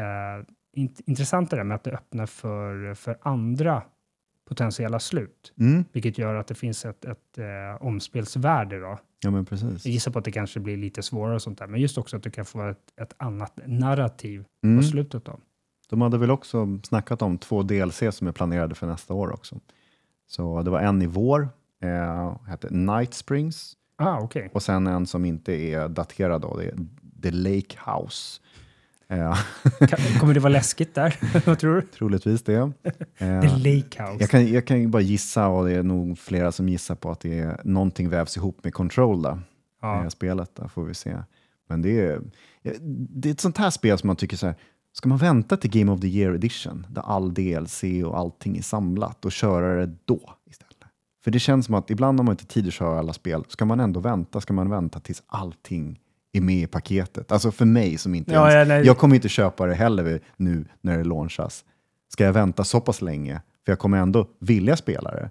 int- 0.78 1.02
intressant 1.06 1.49
det 1.49 1.56
där 1.56 1.64
med 1.64 1.76
att 1.76 1.84
det 1.84 1.91
öppnar 1.91 2.26
för, 2.26 2.93
för 2.93 3.18
andra 3.22 3.84
potentiella 4.52 4.99
slut. 4.99 5.54
Mm. 5.60 5.86
Vilket 5.91 6.18
gör 6.18 6.36
att 6.36 6.47
det 6.47 6.56
finns 6.56 6.86
ett, 6.86 7.06
ett 7.06 7.38
eh, 7.38 7.86
omspelsvärde 7.86 8.80
då. 8.80 8.99
Ja, 9.24 9.32
men 9.32 9.45
precis. 9.45 9.86
Jag 9.86 9.91
gissar 9.93 10.12
på 10.12 10.20
att 10.20 10.26
det 10.26 10.32
kanske 10.32 10.60
blir 10.60 10.78
lite 10.78 11.02
svårare 11.04 11.36
och 11.36 11.41
sånt 11.41 11.60
där. 11.60 11.68
Men 11.68 11.82
just 11.82 11.97
också 11.97 12.18
att 12.18 12.24
du 12.24 12.32
kan 12.32 12.45
få 12.45 12.70
ett, 12.70 12.99
ett 13.02 13.14
annat 13.18 13.60
narrativ 13.66 14.45
Mm. 14.64 14.78
på 14.80 14.84
slutet 14.88 15.26
då. 15.26 15.39
De 15.89 16.02
hade 16.02 16.18
väl 16.18 16.32
också 16.32 16.80
snackat 16.84 17.22
om 17.22 17.38
två 17.38 17.64
DLC 17.64 18.04
som 18.12 18.28
är 18.28 18.32
planerade 18.32 18.76
för 18.76 18.88
nästa 18.88 19.14
år 19.14 19.32
också. 19.34 19.60
Så 20.28 20.62
det 20.62 20.70
var 20.72 20.80
en 20.80 21.02
i 21.02 21.06
vår, 21.08 21.49
eh, 21.84 22.38
hette 22.47 22.70
Night 22.70 23.14
Springs, 23.14 23.74
Ah, 23.97 24.20
okej. 24.20 24.49
och 24.54 24.64
sen 24.64 24.88
en 24.88 25.06
som 25.06 25.26
inte 25.26 25.54
är 25.54 25.88
daterad 25.89 26.41
då, 26.41 26.58
det 26.58 26.66
är 26.66 26.76
The 27.22 27.32
Lake 27.32 27.78
House. 27.91 28.41
Eh, 29.12 29.38
Kommer 30.20 30.34
det 30.34 30.39
vara 30.39 30.53
läskigt 30.53 30.95
där? 30.95 31.20
Vad 31.45 31.59
tror 31.59 31.76
du? 31.76 31.82
troligtvis 31.82 32.43
det. 32.43 32.72
The 33.20 33.26
Eh, 33.26 33.41
House. 33.41 34.18
jag, 34.20 34.30
kan, 34.30 34.47
jag 34.47 34.68
kan 34.68 34.80
ju 34.82 34.88
bara 34.88 35.01
gissa, 35.01 35.47
och 35.47 35.66
det 35.66 35.72
är 35.74 35.84
nog 35.84 36.20
flera 36.20 36.51
som 36.51 36.70
gissar 36.70 36.95
på 36.95 37.12
att 37.12 37.20
det 37.20 37.39
är 37.39 37.62
någonting 37.64 38.09
vävs 38.09 38.38
ihop 38.38 38.64
med 38.64 38.74
Control 38.74 39.22
där, 39.22 39.39
Ja. 39.82 40.03
eh, 40.03 40.07
spelet. 40.09 40.55
Där 40.55 40.68
får 40.68 40.84
vi 40.84 40.93
se. 40.93 41.18
Men 41.70 41.82
det 41.82 41.99
är, 42.01 42.22
det 43.09 43.30
är 43.30 43.34
ett 43.34 43.39
sånt 43.39 43.57
här 43.57 43.70
spel 43.70 43.97
som 43.97 44.07
man 44.07 44.16
tycker 44.16 44.38
så 44.38 44.45
här, 44.45 44.55
ska 44.93 45.09
man 45.09 45.18
vänta 45.18 45.57
till 45.57 45.70
Game 45.72 45.91
of 45.91 46.01
the 46.01 46.07
Year 46.07 46.34
Edition, 46.36 46.88
där 46.89 47.01
all 47.01 47.34
DLC 47.34 47.84
och 48.05 48.18
allting 48.18 48.57
är 48.57 48.62
samlat, 48.62 49.26
och 49.26 49.32
köra 49.32 49.86
det 49.86 49.95
då 50.05 50.34
istället? 50.49 50.68
För 51.24 51.32
det 51.32 51.39
känns 51.39 51.66
som 51.66 51.76
att 51.76 51.89
ibland 51.89 52.20
har 52.20 52.24
man 52.24 52.34
inte 52.34 52.45
tid 52.45 52.68
att 52.68 52.74
köra 52.74 52.99
alla 52.99 53.14
spel, 53.14 53.43
ska 53.47 53.66
man 53.66 53.80
ändå 53.80 53.99
vänta, 53.99 54.41
ska 54.41 54.53
man 54.53 54.70
vänta 54.70 54.99
tills 54.99 55.24
allting 55.28 55.99
är 56.34 56.42
med 56.42 56.56
i 56.64 56.68
paketet. 56.68 57.32
Alltså 57.32 57.52
för 57.52 57.66
mig 57.66 57.98
som 57.98 58.16
inte 58.16 58.32
Ja, 58.34 58.52
ens, 58.52 58.70
ja, 58.70 58.80
jag 58.80 58.98
kommer 58.98 59.16
inte 59.16 59.30
köpa 59.30 59.66
det 59.66 59.74
heller 59.74 60.20
nu 60.38 60.66
när 60.82 60.98
det 60.98 61.04
launchas. 61.04 61.66
Ska 62.10 62.24
jag 62.24 62.34
vänta 62.34 62.64
så 62.64 62.82
pass 62.82 63.02
länge? 63.02 63.42
För 63.66 63.72
jag 63.72 63.80
kommer 63.80 63.98
ändå 63.98 64.28
vilja 64.40 64.76
spela 64.78 65.12
det. 65.12 65.30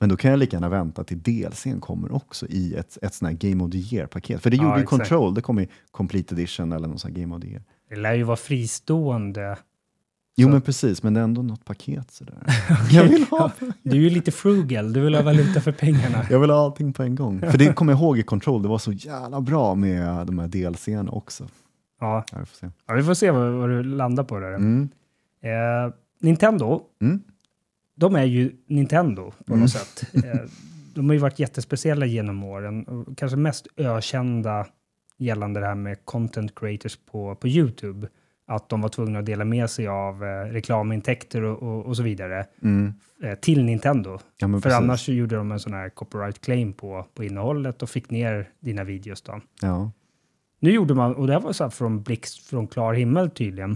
Men 0.00 0.08
då 0.08 0.16
kan 0.16 0.30
jag 0.30 0.38
lika 0.38 0.56
gärna 0.56 0.68
vänta 0.68 1.04
till 1.04 1.22
DLCn 1.22 1.80
kommer 1.80 2.14
också 2.14 2.46
i 2.46 2.74
ett, 2.74 2.98
ett 3.02 3.14
sånt 3.14 3.30
här 3.42 3.50
Game 3.50 3.64
of 3.64 3.70
the 3.70 3.78
Year-paket. 3.78 4.42
För 4.42 4.50
det 4.50 4.56
Ja, 4.56 4.62
gjorde 4.64 4.80
ju. 4.80 4.86
Control, 4.86 5.34
det 5.34 5.40
kom 5.40 5.58
i 5.58 5.68
Complete 5.90 6.34
Edition 6.34 6.72
eller 6.72 6.88
någon 6.88 6.98
sån 6.98 7.14
här 7.14 7.20
Game 7.20 7.34
of 7.36 7.42
the 7.42 7.48
Year. 7.48 7.62
Det 7.88 7.96
lär 7.96 8.14
ju 8.14 8.22
vara 8.22 8.36
fristående. 8.36 9.56
Jo 10.36 10.48
men 10.48 10.60
precis, 10.60 11.02
men 11.02 11.14
det 11.14 11.20
är 11.20 11.24
ändå 11.24 11.42
något 11.42 11.64
paket 11.64 12.10
sådär. 12.10 12.34
jag, 12.90 13.04
vill 13.04 13.24
ha, 13.30 13.50
Du 13.82 13.90
är 13.90 13.94
ju 14.00 14.10
lite 14.10 14.30
frugal. 14.32 14.92
Du 14.92 15.00
vill 15.00 15.14
ha 15.14 15.22
valuta 15.22 15.60
för 15.60 15.72
pengarna. 15.72 16.26
jag 16.30 16.40
vill 16.40 16.50
ha 16.50 16.64
allting 16.64 16.92
på 16.92 17.02
en 17.02 17.14
gång. 17.14 17.40
För 17.40 17.58
det 17.58 17.72
kommer 17.72 17.92
jag 17.92 18.00
ihåg 18.00 18.18
i 18.18 18.22
Control, 18.22 18.62
det 18.62 18.68
var 18.68 18.78
så 18.78 18.92
jävla 18.92 19.40
bra 19.40 19.74
med 19.74 20.26
de 20.26 20.38
här 20.38 20.48
DLCn 20.48 21.08
också. 21.08 21.48
Ja, 22.00 22.24
Ja, 22.32 22.38
vi 22.38 22.46
får 22.46 22.56
se. 22.56 22.70
ja 22.86 22.94
vi 22.94 23.02
får 23.02 23.14
se 23.14 23.30
vad, 23.30 23.52
vad 23.52 23.68
du 23.68 23.82
landar 23.82 24.24
på 24.24 24.38
där. 24.38 24.54
Mm. 24.54 24.88
Eh, 25.42 25.92
Nintendo, 26.20 26.82
Mm. 27.02 27.20
de 27.94 28.16
är 28.16 28.24
ju 28.24 28.52
Nintendo 28.66 29.30
på 29.46 29.52
Mm. 29.52 29.60
något 29.60 29.70
sätt. 29.70 30.04
Eh, 30.24 30.40
de 30.94 31.06
har 31.06 31.12
ju 31.14 31.18
varit 31.20 31.38
jättespeciella 31.38 32.06
genom 32.06 32.44
åren 32.44 33.04
kanske 33.16 33.36
mest 33.36 33.66
ökända 33.76 34.66
gällande 35.18 35.60
det 35.60 35.66
här 35.66 35.74
med 35.74 36.04
content 36.04 36.54
creators 36.54 36.96
på, 37.10 37.34
på 37.34 37.48
YouTube. 37.48 38.08
Att 38.46 38.68
de 38.68 38.80
var 38.80 38.88
tvungna 38.88 39.18
att 39.18 39.26
dela 39.26 39.44
med 39.44 39.70
sig 39.70 39.86
av 39.88 40.24
eh, 40.24 40.28
reklamintäkter 40.52 41.42
och, 41.42 41.62
och, 41.62 41.86
och 41.86 41.96
så 41.96 42.02
vidare 42.02 42.46
Mm. 42.62 42.92
eh, 43.22 43.34
till 43.34 43.64
Nintendo. 43.64 44.18
Ja, 44.36 44.48
För 44.48 44.60
precis. 44.60 44.72
annars 44.72 45.08
gjorde 45.08 45.36
de 45.36 45.52
en 45.52 45.60
sån 45.60 45.74
här 45.74 45.88
copyright 45.88 46.40
claim 46.40 46.72
på, 46.72 47.06
på 47.14 47.24
innehållet 47.24 47.82
och 47.82 47.90
fick 47.90 48.10
ner 48.10 48.48
dina 48.60 48.84
videos 48.84 49.22
då. 49.22 49.40
Ja. 49.62 49.90
Nu 50.60 50.70
gjorde 50.70 50.94
man, 50.94 51.14
och 51.14 51.26
det 51.26 51.32
här 51.32 51.40
var 51.40 51.52
så 51.52 51.64
här 51.64 51.70
från 51.70 52.02
blixt 52.02 52.46
från 52.46 52.66
klar 52.66 52.92
himmel 52.94 53.30
tydligen, 53.30 53.70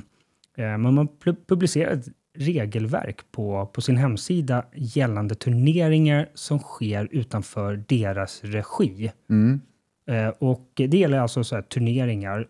eh, 0.57 0.79
men 0.79 0.95
man 0.95 1.09
pu- 1.09 1.37
publicerade 1.49 1.95
ett 2.01 2.07
regelverk 2.39 3.21
på, 3.33 3.67
på 3.67 3.81
sin 3.81 3.97
hemsida 3.97 4.65
gällande 4.75 5.35
turneringar 5.35 6.29
som 6.35 6.59
sker 6.59 7.09
utanför 7.11 7.85
deras 7.89 8.45
regi. 8.45 9.13
Mm. 9.31 9.61
Eh, 10.09 10.29
och 10.29 10.71
det 10.75 10.97
gäller 10.99 11.19
alltså 11.21 11.45
så 11.45 11.55
här 11.55 11.63
turneringar 11.63 12.49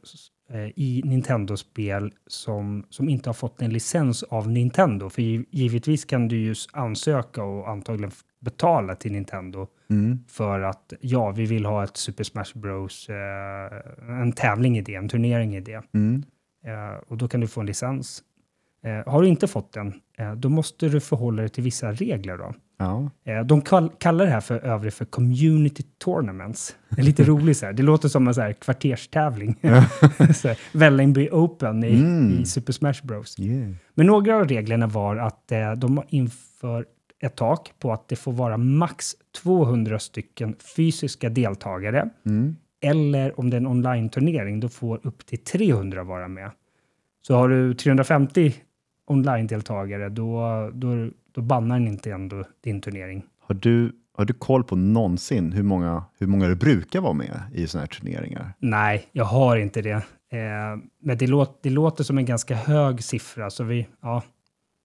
i 0.74 1.03
Nintendo-spel 1.05 2.12
som, 2.26 2.84
som 2.90 3.09
inte 3.09 3.28
har 3.28 3.34
fått 3.34 3.62
en 3.62 3.70
licens 3.72 4.22
av 4.22 4.49
Nintendo. 4.49 5.11
För 5.11 5.22
giv- 5.22 5.44
givetvis 5.51 6.05
kan 6.05 6.28
du 6.28 6.36
ju 6.36 6.55
ansöka 6.72 7.42
och 7.42 7.68
antagligen 7.68 8.11
betala 8.40 8.94
till 8.94 9.12
Nintendo 9.12 9.66
Mm. 9.90 10.18
för 10.28 10.61
att 10.61 10.92
ja, 11.01 11.30
vi 11.30 11.47
vill 11.47 11.66
ha 11.66 11.84
ett 11.84 11.97
Super 11.97 12.24
Smash 12.24 12.53
Bros, 12.55 13.09
eh, 13.09 14.20
en 14.20 14.32
tävling 14.32 14.78
i 14.78 14.82
det, 14.82 14.94
en 14.94 15.09
turnering 15.09 15.57
i 15.57 15.61
det. 15.61 15.82
Mm. 15.94 16.22
Eh, 16.64 16.99
och 17.09 17.16
då 17.16 17.28
kan 17.28 17.40
du 17.40 17.47
få 17.49 17.61
en 17.61 17.66
licens. 17.66 18.22
Eh, 18.84 19.12
har 19.12 19.22
du 19.22 19.28
inte 19.28 19.47
fått 19.47 19.72
den, 19.72 19.92
eh, 20.18 20.32
då 20.34 20.49
måste 20.49 20.88
du 20.88 21.01
förhålla 21.01 21.42
dig 21.42 21.49
till 21.49 21.64
vissa 21.64 21.92
regler. 21.92 22.38
Då. 22.38 22.55
Ja. 22.79 23.11
Eh, 23.24 23.41
de 23.45 23.61
kall 23.62 23.91
kallar 23.99 24.24
det 24.24 24.31
här 24.31 24.41
för 24.41 24.59
övrigt 24.59 24.95
för 24.95 25.05
community 25.05 25.83
tournaments. 26.05 26.77
Det 26.89 27.01
är 27.01 27.05
lite 27.05 27.24
roligt 27.33 27.57
så 27.57 27.66
här. 27.66 27.72
Det 27.72 27.83
låter 27.83 28.09
som 28.09 28.29
en 28.29 28.35
så 28.35 28.41
här 28.41 28.53
kvarterstävling. 28.53 29.57
så 30.35 30.49
här, 30.49 30.59
Vällingby 30.72 31.29
Open 31.33 31.85
i, 31.85 31.95
Mm. 31.95 32.39
i 32.41 32.45
Super 32.47 32.72
Smash 32.72 33.01
Bros. 33.03 33.39
Yeah. 33.41 33.72
Men 33.95 34.07
några 34.07 34.37
av 34.37 34.49
reglerna 34.49 34.87
var 34.87 35.16
att 35.16 35.53
eh, 35.53 35.72
de 35.72 35.97
har 35.97 36.07
infört 36.09 36.87
ett 37.22 37.37
tak 37.37 37.72
på 37.79 37.93
att 37.93 38.09
det 38.09 38.16
får 38.16 38.33
vara 38.33 38.57
max 38.57 39.12
200 39.43 39.99
stycken 39.99 40.57
fysiska 40.77 41.29
deltagare. 41.29 42.11
Mm. 42.27 42.57
Eller 42.81 43.41
om 43.41 43.51
det 43.51 43.57
är 43.57 43.61
en 43.61 43.66
online-turnering, 43.66 44.61
då 44.61 44.68
får 44.68 45.01
upp 45.07 45.27
till 45.27 45.39
300 45.39 46.03
vara 46.05 46.29
med. 46.29 46.51
Så 47.27 47.35
har 47.35 47.49
du 47.49 47.74
350 47.74 48.55
online-deltagare, 49.07 50.09
då, 50.09 50.70
då, 50.74 51.11
då 51.37 51.43
bannar 51.43 51.78
Nintendo 51.78 52.45
din 52.64 52.80
turnering. 52.80 53.24
Har 53.41 53.55
du, 53.55 53.93
har 54.16 54.24
du 54.24 54.34
koll 54.34 54.64
på 54.64 54.76
någonsin 54.76 55.53
hur 55.53 55.62
många, 55.62 56.05
hur 56.18 56.26
många 56.26 56.49
det 56.49 56.57
brukar 56.57 57.01
vara 57.01 57.12
med 57.12 57.41
i 57.55 57.66
sådana 57.66 57.82
här 57.82 58.01
turneringar? 58.01 58.53
Nej, 58.59 59.09
jag 59.12 59.24
har 59.24 59.57
inte 59.57 59.82
det. 59.82 59.93
Eh, 59.93 60.01
men 61.03 61.18
det, 61.18 61.26
låt, 61.26 61.62
det 61.62 61.70
låter 61.70 62.05
som 62.05 62.18
en 62.18 62.24
ganska 62.24 62.55
hög 62.55 63.05
siffra, 63.05 63.51
så 63.51 63.64
vi, 63.64 63.87
ja. 64.03 64.22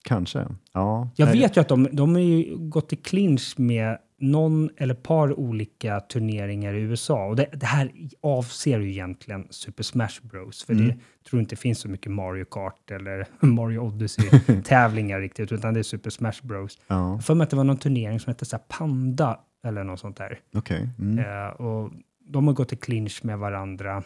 Kanske. 0.04 0.46
Ja. 0.72 1.10
Jag 1.16 1.26
vet 1.26 1.56
ju 1.56 1.60
att 1.60 1.68
de, 1.68 1.88
de 1.92 2.14
har 2.14 2.22
ju 2.22 2.56
gått 2.56 2.92
i 2.92 2.96
clinch 2.96 3.54
med 3.56 3.98
någon 4.22 4.70
eller 4.76 4.94
par 4.94 5.38
olika 5.40 6.00
turneringar 6.00 6.74
i 6.74 6.80
USA. 6.80 7.26
Och 7.26 7.36
det, 7.36 7.46
det 7.52 7.66
här 7.66 7.92
avser 8.22 8.80
ju 8.80 8.90
egentligen 8.90 9.46
Super 9.50 9.82
Smash 9.82 10.20
Bros. 10.22 10.64
För 10.64 10.72
Mm. 10.72 10.86
det 10.88 10.98
tror 11.30 11.40
inte 11.40 11.56
finns 11.56 11.78
så 11.78 11.88
mycket 11.88 12.12
Mario 12.12 12.44
Kart 12.44 12.90
eller 12.90 13.26
Mario 13.46 13.78
Odyssey-tävlingar 13.78 15.20
riktigt, 15.20 15.52
utan 15.52 15.74
det 15.74 15.80
är 15.80 15.84
Super 15.84 16.10
Smash 16.10 16.32
Bros. 16.42 16.78
Ja, 16.86 17.18
för 17.20 17.34
mig 17.34 17.44
att 17.44 17.50
det 17.50 17.56
var 17.56 17.64
någon 17.64 17.76
turnering 17.76 18.20
som 18.20 18.30
hette 18.30 18.44
så 18.44 18.58
Panda 18.58 19.40
eller 19.66 19.84
något 19.84 20.00
sånt 20.00 20.16
där. 20.16 20.38
okej. 20.54 20.88
Mm. 20.98 21.18
Eh, 21.18 21.48
och 21.50 21.92
de 22.24 22.46
har 22.46 22.54
gått 22.54 22.72
i 22.72 22.76
clinch 22.76 23.20
med 23.24 23.38
varandra. 23.38 24.02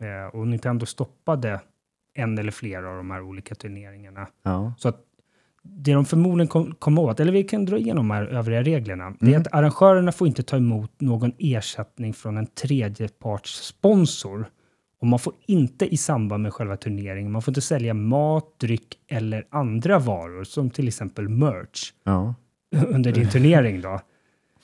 Eh, 0.00 0.34
och 0.36 0.46
Nintendo 0.48 0.86
stoppade 0.86 1.60
en 2.14 2.38
eller 2.38 2.52
flera 2.52 2.90
av 2.90 2.96
de 2.96 3.10
här 3.10 3.22
olika 3.22 3.54
turneringarna. 3.54 4.26
Ja. 4.42 4.74
Så 4.78 4.88
att 4.88 5.00
det 5.68 5.92
de 5.92 6.04
förmodligen 6.04 6.48
kom, 6.48 6.74
kom 6.78 6.98
åt, 6.98 7.20
eller 7.20 7.32
vi 7.32 7.44
kan 7.44 7.64
dra 7.64 7.78
igenom 7.78 8.08
de 8.08 8.14
här 8.14 8.24
övriga 8.26 8.62
reglerna, 8.62 9.10
det 9.20 9.26
är 9.26 9.28
Mm. 9.28 9.40
att 9.40 9.54
arrangörerna 9.54 10.12
får 10.12 10.26
inte 10.26 10.42
ta 10.42 10.56
emot 10.56 11.00
någon 11.00 11.32
ersättning 11.38 12.14
från 12.14 12.36
en 12.36 12.46
tredjepartssponsor. 12.46 14.48
Och 15.00 15.06
man 15.06 15.18
får 15.18 15.32
inte 15.46 15.94
i 15.94 15.96
samband 15.96 16.42
med 16.42 16.52
själva 16.52 16.76
turneringen, 16.76 17.32
man 17.32 17.42
får 17.42 17.52
inte 17.52 17.60
sälja 17.60 17.94
mat, 17.94 18.44
dryck 18.60 18.94
eller 19.08 19.46
andra 19.50 19.98
varor, 19.98 20.44
som 20.44 20.70
till 20.70 20.88
exempel 20.88 21.28
merch, 21.28 21.92
ja. 22.04 22.34
under 22.88 23.12
din 23.12 23.30
turnering 23.30 23.80
då. 23.80 24.00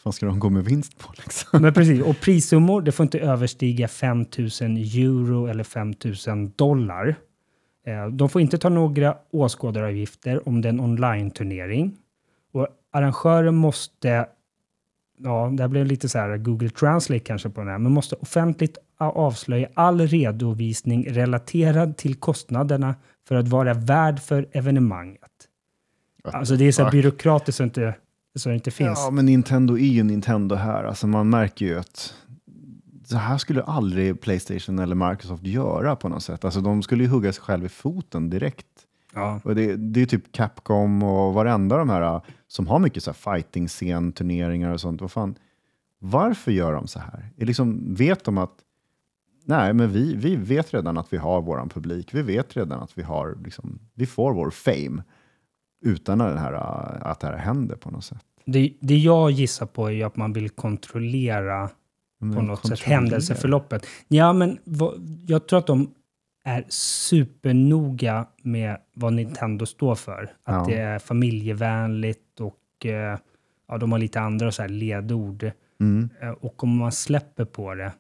Vad 0.03 0.15
ska 0.15 0.27
de 0.27 0.39
gå 0.39 0.51
med 0.51 0.65
vinst 0.65 0.99
på 0.99 1.13
liksom? 1.17 1.63
Men 1.63 1.75
precis, 1.75 2.03
och 2.03 2.21
prissummor, 2.21 2.83
det 2.83 2.93
får 2.93 3.05
inte 3.05 3.19
överstiga 3.21 3.89
5 3.89 4.19
000 4.19 4.29
euro 4.77 5.47
eller 5.47 5.65
5 5.65 5.95
000 6.27 6.51
dollar. 6.57 7.17
Eh, 7.87 8.07
De 8.07 8.29
får 8.29 8.41
inte 8.41 8.59
ta 8.59 8.69
några 8.69 9.17
åskådaravgifter 9.31 10.49
om 10.49 10.61
det 10.61 10.69
är 10.69 10.73
en 10.73 10.81
online-turnering. 10.81 11.97
Och 12.53 12.69
arrangören 12.93 13.55
måste, 13.55 14.27
ja, 15.19 15.51
det 15.53 15.63
här 15.63 15.69
blev 15.69 15.87
lite 15.87 16.09
så 16.09 16.19
här 16.19 16.37
Google 16.37 16.71
Translate 16.71 17.25
kanske 17.25 17.51
på 17.51 17.61
den 17.61 17.71
här, 17.71 17.79
men 17.79 17.93
måste 17.93 18.17
offentligt 18.17 18.79
avslöja 18.99 19.69
all 19.75 20.01
redovisning 20.01 21.07
relaterad 21.09 21.97
till 21.97 22.15
kostnaderna 22.15 22.95
för 23.29 23.35
att 23.35 23.49
vara 23.49 23.75
värd 23.75 24.21
för 24.21 24.49
evenemanget. 24.53 25.21
Alltså 26.25 26.57
det 26.57 26.65
är 26.65 26.73
så 26.73 26.85
här 26.85 26.91
byråkratiskt 26.91 27.57
så, 27.57 27.65
inte, 27.65 27.95
så 28.37 28.49
det 28.49 28.55
inte 28.55 28.71
finns. 28.71 28.99
Ja, 29.05 29.11
men 29.11 29.27
Nintendo 29.27 29.79
är 29.79 29.87
ju 29.87 30.03
Nintendo 30.03 30.55
här. 30.55 30.85
Alltså 30.85 31.07
man 31.07 31.31
märker 31.31 31.67
ju 31.67 31.79
att 31.79 32.15
så 33.13 33.19
här 33.19 33.39
skulle 33.39 33.63
aldrig 33.63 34.21
Playstation 34.21 34.79
eller 34.79 35.11
Microsoft 35.11 35.47
göra 35.47 35.97
på 35.97 36.09
något 36.09 36.23
sätt. 36.23 36.45
Alltså 36.45 36.61
de 36.61 36.83
skulle 36.83 37.03
ju 37.05 37.09
hugga 37.09 37.33
sig 37.33 37.43
själv 37.43 37.65
i 37.65 37.69
foten 37.69 38.31
direkt. 38.31 38.67
Ja. 39.15 39.41
Och 39.45 39.55
det, 39.55 39.77
det 39.77 40.03
är 40.03 40.07
typ 40.07 40.33
Capcom 40.33 41.03
och 41.03 41.35
varenda 41.35 41.77
de 41.77 41.89
här 41.89 42.15
uh, 42.15 42.23
som 42.49 42.67
har 42.67 42.79
mycket 42.79 43.03
så 43.03 43.11
här 43.11 43.15
fighting-scen, 43.35 44.13
turneringar 44.13 44.73
och 44.73 44.81
sånt. 44.81 45.01
Vad 45.01 45.13
fan, 45.13 45.35
varför 45.99 46.53
gör 46.53 46.73
de 46.73 46.87
så 46.87 46.99
här? 46.99 47.31
Är 47.37 47.47
liksom, 47.47 47.95
vet 47.95 48.25
de 48.25 48.39
att 48.39 48.55
nej, 49.45 49.73
men 49.73 49.93
vi, 49.93 50.17
vi 50.17 50.37
vet 50.37 50.75
redan 50.75 50.99
att 50.99 51.13
vi 51.13 51.17
har 51.17 51.43
våran 51.43 51.69
publik. 51.69 52.15
Vi 52.15 52.23
vet 52.23 52.57
redan 52.57 52.81
att 52.81 52.99
vi, 52.99 53.03
har, 53.03 53.39
liksom, 53.45 53.79
vi 53.95 54.07
får 54.07 54.33
vår 54.33 54.51
fame 54.51 55.03
utan 55.85 56.21
att, 56.21 56.29
den 56.29 56.39
här, 56.39 56.53
uh, 56.53 57.07
att 57.07 57.21
det 57.21 57.27
här 57.27 57.37
händer 57.37 57.77
på 57.77 57.91
något 57.91 58.05
sätt. 58.05 58.25
Det, 58.45 58.75
det 58.81 58.97
jag 58.97 59.31
gissar 59.31 59.67
på 59.67 59.87
är 59.87 59.93
ju 59.93 60.03
att 60.03 60.17
man 60.17 60.33
vill 60.33 60.51
kontrollera 60.51 61.71
på 62.37 62.43
något 62.43 62.67
sätt 62.69 62.81
händelseförloppet. 62.81 63.87
Ja, 64.09 64.33
men 64.33 64.59
jag 65.27 65.49
tror 65.49 65.59
att 65.59 65.67
de 65.67 65.95
är 66.45 66.65
supernoga 66.69 68.27
med 68.43 68.77
vad 68.95 69.13
Nintendo 69.13 69.67
står 69.67 69.95
för. 69.95 70.23
Att 70.23 70.31
Ja. 70.45 70.65
det 70.69 70.79
är 70.81 70.99
familjevänligt 70.99 72.41
och 72.41 72.87
eh, 72.87 73.19
ja, 73.69 73.79
de 73.79 73.93
har 73.93 73.99
lite 73.99 74.21
andra 74.21 74.53
så 74.53 74.63
här 74.63 74.69
ledord. 74.69 75.51
Mm. 75.81 76.09
Eh, 76.23 76.31
Och 76.31 76.65
om 76.65 76.77
man 76.77 76.93
släpper 76.93 77.45
på 77.45 77.75
det, 77.75 77.93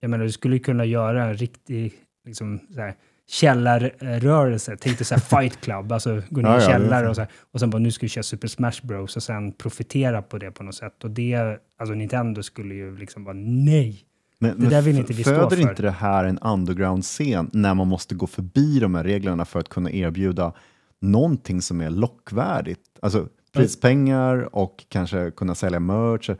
jag 0.00 0.10
menar 0.10 0.24
du 0.24 0.32
skulle 0.32 0.58
kunna 0.58 0.84
göra 0.84 1.24
en 1.24 1.34
riktig 1.34 1.92
liksom, 2.24 2.60
så 2.74 2.80
här, 2.80 2.94
källarrörelse, 3.30 4.76
tänk 4.80 4.98
dig 4.98 5.04
så 5.04 5.14
här 5.14 5.20
fight 5.20 5.60
club, 5.60 5.92
alltså 5.92 6.22
gå 6.30 6.40
ner 6.40 6.48
i 6.48 6.52
ja, 6.52 6.60
källare 6.60 7.08
och 7.08 7.14
så 7.14 7.20
här, 7.20 7.30
och 7.52 7.60
sen 7.60 7.70
bara 7.70 7.78
nu 7.78 7.90
ska 7.90 8.04
vi 8.04 8.08
köra 8.08 8.22
Super 8.22 8.48
Smash 8.48 8.80
Bros 8.82 9.16
och 9.16 9.22
sen 9.22 9.52
profitera 9.52 10.22
på 10.22 10.38
det 10.38 10.50
på 10.50 10.62
något 10.62 10.74
sätt. 10.74 11.04
Och 11.04 11.10
det, 11.10 11.58
alltså 11.78 11.94
Nintendo 11.94 12.42
skulle 12.42 12.74
ju 12.74 12.96
liksom 12.96 13.24
bara 13.24 13.34
nej. 13.34 14.04
Men, 14.38 14.60
Det 14.60 14.68
där 14.68 14.82
vill 14.82 14.98
inte 14.98 15.12
vi 15.12 15.22
stå 15.22 15.34
föder 15.34 15.56
för. 15.56 15.70
inte 15.70 15.82
det 15.82 15.90
här 15.90 16.24
en 16.24 16.38
underground-scen 16.38 17.50
när 17.52 17.74
man 17.74 17.88
måste 17.88 18.14
gå 18.14 18.26
förbi 18.26 18.78
de 18.78 18.94
här 18.94 19.04
reglerna 19.04 19.44
för 19.44 19.60
att 19.60 19.68
kunna 19.68 19.90
erbjuda 19.90 20.52
någonting 21.00 21.62
som 21.62 21.80
är 21.80 21.90
lockvärdigt? 21.90 22.80
Alltså 23.02 23.28
prispengar 23.52 24.54
och 24.54 24.84
kanske 24.88 25.30
kunna 25.30 25.54
sälja 25.54 25.80
merch. 25.80 26.30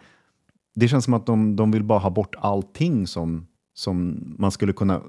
Det 0.75 0.89
känns 0.89 1.05
som 1.05 1.15
att 1.15 1.27
de, 1.27 1.57
de 1.57 1.71
vill 1.71 1.85
bara 1.85 1.99
ha 1.99 2.11
bort 2.11 2.35
allting 2.39 3.07
som, 3.07 3.47
som 3.75 4.25
man 4.39 4.51
skulle 4.51 4.73
kunna... 4.73 5.01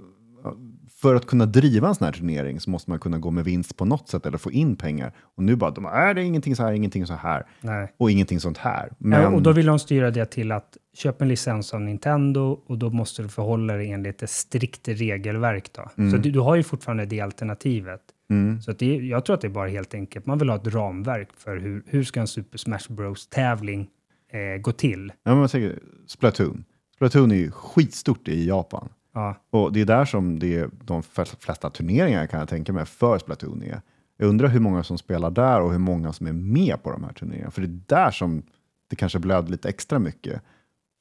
För 1.02 1.16
att 1.16 1.26
kunna 1.26 1.46
driva 1.46 1.88
en 1.88 1.96
sån 1.96 2.06
här 2.06 2.12
turnering 2.12 2.60
så 2.60 2.70
måste 2.70 2.90
man 2.90 3.00
kunna 3.00 3.18
gå 3.20 3.32
med 3.32 3.46
vinst 3.46 3.78
på 3.78 3.86
något 3.86 4.10
sätt 4.10 4.26
eller 4.26 4.38
få 4.38 4.52
in 4.52 4.76
pengar. 4.76 5.14
Och 5.36 5.44
nu 5.44 5.56
bara, 5.56 5.72
de, 5.72 5.86
är 5.86 6.14
det 6.14 6.22
är 6.22 6.26
ingenting 6.26 6.56
så 6.56 6.64
här, 6.64 6.74
ingenting 6.74 7.08
så 7.08 7.14
här 7.14 7.46
nej. 7.62 7.94
och 7.98 8.12
ingenting 8.12 8.40
sånt 8.40 8.58
här. 8.58 8.94
Men, 8.98 9.22
Ja, 9.22 9.30
och 9.30 9.42
då 9.42 9.52
vill 9.52 9.66
de 9.66 9.80
styra 9.80 10.12
det 10.12 10.26
till 10.26 10.52
att 10.52 10.78
köpa 10.94 11.24
en 11.24 11.30
licens 11.30 11.74
av 11.74 11.82
Nintendo 11.82 12.62
och 12.66 12.78
då 12.78 12.90
måste 12.90 13.22
du 13.22 13.30
förhålla 13.30 13.74
dig 13.74 13.92
enligt 13.92 14.24
ett 14.24 14.30
strikt 14.30 14.88
regelverk. 14.88 15.70
Då. 15.74 16.10
Så 16.12 16.18
du, 16.18 16.32
du 16.32 16.40
har 16.40 16.56
ju 16.56 16.64
fortfarande 16.64 17.06
det 17.06 17.22
alternativet. 17.22 18.02
mm, 18.30 18.62
Så 18.62 18.72
det, 18.72 18.96
jag 18.96 19.26
tror 19.26 19.34
att 19.34 19.42
det 19.42 19.48
är 19.48 19.50
bara 19.50 19.70
helt 19.70 19.94
enkelt, 19.94 20.26
man 20.26 20.38
vill 20.38 20.50
ha 20.50 20.56
ett 20.56 20.68
ramverk 20.68 21.30
för 21.38 21.58
hur, 21.58 21.84
hur 21.88 22.04
ska 22.04 22.20
en 22.20 22.28
Super 22.28 22.58
Smash 22.58 22.90
Bros-tävling 22.90 23.88
eh, 24.34 24.62
gå 24.62 24.72
till. 24.72 25.12
Ja, 25.24 25.32
men 25.32 25.42
jag 25.42 25.52
tänker, 25.52 25.80
Splatoon. 26.08 26.64
Splatoon 26.96 27.32
är 27.32 27.36
ju 27.36 27.52
skitstort 27.52 28.28
i 28.28 28.48
Japan. 28.48 28.90
Ja, 29.14 29.36
Och 29.50 29.74
det 29.74 29.82
är 29.82 29.86
där 29.86 30.06
som 30.06 30.40
det 30.40 30.56
är 30.56 30.70
de 30.84 31.04
flesta 31.40 31.70
turneringar 31.70 32.28
kan 32.28 32.40
jag 32.40 32.50
tänka 32.50 32.74
mig 32.74 32.86
för 32.86 33.20
Splatoon 33.20 33.64
är. 33.64 33.82
Jag 34.18 34.28
undrar 34.30 34.48
hur 34.48 34.60
många 34.60 34.84
som 34.84 34.98
spelar 34.98 35.32
där 35.32 35.62
och 35.62 35.72
hur 35.72 35.80
många 35.80 36.14
som 36.14 36.28
är 36.28 36.32
med 36.34 36.84
på 36.84 36.92
de 36.92 37.04
här 37.04 37.14
turneringarna. 37.14 37.52
För 37.52 37.62
det 37.62 37.68
är 37.68 37.80
där 38.04 38.12
som 38.12 38.44
det 38.90 38.96
kanske 38.96 39.20
blöder 39.20 39.50
lite 39.52 39.70
extra 39.70 40.00
mycket. 40.00 40.42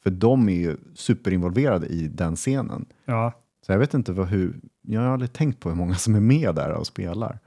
För 0.02 0.10
de 0.10 0.48
är 0.48 0.52
ju 0.54 0.76
superinvolverade 0.94 1.86
i 1.86 2.08
den 2.08 2.36
scenen. 2.36 2.86
ja. 3.04 3.32
Så 3.66 3.72
jag 3.72 3.78
vet 3.78 3.94
inte 3.94 4.12
vad, 4.12 4.28
hur, 4.28 4.60
jag 4.82 5.00
har 5.00 5.08
aldrig 5.08 5.32
tänkt 5.32 5.60
på 5.60 5.68
hur 5.68 5.76
många 5.76 5.94
som 5.94 6.14
är 6.14 6.20
med 6.20 6.54
där 6.54 6.70
och 6.72 6.86
spelar. 6.86 7.38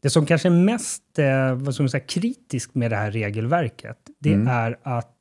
Det 0.00 0.10
som 0.10 0.26
kanske 0.26 0.48
är 0.48 0.64
mest 0.64 1.18
eh, 1.18 1.54
vad 1.54 1.74
ska 1.74 1.82
man 1.82 1.90
säga, 1.90 2.04
kritiskt 2.04 2.74
med 2.74 2.90
det 2.90 2.96
här 2.96 3.10
regelverket, 3.10 3.98
det 4.18 4.32
Mm. 4.34 4.48
är 4.48 4.78
att 4.82 5.15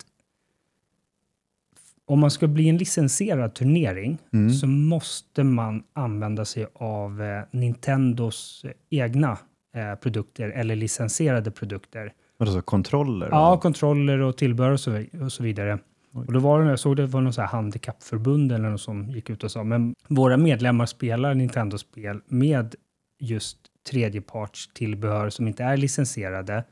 om 2.07 2.19
man 2.19 2.31
ska 2.31 2.47
bli 2.47 2.69
en 2.69 2.77
licensierad 2.77 3.53
turnering 3.53 4.17
Mm. 4.33 4.49
så 4.53 4.67
måste 4.67 5.43
man 5.43 5.83
använda 5.93 6.45
sig 6.45 6.65
av 6.73 7.21
eh, 7.21 7.43
Nintendos 7.51 8.65
egna 8.89 9.37
eh, 9.75 9.95
produkter 9.95 10.49
eller 10.49 10.75
licensierade 10.75 11.51
produkter. 11.51 12.13
Alltså 12.39 12.61
kontroller? 12.61 13.27
Ja, 13.31 13.53
och- 13.53 13.61
kontroller 13.61 14.19
och 14.19 14.37
tillbehör 14.37 14.71
och 14.71 14.79
så, 14.79 15.03
och 15.21 15.31
så 15.31 15.43
vidare. 15.43 15.79
Och 16.13 16.33
då 16.33 16.39
var 16.39 16.63
det, 16.63 16.69
jag 16.69 16.79
såg 16.79 16.95
det 16.97 17.05
var 17.05 17.21
någon 17.21 17.33
så 17.33 17.41
här 17.41 17.47
handikappförbund 17.47 18.51
eller 18.51 18.69
något 18.69 18.81
som 18.81 19.09
gick 19.09 19.29
ut 19.29 19.43
och 19.43 19.51
sa, 19.51 19.63
men 19.63 19.95
våra 20.07 20.37
medlemmar 20.37 20.85
spelar 20.85 21.33
Nintendo-spel 21.33 22.21
med 22.27 22.75
just 23.19 23.57
tredjeparts 23.89 24.69
tillbehör 24.73 25.29
som 25.29 25.47
inte 25.47 25.63
är 25.63 25.77
licensierade 25.77 26.63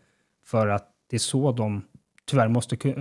för 0.45 0.67
att 0.67 0.87
det 1.09 1.15
är 1.17 1.19
så 1.19 1.51
de 1.51 1.81
tyvärr 2.25 2.47
måste 2.47 2.75
eh, 2.89 2.93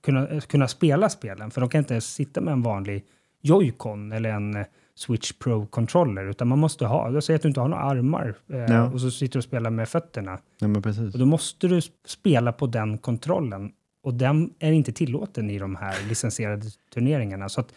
kunna, 0.00 0.28
eh, 0.28 0.40
kunna 0.40 0.68
spela 0.68 1.08
spelen. 1.08 1.50
För 1.50 1.60
de 1.60 1.70
kan 1.70 1.78
inte 1.78 2.00
sitta 2.00 2.40
med 2.40 2.52
en 2.52 2.62
vanlig 2.62 3.04
Joy-Con 3.42 4.12
eller 4.16 4.30
en 4.30 4.56
eh, 4.56 4.66
Switch 4.94 5.32
Pro-controller, 5.32 6.30
utan 6.30 6.48
man 6.48 6.58
måste 6.58 6.86
ha, 6.86 7.10
jag 7.12 7.24
säger 7.24 7.36
att 7.38 7.42
du 7.42 7.48
inte 7.48 7.60
har 7.60 7.68
några 7.68 7.82
armar 7.82 8.34
Ja. 8.46 8.84
och 8.90 9.00
så 9.00 9.10
sitter 9.10 9.32
du 9.32 9.38
och 9.38 9.44
spelar 9.44 9.70
med 9.70 9.88
fötterna. 9.88 10.38
ja, 10.58 10.68
men 10.68 10.82
precis. 10.82 11.14
Och 11.14 11.18
då 11.20 11.26
måste 11.26 11.68
du 11.68 11.80
spela 12.06 12.52
på 12.52 12.66
den 12.66 12.98
kontrollen. 12.98 13.72
Och 14.02 14.14
den 14.14 14.50
är 14.58 14.72
inte 14.72 14.92
tillåten 14.92 15.50
i 15.50 15.58
de 15.58 15.76
här 15.76 16.08
licensierade 16.08 16.66
turneringarna. 16.94 17.48
Så 17.48 17.60
att 17.60 17.72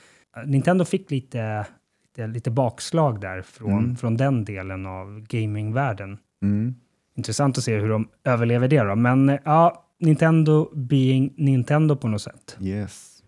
Nintendo 0.46 0.86
fick 0.86 1.12
lite, 1.12 1.66
lite, 2.08 2.28
lite 2.28 2.52
bakslag 2.52 3.22
där 3.22 3.42
från, 3.42 3.72
Mm. 3.74 3.96
från 3.96 4.18
den 4.18 4.46
delen 4.46 4.86
av 4.86 5.20
gamingvärlden. 5.30 6.18
Mm. 6.42 6.76
Intressant 7.16 7.58
att 7.58 7.64
se 7.64 7.78
hur 7.78 7.90
de 7.90 8.08
överlever 8.24 8.68
det 8.68 8.80
då. 8.84 8.96
Men 8.96 9.38
ja, 9.46 9.86
Nintendo 10.02 10.70
being 10.76 11.34
Nintendo 11.38 11.96
på 11.96 12.08
något 12.08 12.22
sätt. 12.22 12.58
Yes. 12.62 13.24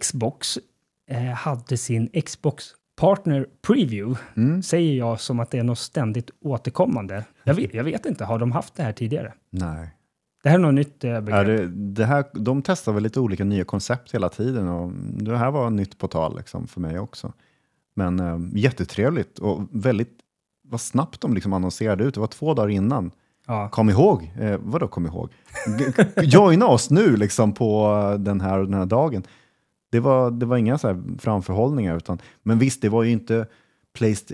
Xbox 0.00 0.58
eh, 1.10 1.18
hade 1.22 1.76
sin 1.76 2.08
Xbox 2.26 2.64
Partner 3.00 3.46
Preview, 3.66 4.20
Mm. 4.36 4.62
säger 4.62 4.94
jag 4.98 5.20
som 5.20 5.40
att 5.40 5.50
det 5.50 5.58
är 5.58 5.62
något 5.62 5.78
ständigt 5.78 6.30
återkommande. 6.40 7.24
Jag 7.44 7.54
vet, 7.54 7.74
jag 7.74 7.84
vet 7.84 8.06
inte, 8.06 8.24
har 8.24 8.38
de 8.38 8.52
haft 8.52 8.74
det 8.74 8.82
här 8.82 8.92
tidigare? 8.92 9.32
Nej. 9.50 9.90
Det 10.42 10.48
här 10.48 10.58
är 10.58 10.62
något 10.62 10.74
nytt 10.74 11.04
eh, 11.04 11.20
begrepp. 11.20 11.48
Ja, 11.48 11.52
det, 11.54 11.66
det 11.68 12.04
här, 12.04 12.24
de 12.32 12.62
testar 12.62 12.92
väl 12.92 13.02
lite 13.02 13.20
olika 13.20 13.44
nya 13.44 13.64
koncept 13.64 14.14
hela 14.14 14.28
tiden 14.28 14.68
och 14.68 14.92
det 15.24 15.36
här 15.36 15.50
var 15.50 15.70
nytt 15.70 15.98
på 15.98 16.08
tal 16.08 16.36
liksom, 16.36 16.66
för 16.66 16.80
mig 16.80 16.98
också. 16.98 17.32
Men 17.94 18.20
eh, 18.20 18.38
jättetrevligt 18.54 19.38
och 19.38 19.60
väldigt 19.70 20.18
vad 20.68 20.80
snabbt 20.80 21.20
de 21.20 21.34
liksom 21.34 21.52
annonserade 21.52 22.04
ut. 22.04 22.14
Det 22.14 22.20
var 22.20 22.26
två 22.26 22.54
dagar 22.54 22.68
innan. 22.68 23.10
Ja. 23.46 23.68
Kom 23.68 23.90
ihåg, 23.90 24.32
eh, 24.40 24.58
vadå 24.62 24.88
kom 24.88 25.06
ihåg? 25.06 25.30
Joina 26.22 26.66
oss 26.66 26.90
nu 26.90 27.16
liksom 27.16 27.52
på 27.54 27.92
den 28.18 28.40
här, 28.40 28.58
den 28.58 28.74
här 28.74 28.86
dagen. 28.86 29.22
Det 29.92 30.00
var, 30.00 30.30
det 30.30 30.46
var 30.46 30.56
inga 30.56 30.78
så 30.78 30.88
här 30.88 31.02
framförhållningar, 31.18 31.96
utan, 31.96 32.18
men 32.42 32.58
visst, 32.58 32.82
det 32.82 32.88
var 32.88 33.02
ju 33.02 33.10
inte 33.10 33.46
Playst- 33.98 34.32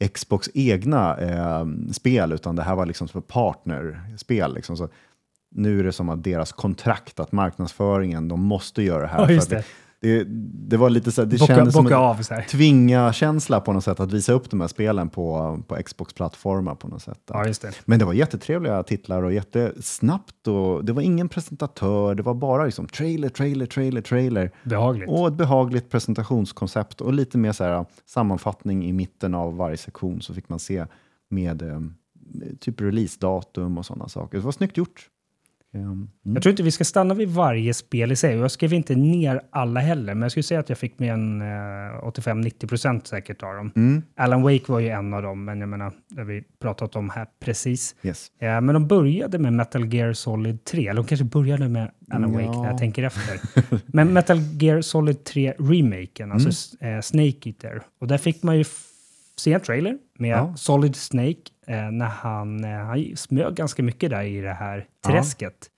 eh, 0.00 0.08
Xbox 0.08 0.50
egna 0.54 1.16
eh, 1.16 1.66
spel, 1.92 2.32
utan 2.32 2.56
det 2.56 2.62
här 2.62 2.74
var 2.74 2.86
liksom 2.86 3.08
som 3.08 3.22
partnerspel. 3.22 4.54
Liksom, 4.54 4.76
så 4.76 4.88
nu 5.54 5.80
är 5.80 5.84
det 5.84 5.92
som 5.92 6.08
att 6.08 6.24
deras 6.24 6.52
kontrakt, 6.52 7.20
att 7.20 7.32
marknadsföringen, 7.32 8.28
de 8.28 8.40
måste 8.40 8.82
göra 8.82 9.00
det 9.02 9.06
här. 9.08 9.18
Ja, 9.30 9.40
för 9.40 9.50
det. 9.56 9.64
Det, 10.02 10.24
det 10.68 10.76
var 10.76 10.90
lite 10.90 11.12
så 11.12 11.22
här, 11.22 11.26
det 11.26 11.38
Bocka, 11.38 11.54
kändes 11.54 11.74
som 11.74 11.84
bocka 11.84 11.96
en 11.96 12.02
av 12.02 12.22
så 12.22 12.34
här. 12.34 12.42
tvinga-känsla 12.42 13.60
på 13.60 13.72
något 13.72 13.84
sätt, 13.84 14.00
att 14.00 14.12
visa 14.12 14.32
upp 14.32 14.50
de 14.50 14.60
här 14.60 14.68
spelen 14.68 15.08
på, 15.08 15.58
på 15.68 15.74
Xbox-plattformar 15.74 16.74
på 16.74 16.88
något 16.88 17.02
sätt. 17.02 17.20
Ja, 17.26 17.46
just 17.46 17.62
det. 17.62 17.72
Men 17.84 17.98
det 17.98 18.04
var 18.04 18.12
jättetrevliga 18.12 18.82
titlar 18.82 19.22
och 19.22 19.32
jättesnabbt 19.32 20.48
och 20.48 20.84
det 20.84 20.92
var 20.92 21.02
ingen 21.02 21.28
presentatör, 21.28 22.14
det 22.14 22.22
var 22.22 22.34
bara 22.34 22.64
liksom 22.64 22.86
trailer, 22.86 23.28
trailer, 23.28 23.66
trailer, 23.66 24.00
trailer 24.00 24.50
Behagligt. 24.62 25.10
och 25.10 25.28
ett 25.28 25.34
behagligt 25.34 25.90
presentationskoncept 25.90 27.00
och 27.00 27.12
lite 27.12 27.38
mer 27.38 27.52
så 27.52 27.64
här, 27.64 27.86
sammanfattning 28.06 28.84
i 28.84 28.92
mitten 28.92 29.34
av 29.34 29.56
varje 29.56 29.76
sektion 29.76 30.20
så 30.22 30.34
fick 30.34 30.48
man 30.48 30.58
se 30.58 30.86
med 31.30 31.62
eh, 31.62 31.80
typ 32.60 32.80
releasedatum 32.80 33.78
och 33.78 33.86
sådana 33.86 34.08
saker. 34.08 34.38
Det 34.38 34.44
var 34.44 34.52
snyggt 34.52 34.76
gjort. 34.76 35.08
Ehm, 35.74 35.82
mm. 35.82 36.08
Jag 36.22 36.42
tror 36.42 36.50
inte 36.50 36.62
vi 36.62 36.70
ska 36.70 36.84
stanna 36.84 37.14
vid 37.14 37.28
varje 37.28 37.74
spel 37.74 38.12
i 38.12 38.16
sig. 38.16 38.36
Jag 38.36 38.50
skrev 38.50 38.72
inte 38.72 38.94
ner 38.94 39.40
alla 39.50 39.80
heller, 39.80 40.14
men 40.14 40.22
jag 40.22 40.30
skulle 40.30 40.42
säga 40.42 40.60
att 40.60 40.68
jag 40.68 40.78
fick 40.78 40.98
med 40.98 41.12
en 41.12 41.40
eh, 41.42 41.44
85-90 41.46 42.68
procent 42.68 43.06
säkert 43.06 43.42
av 43.42 43.54
dem. 43.54 43.72
Mm. 43.76 44.02
Alan 44.16 44.42
Wake 44.42 44.72
var 44.72 44.78
ju 44.80 44.88
en 44.88 45.14
av 45.14 45.22
dem, 45.22 45.44
men 45.44 45.60
jag 45.60 45.68
menar, 45.68 45.92
det 46.08 46.20
har 46.20 46.24
vi 46.26 46.42
pratat 46.60 46.96
om 46.96 47.10
här 47.10 47.26
precis. 47.40 47.94
Yes. 48.02 48.30
Eh, 48.38 48.60
men 48.60 48.66
de 48.74 48.86
började 48.88 49.38
med 49.38 49.52
Metal 49.52 49.94
Gear 49.94 50.12
Solid 50.12 50.64
3, 50.64 50.88
eller 50.88 51.02
de 51.02 51.06
kanske 51.08 51.24
började 51.24 51.68
med 51.68 51.90
Alan 52.10 52.32
Wake 52.32 52.44
när 52.46 52.52
Ja. 52.54 52.66
jag 52.66 52.78
tänker 52.78 53.02
efter. 53.02 53.40
men 53.86 54.12
Metal 54.12 54.38
Gear 54.60 54.80
Solid 54.80 55.24
3 55.24 55.54
remaken, 55.58 56.32
alltså 56.32 56.76
Mm. 56.80 56.94
eh, 56.96 57.00
Snake 57.00 57.48
Eater. 57.50 57.82
Och 58.00 58.06
där 58.06 58.18
fick 58.18 58.42
man 58.42 58.58
ju 58.58 58.64
se 59.36 59.52
en 59.52 59.60
trailer 59.60 59.98
med 60.18 60.30
Ja. 60.30 60.54
Solid 60.56 60.96
Snake 60.96 61.28
eh, 61.30 61.36
när 61.68 62.06
han, 62.06 62.64
eh, 62.64 62.70
han 62.70 63.16
smög 63.16 63.54
ganska 63.54 63.82
mycket 63.82 64.10
där 64.10 64.22
i 64.22 64.40
det 64.40 64.52
här 64.52 64.86
Ja. 65.04 65.10
träsket. 65.10 65.68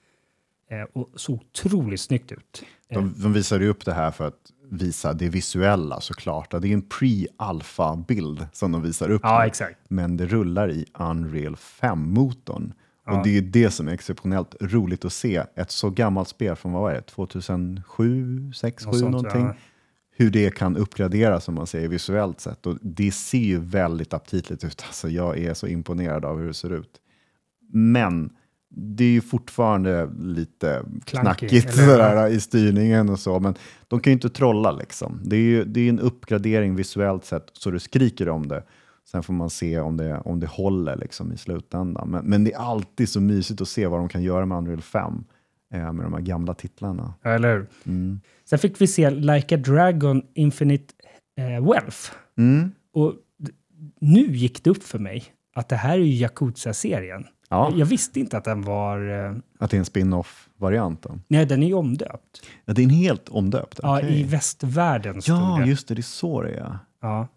Eh, 0.71 0.83
och 0.93 1.11
såg 1.21 1.35
otroligt 1.35 2.01
snyggt 2.01 2.33
ut. 2.33 2.63
Eh, 2.89 2.99
De, 3.01 3.15
de 3.23 3.33
visade 3.33 3.65
ju 3.65 3.71
upp 3.71 3.85
det 3.85 3.95
här 3.95 4.11
för 4.11 4.27
att 4.29 4.35
visa 4.71 5.13
det 5.13 5.29
visuella 5.29 6.01
såklart. 6.01 6.51
Det 6.51 6.57
är 6.69 6.73
en 6.73 6.83
pre-alpha-bild 6.83 8.47
som 8.53 8.73
de 8.73 8.83
visar 8.83 9.11
upp. 9.11 9.21
Ja, 9.25 9.39
nu. 9.41 9.47
exakt. 9.47 9.79
Men 9.89 10.17
det 10.17 10.27
rullar 10.27 10.71
i 10.71 10.87
Unreal 10.99 11.55
5-motorn. 11.57 12.73
Och 13.07 13.25
det 13.25 13.37
är 13.39 13.43
det 13.43 13.71
som 13.71 13.89
är 13.89 13.93
exceptionellt 13.93 14.55
roligt 14.61 15.05
att 15.05 15.13
se. 15.13 15.45
Ett 15.57 15.71
så 15.71 15.91
gammalt 15.91 16.29
spel 16.29 16.57
från, 16.57 16.73
vad 16.73 16.83
var 16.83 16.93
det, 16.93 17.03
2007, 17.03 18.53
6, 18.55 18.85
7 18.85 18.87
Något 18.91 18.99
sånt, 18.99 19.11
någonting. 19.13 19.41
ja. 19.47 19.55
Hur 20.17 20.31
det 20.31 20.55
kan 20.55 20.77
uppgraderas 20.77 21.45
som 21.45 21.55
man 21.55 21.67
säger 21.67 21.89
visuellt 21.89 22.41
sett. 22.41 22.67
Och 22.67 22.79
det 22.83 23.13
ser 23.13 23.39
ju 23.39 23.61
väldigt 23.61 24.15
aptitligt 24.15 24.65
ut. 24.65 24.85
Alltså, 24.87 25.09
jag 25.09 25.39
är 25.39 25.55
så 25.55 25.67
imponerad 25.67 26.25
av 26.25 26.39
hur 26.39 26.47
det 26.47 26.55
ser 26.55 26.73
ut. 26.73 27.01
Men 27.73 28.31
det 28.77 29.05
är 29.05 29.09
ju 29.09 29.21
fortfarande 29.21 30.11
lite 30.19 30.83
Clunky, 30.83 31.01
knackigt 31.05 31.75
sådär, 31.75 32.29
i 32.29 32.41
styrningen 32.41 33.09
och 33.09 33.19
så. 33.19 33.41
Men 33.41 33.55
de 33.89 34.01
kan 34.01 34.11
ju 34.11 34.15
inte 34.15 34.31
trolla 34.31 34.73
liksom. 34.73 35.21
Det 35.25 35.37
är 35.37 35.41
ju 35.41 35.65
det 35.65 35.81
är 35.81 35.89
en 35.89 36.01
uppgradering 36.01 36.77
visuellt 36.77 37.25
sett 37.25 37.51
så 37.53 37.71
det 37.71 37.81
skriker 37.81 38.29
om 38.29 38.49
det. 38.49 38.63
Sen 39.11 39.23
får 39.23 39.33
man 39.33 39.51
se 39.51 39.81
om 39.81 39.97
det, 39.97 40.21
om 40.25 40.41
det 40.41 40.47
håller 40.47 40.97
liksom 40.97 41.33
i 41.33 41.37
slutändan. 41.37 42.11
Men, 42.11 42.25
men 42.25 42.45
det 42.45 42.53
är 42.53 42.59
alltid 42.59 43.09
så 43.09 43.21
mysigt 43.21 43.61
att 43.61 43.69
se 43.69 43.87
vad 43.87 44.01
de 44.01 44.09
kan 44.09 44.23
göra 44.23 44.47
med 44.47 44.59
Unreal 44.59 44.83
5. 44.83 45.25
Eh, 45.75 45.93
med 45.93 46.05
de 46.05 46.13
här 46.13 46.21
gamla 46.21 46.55
titlarna. 46.55 47.15
Ja, 47.23 47.31
Eller 47.31 47.55
hur? 47.57 47.67
Mm. 47.87 48.21
Sen 48.45 48.59
fick 48.59 48.81
vi 48.81 48.87
se 48.87 49.11
Like 49.11 49.55
a 49.55 49.59
Dragon 49.59 50.23
Infinite 50.35 50.95
eh, 51.39 51.71
Wealth. 51.71 51.99
Mm. 52.39 52.73
Och 52.93 53.15
nu 54.01 54.21
gick 54.37 54.65
det 54.65 54.71
upp 54.71 54.83
för 54.83 54.99
mig 54.99 55.25
att 55.55 55.69
det 55.69 55.77
här 55.77 55.93
är 55.99 56.03
ju 56.03 56.15
Yakuza-serien. 56.15 57.27
Ja, 57.49 57.73
Jag 57.77 57.87
visste 57.87 58.21
inte 58.21 58.39
att 58.39 58.45
den 58.45 58.63
var... 58.63 59.09
Eh, 59.27 59.37
att 59.59 59.71
det 59.71 59.77
är 59.77 59.79
en 59.79 59.85
spin-off-variant. 59.85 61.03
då. 61.03 61.19
nej, 61.29 61.47
den 61.47 61.63
är 61.63 61.67
ju 61.67 61.75
omdöpt. 61.75 62.43
Ja, 62.65 62.73
det 62.75 62.83
är 62.83 62.85
en 62.85 62.91
helt 62.91 63.29
omdöpt? 63.29 63.81
Ja, 63.83 64.01
i 64.01 64.23
västvärlden 64.23 65.23
stod 65.23 65.37
Ja, 65.37 65.59
det. 65.63 65.69
just 65.71 65.89
det, 65.89 65.95
det 65.95 66.01
är 66.01 66.03
så 66.03 66.43
det 66.43 66.51
är. 66.55 66.79
Ja, 67.03 67.29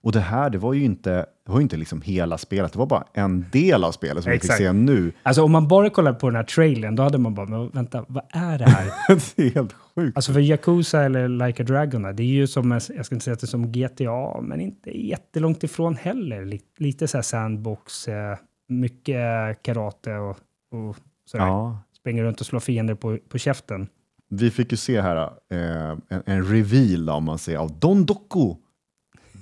Och 0.00 0.12
det 0.12 0.20
här, 0.20 0.50
det 0.50 0.58
var 0.58 0.72
ju 0.72 0.84
inte, 0.84 1.10
det 1.46 1.52
var 1.52 1.60
inte 1.60 1.76
liksom 1.76 2.02
hela 2.02 2.38
spelet, 2.38 2.72
det 2.72 2.78
var 2.78 2.86
bara 2.86 3.04
en 3.12 3.46
del 3.52 3.84
av 3.84 3.92
spelet 3.92 4.24
som 4.24 4.32
vi 4.32 4.38
fick 4.38 4.44
Exakt. 4.44 4.58
se 4.58 4.72
nu. 4.72 5.12
Alltså 5.22 5.42
om 5.42 5.52
man 5.52 5.68
bara 5.68 5.90
kollar 5.90 6.12
på 6.12 6.26
den 6.26 6.36
här 6.36 6.42
trailern, 6.42 6.96
då 6.96 7.02
hade 7.02 7.18
man 7.18 7.34
bara, 7.34 7.46
men 7.46 7.68
vänta, 7.70 8.04
vad 8.08 8.24
är 8.30 8.58
det 8.58 8.64
här? 8.64 8.84
det 9.36 9.42
är 9.46 9.54
helt 9.54 9.72
sjukt. 9.72 10.16
alltså 10.16 10.32
för 10.32 10.40
Yakuza 10.40 11.02
eller 11.04 11.28
Like 11.28 11.62
a 11.62 11.66
Dragon, 11.66 12.02
det 12.02 12.22
är 12.22 12.26
ju 12.26 12.46
som, 12.46 12.70
jag 12.70 13.06
ska 13.06 13.14
inte 13.14 13.24
säga 13.24 13.34
att 13.34 13.40
det 13.40 13.44
är 13.44 13.48
som 13.48 13.72
GTA, 13.72 14.40
men 14.40 14.60
inte 14.60 14.98
jättelångt 15.08 15.64
ifrån 15.64 15.96
heller. 15.96 16.44
Lite, 16.44 16.64
lite 16.76 17.08
så 17.08 17.16
här 17.16 17.22
sandbox, 17.22 18.08
eh, 18.08 18.36
mycket 18.68 19.62
karate 19.62 20.14
och, 20.14 20.36
och 20.72 20.96
sådär. 21.30 21.46
Ja, 21.46 21.78
Springer 22.00 22.24
runt 22.24 22.40
och 22.40 22.46
slår 22.46 22.60
fiender 22.60 22.94
på, 22.94 23.18
på 23.28 23.38
käften. 23.38 23.88
vi 24.30 24.50
fick 24.50 24.70
ju 24.70 24.76
se 24.76 25.00
här 25.00 25.16
eh, 25.50 25.90
en, 26.08 26.22
en 26.26 26.44
reveal 26.44 27.10
om 27.10 27.24
man 27.24 27.38
säger, 27.38 27.58
av 27.58 27.78
Don 27.78 28.04
Doku. 28.04 28.54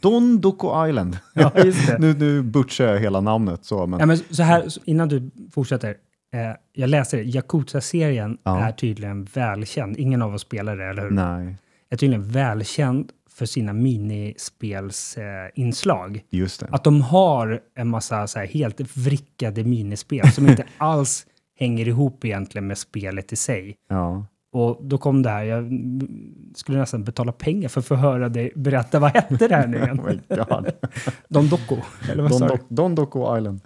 Don 0.00 0.40
Doku 0.40 0.88
Island. 0.88 1.18
Ja, 1.34 1.52
nu, 1.98 2.14
nu 2.14 2.42
butchar 2.42 2.84
jag 2.84 3.00
hela 3.00 3.20
namnet 3.20 3.64
så, 3.64 3.86
men 3.86 4.00
Ja, 4.00 4.06
men 4.06 4.16
så 4.30 4.42
här, 4.42 4.64
innan 4.84 5.08
du 5.08 5.30
fortsätter. 5.52 5.88
Eh, 6.34 6.56
jag 6.72 6.90
läser, 6.90 7.18
Yakuza-serien 7.18 8.38
Ja. 8.42 8.60
är 8.60 8.72
tydligen 8.72 9.24
välkänd. 9.24 9.96
Ingen 9.98 10.22
av 10.22 10.34
oss 10.34 10.42
spelar 10.42 10.76
det, 10.76 10.84
eller 10.84 11.02
hur? 11.02 11.10
nej, 11.10 11.56
Är 11.90 11.96
tydligen 11.96 12.28
välkänd 12.28 13.10
för 13.30 13.46
sina 13.46 13.72
minispelsinslag. 14.86 16.22
Eh. 16.32 16.46
Att 16.70 16.84
de 16.84 17.00
har 17.00 17.60
en 17.74 17.88
massa 17.88 18.26
så 18.26 18.38
här, 18.38 18.46
helt 18.46 18.96
vrickade 18.96 19.64
minispel 19.64 20.32
som 20.32 20.46
inte 20.46 20.64
alls 20.78 21.26
hänger 21.58 21.88
ihop 21.88 22.24
egentligen 22.24 22.66
med 22.66 22.78
spelet 22.78 23.32
i 23.32 23.36
sig. 23.36 23.76
Ja. 23.88 24.26
Och 24.56 24.78
då 24.80 24.98
kom 24.98 25.22
det 25.22 25.30
här, 25.30 25.44
jag 25.44 25.72
skulle 26.54 26.78
nästan 26.78 27.04
betala 27.04 27.32
pengar 27.32 27.68
för 27.68 27.80
att 27.80 27.86
få 27.86 27.94
höra 27.94 28.28
dig 28.28 28.52
berätta, 28.54 28.98
vad 28.98 29.10
hette 29.10 29.48
det 29.48 29.54
här 29.54 29.66
nu 29.66 29.78
Oh 29.80 30.12
igen? 30.12 30.72
Don 31.28 31.48
Doco, 31.48 31.76
eller 32.12 32.22
vad 32.22 32.30
Don? 32.30 32.48
Doc, 32.48 32.60
Don 32.68 32.94
Doku 32.94 33.38
Island. 33.38 33.60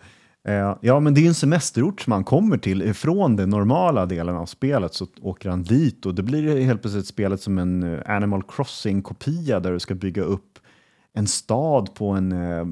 Eh, 0.48 0.76
ja, 0.80 1.00
men 1.00 1.14
det 1.14 1.20
är 1.20 1.22
ju 1.22 1.28
en 1.28 1.34
semesterort 1.34 2.00
som 2.00 2.10
man 2.10 2.24
kommer 2.24 2.58
till. 2.58 2.82
Ifrån 2.82 3.36
den 3.36 3.50
normala 3.50 4.06
delen 4.06 4.36
av 4.36 4.46
spelet 4.46 4.94
så 4.94 5.06
åker 5.22 5.50
han 5.50 5.62
dit 5.62 6.06
och 6.06 6.14
det 6.14 6.22
blir 6.22 6.60
helt 6.60 6.82
plötsligt 6.82 7.06
spelet 7.06 7.40
som 7.40 7.58
en 7.58 7.82
eh, 7.82 8.00
Animal 8.06 8.42
Crossing-kopia 8.42 9.60
där 9.60 9.72
du 9.72 9.80
ska 9.80 9.94
bygga 9.94 10.22
upp 10.22 10.58
en 11.12 11.26
stad 11.26 11.94
på 11.94 12.08
en 12.08 12.32
eh, 12.32 12.66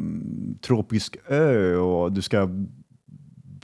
tropisk 0.67 1.17
ö 1.29 1.77
och 1.77 2.13
du 2.13 2.23
ska 2.23 2.49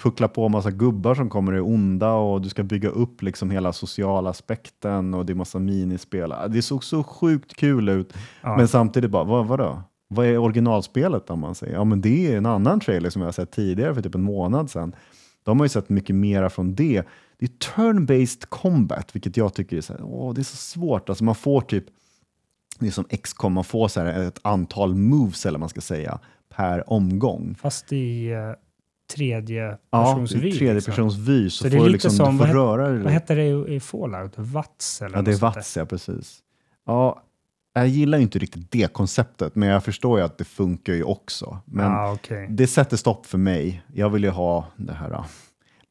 puckla 0.05 0.29
på 0.29 0.47
en 0.47 0.53
massa 0.53 0.71
gubbar 0.71 1.15
som 1.15 1.31
kommer 1.31 1.53
är 1.53 1.61
onda 1.61 2.13
och 2.13 2.41
du 2.41 2.49
ska 2.49 2.63
bygga 2.63 2.89
upp 2.89 3.23
liksom 3.23 3.51
hela 3.51 3.73
sociala 3.73 4.31
aspekten 4.31 5.15
och 5.15 5.27
det 5.27 5.33
är 5.33 5.35
massa 5.35 5.59
minispel. 5.59 6.35
Det 6.49 6.63
såg 6.63 6.85
så 6.85 7.03
sjukt 7.03 7.57
kul 7.57 7.89
ut. 7.89 8.15
Ja. 8.43 8.57
Men 8.57 8.69
samtidigt 8.69 9.11
bara, 9.11 9.25
vad, 9.25 9.47
vadå? 9.47 9.83
Vad 10.09 10.27
är 10.27 10.39
originalspelet 10.39 11.31
om 11.31 11.41
man 11.41 11.55
säger? 11.55 11.75
Ja, 11.75 11.85
men 11.85 12.01
det 12.01 12.33
är 12.33 12.37
en 12.37 12.47
annan 12.47 12.81
trailer 12.81 13.11
som 13.11 13.23
jag 13.23 13.27
har 13.27 13.33
sett 13.33 13.51
tidigare 13.51 13.95
för 13.95 14.03
typ 14.03 14.15
en 14.15 14.23
månad 14.23 14.71
sedan. 14.71 14.95
De 15.43 15.61
har 15.61 15.65
ju 15.65 15.69
sett 15.69 15.89
mycket 15.89 16.17
mera 16.17 16.51
från 16.51 16.75
det. 16.75 17.03
Det 17.39 17.47
är 17.47 17.73
turn-based 17.75 18.47
combat, 18.49 19.17
vilket 19.17 19.37
jag 19.37 19.55
tycker 19.55 19.77
är, 19.77 19.81
så 19.81 19.93
här, 19.93 20.03
åh, 20.05 20.35
det 20.35 20.41
är 20.41 20.45
så 20.45 20.57
svårt. 20.57 21.09
Alltså 21.09 21.25
man 21.25 21.35
får 21.35 21.61
typ, 21.61 21.85
det 22.79 22.87
är 22.87 22.91
som 22.91 23.05
XCOM, 23.05 23.53
man 23.53 23.65
får 23.65 23.89
så 23.89 24.01
här 24.01 24.23
ett 24.23 24.41
antal 24.43 24.95
moves, 24.95 25.47
eller 25.47 25.59
man 25.59 25.69
ska 25.69 25.81
säga, 25.81 26.19
per 26.57 26.93
omgång. 26.93 27.55
Fast 27.61 27.93
i 27.93 28.35
uh, 28.35 28.55
tredje 29.07 29.79
Ja, 29.91 30.05
persons 30.05 30.33
i 30.35 30.39
vy. 30.39 30.53
tredje 30.53 30.75
liksom. 30.75 30.91
persons 30.93 31.17
vy 31.17 31.51
så, 31.51 31.63
Så 31.65 31.69
det 31.69 31.77
är 31.77 31.79
får 31.79 31.85
lite 31.87 31.93
liksom, 31.93 32.11
som- 32.11 32.33
du 32.33 32.39
får 32.39 32.47
vad 32.47 32.55
röra 32.55 32.89
dig. 32.89 33.03
Vad 33.03 33.13
heter 33.13 33.37
det 33.37 33.73
i, 33.75 33.81
Fallout? 33.81 34.33
Vats 34.37 35.03
eller 35.03 35.17
Ja, 35.17 35.23
det 35.23 35.33
är? 35.33 35.37
Vats, 35.39 35.77
ja 35.77 35.85
precis. 35.87 36.39
Ja, 36.87 37.23
jag 37.73 37.89
gillar 37.89 38.19
ju 38.19 38.23
inte 38.25 38.39
riktigt 38.39 38.71
det 38.71 38.93
konceptet, 38.93 39.55
men 39.55 39.69
jag 39.69 39.85
förstår 39.85 40.19
ju 40.19 40.25
att 40.25 40.39
det 40.39 40.45
funkar 40.45 40.93
ju 40.93 41.03
också. 41.03 41.59
Men 41.65 41.85
Ja, 41.93 42.13
okej. 42.13 42.47
det 42.51 42.67
sätter 42.67 42.97
stopp 42.97 43.27
för 43.27 43.39
mig. 43.39 43.83
Jag 43.95 44.11
vill 44.11 44.25
ju 44.25 44.31
ha 44.31 44.67
det 44.77 44.93
här 44.93 45.13
ah, 45.13 45.27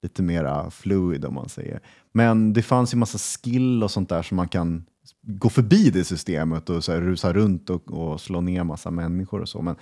lite 0.01 0.21
mera 0.21 0.69
fluid 0.71 1.25
om 1.25 1.33
man 1.33 1.49
säger. 1.49 1.79
Men 2.11 2.53
det 2.53 2.61
fanns 2.61 2.93
ju 2.93 2.97
massa 2.97 3.17
skill 3.17 3.83
och 3.83 3.91
sånt 3.91 4.09
där 4.09 4.21
som 4.21 4.37
man 4.37 4.47
kan 4.47 4.85
gå 5.21 5.49
förbi 5.49 5.89
det 5.89 6.03
systemet 6.03 6.69
och 6.69 6.83
så 6.83 6.93
rusa 6.93 7.33
runt 7.33 7.69
och, 7.69 7.91
och 7.91 8.21
slå 8.21 8.41
ner 8.41 8.63
massa 8.63 8.91
människor 8.91 9.41
och 9.41 9.49
så. 9.49 9.61
Men 9.61 9.75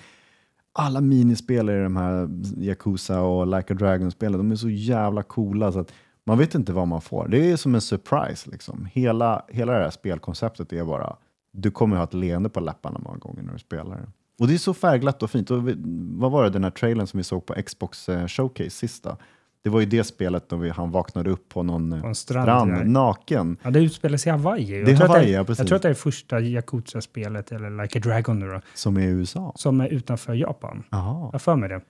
alla 0.73 1.01
minispel 1.01 1.69
i 1.69 1.83
de 1.83 1.95
här 1.95 2.29
Yakuza 2.57 3.21
och 3.21 3.47
Like 3.47 3.73
a 3.73 3.77
Dragon-spelen, 3.77 4.37
de 4.37 4.51
är 4.51 4.55
så 4.55 4.69
jävla 4.69 5.23
coola 5.23 5.71
så 5.71 5.79
att 5.79 5.93
man 6.23 6.37
vet 6.37 6.55
inte 6.55 6.73
vad 6.73 6.87
man 6.87 7.01
får. 7.01 7.27
Det 7.27 7.51
är 7.51 7.57
som 7.57 7.75
en 7.75 7.81
surprise. 7.81 8.49
Liksom. 8.49 8.87
Hela, 8.93 9.45
hela 9.49 9.73
det 9.73 9.83
här 9.83 9.89
spelkonceptet 9.89 10.73
är 10.73 10.85
bara, 10.85 11.15
du 11.51 11.71
kommer 11.71 11.97
ha 11.97 12.03
ett 12.03 12.13
leende 12.13 12.49
på 12.49 12.59
läpparna 12.59 12.99
många 13.03 13.17
gånger 13.17 13.43
när 13.43 13.53
du 13.53 13.59
spelar 13.59 13.95
det. 13.95 14.07
Och 14.39 14.47
det 14.47 14.53
är 14.53 14.57
så 14.57 14.73
färgglatt 14.73 15.23
och 15.23 15.31
fint. 15.31 15.51
Och 15.51 15.67
vi, 15.67 15.75
vad 16.17 16.31
var 16.31 16.43
det, 16.43 16.49
den 16.49 16.63
här 16.63 16.71
trailern 16.71 17.07
som 17.07 17.17
vi 17.17 17.23
såg 17.23 17.45
på 17.45 17.53
Xbox 17.53 18.09
eh, 18.09 18.27
Showcase 18.27 18.69
sista? 18.69 19.17
Det 19.63 19.69
var 19.69 19.79
ju 19.79 19.85
det 19.85 20.03
spelet 20.03 20.49
då 20.49 20.55
vi, 20.55 20.69
han 20.69 20.91
vaknade 20.91 21.29
upp 21.29 21.49
på 21.49 21.63
någon 21.63 22.01
På 22.01 22.07
en 22.07 22.15
strand, 22.15 22.43
strand, 22.45 22.89
naken. 22.91 23.57
Ja, 23.63 23.69
det 23.71 23.79
utspelar 23.79 24.17
sig 24.17 24.29
i 24.29 24.31
Hawaii. 24.31 24.77
Jag 24.77 24.85
Det 24.85 24.91
är 24.91 24.95
Hawaii, 24.95 25.25
det, 25.25 25.31
ja, 25.31 25.43
precis. 25.43 25.59
Jag 25.59 25.67
tror 25.67 25.75
att 25.75 25.81
det 25.81 25.89
är 25.89 25.93
första 25.93 26.39
Yakuza-spelet, 26.39 27.51
eller 27.51 27.83
Like 27.83 27.99
a 27.99 28.01
Dragon 28.05 28.39
nu 28.39 28.47
då, 28.49 28.61
Som 28.73 28.97
är 28.97 29.01
i 29.01 29.05
USA. 29.05 29.53
som 29.55 29.81
är 29.81 29.87
utanför 29.87 30.33
Japan. 30.33 30.83
Jaha. 30.89 31.29
Jag 31.31 31.41
för 31.41 31.55
mig 31.55 31.69
det. 31.69 31.81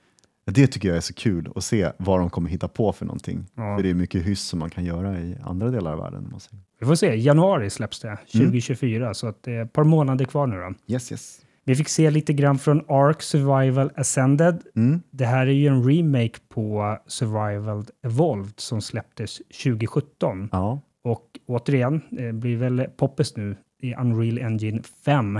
Det 0.45 0.67
tycker 0.67 0.87
jag 0.87 0.97
är 0.97 1.01
så 1.01 1.13
kul 1.13 1.51
att 1.55 1.63
se 1.63 1.91
vad 1.97 2.19
de 2.19 2.29
kommer 2.29 2.49
hitta 2.49 2.67
på 2.67 2.93
för 2.93 3.05
någonting. 3.05 3.45
Ja. 3.55 3.75
För 3.77 3.83
det 3.83 3.89
är 3.89 3.93
mycket 3.93 4.23
hyss 4.25 4.41
som 4.41 4.59
man 4.59 4.69
kan 4.69 4.83
göra 4.85 5.19
i 5.19 5.37
andra 5.43 5.69
delar 5.69 5.91
av 5.93 5.99
världen. 5.99 6.33
Vi 6.79 6.85
får 6.85 6.95
se. 6.95 7.15
Januari 7.15 7.69
släpps 7.69 7.99
det, 7.99 8.07
Mm. 8.07 8.17
2024, 8.47 9.13
så 9.13 9.27
att 9.27 9.43
det 9.43 9.51
är 9.51 9.65
ett 9.65 9.73
par 9.73 9.83
månader 9.83 10.25
kvar 10.25 10.47
nu 10.47 10.55
då. 10.55 10.93
Yes, 10.93 11.11
yes. 11.11 11.41
Vi 11.71 11.75
fick 11.75 11.89
se 11.89 12.09
lite 12.11 12.33
grann 12.33 12.57
från 12.59 12.79
Ark 12.87 13.21
Survival 13.21 13.91
Ascended. 13.95 14.61
Mm. 14.75 15.01
Det 15.11 15.25
här 15.25 15.47
är 15.47 15.51
ju 15.51 15.67
en 15.67 15.83
remake 15.89 16.39
på 16.49 16.97
Survival 17.07 17.85
Evolved 18.03 18.53
som 18.57 18.81
släpptes 18.81 19.37
2017. 19.63 20.49
Ja. 20.51 20.81
Och 21.03 21.25
återigen, 21.47 22.01
det 22.09 22.33
blir 22.33 22.57
väl 22.57 22.85
poppis 22.97 23.37
nu 23.37 23.55
i 23.81 23.95
Unreal 23.95 24.37
Engine 24.37 24.81
5. 25.05 25.39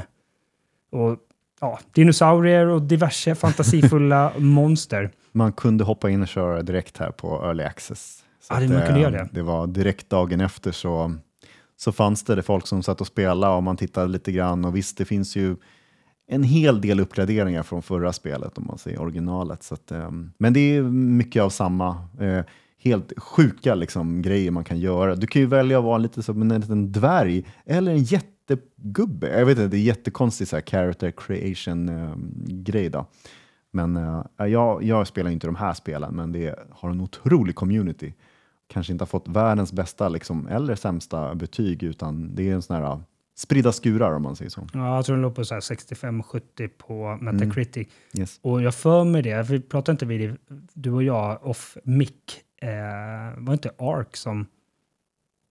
Och 0.91 1.17
ja, 1.61 1.79
dinosaurier 1.91 2.65
och 2.67 2.81
diverse 2.81 3.35
fantasifulla 3.35 4.31
monster. 4.37 5.11
Man 5.31 5.53
kunde 5.53 5.83
hoppa 5.83 6.09
in 6.09 6.21
och 6.21 6.27
köra 6.27 6.61
direkt 6.61 6.97
här 6.97 7.11
på 7.11 7.41
Early 7.45 7.63
Access. 7.63 8.23
Så 8.41 8.53
Ja, 8.53 8.59
det- 8.59 8.67
man 8.67 8.77
kunde 8.81 8.91
eh, 8.95 9.01
göra 9.01 9.11
det. 9.11 9.29
Det 9.31 9.41
var 9.41 9.67
direkt 9.67 10.09
dagen 10.09 10.41
efter 10.41 10.71
så, 10.71 11.13
så 11.77 11.91
fanns 11.91 12.23
det, 12.23 12.35
det 12.35 12.43
folk 12.43 12.67
som 12.67 12.83
satt 12.83 13.01
och 13.01 13.07
spelade 13.07 13.53
och 13.55 13.63
man 13.63 13.77
tittade 13.77 14.07
lite 14.07 14.31
grann 14.31 14.65
och 14.65 14.75
visst, 14.75 14.97
det 14.97 15.05
finns 15.05 15.35
ju 15.35 15.55
en 16.31 16.43
hel 16.43 16.81
del 16.81 16.99
uppgraderingar 16.99 17.63
från 17.63 17.81
förra 17.81 18.13
spelet 18.13 18.57
om 18.57 18.67
man 18.67 18.77
säger 18.77 19.01
originalet. 19.01 19.63
Så 19.63 19.73
att, 19.73 19.91
eh, 19.91 20.11
men 20.37 20.53
det 20.53 20.59
är 20.75 20.81
mycket 20.83 21.43
av 21.43 21.49
samma 21.49 22.07
eh, 22.19 22.41
helt 22.77 23.13
sjuka 23.19 23.75
liksom, 23.75 24.21
grejer 24.21 24.51
man 24.51 24.63
kan 24.63 24.79
göra. 24.79 25.15
Du 25.15 25.27
kan 25.27 25.41
ju 25.41 25.47
välja 25.47 25.77
att 25.77 25.83
vara 25.83 25.97
lite 25.97 26.23
som 26.23 26.41
en 26.41 26.61
liten 26.61 26.91
dvärg 26.91 27.45
eller 27.65 27.91
en 27.91 28.03
jättegubbe. 28.03 29.39
Jag 29.39 29.45
vet 29.45 29.57
inte, 29.57 29.67
det 29.67 29.77
är 29.77 29.81
jättekonstig 29.81 30.47
så 30.47 30.55
här 30.55 30.63
character 30.63 31.11
creation-grej. 31.11 32.85
Ehm, 32.85 32.91
då. 32.91 33.05
Men 33.71 33.97
eh, 33.97 34.45
jag, 34.47 34.83
jag 34.83 35.07
spelar 35.07 35.31
inte 35.31 35.47
de 35.47 35.55
här 35.55 35.73
spelen, 35.73 36.15
men 36.15 36.31
det 36.31 36.55
har 36.69 36.89
en 36.89 37.01
otrolig 37.01 37.55
community. 37.55 38.13
Kanske 38.67 38.93
inte 38.93 39.01
har 39.01 39.07
fått 39.07 39.27
världens 39.27 39.73
bästa 39.73 40.09
liksom, 40.09 40.47
eller 40.47 40.75
sämsta 40.75 41.35
betyg, 41.35 41.83
utan 41.83 42.35
det 42.35 42.49
är 42.49 42.53
en 42.53 42.61
sån 42.61 42.75
här 42.75 43.01
spridda 43.35 43.71
skurar 43.71 44.11
om 44.11 44.23
man 44.23 44.35
säger 44.35 44.49
så. 44.51 44.67
Ja, 44.73 44.95
jag 44.95 45.05
tror 45.05 45.15
den 45.15 45.21
låg 45.21 45.35
på 45.35 45.45
så 45.45 45.53
här 45.53 45.61
65-70 45.61 46.67
på 46.77 47.17
Metacritic. 47.21 47.87
Yes. 48.13 48.39
Och 48.41 48.61
jag 48.61 48.75
för 48.75 49.03
mig 49.03 49.21
det, 49.21 49.43
vi 49.49 49.59
pratade 49.59 49.91
inte 49.91 50.05
vid 50.05 50.37
du 50.73 50.91
och 50.91 51.03
jag, 51.03 51.45
off 51.47 51.77
mic, 51.83 52.09
eh, 52.61 52.69
var 53.37 53.53
inte 53.53 53.71
Ark 53.77 54.17
som... 54.17 54.45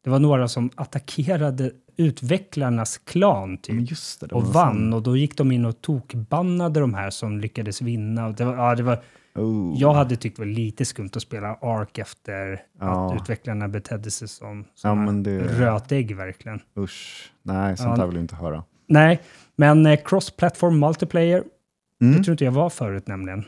Det 0.05 0.11
var 0.11 0.19
några 0.19 0.49
som 0.49 0.71
attackerade 0.75 1.71
utvecklarnas 1.97 2.99
klan 2.99 3.57
typ. 3.59 3.89
Det, 4.21 4.27
det 4.27 4.35
och 4.35 4.45
vann 4.45 4.77
sån- 4.77 4.93
och 4.93 5.03
då 5.03 5.17
gick 5.17 5.37
de 5.37 5.53
in 5.53 5.65
och 5.65 5.81
tokbannade 5.81 6.81
de 6.81 6.95
här 6.95 7.11
som 7.11 7.41
lyckades 7.41 7.83
vinna. 7.83 8.27
Och 8.27 8.35
det 8.35 8.45
var, 8.45 8.57
ja, 8.57 8.75
det 8.75 8.83
var, 8.83 9.03
Oh. 9.35 9.75
jag 9.77 9.93
hade 9.95 10.17
tyckt 10.17 10.37
det 10.37 10.43
var 10.43 10.47
lite 10.47 10.85
skumt 10.85 11.11
att 11.17 11.23
spela 11.23 11.49
Ark 11.55 11.99
efter 11.99 12.63
Ja. 12.81 13.13
att 13.15 13.21
utvecklarna 13.23 13.69
betedde 13.69 14.11
sig 14.11 14.29
som, 14.29 14.59
Ja, 14.59 14.65
som 14.75 15.05
men 15.05 15.23
det- 15.23 15.41
rötägg 15.41 16.17
verkligen. 16.17 16.61
Usch. 16.79 17.33
Nej, 17.43 17.77
sånt 17.77 17.99
Ja. 17.99 18.07
vill 18.07 18.15
jag 18.17 18.23
inte 18.23 18.37
höra. 18.37 18.65
Nej, 18.89 19.21
men 19.57 19.87
eh, 19.87 19.99
cross-platform 20.05 20.79
multiplayer, 20.79 21.45
Mm. 22.03 22.17
det 22.19 22.25
tror 22.25 22.33
inte 22.33 22.45
jag 22.45 22.53
var 22.53 22.71
förut 22.71 23.07
nämligen. 23.07 23.45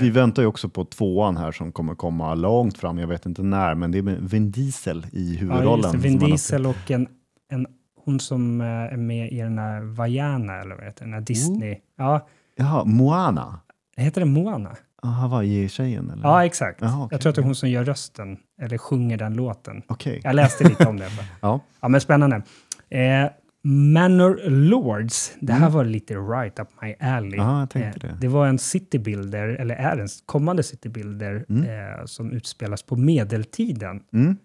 Vi 0.00 0.10
väntar 0.10 0.42
ju 0.42 0.48
också 0.48 0.68
på 0.68 0.84
tvåan 0.84 1.36
här 1.36 1.52
som 1.52 1.72
kommer 1.72 1.94
komma 1.94 2.34
långt 2.34 2.78
fram. 2.78 2.98
Jag 2.98 3.06
vet 3.08 3.26
inte 3.26 3.42
när, 3.42 3.74
men 3.74 3.90
det 3.90 3.98
är 3.98 4.02
med 4.02 4.30
Vin 4.30 4.50
Diesel 4.50 5.06
i 5.12 5.32
Ja, 5.34 5.40
huvudrollen. 5.40 5.92
det. 5.92 5.98
Vin 5.98 6.18
Diesel 6.18 6.66
och 6.66 6.90
en, 6.90 7.08
en, 7.50 7.66
hon 8.04 8.20
som 8.20 8.60
eh, 8.60 8.66
är 8.66 8.96
med 8.96 9.32
i 9.32 9.38
den 9.40 9.58
här 9.58 9.80
Vajana, 9.80 10.60
eller 10.60 10.74
vad 10.74 10.84
heter 10.84 11.04
den 11.04 11.14
här 11.14 11.20
Disney. 11.20 11.76
Ja, 11.96 12.28
Jaha, 12.56 12.84
Moana. 12.84 13.60
heter 13.96 14.20
det 14.20 14.26
Moana? 14.26 14.76
Ah, 15.04 15.10
Hawaii-tjejen 15.10 16.10
eller? 16.10 16.22
Ja, 16.22 16.44
exakt. 16.44 16.80
Jaha, 16.80 17.04
okej. 17.04 17.08
Jag 17.10 17.20
tror 17.20 17.30
att 17.30 17.36
det 17.36 17.42
är 17.42 17.44
hon 17.44 17.54
som 17.54 17.70
gör 17.70 17.84
rösten, 17.84 18.36
eller 18.62 18.78
sjunger 18.78 19.16
den 19.16 19.34
låten. 19.34 19.82
Okej. 19.86 20.20
Jag 20.24 20.36
läste 20.36 20.68
lite 20.68 20.86
om 20.86 20.96
det. 20.96 21.08
Ja. 21.40 21.60
Ja, 21.80 21.88
men 21.88 22.00
spännande. 22.00 22.42
Eh, 22.90 23.30
Manor 23.66 24.50
Lords, 24.50 25.32
det 25.40 25.52
här 25.52 25.70
var 25.70 25.84
lite 25.84 26.14
right 26.14 26.58
up 26.58 26.68
my 26.82 26.94
alley. 27.00 27.38
Tänkte 27.70 28.06
eh, 28.06 28.12
det. 28.12 28.18
det 28.20 28.28
var 28.28 28.46
en 28.46 28.58
citybuilder, 28.58 29.48
eller 29.48 29.74
är 29.74 29.96
en 29.98 30.08
kommande 30.26 30.62
citybuilder, 30.62 31.44
eh, 31.48 32.04
som 32.04 32.32
utspelas 32.32 32.82
på 32.82 32.96
medeltiden. 32.96 34.00
Mm. 34.12 34.36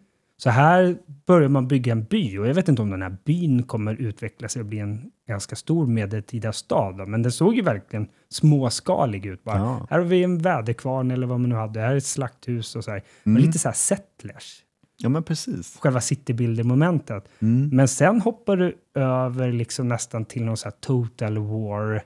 Så 0.41 0.49
här 0.49 0.97
börjar 1.25 1.49
man 1.49 1.67
bygga 1.67 1.91
en 1.91 2.03
by 2.03 2.37
och 2.37 2.47
jag 2.47 2.53
vet 2.53 2.67
inte 2.67 2.81
om 2.81 2.89
den 2.89 3.01
här 3.01 3.17
byn 3.25 3.63
kommer 3.63 3.95
utvecklas 3.95 4.55
och 4.55 4.65
bli 4.65 4.79
en 4.79 5.11
ganska 5.27 5.55
stor 5.55 5.87
medeltida 5.87 6.53
stad. 6.53 6.97
Då. 6.97 7.05
Men 7.05 7.21
den 7.23 7.31
såg 7.31 7.55
ju 7.55 7.61
verkligen 7.61 8.07
småskalig 8.29 9.25
ut. 9.25 9.43
Bara. 9.43 9.57
Ja. 9.57 9.87
Här 9.89 9.97
har 9.99 10.05
vi 10.05 10.23
en 10.23 10.37
väderkvarn 10.37 11.11
eller 11.11 11.27
vad 11.27 11.39
man 11.39 11.49
nu 11.49 11.55
hade. 11.55 11.79
Här 11.79 11.91
är 11.93 11.95
ett 11.97 12.05
slakthus 12.05 12.75
och 12.75 12.83
så 12.83 12.91
här. 12.91 13.03
Men 13.23 13.33
Mm. 13.33 13.45
lite 13.45 13.59
så 13.59 13.67
här 13.67 13.75
settlers. 13.75 14.63
ja, 14.97 15.09
men 15.09 15.23
precis. 15.23 15.77
Själva 15.81 16.01
citybuilder-momentet. 16.01 17.29
Mm. 17.41 17.69
Men 17.73 17.87
sen 17.87 18.21
hoppar 18.21 18.57
du 18.57 18.77
över 18.95 19.51
liksom 19.51 19.87
nästan 19.87 20.25
till 20.25 20.45
någon 20.45 20.57
så 20.57 20.65
här 20.65 20.75
total 20.79 21.37
war 21.37 22.01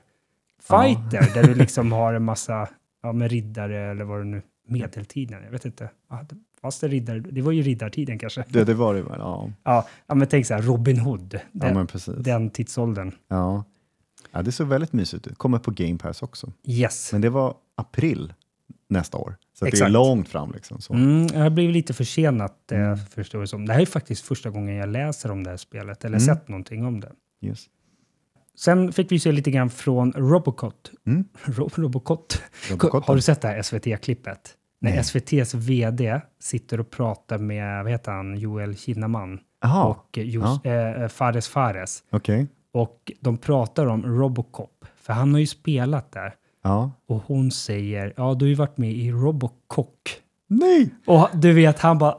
fighter. 0.62 1.34
Där 1.34 1.42
du 1.48 1.54
liksom 1.54 1.92
har 2.00 2.14
en 2.14 2.24
massa 2.24 2.68
ja, 3.02 3.12
med 3.12 3.30
riddare 3.30 3.90
eller 3.90 4.04
vad 4.04 4.20
det 4.20 4.24
nu 4.24 4.42
medeltiden, 4.68 5.42
jag 5.44 5.50
vet 5.50 5.64
inte. 5.64 5.90
Ja, 6.10 6.24
det- 6.64 6.68
Fast 6.68 6.80
det, 6.80 6.88
riddare, 6.88 7.20
det 7.20 7.42
var 7.42 7.52
ju 7.52 7.62
riddartiden 7.62 8.18
kanske. 8.18 8.44
Det, 8.48 8.64
det 8.64 8.74
var 8.74 8.94
det 8.94 9.02
väl, 9.02 9.18
ja. 9.18 9.50
Ja, 9.64 9.88
ja 10.06 10.14
men 10.14 10.28
tänk 10.28 10.46
så 10.46 10.54
här, 10.54 10.62
Robin 10.62 10.98
Hood, 10.98 11.34
Ja, 11.34 11.40
den, 11.52 11.86
precis. 11.86 12.14
den 12.18 12.50
tidsåldern. 12.50 13.12
Ja. 13.28 13.64
ja, 14.32 14.42
det 14.42 14.52
såg 14.52 14.66
väldigt 14.68 14.92
mysigt 14.92 15.26
ut. 15.26 15.38
Kommer 15.38 15.58
på 15.58 15.70
Game 15.70 15.98
Pass 15.98 16.22
också. 16.22 16.52
Yes. 16.66 17.12
Men 17.12 17.20
det 17.20 17.30
var 17.30 17.54
april 17.76 18.32
nästa 18.88 19.18
år. 19.18 19.36
Så 19.58 19.64
det 19.64 19.80
är 19.80 19.88
långt 19.88 20.28
fram 20.28 20.52
liksom. 20.52 20.80
Så. 20.80 20.94
Mm, 20.94 21.26
jag 21.34 21.52
blivit 21.52 21.74
lite 21.74 21.94
försenat, 21.94 22.72
eh, 22.72 22.78
Mm. 22.80 22.96
förstår 22.98 23.40
det 23.40 23.46
som. 23.46 23.66
Det 23.66 23.72
här 23.72 23.80
är 23.80 23.86
faktiskt 23.86 24.24
första 24.24 24.50
gången 24.50 24.74
jag 24.76 24.88
läser 24.88 25.30
om 25.30 25.44
det 25.44 25.50
här 25.50 25.56
spelet, 25.56 26.04
eller 26.04 26.18
Mm. 26.18 26.26
sett 26.36 26.48
någonting 26.48 26.84
om 26.86 27.00
det. 27.00 27.12
Yes. 27.42 27.64
Sen 28.56 28.92
fick 28.92 29.12
vi 29.12 29.18
se 29.20 29.32
lite 29.32 29.50
grann 29.50 29.70
från 29.70 30.12
Robocot. 30.12 30.90
Mm. 31.06 31.24
Ro 31.44 31.68
Robocot. 31.74 32.42
Robocop. 32.70 33.04
Har 33.04 33.14
du 33.14 33.20
sett 33.20 33.40
det 33.40 33.48
här 33.48 33.62
SVT-klippet? 33.62 34.54
När. 34.90 34.98
SVTs 35.00 35.54
VD 35.54 36.20
sitter 36.40 36.80
och 36.80 36.90
pratar 36.90 37.38
med, 37.38 37.82
vad 37.82 37.92
heter 37.92 38.12
han, 38.12 38.38
Joel 38.38 38.76
Kinnaman 38.76 39.40
Jaha, 39.62 39.84
och 39.84 40.18
eh, 40.18 40.24
Jos, 40.24 40.64
eh, 40.64 41.08
Fares 41.08 41.48
Fares. 41.48 42.02
okej. 42.10 42.46
Och 42.72 43.12
de 43.20 43.36
pratar 43.36 43.86
om 43.86 44.02
Robocop, 44.02 44.84
för 44.96 45.12
han 45.12 45.32
har 45.32 45.40
ju 45.40 45.46
spelat 45.46 46.12
där. 46.12 46.34
Ja. 46.62 46.90
Och 47.08 47.22
hon 47.26 47.50
säger, 47.50 48.14
ja 48.16 48.34
du 48.34 48.44
har 48.44 48.48
ju 48.48 48.54
varit 48.54 48.78
med 48.78 48.92
i 48.92 49.10
Robocock. 49.12 50.20
Nej! 50.48 50.94
Och 51.06 51.28
du 51.34 51.52
vet, 51.52 51.78
han 51.78 51.98
bara, 51.98 52.14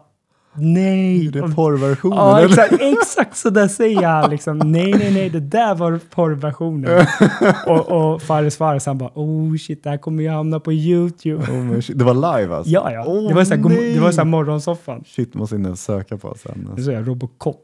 nej. 0.58 1.28
Det 1.28 1.40
är 1.40 1.44
Och- 1.44 1.56
porrversionen. 1.56 2.18
Ja, 2.18 2.38
eller? 2.40 2.50
exakt, 2.50 2.74
exakt 2.82 3.38
så 3.38 3.50
där 3.50 3.68
säger 3.68 4.08
han 4.08 4.30
liksom. 4.30 4.58
Nej, 4.58 4.92
nej, 4.94 5.14
nej, 5.14 5.30
det 5.30 5.40
där 5.40 5.76
var 5.76 6.00
porrversionen. 6.10 7.06
och, 7.68 7.90
och 8.14 8.22
Fares 8.22 8.58
Fares 8.58 8.86
han 8.86 8.98
bara, 8.98 9.12
oh 9.16 9.56
shit, 9.58 9.84
det 9.84 9.90
här 9.90 9.98
kommer 9.98 10.24
ju 10.24 10.30
hamna 10.30 10.60
på 10.60 10.74
YouTube. 10.74 11.44
Oh, 11.44 11.64
men 11.64 11.82
shit. 11.82 11.98
det 12.00 12.04
var 12.06 12.14
live 12.38 12.56
alltså? 12.56 12.72
Ja, 12.72 12.92
ja. 12.92 13.04
Åh, 13.08 13.28
det 13.28 13.34
var 13.34 13.46
så 13.46 13.56
här, 13.56 13.94
det 13.94 14.00
var 14.00 14.12
så 14.12 14.18
här 14.18 14.26
morgonsoffan. 14.26 15.04
Shit, 15.08 15.34
måste 15.34 15.56
in 15.56 15.66
och 15.66 15.80
söka 15.80 16.18
på 16.18 16.36
sen. 16.44 16.52
Det 16.64 16.70
Alltså. 16.70 16.86
säger 16.86 16.98
jag, 17.00 17.08
Robocop. 17.08 17.62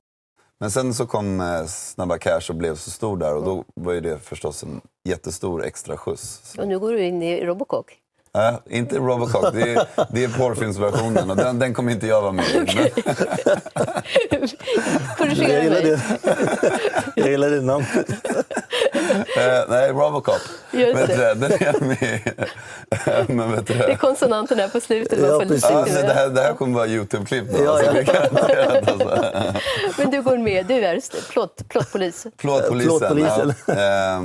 Men 0.59 0.71
sen 0.71 0.93
så 0.93 1.05
kom 1.05 1.41
eh, 1.41 1.65
Snabba 1.67 2.17
Cash 2.17 2.41
och 2.49 2.55
blev 2.55 2.75
så 2.75 2.89
stor 2.91 3.17
där 3.17 3.35
och 3.35 3.45
då 3.45 3.63
var 3.75 3.93
ju 3.93 4.01
det 4.01 4.19
förstås 4.23 4.63
en 4.63 4.81
jättestor 5.09 5.65
extra 5.65 5.97
skjuts. 5.97 6.41
Så, 6.43 6.61
Och 6.61 6.67
nu 6.67 6.79
går 6.79 6.91
du 6.91 7.03
in 7.05 7.21
i 7.21 7.45
Robocock. 7.45 7.85
Äh, 8.38 8.53
inte 8.77 8.95
Robocop, 8.97 9.53
det 9.53 9.61
är, 9.61 9.86
det 10.09 10.23
är 10.23 10.27
porrfilmsversionen 10.29 11.29
och 11.29 11.36
den, 11.38 11.59
den 11.59 11.73
kommer 11.73 11.91
inte 11.91 12.07
jag 12.07 12.21
vara 12.21 12.32
med 12.32 12.45
i. 12.45 12.65
Korrigera 15.17 15.53
Jag 15.53 15.63
gillar 15.63 15.82
mig. 15.82 15.84
det. 15.84 16.01
Jag 17.15 17.29
gillar 17.29 17.49
det 17.49 17.61
namn. 17.61 17.86
eh, 19.38 19.63
nej, 19.69 19.89
Robocop. 19.91 20.41
Just 20.71 20.99
Vet 20.99 21.07
det. 21.07 21.15
det, 21.15 21.34
den 21.34 21.51
är 21.51 21.65
jag 21.65 21.82
med. 21.82 22.34
Men 23.38 23.51
vet 23.51 23.67
du 23.67 23.73
Det 23.73 23.84
är 23.84 23.88
det? 23.88 23.95
konsonanterna 23.95 24.67
på 24.67 24.79
slutet. 24.79 25.19
Ja, 25.19 25.39
precis. 25.39 25.63
Ja, 25.69 25.86
men 25.93 26.07
det. 26.07 26.13
här, 26.13 26.29
det 26.29 26.41
här 26.41 26.53
kommer 26.53 26.75
vara 26.75 26.88
Youtube-klipp 26.88 27.51
då. 27.51 27.63
Ja, 27.63 27.71
alltså, 27.71 28.13
ja. 28.13 28.21
alltså. 28.88 29.59
Men 29.97 30.11
du 30.11 30.21
går 30.21 30.38
med. 30.38 30.65
Du 30.65 30.73
är 30.73 30.99
plåtpolis. 31.32 31.67
Plåtpolisen. 31.67 32.32
Plåtpolisen. 32.38 33.53
Ja. 33.65 34.21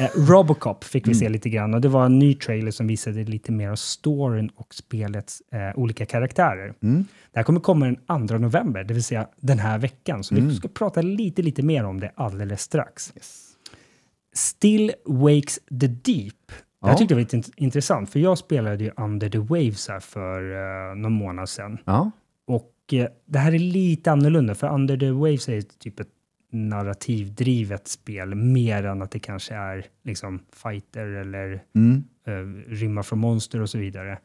Eh, 0.00 0.08
Robocop 0.30 0.84
fick 0.84 1.06
vi 1.06 1.10
Mm. 1.10 1.18
se 1.18 1.28
lite 1.28 1.48
grann 1.50 1.74
och 1.74 1.80
det 1.80 1.88
var 1.88 2.06
en 2.06 2.18
ny 2.18 2.34
trailer 2.34 2.70
som 2.70 2.86
visade 2.86 3.24
lite 3.24 3.52
mer 3.52 3.68
av 3.70 3.76
storyn 3.76 4.48
och 4.56 4.74
spelets 4.74 5.42
eh, 5.52 5.78
olika 5.78 6.06
karaktärer. 6.06 6.74
Mm. 6.82 7.04
Det 7.32 7.38
här 7.38 7.44
kommer 7.44 7.60
komma 7.60 7.86
den 8.08 8.28
2 8.28 8.38
november, 8.38 8.84
det 8.84 8.94
vill 8.94 9.04
säga 9.04 9.28
den 9.40 9.58
här 9.58 9.78
veckan. 9.78 10.24
Så 10.24 10.34
Mm. 10.34 10.48
vi 10.48 10.54
ska 10.54 10.68
prata 10.68 11.02
lite, 11.02 11.42
lite 11.42 11.62
mer 11.62 11.84
om 11.84 12.00
det 12.00 12.12
alldeles 12.14 12.62
strax. 12.62 13.12
Yes. 13.16 13.42
Still 14.34 14.92
Wakes 15.04 15.58
the 15.80 15.86
Deep. 15.86 16.34
Det 16.82 16.88
här 16.88 16.94
tyckte 16.96 17.14
jag 17.14 17.16
var 17.16 17.20
lite 17.22 17.36
int- 17.36 17.52
intressant, 17.56 18.10
för 18.10 18.20
jag 18.20 18.38
spelade 18.38 18.84
ju 18.84 18.90
Under 18.96 19.28
the 19.28 19.38
Waves 19.38 19.88
här 19.88 20.00
för 20.00 20.42
uh, 20.90 20.96
någon 20.96 21.12
månad 21.12 21.48
sedan. 21.48 21.78
Ja. 21.84 22.10
Och 22.46 22.72
eh, 22.92 23.06
det 23.26 23.38
här 23.38 23.54
är 23.54 23.58
lite 23.58 24.12
annorlunda, 24.12 24.54
för 24.54 24.74
Under 24.74 24.96
the 24.96 25.10
Waves 25.10 25.48
är 25.48 25.60
typ 25.78 26.00
ett 26.00 26.08
narrativdrivet 26.56 27.88
spel, 27.88 28.34
mer 28.34 28.86
än 28.86 29.02
att 29.02 29.10
det 29.10 29.18
kanske 29.18 29.54
är 29.54 29.86
liksom 30.04 30.40
fighter 30.52 31.06
eller 31.06 31.62
Mm. 31.74 32.04
uh, 32.28 32.62
rymma 32.68 33.02
från 33.02 33.18
monster 33.18 33.60
och 33.60 33.70
så 33.70 33.78
vidare. 33.78 34.18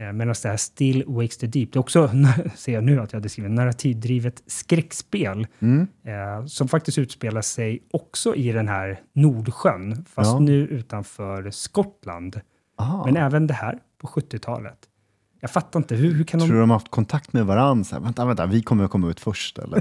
Uh, 0.00 0.12
Medan 0.12 0.34
det 0.42 0.48
här 0.48 0.56
Still 0.56 1.04
Wakes 1.06 1.36
the 1.38 1.46
Deep, 1.46 1.72
det 1.72 1.76
är 1.76 1.80
också, 1.80 2.10
ser 2.56 2.72
jag 2.72 2.84
nu 2.84 3.00
att 3.00 3.12
jag 3.12 3.20
hade 3.20 3.28
skrivit, 3.28 3.50
narrativdrivet 3.52 4.42
skräckspel 4.46 5.46
Mm. 5.60 5.86
eh, 6.04 6.46
som 6.46 6.68
faktiskt 6.68 6.98
utspelar 6.98 7.42
sig 7.42 7.82
också 7.90 8.34
i 8.34 8.52
den 8.52 8.68
här 8.68 9.00
Nordsjön, 9.12 10.04
fast 10.04 10.32
Ja. 10.32 10.38
nu 10.38 10.54
utanför 10.66 11.50
Skottland. 11.50 12.40
Aha. 12.78 13.04
Men 13.04 13.16
även 13.16 13.46
det 13.46 13.54
här 13.54 13.78
på 13.98 14.06
70-talet. 14.06 14.78
Jag 15.44 15.50
fattar 15.50 15.80
inte, 15.80 15.94
hur, 15.94 16.14
hur 16.14 16.24
kan 16.24 16.40
Tror 16.40 16.48
de... 16.48 16.54
du 16.54 16.60
de 16.60 16.70
har 16.70 16.76
haft 16.76 16.90
kontakt 16.90 17.32
med 17.32 17.46
varandra? 17.46 17.84
Så 17.84 17.94
här, 17.94 18.02
vänta, 18.02 18.24
vänta, 18.24 18.46
vi 18.46 18.62
kommer 18.62 18.84
att 18.84 18.90
komma 18.90 19.10
ut 19.10 19.20
först 19.20 19.58
eller? 19.58 19.80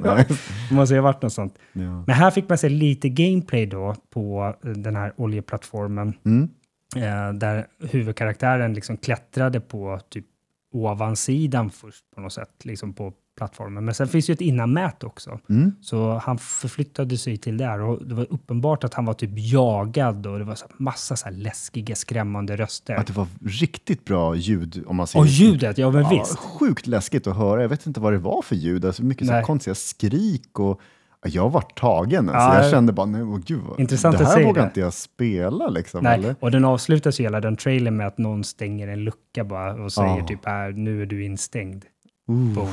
Det 0.69 0.75
måste 0.75 0.93
ju 0.93 0.99
ha 0.99 1.03
varit 1.03 1.21
något 1.21 1.33
sånt. 1.33 1.59
ja. 1.73 2.03
Men 2.07 2.09
här 2.09 2.31
fick 2.31 2.49
man 2.49 2.57
se 2.57 2.69
lite 2.69 3.09
gameplay 3.09 3.65
då 3.65 3.95
på 4.09 4.55
eh, 4.63 4.69
den 4.69 4.95
här 4.95 5.13
oljeplattformen. 5.17 6.13
Mm. 6.25 6.49
Eh, 6.95 7.33
där 7.33 7.67
huvudkaraktären 7.79 8.73
liksom 8.73 8.97
klättrade 8.97 9.59
på 9.59 9.99
typ 10.09 10.25
ovansidan 10.73 11.69
först 11.69 12.11
på 12.15 12.21
något 12.21 12.33
sätt, 12.33 12.65
liksom 12.65 12.93
på 12.93 13.13
plattformen. 13.41 13.85
Men 13.85 13.93
sen 13.93 14.07
finns 14.07 14.29
ju 14.29 14.33
ett 14.33 14.41
innanmät 14.41 15.03
också. 15.03 15.39
Mm. 15.49 15.71
Så 15.81 16.13
han 16.23 16.37
förflyttade 16.37 17.17
sig 17.17 17.37
till 17.37 17.57
där 17.57 17.79
och 17.81 18.05
det 18.05 18.15
var 18.15 18.27
uppenbart 18.29 18.83
att 18.83 18.93
han 18.93 19.05
var 19.05 19.13
typ 19.13 19.29
jagad 19.35 20.27
och 20.27 20.39
det 20.39 20.45
var 20.45 20.55
så 20.55 20.65
massa 20.77 21.15
så 21.15 21.29
läskiga, 21.29 21.95
skrämmande 21.95 22.55
röster. 22.55 22.95
Att 22.95 23.07
det 23.07 23.13
var 23.13 23.27
riktigt 23.45 24.05
bra 24.05 24.35
ljud 24.35 24.83
om 24.87 24.95
man 24.95 25.07
ser 25.07 25.19
Och 25.19 25.27
ljudet, 25.27 25.77
ja 25.77 25.91
men 25.91 26.03
Ja, 26.03 26.09
visst. 26.09 26.35
sjukt 26.39 26.87
läskigt 26.87 27.27
att 27.27 27.37
höra. 27.37 27.61
Jag 27.61 27.69
vet 27.69 27.85
inte 27.87 27.99
vad 27.99 28.13
det 28.13 28.19
var 28.19 28.41
för 28.41 28.55
ljud. 28.55 28.85
Alltså 28.85 29.03
mycket 29.03 29.27
så 29.27 29.33
Nej. 29.33 29.43
konstiga 29.43 29.75
skrik 29.75 30.59
och 30.59 30.81
ja, 31.23 31.29
jag 31.29 31.49
var 31.49 31.61
tagen. 31.61 32.29
Alltså. 32.29 32.57
Ja, 32.57 32.61
jag 32.63 32.71
kände 32.71 32.93
bara, 32.93 33.05
nej, 33.05 33.23
åh, 33.23 33.39
gud, 33.45 33.61
Intressant 33.77 34.17
det 34.17 34.25
här 34.25 34.43
vågar 34.43 34.61
det. 34.61 34.67
inte 34.67 34.79
jag 34.79 34.93
spela. 34.93 35.67
Liksom, 35.69 36.03
Nej, 36.03 36.13
eller? 36.19 36.35
och 36.39 36.51
den 36.51 36.65
avslutas 36.65 37.19
ju 37.19 37.23
hela 37.23 37.41
den 37.41 37.55
trailern 37.55 37.97
med 37.97 38.07
att 38.07 38.17
någon 38.17 38.43
stänger 38.43 38.87
en 38.87 39.03
lucka 39.03 39.43
bara 39.43 39.73
och 39.83 39.93
säger 39.93 40.17
Ja. 40.17 40.27
typ 40.27 40.45
här, 40.45 40.71
nu 40.71 41.01
är 41.01 41.05
du 41.05 41.25
instängd. 41.25 41.85
Uh. 42.29 42.53
Boom. 42.53 42.69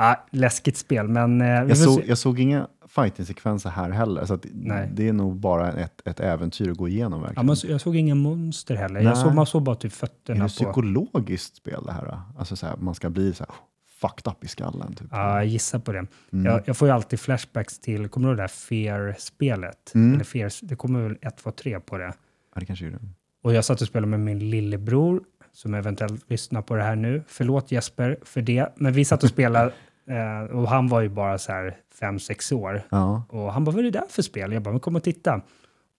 Ja, 0.00 0.26
läskigt 0.30 0.76
spel, 0.76 1.08
men... 1.08 1.40
Eh, 1.40 1.46
Jag, 1.48 1.78
såg, 1.78 2.02
jag 2.06 2.18
såg 2.18 2.40
inga 2.40 2.68
fighting-sekvenser 2.88 3.70
här 3.70 3.90
heller. 3.90 4.24
Så 4.24 4.34
att 4.34 4.46
Nej. 4.52 4.90
det 4.94 5.08
är 5.08 5.12
nog 5.12 5.36
bara 5.36 5.72
ett, 5.72 6.00
ett 6.08 6.20
äventyr 6.20 6.70
att 6.70 6.76
gå 6.76 6.88
igenom 6.88 7.20
Ja, 7.20 7.26
verkligen. 7.26 7.46
men 7.46 7.56
jag 7.68 7.80
såg 7.80 7.96
inga 7.96 8.14
monster 8.14 8.74
heller. 8.76 8.94
Nej. 8.94 9.04
Jag 9.04 9.18
såg, 9.18 9.34
man 9.34 9.46
såg 9.46 9.62
bara 9.62 9.76
typ 9.76 9.92
är 9.92 9.96
fötterna 9.96 10.38
det 10.38 10.42
på... 10.42 10.48
psykologiskt 10.48 11.56
spel 11.56 11.82
det 11.86 11.92
här? 11.92 12.04
då? 12.06 12.20
Alltså 12.38 12.56
så 12.56 12.66
här, 12.66 12.76
man 12.76 12.94
ska 12.94 13.10
bli 13.10 13.32
så 13.34 13.44
här 13.44 13.54
fucked 14.00 14.32
up 14.32 14.44
i 14.44 14.48
skallen. 14.48 14.94
Typ. 14.94 15.08
Ja, 15.10 15.34
jag 15.36 15.46
gissar 15.46 15.78
på 15.78 15.92
det. 15.92 16.06
Mm. 16.32 16.44
Jag, 16.46 16.62
jag 16.64 16.76
får 16.76 16.88
ju 16.88 16.94
alltid 16.94 17.20
flashbacks 17.20 17.78
till, 17.78 18.08
kommer 18.08 18.28
du 18.28 18.30
ihåg 18.32 18.36
det 18.38 18.42
där 18.42 18.48
Fear-spelet? 18.48 19.92
Mm. 19.94 20.14
Eller 20.14 20.24
Fear, 20.24 20.50
det 20.62 20.76
kommer 20.76 21.00
väl 21.02 21.16
1, 21.20 21.36
2, 21.36 21.50
3 21.50 21.80
på 21.80 21.98
det. 21.98 22.12
Ja, 22.54 22.60
det 22.60 22.66
kanske 22.66 22.86
är 22.86 22.90
det. 22.90 22.98
Och 23.42 23.52
jag 23.54 23.64
satt 23.64 23.80
och 23.80 23.86
spelade 23.88 24.06
med 24.10 24.20
min 24.20 24.50
lillebror, 24.50 25.22
som 25.52 25.74
eventuellt 25.74 26.30
lyssnar 26.30 26.62
på 26.62 26.74
det 26.74 26.82
här 26.82 26.96
nu. 26.96 27.22
Förlåt 27.28 27.72
Jesper 27.72 28.18
för 28.22 28.42
det, 28.42 28.72
men 28.76 28.92
vi 28.92 29.04
satt 29.04 29.22
och 29.22 29.28
spelade 29.28 29.72
eh, 30.08 30.56
och 30.56 30.68
han 30.68 30.88
var 30.88 31.00
ju 31.00 31.08
bara 31.08 31.38
så 31.38 31.52
här 31.52 31.76
5-6 32.00 32.54
år. 32.54 32.82
Ja. 32.90 33.22
Och 33.28 33.52
han 33.52 33.64
bara, 33.64 33.70
vad 33.70 33.78
är 33.78 33.82
det 33.82 33.98
där 33.98 34.04
för 34.08 34.22
spel? 34.22 34.52
Jag 34.52 34.62
bara, 34.62 34.70
men 34.70 34.80
kom 34.80 34.96
och 34.96 35.02
titta. 35.02 35.40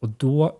Och 0.01 0.09
då 0.09 0.57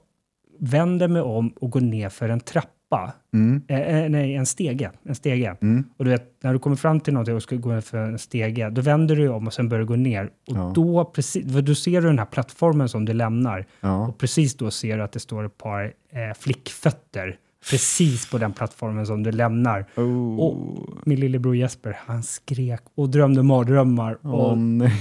vänder 0.59 1.07
mig 1.07 1.21
om 1.21 1.49
och 1.49 1.69
går 1.71 1.81
ner 1.81 2.09
för 2.09 2.29
en 2.29 2.39
trappa. 2.39 3.13
Mm. 3.33 3.61
Eh, 3.67 3.79
eh, 3.97 4.09
nej, 4.09 4.35
en 4.35 4.45
stege. 4.45 4.91
En 5.03 5.15
stege. 5.15 5.55
Mm. 5.61 5.83
Och 5.97 6.05
du 6.05 6.11
vet, 6.11 6.43
när 6.43 6.53
du 6.53 6.59
kommer 6.59 6.75
fram 6.75 6.99
till 6.99 7.13
någonting 7.13 7.35
och 7.35 7.43
ska 7.43 7.55
gå 7.55 7.69
ner 7.69 7.81
för 7.81 7.97
en 7.97 8.19
stege, 8.19 8.69
då 8.69 8.81
vänder 8.81 9.15
du 9.15 9.27
om 9.29 9.47
och 9.47 9.53
sen 9.53 9.69
börjar 9.69 9.79
du 9.81 9.87
gå 9.87 9.95
ner. 9.95 10.25
Och 10.25 10.31
Ja. 10.57 10.71
då, 10.75 11.05
precis, 11.05 11.45
då 11.45 11.75
ser 11.75 12.01
du 12.01 12.07
den 12.07 12.19
här 12.19 12.25
plattformen 12.25 12.89
som 12.89 13.05
du 13.05 13.13
lämnar. 13.13 13.65
Ja. 13.81 14.07
Och 14.07 14.17
precis 14.17 14.57
då 14.57 14.71
ser 14.71 14.97
du 14.97 15.03
att 15.03 15.11
det 15.11 15.19
står 15.19 15.45
ett 15.45 15.57
par 15.57 15.83
eh, 16.11 16.33
flickfötter 16.39 17.37
precis 17.69 18.29
på 18.29 18.37
den 18.37 18.53
plattformen 18.53 19.05
som 19.05 19.23
du 19.23 19.31
lämnar. 19.31 19.85
Oh. 19.95 20.39
Och 20.39 20.77
min 21.05 21.19
lillebror 21.19 21.55
Jesper, 21.55 21.97
han 22.05 22.23
skrek 22.23 22.81
och 22.95 23.09
drömde 23.09 23.43
mardrömmar. 23.43 24.27
Och 24.27 24.57
nej. 24.57 24.91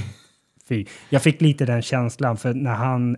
fy. 0.68 0.86
Jag 1.10 1.22
fick 1.22 1.40
lite 1.40 1.66
den 1.66 1.82
känslan, 1.82 2.36
för 2.36 2.54
när 2.54 2.74
han 2.74 3.16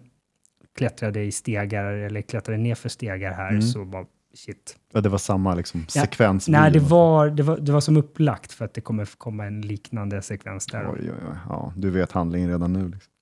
klättrade 0.78 1.22
i 1.24 1.32
stegar 1.32 1.84
eller 1.84 2.22
klättrade 2.22 2.58
ner 2.58 2.74
för 2.74 2.88
stegar 2.88 3.32
här 3.32 3.48
Mm. 3.50 3.62
så 3.62 3.84
var 3.84 4.06
shit. 4.34 4.76
Ja, 4.92 5.00
det 5.00 5.08
var 5.08 5.18
samma 5.18 5.54
liksom, 5.54 5.80
Ja. 5.94 6.02
sekvens. 6.02 6.48
Nej, 6.48 6.70
det 6.72 6.78
var, 6.80 7.30
det, 7.30 7.42
var, 7.42 7.56
det 7.58 7.72
var 7.72 7.80
som 7.80 7.96
upplagt 7.96 8.52
för 8.52 8.64
att 8.64 8.74
det 8.74 8.80
kommer 8.80 9.08
komma 9.18 9.46
en 9.46 9.60
liknande 9.60 10.22
sekvens 10.22 10.66
där. 10.66 10.90
Oj, 10.92 10.98
oj, 11.00 11.10
oj. 11.30 11.36
Ja, 11.48 11.72
du 11.76 11.90
vet 11.90 12.12
handlingen 12.12 12.48
redan 12.50 12.72
nu. 12.72 12.88
Liksom. 12.88 13.12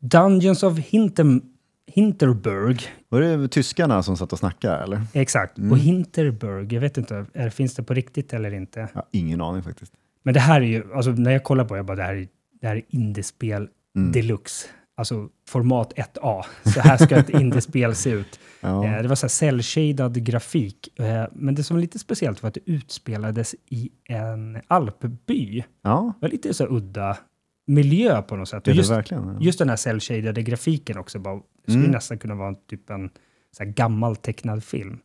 Dungeons 0.00 0.62
of 0.62 0.78
Hinter, 0.78 1.40
Hinterberg, 1.86 2.76
Var 3.08 3.20
det 3.20 3.48
tyskarna 3.48 4.02
som 4.02 4.16
satt 4.16 4.32
och 4.32 4.38
snackade 4.38 4.76
eller? 4.82 5.00
exakt. 5.12 5.58
Mm. 5.58 5.72
Och 5.72 5.78
Hinterberg, 5.78 6.74
jag 6.74 6.80
vet 6.80 6.98
inte, 6.98 7.26
är, 7.34 7.50
finns 7.50 7.74
det 7.74 7.82
på 7.82 7.94
riktigt 7.94 8.32
eller 8.32 8.54
inte? 8.54 8.88
Har 8.94 9.04
ingen 9.10 9.40
aning 9.40 9.62
faktiskt. 9.62 9.92
Men 10.22 10.34
det 10.34 10.40
här 10.40 10.60
är 10.60 10.64
ju, 10.66 10.94
alltså 10.94 11.10
när 11.10 11.30
jag 11.30 11.44
kollar 11.44 11.64
på 11.64 11.74
det, 11.74 11.78
jag 11.78 11.86
bara 11.86 11.96
det 11.96 12.02
här 12.02 12.14
är, 12.14 12.28
det 12.60 12.66
här 12.68 12.76
är 12.76 12.82
indiespel 12.88 13.68
Mm. 13.96 14.12
deluxe. 14.12 14.68
Alltså 14.96 15.28
format 15.48 15.92
1A. 15.96 16.42
Så 16.74 16.80
här 16.80 16.96
ska 16.96 17.16
ett 17.16 17.28
indiespel 17.30 17.94
se 17.94 18.10
ut. 18.10 18.40
Ja. 18.60 18.84
Eh, 18.86 19.02
det 19.02 19.08
var 19.08 19.14
så 19.16 19.24
här 19.26 19.28
cell-shaded 19.28 20.12
grafik. 20.18 21.00
Eh, 21.00 21.24
men 21.32 21.54
det 21.54 21.62
som 21.64 21.76
var 21.76 21.80
lite 21.80 21.98
speciellt 21.98 22.42
var 22.42 22.48
att 22.48 22.54
det 22.54 22.60
utspelades 22.70 23.54
i 23.68 23.90
en 24.04 24.58
alpby. 24.66 25.64
ja, 25.82 26.12
Det 26.20 26.24
var 26.26 26.30
lite 26.32 26.54
så 26.54 26.66
udda 26.66 27.16
miljö 27.66 28.22
på 28.22 28.36
något 28.36 28.48
sätt. 28.48 28.64
det 28.64 28.70
Och 28.70 28.76
just, 28.76 28.88
det 28.90 28.94
verkligen. 28.96 29.40
Just 29.40 29.58
den 29.58 29.68
här 29.68 29.76
cell-shaded 29.76 30.40
grafiken 30.42 30.98
också. 30.98 31.18
Bara, 31.18 31.34
det 31.34 31.42
skulle 31.72 31.78
Mm. 31.78 31.90
nästan 31.90 32.18
kunna 32.18 32.34
vara 32.34 32.48
en, 32.48 32.56
typ 32.70 32.90
en 32.90 33.10
så 33.56 33.64
här 33.64 33.70
gammal 33.70 34.16
tecknad 34.16 34.64
film. 34.64 34.98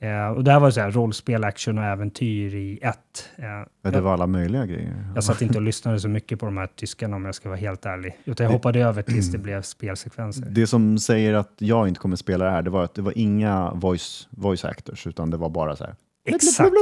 Eh, 0.00 0.28
och 0.28 0.44
det 0.44 0.52
här 0.52 0.60
var 0.60 0.70
så 0.70 0.80
här 0.80 0.90
rollspel, 0.90 1.44
action 1.44 1.78
och 1.78 1.84
äventyr 1.84 2.54
i 2.54 2.78
ett. 2.82 3.28
Eh, 3.36 3.44
Ja, 3.82 3.90
det 3.90 4.00
var 4.00 4.12
alla 4.12 4.26
möjliga 4.26 4.66
grejer. 4.66 5.06
jag 5.14 5.24
satt 5.24 5.42
inte 5.42 5.58
och 5.58 5.62
lyssnade 5.70 6.00
så 6.00 6.08
mycket 6.08 6.40
på 6.40 6.46
de 6.46 6.56
här 6.56 6.66
tyskarna 6.66 7.16
om 7.16 7.24
jag 7.24 7.34
ska 7.34 7.48
vara 7.48 7.58
helt 7.58 7.86
ärlig. 7.86 8.16
Utan 8.24 8.44
jag 8.44 8.52
hoppade 8.52 8.80
över 8.80 9.02
tills 9.02 9.32
det 9.32 9.38
blev 9.46 9.62
spelsekvenser. 9.62 10.46
Det 10.50 10.66
som 10.66 10.98
säger 10.98 11.34
att 11.34 11.52
jag 11.58 11.88
inte 11.88 12.00
kommer 12.00 12.16
spela 12.16 12.44
det 12.44 12.50
här, 12.50 12.62
det 12.62 12.70
var 12.70 12.84
att 12.84 12.94
det 12.94 13.02
var 13.02 13.18
inga 13.18 13.70
voice, 13.74 14.28
voice 14.30 14.64
actors, 14.64 15.06
utan 15.06 15.30
det 15.30 15.36
var 15.36 15.48
bara 15.48 15.76
så 15.76 15.84
här, 15.84 15.94
Exakt. 16.24 16.72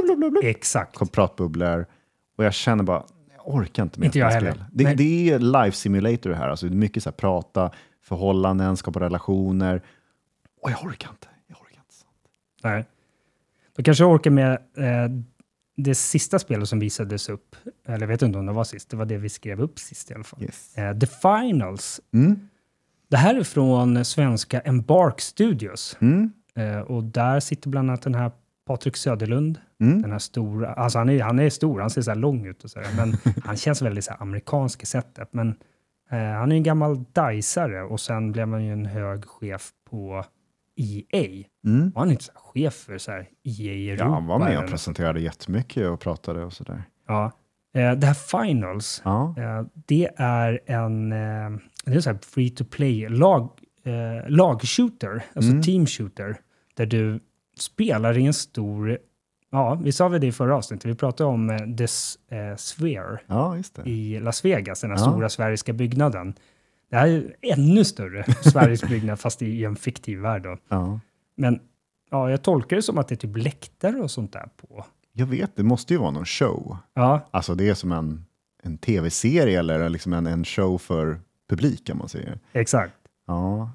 Exakt. 0.42 1.12
pratbubblor. 1.12 1.86
Och 2.38 2.44
jag 2.44 2.54
känner 2.54 2.84
bara, 2.84 3.02
orkar 3.44 3.82
inte 3.82 4.00
med 4.00 4.06
Inte 4.06 4.18
jag 4.18 4.30
heller. 4.30 4.64
Det, 4.72 4.94
det 4.94 5.30
är 5.30 5.38
live 5.38 5.72
simulator 5.72 6.30
det 6.30 6.36
här, 6.36 6.48
alltså 6.48 6.66
det 6.66 6.74
är 6.74 6.76
mycket 6.76 7.02
så 7.02 7.10
här 7.10 7.14
prata, 7.16 7.70
förhållanden, 8.02 8.76
skapa 8.76 9.00
relationer. 9.00 9.82
Och 10.62 10.70
jag 10.70 10.84
orkar 10.84 11.10
inte. 11.10 11.28
Jag 11.46 11.56
orkar 11.60 11.80
inte. 11.80 11.94
Nej. 12.62 12.84
Då 13.76 13.82
kanske 13.82 14.04
jag 14.04 14.12
orkar 14.12 14.30
med 14.30 14.52
eh, 14.52 15.10
det 15.76 15.94
sista 15.94 16.38
spelet 16.38 16.68
som 16.68 16.78
visades 16.78 17.28
upp. 17.28 17.56
Eller 17.86 18.00
jag 18.00 18.08
vet 18.08 18.22
inte 18.22 18.38
om 18.38 18.46
det 18.46 18.52
var 18.52 18.64
sist. 18.64 18.90
Det 18.90 18.96
var 18.96 19.04
det 19.04 19.16
vi 19.16 19.28
skrev 19.28 19.60
upp 19.60 19.78
sist 19.78 20.10
i 20.10 20.14
alla 20.14 20.24
fall. 20.24 20.42
Yes. 20.42 20.78
Eh, 20.78 20.98
The 20.98 21.06
Finals. 21.06 22.00
Mm. 22.12 22.48
Det 23.10 23.16
här 23.16 23.34
är 23.34 23.44
från 23.44 24.04
svenska 24.04 24.60
Embark 24.60 25.20
Studios. 25.20 25.96
Mm. 26.00 26.32
Eh, 26.56 26.78
och 26.78 27.04
där 27.04 27.40
sitter 27.40 27.68
bland 27.68 27.90
annat 27.90 28.02
den 28.02 28.14
här 28.14 28.30
Patrik 28.66 28.96
Söderlund. 28.96 29.58
Mm. 29.84 30.02
Den 30.02 30.12
här 30.12 30.18
stora, 30.18 30.72
alltså 30.74 30.98
han 30.98 31.08
är, 31.08 31.22
han 31.22 31.38
är 31.38 31.50
stor, 31.50 31.80
han 31.80 31.90
ser 31.90 32.02
så 32.02 32.10
här 32.10 32.18
lång 32.18 32.46
ut 32.46 32.64
och 32.64 32.70
så 32.70 32.80
här, 32.80 32.96
men 32.96 33.16
han 33.44 33.56
känns 33.56 33.82
väldigt 33.82 34.04
så 34.04 34.10
här 34.12 34.22
amerikansk 34.22 34.82
i 34.82 34.86
sättet. 34.86 35.28
Men 35.32 35.48
eh, 36.10 36.18
han 36.18 36.52
är 36.52 36.56
en 36.56 36.62
gammal 36.62 37.04
dajsare 37.12 37.82
och 37.82 38.00
sen 38.00 38.32
blev 38.32 38.48
han 38.52 38.64
ju 38.64 38.72
en 38.72 38.86
hög 38.86 39.24
chef 39.24 39.70
på 39.90 40.24
EA. 40.76 41.44
Mm. 41.66 41.90
Var 41.90 42.00
han 42.02 42.10
inte 42.10 42.24
så 42.24 42.32
här 42.32 42.40
chef 42.40 42.74
för 42.74 42.98
så 42.98 43.10
här 43.10 43.28
EA 43.44 43.92
Europa? 43.92 44.04
Ja, 44.04 44.10
han 44.14 44.26
var 44.26 44.38
med 44.38 44.48
eller 44.52 44.64
och 44.64 44.70
presenterade 44.70 45.20
jättemycket 45.20 45.88
och 45.88 46.00
pratade 46.00 46.44
och 46.44 46.52
sådär. 46.52 46.82
Ja. 47.08 47.32
Eh, 47.74 47.92
det 47.92 48.06
här 48.06 48.44
Finals, 48.44 49.02
Ja. 49.04 49.34
eh, 49.38 49.66
det 49.86 50.10
är 50.16 50.60
en 50.66 51.12
eh, 51.12 51.50
det 51.84 51.94
är 51.94 52.00
så 52.00 52.10
här 52.10 52.18
free 52.22 52.50
to 52.50 52.64
play 52.64 53.08
lag, 53.08 53.50
eh, 53.84 54.28
lagshooter, 54.30 55.24
alltså 55.34 55.50
Mm. 55.50 55.62
team 55.62 55.86
shooter, 55.86 56.36
där 56.74 56.86
du 56.86 57.20
spelar 57.58 58.18
i 58.18 58.26
en 58.26 58.34
stor, 58.34 58.98
ja, 59.54 59.74
vi 59.74 59.92
sa 59.92 60.08
väl 60.08 60.20
det 60.20 60.26
i 60.26 60.32
förra 60.32 60.56
avsnittet, 60.56 60.84
vi 60.90 60.94
pratade 60.94 61.30
om 61.30 61.50
eh, 61.50 61.58
The 61.58 61.84
eh, 62.36 62.56
Sphere 62.56 63.18
ja, 63.26 63.56
just 63.56 63.74
det. 63.74 63.90
i 63.90 64.20
Las 64.20 64.44
Vegas, 64.44 64.80
den 64.80 64.90
här 64.90 64.98
Ja. 64.98 65.02
stora 65.10 65.28
sveriska 65.28 65.72
byggnaden. 65.72 66.34
Det 66.90 66.96
här 66.96 67.06
är 67.08 67.34
ännu 67.52 67.84
större, 67.84 68.24
Sveriges 68.42 68.82
byggnad, 68.82 69.20
fast 69.20 69.42
i 69.42 69.64
en 69.64 69.76
fiktiv 69.76 70.18
värld 70.18 70.42
då. 70.42 70.56
Ja. 70.68 71.00
Men 71.36 71.60
ja, 72.10 72.30
jag 72.30 72.42
tolkar 72.42 72.76
det 72.76 72.82
som 72.82 72.98
att 72.98 73.08
det 73.08 73.14
är 73.14 73.16
typ 73.16 73.36
läktare 73.36 73.96
och 73.96 74.10
sånt 74.10 74.32
där 74.32 74.48
på. 74.56 74.84
Jag 75.12 75.26
vet, 75.26 75.56
det 75.56 75.62
måste 75.62 75.94
ju 75.94 76.00
vara 76.00 76.10
någon 76.10 76.24
show. 76.24 76.76
Ja, 76.94 77.20
Alltså 77.30 77.54
det 77.54 77.68
är 77.68 77.74
som 77.74 77.92
en, 77.92 78.24
en 78.62 78.78
tv-serie 78.78 79.58
eller 79.58 79.88
liksom 79.88 80.12
en, 80.12 80.26
en 80.26 80.44
show 80.44 80.78
för 80.78 81.20
publik 81.50 81.86
kan 81.86 81.98
man 81.98 82.08
säga. 82.08 82.38
exakt. 82.52 82.94
Ja. 83.26 83.70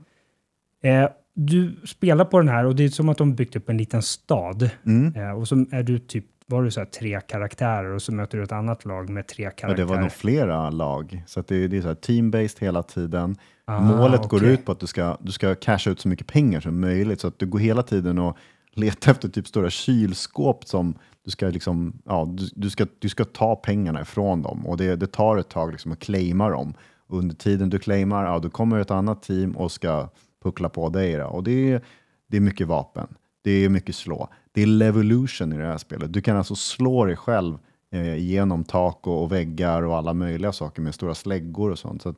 Eh, 0.83 1.09
du 1.45 1.75
spelar 1.85 2.25
på 2.25 2.39
den 2.39 2.47
här 2.47 2.65
och 2.65 2.75
det 2.75 2.83
är 2.83 2.89
som 2.89 3.09
att 3.09 3.17
de 3.17 3.35
byggt 3.35 3.55
upp 3.55 3.69
en 3.69 3.77
liten 3.77 4.01
stad. 4.01 4.69
Mm. 4.85 5.15
Eh, 5.15 5.31
och 5.31 5.47
så 5.47 5.65
är 5.71 5.83
du 5.83 5.99
typ, 5.99 6.25
var 6.45 6.63
du 6.63 6.71
så 6.71 6.79
här 6.79 6.85
tre 6.87 7.21
karaktärer 7.27 7.89
och 7.93 8.01
så 8.01 8.13
möter 8.13 8.37
du 8.37 8.43
ett 8.43 8.51
annat 8.51 8.85
lag 8.85 9.09
med 9.09 9.27
tre 9.27 9.43
Ja, 9.43 9.49
karaktärer. 9.49 9.87
det 9.87 9.93
var 9.93 10.01
nog 10.01 10.11
flera 10.11 10.69
lag. 10.69 11.23
Så 11.27 11.43
det, 11.47 11.67
det 11.67 11.77
är 11.77 11.81
så 11.81 11.89
team-based 11.93 12.59
hela 12.61 12.83
tiden. 12.83 13.35
Ah, 13.65 13.79
Målet 13.79 14.29
går 14.29 14.37
okej. 14.37 14.53
ut 14.53 14.65
på 14.65 14.71
att 14.71 14.79
du 14.79 14.87
ska, 14.87 15.17
du 15.21 15.31
ska 15.31 15.55
casha 15.55 15.91
ut 15.91 15.99
så 15.99 16.07
mycket 16.07 16.27
pengar 16.27 16.59
som 16.59 16.81
möjligt. 16.81 17.19
Så 17.19 17.27
att 17.27 17.39
du 17.39 17.45
går 17.45 17.59
hela 17.59 17.83
tiden 17.83 18.19
och 18.19 18.37
letar 18.73 19.11
efter 19.11 19.29
typ 19.29 19.47
stora 19.47 19.69
kylskåp 19.69 20.65
som 20.65 20.93
du 21.25 21.31
ska, 21.31 21.47
liksom, 21.47 22.01
ja, 22.05 22.29
du, 22.37 22.47
du 22.55 22.69
ska, 22.69 22.87
du 22.99 23.09
ska 23.09 23.25
ta 23.25 23.55
pengarna 23.55 24.01
ifrån 24.01 24.41
dem. 24.41 24.67
Och 24.67 24.77
det, 24.77 24.95
det 24.95 25.07
tar 25.07 25.37
ett 25.37 25.49
tag 25.49 25.71
liksom 25.71 25.91
att 25.91 25.99
claima 25.99 26.49
dem. 26.49 26.73
Under 27.07 27.35
tiden 27.35 27.69
du 27.69 27.79
claimar, 27.79 28.25
ja, 28.25 28.39
då 28.39 28.49
kommer 28.49 28.79
ett 28.79 28.91
annat 28.91 29.23
team 29.23 29.57
och 29.57 29.71
ska 29.71 30.09
puckla 30.43 30.69
på 30.69 30.89
dig. 30.89 31.17
Då. 31.17 31.25
Och 31.25 31.43
det 31.43 31.71
är, 31.71 31.81
det 32.27 32.37
är 32.37 32.41
mycket 32.41 32.67
vapen. 32.67 33.07
Det 33.43 33.51
är 33.51 33.69
mycket 33.69 33.95
slå. 33.95 34.29
Det 34.51 34.61
är 34.61 34.67
levolution 34.67 35.53
i 35.53 35.57
det 35.57 35.65
här 35.65 35.77
spelet. 35.77 36.13
Du 36.13 36.21
kan 36.21 36.37
alltså 36.37 36.55
slå 36.55 37.05
dig 37.05 37.15
själv 37.15 37.57
eh, 37.91 38.15
genom 38.15 38.63
tak 38.63 39.07
och, 39.07 39.23
och 39.23 39.31
väggar 39.31 39.83
och 39.83 39.97
alla 39.97 40.13
möjliga 40.13 40.51
saker 40.51 40.81
med 40.81 40.95
stora 40.95 41.15
släggor 41.15 41.71
och 41.71 41.79
sånt. 41.79 42.01
Så 42.01 42.15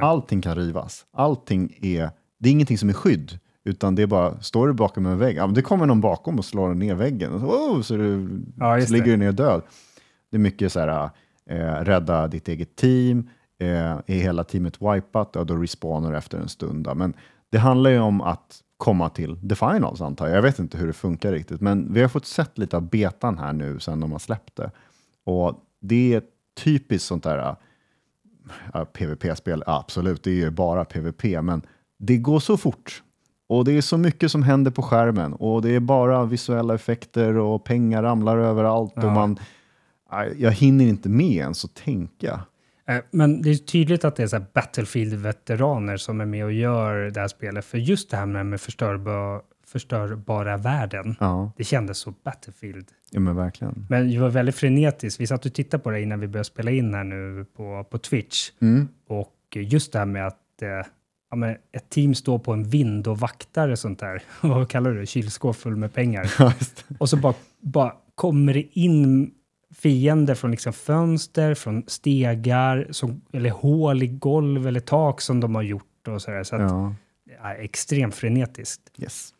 Ja, 0.00 0.06
allting 0.06 0.40
kan 0.40 0.54
rivas. 0.56 1.06
Allting 1.12 1.78
är, 1.82 2.10
det 2.38 2.48
är 2.48 2.52
ingenting 2.52 2.78
som 2.78 2.88
är 2.88 2.92
skydd, 2.92 3.38
utan 3.64 3.94
det 3.94 4.02
är 4.02 4.06
bara, 4.06 4.40
står 4.40 4.66
du 4.66 4.72
bakom 4.72 5.06
en 5.06 5.18
vägg, 5.18 5.36
ja, 5.36 5.46
men 5.46 5.54
det 5.54 5.62
kommer 5.62 5.86
någon 5.86 6.00
bakom 6.00 6.38
och 6.38 6.44
slår 6.44 6.74
ner 6.74 6.94
väggen. 6.94 7.32
Och 7.32 7.40
så, 7.40 7.46
oh, 7.46 7.82
så, 7.82 7.96
du, 7.96 8.28
Ja, 8.56 8.80
så 8.80 8.92
ligger 8.92 9.06
du 9.06 9.16
ner 9.16 9.32
död. 9.32 9.62
Det 10.30 10.36
är 10.36 10.40
mycket 10.40 10.72
så 10.72 10.80
här, 10.80 11.10
eh, 11.50 11.84
rädda 11.84 12.28
ditt 12.28 12.48
eget 12.48 12.76
team, 12.76 13.28
eh, 13.60 13.92
är 14.06 14.14
hela 14.14 14.44
teamet 14.44 14.82
wipat, 14.82 15.30
ja, 15.34 15.44
då 15.44 15.56
respawnar 15.56 16.12
du 16.12 16.18
efter 16.18 16.38
en 16.38 16.48
stund. 16.48 16.84
Då. 16.84 16.94
Men 16.94 17.14
det 17.52 17.58
handlar 17.58 17.90
ju 17.90 17.98
om 17.98 18.20
att 18.20 18.60
komma 18.76 19.08
till 19.08 19.48
the 19.48 19.54
finals 19.54 20.00
antar 20.00 20.26
jag. 20.26 20.36
Jag 20.36 20.42
vet 20.42 20.58
inte 20.58 20.78
hur 20.78 20.86
det 20.86 20.92
funkar 20.92 21.32
riktigt, 21.32 21.60
men 21.60 21.92
vi 21.92 22.02
har 22.02 22.08
fått 22.08 22.26
sett 22.26 22.58
lite 22.58 22.76
av 22.76 22.82
betan 22.90 23.38
här 23.38 23.52
nu 23.52 23.80
sen 23.80 24.00
de 24.00 24.12
har 24.12 24.18
släppt 24.18 24.56
det. 24.56 24.70
Och 25.24 25.54
det 25.80 26.14
är 26.14 26.22
typiskt 26.64 27.08
sånt 27.08 27.24
där 27.24 27.56
ja, 28.74 28.84
PVP-spel, 28.84 29.62
ja, 29.66 29.78
absolut, 29.78 30.22
det 30.24 30.30
är 30.30 30.34
ju 30.34 30.50
bara 30.50 30.84
PVP, 30.84 31.24
men 31.42 31.62
det 31.98 32.16
går 32.16 32.40
så 32.40 32.56
fort. 32.56 33.02
Och 33.48 33.64
det 33.64 33.72
är 33.72 33.80
så 33.80 33.98
mycket 33.98 34.30
som 34.30 34.42
händer 34.42 34.70
på 34.70 34.82
skärmen 34.82 35.32
och 35.32 35.62
det 35.62 35.70
är 35.74 35.80
bara 35.80 36.24
visuella 36.24 36.74
effekter 36.74 37.36
och 37.36 37.64
pengar 37.64 38.02
ramlar 38.02 38.36
överallt 38.38 38.96
och 38.96 39.04
Ja. 39.04 39.14
man... 39.14 39.38
ja, 40.10 40.24
Jag 40.24 40.52
hinner 40.52 40.84
inte 40.84 41.08
med 41.08 41.32
ens 41.32 41.64
att 41.64 41.74
tänka. 41.74 42.40
Eh, 42.88 42.98
Men 43.10 43.42
det 43.42 43.50
är 43.50 43.54
tydligt 43.54 44.04
att 44.04 44.16
det 44.16 44.32
är 44.32 44.44
Battlefield-veteraner 44.54 45.96
som 45.96 46.20
är 46.20 46.26
med 46.26 46.44
och 46.44 46.52
gör 46.52 46.94
det 47.10 47.20
här 47.20 47.28
spelet. 47.28 47.64
För 47.64 47.78
just 47.78 48.10
det 48.10 48.16
här 48.16 48.26
med, 48.26 48.46
med 48.46 48.60
förstörba, 48.60 49.40
förstörbara 49.66 50.56
världen, 50.56 51.16
Ja, 51.20 51.52
det 51.56 51.64
kändes 51.64 51.98
så 51.98 52.14
Battlefield. 52.24 52.86
ja 53.10 53.20
men 53.20 53.36
verkligen. 53.36 53.86
Men 53.88 54.10
det 54.10 54.18
var 54.18 54.28
väldigt 54.28 54.54
frenetiskt. 54.56 55.20
Vi 55.20 55.26
satt 55.26 55.46
och 55.46 55.54
tittade 55.54 55.82
på 55.82 55.90
det 55.90 56.00
innan 56.02 56.20
vi 56.20 56.28
började 56.28 56.44
spela 56.44 56.70
in 56.70 56.94
här 56.94 57.04
nu 57.04 57.44
på, 57.56 57.84
på 57.90 57.98
Twitch. 57.98 58.50
Mm. 58.60 58.88
Och 59.08 59.32
just 59.54 59.92
det 59.92 59.98
här 59.98 60.06
med 60.06 60.26
att 60.26 60.62
eh, 60.62 60.68
ja, 61.30 61.36
men 61.36 61.56
ett 61.72 61.90
team 61.90 62.14
står 62.14 62.38
på 62.38 62.52
en 62.52 62.64
vind 62.64 63.06
och 63.06 63.18
vaktar 63.18 63.68
och 63.68 63.78
sånt 63.78 63.98
där. 63.98 64.22
Vad 64.40 64.68
kallar 64.70 64.90
du 64.90 65.00
det? 65.00 65.06
Kylskåp 65.06 65.56
full 65.56 65.76
med 65.76 65.94
pengar. 65.94 66.32
Och 66.98 67.08
så 67.08 67.16
bara, 67.16 67.34
bara 67.60 67.92
kommer 68.14 68.54
det 68.54 68.78
in 68.78 69.30
fiender 69.86 70.34
från 70.34 70.50
liksom 70.50 70.72
fönster, 70.72 71.54
från 71.54 71.84
stegar, 71.86 72.86
som, 72.90 73.20
eller 73.32 73.50
hål 73.50 74.02
i 74.02 74.06
golv 74.06 74.66
eller 74.66 74.80
tak 74.80 75.20
som 75.20 75.40
de 75.40 75.54
har 75.54 75.62
gjort 75.62 76.08
och 76.08 76.22
sådär. 76.22 76.42
Så 76.44 76.56
att, 76.56 76.62
Ja, 76.62 76.94
det 77.26 77.32
är 77.32 77.54
extremt 77.54 78.14
frenetiskt. 78.14 78.82
yes. 78.98 79.34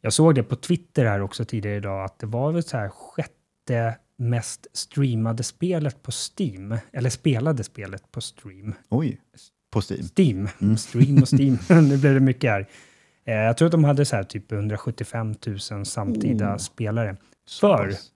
Jag 0.00 0.12
såg 0.12 0.34
det 0.34 0.42
på 0.42 0.56
Twitter 0.56 1.04
här 1.04 1.20
också 1.22 1.44
tidigare 1.44 1.76
idag, 1.76 2.04
att 2.04 2.18
det 2.18 2.26
var 2.26 2.52
väl 2.52 2.62
så 2.62 2.76
här 2.76 2.88
sjätte 2.88 3.96
mest 4.18 4.66
streamade 4.72 5.42
spelet 5.42 6.02
på 6.02 6.10
Steam, 6.10 6.76
eller 6.92 7.10
spelade 7.10 7.64
spelet 7.64 8.12
på 8.12 8.20
stream. 8.20 8.74
Oj, 8.88 9.20
på 9.72 9.80
Steam. 9.80 10.02
Steam, 10.16 10.48
Mm. 10.62 10.76
stream 10.76 11.22
och 11.22 11.28
Steam. 11.32 11.58
nu 11.88 11.96
blir 11.98 12.14
det 12.14 12.20
mycket 12.20 12.50
här. 12.50 12.66
Eh, 13.24 13.34
jag 13.34 13.56
tror 13.56 13.66
att 13.66 13.72
de 13.72 13.84
hade 13.84 14.04
så 14.04 14.16
här 14.16 14.22
typ 14.24 14.52
175 14.52 15.34
000 15.70 15.86
samtida 15.86 16.52
Oh. 16.52 16.56
spelare. 16.56 17.16
Så 17.46 17.76
För 17.76 17.86
pass. 17.88 18.11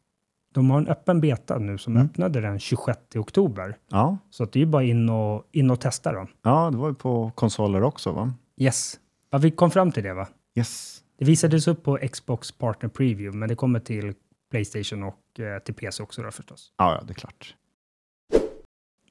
De 0.60 0.70
har 0.70 0.78
en 0.78 0.88
öppen 0.88 1.20
beta 1.20 1.58
nu 1.58 1.78
som 1.78 1.96
Mm. 1.96 2.06
öppnade 2.06 2.40
den 2.40 2.58
26 2.58 2.98
oktober. 3.16 3.76
Ja. 3.88 4.18
Så 4.30 4.42
att 4.44 4.52
det 4.52 4.62
är 4.62 4.66
bara 4.66 4.82
in 4.84 5.08
och, 5.08 5.44
in 5.52 5.70
och 5.70 5.80
testa 5.80 6.12
då. 6.12 6.26
ja, 6.42 6.70
det 6.70 6.76
var 6.76 6.88
ju 6.88 6.94
på 6.94 7.30
konsoler 7.34 7.82
också 7.82 8.12
va? 8.12 8.34
Yes. 8.56 9.00
Ja, 9.30 9.38
vi 9.38 9.50
kom 9.50 9.70
fram 9.70 9.92
till 9.92 10.02
det 10.02 10.14
va? 10.14 10.28
Yes. 10.54 11.02
Det 11.18 11.24
visades 11.24 11.68
upp 11.68 11.82
på 11.84 11.98
Xbox 12.12 12.52
Partner 12.52 12.88
Preview, 12.88 13.38
men 13.38 13.48
det 13.48 13.54
kommer 13.54 13.80
till 13.80 14.14
Playstation 14.50 15.02
och 15.02 15.40
eh, 15.40 15.58
till 15.62 15.74
PC 15.74 16.02
också 16.02 16.22
då 16.22 16.30
förstås. 16.30 16.72
Ja, 16.78 16.94
ja, 16.94 17.04
det 17.06 17.12
är 17.12 17.14
klart. 17.14 17.54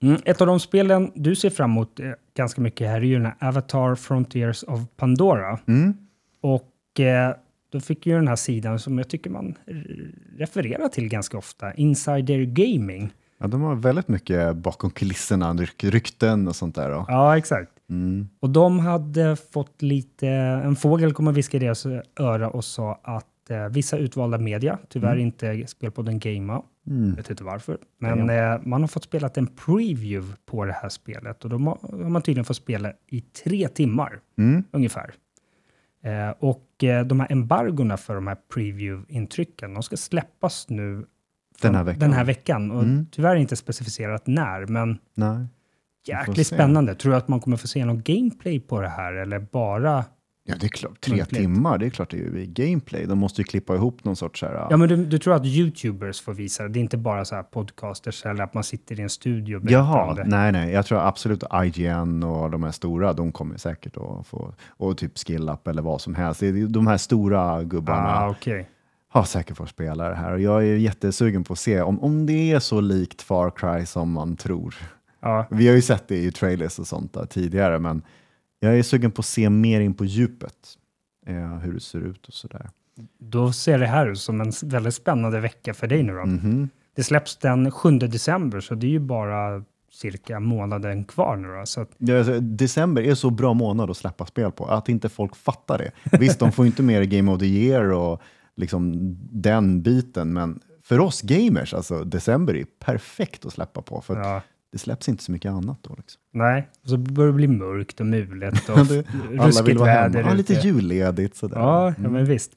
Mm, 0.01 0.21
ett 0.25 0.41
av 0.41 0.47
de 0.47 0.59
spelen 0.59 1.11
du 1.15 1.35
ser 1.35 1.49
fram 1.49 1.71
emot 1.71 1.99
eh, 1.99 2.11
ganska 2.37 2.61
mycket 2.61 2.87
här 2.87 2.95
är 2.97 3.01
ju 3.01 3.13
den 3.15 3.25
här 3.25 3.47
Avatar 3.47 3.95
Frontiers 3.95 4.63
of 4.63 4.79
Pandora. 4.97 5.59
Mm. 5.67 5.93
Och 6.41 6.99
eh, 6.99 7.35
då 7.75 7.81
fick 7.81 8.05
ju 8.05 8.15
den 8.15 8.27
här 8.27 8.35
sidan 8.35 8.79
som 8.79 8.97
jag 8.97 9.07
tycker 9.09 9.29
man 9.29 9.55
refererar 10.37 10.87
till 10.87 11.07
ganska 11.09 11.37
ofta, 11.37 11.73
Insider 11.73 12.43
Gaming. 12.45 13.13
Ja, 13.37 13.47
de 13.47 13.61
har 13.61 13.75
väldigt 13.75 14.07
mycket 14.07 14.55
bakom 14.55 14.89
kulisserna, 14.89 15.53
ryk- 15.53 15.89
rykten 15.91 16.47
och 16.47 16.55
sånt 16.55 16.75
där. 16.75 16.89
Då. 16.89 17.05
Ja, 17.07 17.37
exakt. 17.37 17.71
Mm. 17.89 18.29
Och 18.39 18.49
de 18.49 18.79
hade 18.79 19.35
fått 19.35 19.81
lite, 19.81 20.27
en 20.63 20.75
fågel 20.75 21.13
kom 21.13 21.27
och 21.27 21.37
viskade 21.37 21.65
i 21.65 21.67
deras 21.67 21.85
öra 22.19 22.49
och 22.49 22.65
sa 22.65 22.99
att 23.03 23.49
eh, 23.49 23.67
vissa 23.69 23.97
utvalda 23.97 24.37
media, 24.37 24.79
tyvärr 24.89 25.11
Mm. 25.11 25.19
inte 25.25 25.67
spelpodden 25.67 26.19
Gamea, 26.19 26.61
Mm. 26.87 27.15
vet 27.15 27.29
inte 27.29 27.43
varför, 27.43 27.77
men 27.99 28.29
eh, 28.29 28.59
man 28.63 28.81
har 28.81 28.87
fått 28.87 29.03
spela 29.03 29.29
en 29.35 29.47
preview 29.47 30.35
på 30.45 30.65
det 30.65 30.73
här 30.73 30.89
spelet 30.89 31.43
och 31.43 31.49
då 31.49 31.57
har 31.57 31.77
har 32.03 32.09
man 32.09 32.21
tydligen 32.21 32.45
fått 32.45 32.57
spela 32.57 32.93
i 33.07 33.21
tre 33.21 33.67
timmar 33.67 34.19
Mm. 34.37 34.63
ungefär. 34.71 35.13
Eh, 36.05 36.29
och 36.39 36.83
eh, 36.83 37.05
de 37.05 37.19
här 37.19 37.31
embargorna 37.31 37.97
för 37.97 38.15
de 38.15 38.27
här 38.27 38.37
preview-intrycken, 38.53 39.73
de 39.73 39.83
ska 39.83 39.97
släppas 39.97 40.69
nu 40.69 41.05
Den 41.61 41.75
här 41.75 41.83
veckan. 41.83 41.99
den 41.99 42.13
här 42.13 42.23
veckan. 42.23 42.71
Och 42.71 42.83
Mm. 42.83 43.05
tyvärr 43.11 43.35
inte 43.35 43.55
specificerat 43.55 44.27
när, 44.27 44.65
men 44.65 44.97
Nej. 45.15 45.47
jäkligt 46.07 46.47
spännande. 46.47 46.95
Tror 46.95 47.11
du 47.11 47.17
att 47.17 47.27
man 47.27 47.39
kommer 47.39 47.57
få 47.57 47.67
se 47.67 47.85
någon 47.85 48.01
gameplay 48.03 48.59
på 48.59 48.81
det 48.81 48.89
här 48.89 49.13
eller 49.13 49.39
bara 49.39 50.05
Ja, 50.47 50.55
det 50.59 50.65
är 50.65 50.69
klart. 50.69 51.01
Tre 51.01 51.15
Muntligt. 51.15 51.41
timmar, 51.41 51.77
det 51.77 51.85
är 51.85 51.89
klart 51.89 52.09
det 52.11 52.17
är 52.17 52.45
gameplay. 52.45 53.05
De 53.05 53.17
måste 53.17 53.41
ju 53.41 53.45
klippa 53.45 53.75
ihop 53.75 54.03
någon 54.03 54.15
sorts 54.15 54.39
så 54.39 54.45
här... 54.45 54.67
Ja, 54.69 54.77
men 54.77 54.89
du, 54.89 55.05
du 55.05 55.19
tror 55.19 55.33
att 55.35 55.45
YouTubers 55.45 56.21
får 56.21 56.33
visa 56.33 56.63
det? 56.63 56.69
Det 56.69 56.79
är 56.79 56.81
inte 56.81 56.97
bara 56.97 57.25
så 57.25 57.35
här 57.35 57.43
podcasters 57.43 58.25
eller 58.25 58.43
att 58.43 58.53
man 58.53 58.63
sitter 58.63 58.99
i 58.99 59.03
en 59.03 59.09
studio 59.09 59.55
och 59.55 59.61
berättar 59.61 59.79
om 59.81 59.87
Jaha, 59.87 60.13
det? 60.13 60.23
nej, 60.23 60.51
nej. 60.51 60.71
Jag 60.73 60.85
tror 60.85 60.99
absolut 61.07 61.43
IGN 61.63 62.23
och 62.23 62.51
de 62.51 62.63
här 62.63 62.71
stora, 62.71 63.13
de 63.13 63.31
kommer 63.31 63.57
säkert 63.57 63.97
att 63.97 64.27
få, 64.27 64.53
och 64.69 64.97
typ 64.97 65.17
SkillUp 65.17 65.67
eller 65.67 65.81
vad 65.81 66.01
som 66.01 66.15
helst. 66.15 66.39
Det 66.39 66.47
är 66.47 66.67
De 66.67 66.87
här 66.87 66.97
stora 66.97 67.63
gubbarna 67.63 68.15
Ah, 68.19 68.29
okej. 68.29 68.69
har 69.09 69.23
säkert 69.23 69.57
fått 69.57 69.69
spela 69.69 70.09
det 70.09 70.15
här. 70.15 70.31
Och 70.33 70.41
jag 70.41 70.61
är 70.67 70.75
jättesugen 70.75 71.43
på 71.43 71.53
att 71.53 71.59
se 71.59 71.81
om, 71.81 71.99
om 72.03 72.25
det 72.25 72.51
är 72.51 72.59
så 72.59 72.81
likt 72.81 73.21
Far 73.21 73.49
Cry 73.55 73.85
som 73.85 74.11
man 74.11 74.35
tror. 74.35 74.75
Ja, 75.21 75.45
Vi 75.51 75.67
har 75.67 75.75
ju 75.75 75.81
sett 75.81 76.07
det 76.07 76.17
i 76.17 76.31
trailers 76.31 76.79
och 76.79 76.87
sånt 76.87 77.13
där 77.13 77.25
tidigare, 77.25 77.79
men 77.79 78.01
jag 78.59 78.79
är 78.79 78.83
sugen 78.83 79.11
på 79.11 79.19
att 79.19 79.25
se 79.25 79.49
mer 79.49 79.81
in 79.81 79.93
på 79.93 80.05
djupet. 80.05 80.55
Eh, 81.27 81.57
hur 81.57 81.73
det 81.73 81.79
ser 81.79 81.99
ut 81.99 82.27
och 82.27 82.33
sådär. 82.33 82.69
då 83.19 83.51
ser 83.53 83.79
det 83.79 83.87
här 83.87 84.07
ut 84.07 84.19
som 84.19 84.41
en 84.41 84.51
väldigt 84.63 84.93
spännande 84.95 85.39
vecka 85.39 85.73
för 85.73 85.87
dig 85.87 86.03
nu 86.03 86.13
då. 86.13 86.25
Mhm. 86.25 86.69
Det 86.95 87.03
släpps 87.03 87.37
den 87.37 87.71
7 87.71 87.89
december, 87.99 88.59
så 88.59 88.75
det 88.75 88.87
är 88.87 88.91
ju 88.91 88.99
bara 88.99 89.63
cirka 89.91 90.39
månaden 90.39 91.03
kvar 91.05 91.35
nu 91.35 91.47
då. 91.47 91.65
Så 91.65 91.81
att, 91.81 91.89
Ja, 91.97 92.17
alltså, 92.17 92.39
december 92.39 93.01
är 93.01 93.15
så 93.15 93.29
bra 93.29 93.53
månad 93.53 93.89
att 93.89 93.97
släppa 93.97 94.25
spel 94.25 94.51
på, 94.51 94.65
att 94.65 94.89
inte 94.89 95.09
folk 95.09 95.35
fattar 95.35 95.77
det. 95.77 96.17
Visst, 96.17 96.39
de 96.39 96.51
får 96.51 96.65
inte 96.65 96.83
mer 96.83 97.03
Game 97.03 97.31
of 97.31 97.39
the 97.39 97.45
Year 97.45 97.91
och 97.91 98.21
liksom 98.55 98.91
den 99.31 99.81
biten, 99.81 100.33
men 100.33 100.59
för 100.81 100.99
oss 100.99 101.21
gamers, 101.21 101.73
alltså 101.73 102.03
december 102.03 102.55
är 102.55 102.65
perfekt 102.79 103.45
att 103.45 103.53
släppa 103.53 103.81
på, 103.81 104.01
för 104.01 104.15
ja, 104.19 104.41
det 104.75 104.79
släpps 104.79 105.09
inte 105.09 105.23
så 105.23 105.31
mycket 105.31 105.51
annat 105.51 105.79
då. 105.83 105.95
Liksom. 105.97 106.21
nej, 106.33 106.69
och 106.83 106.89
så 106.89 106.97
börjar 106.97 107.31
det 107.31 107.35
bli 107.35 107.47
mörkt 107.47 107.99
och 107.99 108.05
mulet 108.05 108.69
och 108.69 108.85
Det- 108.87 109.03
Alla 109.39 109.61
vill 109.65 109.77
vara 109.77 109.89
hemma, 109.89 110.07
väder 110.07 110.29
ja, 110.29 110.33
lite 110.33 110.53
julledigt 110.53 111.35
sådär. 111.35 111.57
Ja, 111.59 111.93
ja, 112.03 112.09
men 112.09 112.25
visst. 112.25 112.51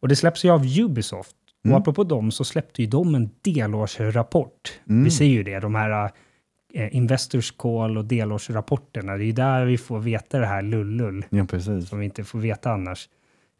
Och 0.00 0.08
det 0.08 0.16
släpps 0.16 0.44
ju 0.44 0.50
av 0.50 0.64
Ubisoft. 0.80 1.36
Mm. 1.64 1.74
Och 1.74 1.80
apropå 1.80 2.04
dem 2.04 2.30
så 2.30 2.44
släppte 2.44 2.82
ju 2.82 2.88
de 2.88 3.14
en 3.14 3.30
delårsrapport. 3.42 4.80
Mm. 4.88 5.04
Vi 5.04 5.10
ser 5.10 5.24
ju 5.24 5.42
det, 5.42 5.60
de 5.60 5.74
här 5.74 6.10
eh, 6.74 6.96
Investors 6.96 7.50
Call 7.50 7.98
och 7.98 8.04
delårsrapporterna. 8.04 9.16
Det 9.16 9.24
är 9.24 9.26
ju 9.26 9.32
där 9.32 9.64
vi 9.64 9.78
får 9.78 9.98
veta 9.98 10.38
det 10.38 10.46
här 10.46 10.62
lullull 10.62 11.24
Ja, 11.30 11.44
precis. 11.44 11.88
som 11.88 11.98
vi 11.98 12.04
inte 12.04 12.24
får 12.24 12.38
veta 12.38 12.70
annars. 12.70 13.08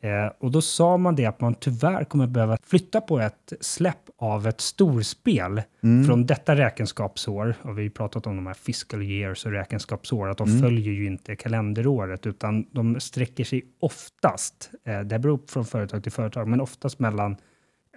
Eh, 0.01 0.27
och 0.39 0.51
då 0.51 0.61
sa 0.63 0.97
man 0.97 1.17
det 1.17 1.27
att 1.27 1.41
man 1.41 1.55
tyvärr 1.55 2.05
kommer 2.05 2.27
behöva 2.27 2.59
flytta 2.63 3.01
på 3.01 3.21
ett 3.21 3.53
släpp 3.61 3.99
av 4.19 4.47
ett 4.47 4.61
storspel 4.61 5.63
Mm. 5.83 6.05
från 6.07 6.27
detta 6.27 6.57
räkenskapsår. 6.57 7.55
Och 7.63 7.69
vi 7.71 7.75
har 7.75 7.81
ju 7.81 7.91
pratat 7.91 8.27
om 8.27 8.37
de 8.37 8.47
här 8.47 8.55
fiscal 8.55 9.03
years 9.03 9.47
och 9.47 9.53
räkenskapsår, 9.53 10.29
att 10.29 10.39
de 10.39 10.49
Mm. 10.49 10.63
följer 10.63 10.93
ju 10.93 11.07
inte 11.07 11.37
kalenderåret, 11.37 12.27
utan 12.27 12.67
de 12.73 13.01
sträcker 13.01 13.45
sig 13.45 13.63
oftast, 13.81 14.71
eh, 14.85 15.01
det 15.01 15.19
beror 15.19 15.41
från 15.49 15.65
företag 15.65 16.03
till 16.03 16.13
företag, 16.13 16.49
men 16.49 16.61
oftast 16.61 16.99
mellan 16.99 17.37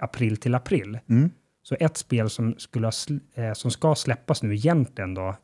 april 0.01 0.37
till 0.37 0.55
april. 0.55 0.99
Mm. 1.09 1.29
Så 1.63 1.75
ett 1.79 1.97
spel 1.97 2.29
som, 2.29 2.55
skulle 2.57 2.87
ha, 2.87 2.91
eh, 3.35 3.53
som 3.53 3.71
ska 3.71 3.95
släppas 3.95 4.43
nu 4.43 4.53
egentligen 4.55 5.13
då, 5.13 5.35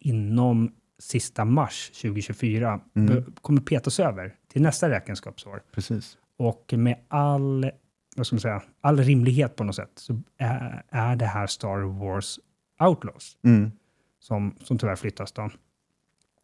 inom 0.00 0.72
sista 0.98 1.44
mars 1.44 1.90
2024, 1.94 2.80
Mm. 2.96 3.24
kommer 3.40 3.60
petas 3.60 4.00
över 4.00 4.34
till 4.52 4.62
nästa 4.62 4.90
räkenskapsår. 4.90 5.62
precis. 5.72 6.18
Och 6.36 6.72
med 6.76 6.96
all, 7.08 7.70
vad 8.16 8.26
ska 8.26 8.34
man 8.36 8.40
säga, 8.40 8.62
all 8.80 8.98
rimlighet 8.98 9.56
på 9.56 9.64
något 9.64 9.76
sätt 9.76 9.90
så 9.94 10.22
är, 10.38 10.82
är 10.88 11.16
det 11.16 11.26
här 11.26 11.46
Star 11.46 11.78
Wars 11.78 12.38
Outlaws 12.80 13.36
Mm. 13.42 13.72
som, 14.20 14.54
som 14.64 14.78
tyvärr 14.78 14.96
flyttas 14.96 15.32
då. 15.32 15.50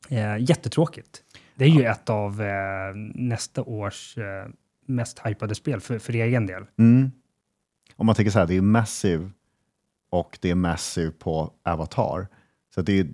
Eh, 0.09 0.36
jättetråkigt. 0.38 1.22
Det 1.54 1.64
är 1.64 1.68
ju 1.68 1.84
ett 1.84 2.11
av 2.11 2.42
eh, 2.42 2.94
nästa 3.14 3.62
års 3.62 4.18
eh, 4.18 4.48
mest 4.86 5.18
hypade 5.24 5.54
spel 5.54 5.80
för, 5.80 5.98
för 5.98 6.12
egen 6.12 6.46
del. 6.46 6.64
Mm. 6.78 7.11
Om 7.96 8.07
man 8.07 8.14
tänker 8.14 8.30
så 8.30 8.38
här, 8.38 8.46
det 8.46 8.57
är 8.57 8.61
Massive 8.61 9.30
och 10.11 10.38
det 10.42 10.50
är 10.50 10.54
Massive 10.54 11.11
på 11.11 11.52
Avatar. 11.62 12.26
Så 12.74 12.82
det 12.82 13.00
är, 13.00 13.07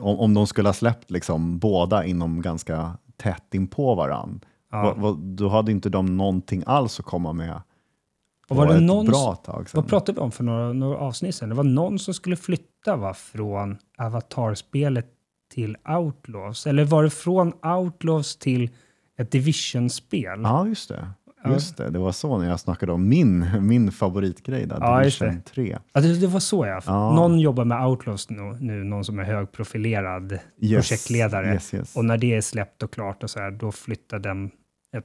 om, 0.00 0.18
om 0.20 0.34
de 0.34 0.46
skulle 0.46 0.68
ha 0.68 0.72
släppt 0.74 1.10
liksom 1.10 1.58
båda 1.58 2.04
inom 2.04 2.42
ganska 2.42 2.98
tätt 3.22 3.54
in 3.54 3.66
på 3.68 3.94
varann, 3.94 4.40
Ja. 4.72 4.82
vad, 4.82 4.96
vad, 4.98 5.18
då 5.18 5.48
hade 5.48 5.72
inte 5.72 5.88
de 5.88 6.16
någonting 6.16 6.62
alls 6.66 7.00
att 7.00 7.06
komma 7.06 7.32
med 7.32 7.54
Och 7.54 8.48
på 8.48 8.54
var 8.54 8.66
det 8.66 8.80
någon, 8.80 9.06
bra 9.06 9.34
tag 9.34 9.70
sedan. 9.70 9.80
vad 9.80 9.90
pratade 9.90 10.12
vi 10.16 10.20
om 10.20 10.30
för 10.32 10.44
några, 10.44 10.72
några 10.72 10.96
avsnitt 10.98 11.34
sedan? 11.34 11.48
Det 11.48 11.54
var 11.54 11.64
någon 11.64 11.98
som 11.98 12.14
skulle 12.14 12.36
flytta 12.36 12.96
va, 12.96 13.14
från 13.14 13.78
Avatar-spelet 13.98 15.06
till 15.54 15.76
Outlaws. 15.88 16.66
Eller 16.66 16.84
var 16.84 17.02
det 17.02 17.10
från 17.10 17.52
Outlaws 17.64 18.36
till 18.36 18.70
ett 19.18 19.30
Division-spel? 19.30 20.40
Ja, 20.42 20.66
just 20.66 20.88
det. 20.88 21.08
Just 21.46 21.76
det, 21.76 21.90
det 21.90 21.98
var 21.98 22.12
så 22.12 22.38
när 22.38 22.48
jag 22.48 22.60
snackade 22.60 22.92
om 22.92 23.08
min, 23.08 23.46
min 23.66 23.92
favoritgrej 23.92 24.66
där, 24.66 24.78
Ja, 24.80 24.98
Division 24.98 25.42
3. 25.42 25.78
Ja, 25.92 26.00
det, 26.00 26.20
det 26.20 26.26
var 26.26 26.40
så 26.40 26.66
ja. 26.66 26.80
Ja. 26.86 27.12
Någon 27.14 27.38
jobbar 27.40 27.64
med 27.64 27.86
Outlaws 27.86 28.30
nu, 28.30 28.56
nu, 28.60 28.84
någon 28.84 29.04
som 29.04 29.18
är 29.18 29.24
högprofilerad 29.24 30.32
Yes, 30.32 30.88
projektledare. 30.88 31.52
Yes, 31.52 31.74
yes. 31.74 31.96
Och 31.96 32.04
när 32.04 32.18
det 32.18 32.34
är 32.36 32.40
släppt 32.40 32.82
och 32.82 32.92
klart 32.92 33.22
och 33.22 33.30
så 33.30 33.38
här, 33.40 33.50
då 33.50 33.72
flyttar 33.72 34.18
den, 34.18 34.50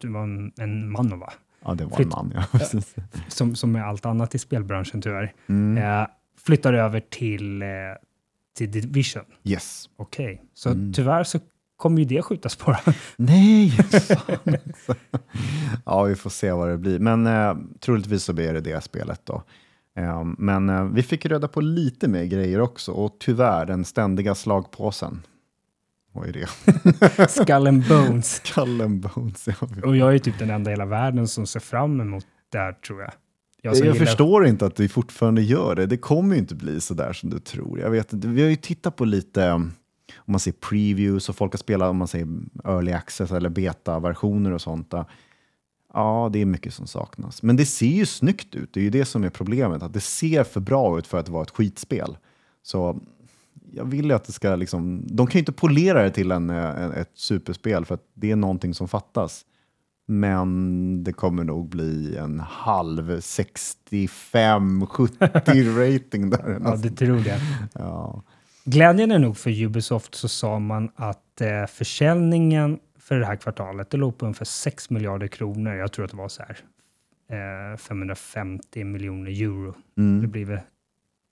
det 0.02 0.08
var 0.08 0.24
en, 0.24 0.52
en 0.58 0.92
man 0.92 1.20
va? 1.20 1.34
Ja, 1.66 1.74
det 1.74 1.86
var 1.86 1.98
Flytt- 1.98 2.04
en 2.04 2.10
man, 2.10 2.32
ja. 2.36 2.44
Precis. 2.60 2.96
Som, 3.28 3.56
som 3.56 3.72
med 3.72 3.88
allt 3.88 4.06
annat 4.06 4.36
i 4.36 4.40
spelbranschen 4.40 5.02
tyvärr. 5.02 5.34
Mm. 5.50 5.84
Eh, 6.02 6.08
flyttar 6.46 6.74
över 6.74 7.00
till 7.00 7.62
eh, 7.62 7.68
till 8.58 8.72
Division. 8.72 9.24
Yes. 9.44 9.90
Okej, 9.98 10.42
så 10.54 10.70
Mm. 10.70 10.94
tyvärr 10.94 11.24
så 11.24 11.40
kommer 11.78 12.00
ju 12.00 12.06
det 12.06 12.22
skjutas 12.22 12.56
på. 12.56 12.76
Nej! 13.18 13.70
fan. 13.72 14.96
ja, 15.86 16.04
vi 16.04 16.16
får 16.16 16.30
se 16.30 16.52
vad 16.52 16.70
det 16.70 16.78
blir. 16.78 17.00
Men 17.00 17.28
eh, 17.28 17.56
troligtvis 17.80 18.24
så 18.24 18.34
blir 18.34 18.54
det 18.54 18.62
det 18.62 18.84
spelet 18.84 19.22
då. 19.24 19.44
Eh, 19.98 20.24
men 20.38 20.70
eh, 20.70 20.84
vi 20.86 21.04
fick 21.04 21.26
reda 21.26 21.48
på 21.48 21.62
lite 21.62 22.08
mer 22.08 22.24
grejer 22.26 22.62
också 22.62 22.92
och 22.92 23.16
tyvärr 23.20 23.66
den 23.66 23.86
ständiga 23.86 24.36
slagpåsen. 24.36 25.22
Vad 26.14 26.28
är 26.28 26.34
det? 26.34 27.28
Skull 27.30 27.68
and 27.68 27.88
Bones. 27.88 28.36
Skull 28.46 28.82
and 28.82 29.00
Bones. 29.02 29.48
Ja. 29.48 29.68
Och 29.84 29.98
jag 29.98 30.16
är 30.16 30.20
typ 30.20 30.40
den 30.40 30.50
enda 30.50 30.72
i 30.72 30.74
hela 30.74 30.86
världen 30.86 31.28
som 31.28 31.46
ser 31.48 31.60
fram 31.60 32.02
emot 32.02 32.26
det 32.52 32.58
här, 32.58 32.74
tror 32.74 33.02
jag. 33.02 33.12
Jag, 33.62 33.78
som 33.78 33.86
gillar- 33.88 34.00
förstår 34.00 34.48
inte 34.48 34.66
att 34.66 34.80
vi 34.80 34.90
fortfarande 34.90 35.42
gör 35.42 35.76
det. 35.76 35.86
Det 35.86 35.98
kommer 35.98 36.36
ju 36.36 36.42
inte 36.42 36.56
bli 36.56 36.82
så 36.82 36.94
där 36.94 37.14
som 37.14 37.30
du 37.30 37.40
tror. 37.40 37.80
Jag 37.80 37.90
vet. 37.90 38.14
Vi 38.14 38.42
har 38.42 38.50
ju 38.50 38.56
tittat 38.56 38.96
på 38.96 39.06
lite, 39.06 39.62
om 40.26 40.32
man 40.32 40.40
ser 40.40 40.52
previews 40.52 41.30
och 41.30 41.36
folk 41.36 41.54
har 41.54 41.58
spelat 41.58 41.90
om 41.90 41.98
man 41.98 42.08
säger 42.08 42.28
early 42.64 42.92
access 42.92 43.32
eller 43.32 43.50
beta-versioner 43.50 44.52
och 44.52 44.62
sånt. 44.62 44.92
Där. 44.92 45.06
Ja, 45.94 46.30
det 46.34 46.42
är 46.42 46.46
mycket 46.46 46.74
som 46.74 46.88
saknas. 46.88 47.44
Men 47.44 47.56
det 47.56 47.66
ser 47.66 47.86
ju 47.86 48.06
snyggt 48.06 48.56
ut. 48.56 48.74
Det 48.74 48.80
är 48.80 48.84
ju 48.84 48.90
det 48.90 49.06
som 49.06 49.24
är 49.24 49.30
problemet. 49.30 49.84
Att 49.84 49.94
det 49.94 50.00
ser 50.00 50.44
för 50.44 50.60
bra 50.60 51.00
ut 51.00 51.08
för 51.08 51.18
att 51.18 51.30
vara 51.30 51.44
ett 51.44 51.50
skitspel. 51.50 52.18
Så 52.64 53.00
jag 53.72 53.86
vill 53.86 54.06
ju 54.06 54.14
att 54.14 54.24
det 54.24 54.32
ska 54.32 54.56
liksom... 54.56 55.04
De 55.08 55.28
kan 55.28 55.34
ju 55.34 55.40
inte 55.40 55.52
polera 55.52 56.04
det 56.04 56.12
till 56.12 56.32
en, 56.32 56.50
en, 56.50 56.92
ett 56.92 57.12
superspel 57.14 57.86
för 57.86 57.96
att 57.96 58.04
det 58.14 58.32
är 58.32 58.36
någonting 58.36 58.74
som 58.74 58.88
fattas. 58.88 59.46
Men 60.08 61.04
det 61.04 61.14
kommer 61.14 61.44
nog 61.44 61.70
bli 61.70 62.18
en 62.18 62.40
halv 62.40 63.20
65-70 63.20 65.94
rating 65.94 66.30
där. 66.30 66.60
Ja, 66.64 66.76
det 66.76 66.90
tror 66.90 67.28
jag. 67.28 67.40
ja. 67.74 68.24
Glädjande 68.66 69.18
nog 69.18 69.38
för 69.38 69.64
Ubisoft 69.64 70.16
så 70.16 70.28
sa 70.28 70.60
man 70.60 70.92
att 70.96 71.42
eh, 71.42 71.66
försäljningen 71.66 72.80
för 73.00 73.20
det 73.20 73.26
här 73.26 73.36
kvartalet, 73.36 73.90
det 73.90 73.98
låg 73.98 74.18
på 74.18 74.26
ungefär 74.26 74.46
6 74.46 74.90
miljarder 74.90 75.28
kronor. 75.28 75.74
Jag 75.76 75.92
tror 75.92 76.06
att 76.06 76.12
det 76.12 76.18
var 76.18 76.28
så 76.30 76.44
här 76.44 76.58
eh, 77.74 77.78
550 77.78 78.84
miljoner 78.84 79.32
euro. 79.42 79.72
Det 79.96 80.02
Mm. 80.02 80.32
blir 80.32 80.46
väl 80.46 80.60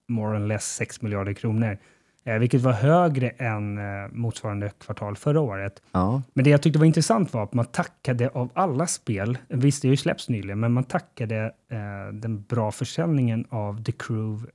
more 0.10 0.38
or 0.38 0.48
less 0.48 0.76
6 0.76 1.02
miljarder 1.02 1.34
kronor. 1.34 1.78
Eh, 2.26 2.38
vilket 2.38 2.62
var 2.62 2.72
högre 2.72 3.30
än 3.30 3.78
eh, 3.78 3.84
motsvarande 4.12 4.70
kvartal 4.80 5.16
förra 5.16 5.40
året. 5.42 5.82
ja. 5.92 6.22
Men 6.34 6.44
det 6.44 6.50
jag 6.50 6.62
tyckte 6.62 6.80
var 6.80 6.86
intressant 6.86 7.34
var 7.34 7.44
att 7.44 7.54
man 7.54 7.66
tackade 7.66 8.30
av 8.30 8.50
alla 8.54 8.88
spel, 8.88 9.38
visst 9.48 9.82
det 9.82 9.88
har 9.88 9.94
ju 9.94 9.98
släppts 9.98 10.30
nyligen, 10.30 10.60
men 10.60 10.72
man 10.74 10.84
tackade 10.84 11.44
eh, 11.72 12.14
den 12.14 12.42
bra 12.44 12.72
försäljningen 12.72 13.46
av 13.50 13.84
The 13.84 13.92
Crew 13.92 14.52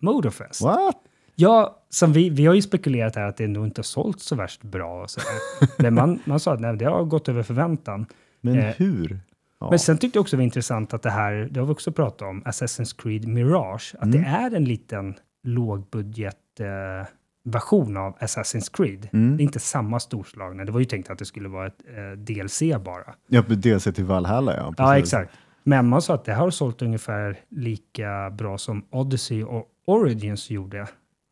Motorfest. 0.00 0.62
What? 0.62 0.96
Ja, 1.34 1.82
som 1.90 2.12
vi, 2.12 2.30
vi 2.30 2.46
har 2.46 2.54
ju 2.54 2.62
spekulerat 2.62 3.16
här 3.16 3.28
att 3.28 3.36
det 3.36 3.46
nog 3.48 3.66
inte 3.66 3.78
har 3.78 3.84
sålt 3.84 4.20
så 4.20 4.36
värst 4.36 4.62
bra. 4.62 5.08
Så. 5.08 5.20
Men 5.82 5.94
man, 5.94 6.20
man 6.24 6.40
sa 6.40 6.52
att 6.54 6.60
nej, 6.60 6.76
det 6.76 6.84
har 6.84 7.04
gått 7.04 7.28
över 7.28 7.42
förväntan. 7.42 8.06
Men 8.40 8.58
Eh, 8.58 8.74
hur? 8.76 9.20
Ja. 9.60 9.70
Men 9.70 9.78
sen 9.78 9.98
tyckte 9.98 10.16
jag 10.16 10.20
också 10.20 10.36
det 10.36 10.38
var 10.40 10.44
intressant 10.44 10.94
att 10.94 11.02
det 11.02 11.10
här, 11.10 11.48
det 11.50 11.60
har 11.60 11.66
vi 11.66 11.72
också 11.72 11.92
pratat 11.92 12.22
om, 12.22 12.42
Assassin's 12.42 13.02
Creed 13.02 13.28
Mirage, 13.28 13.94
att 13.98 14.04
Mm. 14.04 14.22
det 14.22 14.28
är 14.28 14.54
en 14.56 14.64
liten 14.64 15.14
lågbudget 15.42 16.60
eh, 16.60 17.06
version 17.44 17.96
av 17.96 18.16
Assassin's 18.18 18.70
Creed. 18.76 19.08
Mm. 19.12 19.36
Det 19.36 19.42
är 19.42 19.44
inte 19.44 19.58
samma 19.60 20.00
storslagna. 20.00 20.64
Det 20.64 20.72
var 20.72 20.80
ju 20.80 20.84
tänkt 20.86 21.10
att 21.10 21.18
det 21.18 21.24
skulle 21.24 21.48
vara 21.48 21.66
ett 21.66 21.78
eh, 21.96 22.18
DLC 22.18 22.62
bara. 22.84 23.14
Ja, 23.28 23.42
DLC 23.42 23.84
till 23.84 24.04
Valhalla, 24.04 24.56
ja. 24.56 24.74
Ja, 24.78 24.84
precis. 24.92 25.02
exakt. 25.14 25.34
Men 25.62 25.88
man 25.88 26.02
sa 26.02 26.14
att 26.14 26.24
det 26.24 26.34
har 26.34 26.50
sålt 26.50 26.82
ungefär 26.82 27.38
lika 27.48 28.30
bra 28.30 28.58
som 28.58 28.84
Odyssey 28.90 29.42
och 29.44 29.66
Origins 29.86 30.50
gjorde 30.50 30.86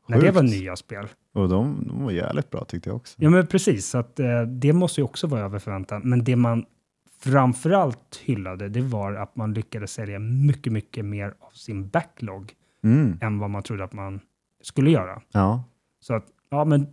när 0.06 0.20
det 0.20 0.30
var 0.30 0.42
nya 0.42 0.76
spel. 0.76 1.06
Och 1.34 1.48
de, 1.48 1.84
de 1.88 2.04
var 2.04 2.10
jävligt 2.10 2.50
bra 2.50 2.64
tyckte 2.64 2.88
jag 2.88 2.96
också. 2.96 3.14
Ja, 3.18 3.30
men 3.30 3.46
precis. 3.46 3.86
Så 3.86 3.98
att, 3.98 4.20
eh, 4.20 4.42
det 4.42 4.72
måste 4.72 5.00
ju 5.00 5.04
också 5.04 5.26
vara 5.26 5.40
över 5.40 5.58
förväntan. 5.58 6.02
Men 6.04 6.24
det 6.24 6.36
man 6.36 6.64
framförallt 7.20 8.20
hyllade, 8.24 8.68
det 8.68 8.80
var 8.80 9.12
att 9.14 9.36
man 9.36 9.54
lyckades 9.54 9.92
sälja 9.92 10.18
mycket, 10.18 10.72
mycket 10.72 11.04
mer 11.04 11.26
av 11.40 11.50
sin 11.50 11.88
backlog 11.88 12.52
Mm. 12.84 13.18
än 13.20 13.38
vad 13.38 13.50
man 13.50 13.62
trodde 13.62 13.84
att 13.84 13.92
man 13.92 14.20
skulle 14.62 14.90
göra. 14.90 15.22
Ja, 15.32 15.64
Så 16.00 16.14
att, 16.14 16.24
ja 16.50 16.64
men 16.64 16.86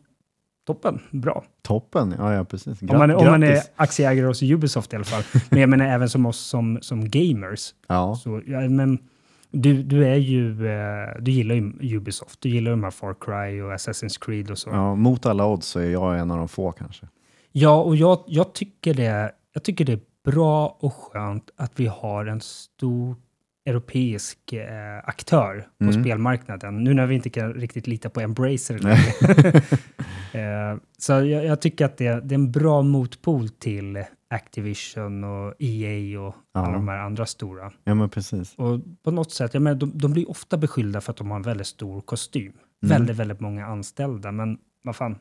toppen, 0.67 0.99
bra. 1.11 1.43
toppen. 1.61 2.15
Ja, 2.17 2.33
ja 2.33 2.45
precis. 2.45 2.81
Gra- 2.81 2.91
Om 2.93 2.97
man, 2.97 3.11
om 3.15 3.25
man 3.25 3.43
är 3.43 3.59
aktieägare 3.75 4.25
hos 4.27 4.43
Ubisoft 4.43 4.93
i 4.93 4.95
alla 4.95 5.05
fall. 5.05 5.23
Men 5.49 5.59
jag 5.61 5.69
menar 5.69 5.85
även 5.85 6.09
som 6.09 6.25
oss 6.25 6.39
som, 6.39 6.77
som 6.81 7.09
gamers. 7.09 7.73
Ja. 7.87 8.15
Så, 8.15 8.41
ja, 8.45 8.69
men 8.69 8.97
du, 9.51 9.83
du 9.83 10.07
är 10.07 10.15
ju, 10.15 10.67
eh, 10.67 11.07
du 11.21 11.31
gillar 11.31 11.55
ju 11.55 11.95
Ubisoft. 11.97 12.41
Du 12.41 12.49
gillar 12.49 12.71
de 12.71 12.83
här 12.83 12.91
Far 12.91 13.13
Cry 13.19 13.61
och 13.61 13.71
Assassin's 13.71 14.25
Creed 14.25 14.51
och 14.51 14.57
så. 14.57 14.69
ja, 14.69 14.95
mot 14.95 15.25
alla 15.25 15.45
odds 15.45 15.67
så 15.67 15.79
är 15.79 15.89
jag 15.89 16.19
en 16.19 16.31
av 16.31 16.37
de 16.37 16.47
få 16.47 16.71
kanske. 16.71 17.07
Ja, 17.51 17.81
och 17.81 17.95
jag, 17.95 18.23
jag, 18.27 18.53
tycker 18.53 18.93
det, 18.93 19.31
jag 19.53 19.63
tycker 19.63 19.85
det 19.85 19.91
är 19.93 19.99
bra 20.31 20.77
och 20.79 20.93
skönt 20.93 21.49
att 21.55 21.71
vi 21.79 21.87
har 21.87 22.25
en 22.25 22.41
stor 22.41 23.15
europeisk 23.65 24.53
eh, 24.53 24.97
aktör 25.03 25.67
på 25.77 25.83
Mm. 25.83 26.03
spelmarknaden. 26.03 26.83
Nu 26.83 26.93
när 26.93 27.05
vi 27.07 27.15
inte 27.15 27.29
kan 27.29 27.53
riktigt 27.53 27.87
lita 27.87 28.09
på 28.09 28.19
Embracer 28.21 28.79
längre. 28.79 29.61
eh, 30.71 30.77
så 30.97 31.11
jag, 31.13 31.45
jag 31.45 31.61
tycker 31.61 31.85
att 31.85 31.97
det, 31.97 32.21
det 32.21 32.33
är 32.35 32.39
en 32.39 32.51
bra 32.51 32.81
motpol 32.81 33.49
till 33.49 34.03
Activision 34.29 35.23
och 35.23 35.53
EA 35.59 36.21
och 36.21 36.35
Ja. 36.53 36.59
alla 36.59 36.71
de 36.73 36.87
här 36.87 36.97
andra 36.97 37.25
stora. 37.25 37.71
Ja, 37.83 37.93
men 37.93 38.09
precis. 38.09 38.55
Och 38.55 38.79
på 39.03 39.11
något 39.11 39.31
sätt, 39.31 39.53
jag 39.53 39.63
menar, 39.63 39.77
de, 39.79 39.91
de 39.97 40.13
blir 40.13 40.29
ofta 40.29 40.57
beskyllda 40.57 41.01
för 41.01 41.11
att 41.11 41.17
de 41.17 41.29
har 41.29 41.37
en 41.37 41.43
väldigt 41.43 41.67
stor 41.67 42.01
kostym. 42.01 42.43
Mm. 42.43 42.57
Väldigt, 42.79 43.15
väldigt 43.15 43.39
många 43.39 43.65
anställda, 43.65 44.31
men 44.31 44.57
vad 44.83 44.95
fan, 44.95 45.15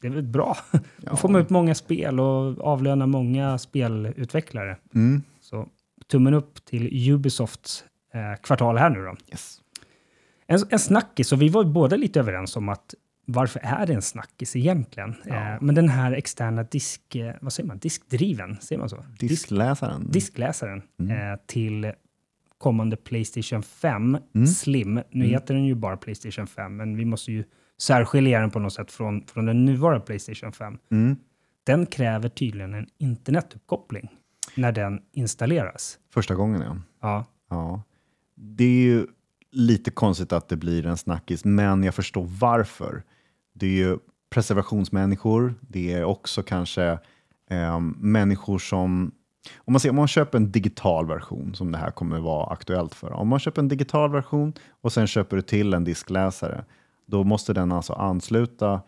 det 0.00 0.06
är 0.06 0.10
väl 0.10 0.22
bra. 0.22 0.56
Ja. 0.72 0.80
Då 1.10 1.16
får 1.16 1.28
man 1.28 1.40
ut 1.40 1.50
många 1.50 1.74
spel 1.74 2.20
och 2.20 2.60
avlöna 2.60 3.06
många 3.06 3.58
spelutvecklare. 3.58 4.76
Mm. 4.94 5.22
Så 5.40 5.68
tummen 6.06 6.34
upp 6.34 6.64
till 6.64 7.10
Ubisofts 7.12 7.84
eh, 8.14 8.42
kvartal 8.42 8.76
här 8.76 8.90
nu 8.90 9.04
då. 9.04 9.16
Yes. 9.30 9.60
En, 10.46 10.58
en 10.70 10.78
snackis, 10.78 11.32
och 11.32 11.42
vi 11.42 11.48
var 11.48 11.64
båda 11.64 11.96
lite 11.96 12.20
överens 12.20 12.56
om 12.56 12.68
att 12.68 12.94
varför 13.30 13.60
är 13.62 13.86
det 13.86 13.94
en 13.94 14.02
snackis 14.02 14.56
egentligen? 14.56 15.14
Ja. 15.24 15.34
Eh, 15.54 15.58
men 15.60 15.74
den 15.74 15.88
här 15.88 16.12
externa 16.12 16.62
disk, 16.62 17.14
eh, 17.14 17.34
vad 17.40 17.52
säger 17.52 17.66
man, 17.66 17.78
diskdriven, 17.78 18.56
säger 18.60 18.78
man 18.78 18.88
så? 18.88 18.96
Disk, 18.96 19.20
Diskläsaren. 19.30 20.10
diskläsaren 20.10 20.82
Mm. 21.00 21.32
eh, 21.32 21.38
till 21.46 21.92
kommande 22.58 22.96
Playstation 22.96 23.62
5 23.62 24.18
Mm. 24.34 24.46
Slim. 24.46 24.94
Nu 24.94 25.02
Mm. 25.12 25.28
heter 25.30 25.54
den 25.54 25.64
ju 25.64 25.74
bara 25.74 25.96
Playstation 25.96 26.46
5, 26.46 26.76
men 26.76 26.96
vi 26.96 27.04
måste 27.04 27.32
ju 27.32 27.44
särskilja 27.80 28.40
den 28.40 28.50
på 28.50 28.58
något 28.58 28.72
sätt 28.72 28.92
från, 28.92 29.26
från 29.26 29.46
den 29.46 29.64
nuvarande 29.64 30.06
Playstation 30.06 30.52
5. 30.52 30.78
Mm. 30.90 31.16
Den 31.64 31.86
kräver 31.86 32.28
tydligen 32.28 32.74
en 32.74 32.86
internetuppkoppling 32.98 34.08
när 34.54 34.72
den 34.72 35.00
installeras. 35.12 35.98
Första 36.14 36.34
gången, 36.34 36.60
ja. 36.60 36.76
Ja, 37.00 37.24
ja. 37.50 37.82
Det 38.34 38.64
är 38.64 38.82
ju 38.82 39.06
lite 39.52 39.90
konstigt 39.90 40.32
att 40.32 40.48
det 40.48 40.56
blir 40.56 40.86
en 40.86 40.96
snackis, 40.96 41.44
men 41.44 41.82
jag 41.84 41.94
förstår 41.94 42.26
varför. 42.40 43.02
Det 43.58 43.66
är 43.66 43.70
ju 43.70 43.98
preservationsmänniskor, 44.30 45.54
det 45.60 45.92
är 45.92 46.04
också 46.04 46.42
kanske 46.42 46.98
eh, 47.50 47.80
människor 47.96 48.58
som 48.58 49.12
om 49.56 49.72
man, 49.72 49.80
ser, 49.80 49.90
om 49.90 49.96
man 49.96 50.08
köper 50.08 50.38
en 50.38 50.52
digital 50.52 51.06
version, 51.06 51.54
som 51.54 51.72
det 51.72 51.78
här 51.78 51.90
kommer 51.90 52.18
vara 52.18 52.46
aktuellt 52.46 52.94
för. 52.94 53.12
Om 53.12 53.28
man 53.28 53.38
köper 53.38 53.62
en 53.62 53.68
digital 53.68 54.10
version 54.10 54.52
och 54.80 54.92
sen 54.92 55.06
köper 55.06 55.36
du 55.36 55.42
till 55.42 55.74
en 55.74 55.84
diskläsare, 55.84 56.64
då 57.06 57.24
måste 57.24 57.52
den 57.52 57.72
alltså 57.72 57.92
ansluta 57.92 58.80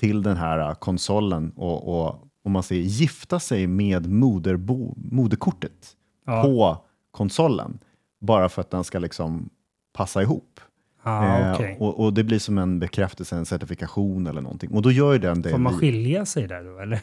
till 0.00 0.22
den 0.22 0.36
här 0.36 0.58
eh, 0.58 0.74
konsolen 0.74 1.52
och, 1.56 2.06
och 2.06 2.28
om 2.44 2.52
man 2.52 2.62
säger 2.62 2.82
gifta 2.82 3.40
sig 3.40 3.66
med 3.66 4.10
moderbo, 4.10 4.94
moderkortet 4.96 5.96
ja. 6.26 6.42
på 6.42 6.84
konsolen, 7.10 7.78
bara 8.20 8.48
för 8.48 8.60
att 8.60 8.70
den 8.70 8.84
ska 8.84 8.98
liksom 8.98 9.50
passa 9.92 10.22
ihop. 10.22 10.60
Ah, 11.02 11.38
Eh, 11.38 11.54
okej. 11.54 11.76
och, 11.80 12.00
och 12.04 12.12
det 12.14 12.24
blir 12.24 12.38
som 12.38 12.58
en 12.58 12.78
bekräftelse, 12.78 13.36
en 13.36 13.46
certifikation 13.46 14.26
eller 14.26 14.40
någonting. 14.40 14.70
Och 14.70 14.82
då 14.82 14.90
gör 14.90 15.18
den 15.18 15.42
det. 15.42 15.50
Får 15.50 15.58
man 15.58 15.78
skilja 15.78 16.26
sig 16.26 16.46
där 16.48 16.64
då, 16.64 16.78
eller? 16.78 17.00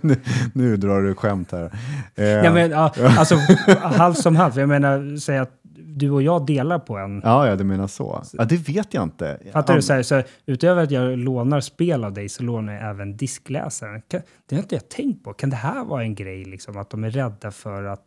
nu, 0.00 0.16
nu 0.54 0.76
drar 0.76 1.02
du 1.02 1.14
skämt 1.14 1.52
här. 1.52 1.72
Eh, 2.14 2.24
Ja, 2.26 2.52
men, 2.52 2.70
ja, 2.70 2.92
alltså, 3.18 3.34
halvt 3.82 4.18
som 4.18 4.36
halvt. 4.36 4.56
Jag 4.56 4.68
menar, 4.68 5.16
säg 5.16 5.38
att 5.38 5.56
du 5.84 6.10
och 6.10 6.22
jag 6.22 6.46
delar 6.46 6.78
på 6.78 6.96
en. 6.98 7.20
ja, 7.24 7.46
ja, 7.46 7.56
du 7.56 7.64
menar 7.64 7.86
så. 7.86 8.22
Ja, 8.32 8.44
det 8.44 8.56
vet 8.56 8.94
jag 8.94 9.02
inte. 9.02 9.38
Fattar 9.52 9.74
du? 9.76 9.82
Så 9.82 9.92
här, 9.92 10.02
så 10.02 10.22
utöver 10.46 10.82
att 10.82 10.90
jag 10.90 11.18
lånar 11.18 11.60
spel 11.60 12.04
av 12.04 12.12
dig 12.12 12.28
så 12.28 12.42
lånar 12.42 12.72
jag 12.72 12.90
även 12.90 13.16
diskläsaren. 13.16 14.02
Kan, 14.08 14.20
det 14.48 14.54
har 14.56 14.62
inte 14.62 14.74
jag 14.74 14.88
tänkt 14.88 15.24
på. 15.24 15.32
Kan 15.32 15.50
det 15.50 15.56
här 15.56 15.84
vara 15.84 16.02
en 16.02 16.14
grej, 16.14 16.44
liksom, 16.44 16.76
att 16.76 16.90
de 16.90 17.04
är 17.04 17.10
rädda 17.10 17.50
för 17.50 17.84
att 17.84 18.06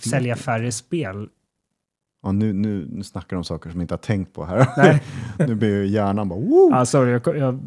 sälja 0.00 0.36
färre 0.36 0.72
spel? 0.72 1.28
Ja, 2.24 2.32
nu, 2.32 2.52
nu, 2.52 2.88
nu 2.90 3.02
snackar 3.02 3.28
de 3.28 3.36
om 3.36 3.44
saker 3.44 3.70
som 3.70 3.80
jag 3.80 3.84
inte 3.84 3.94
har 3.94 3.98
tänkt 3.98 4.32
på 4.32 4.44
här. 4.44 5.00
Nu 5.46 5.54
blir 5.54 5.82
ju 5.82 5.86
hjärnan 5.86 6.28
bara... 6.28 6.40
Woo! 6.40 6.70
Ah, 6.74 6.84
sorry, 6.84 7.12
jag, 7.12 7.36
jag 7.36 7.60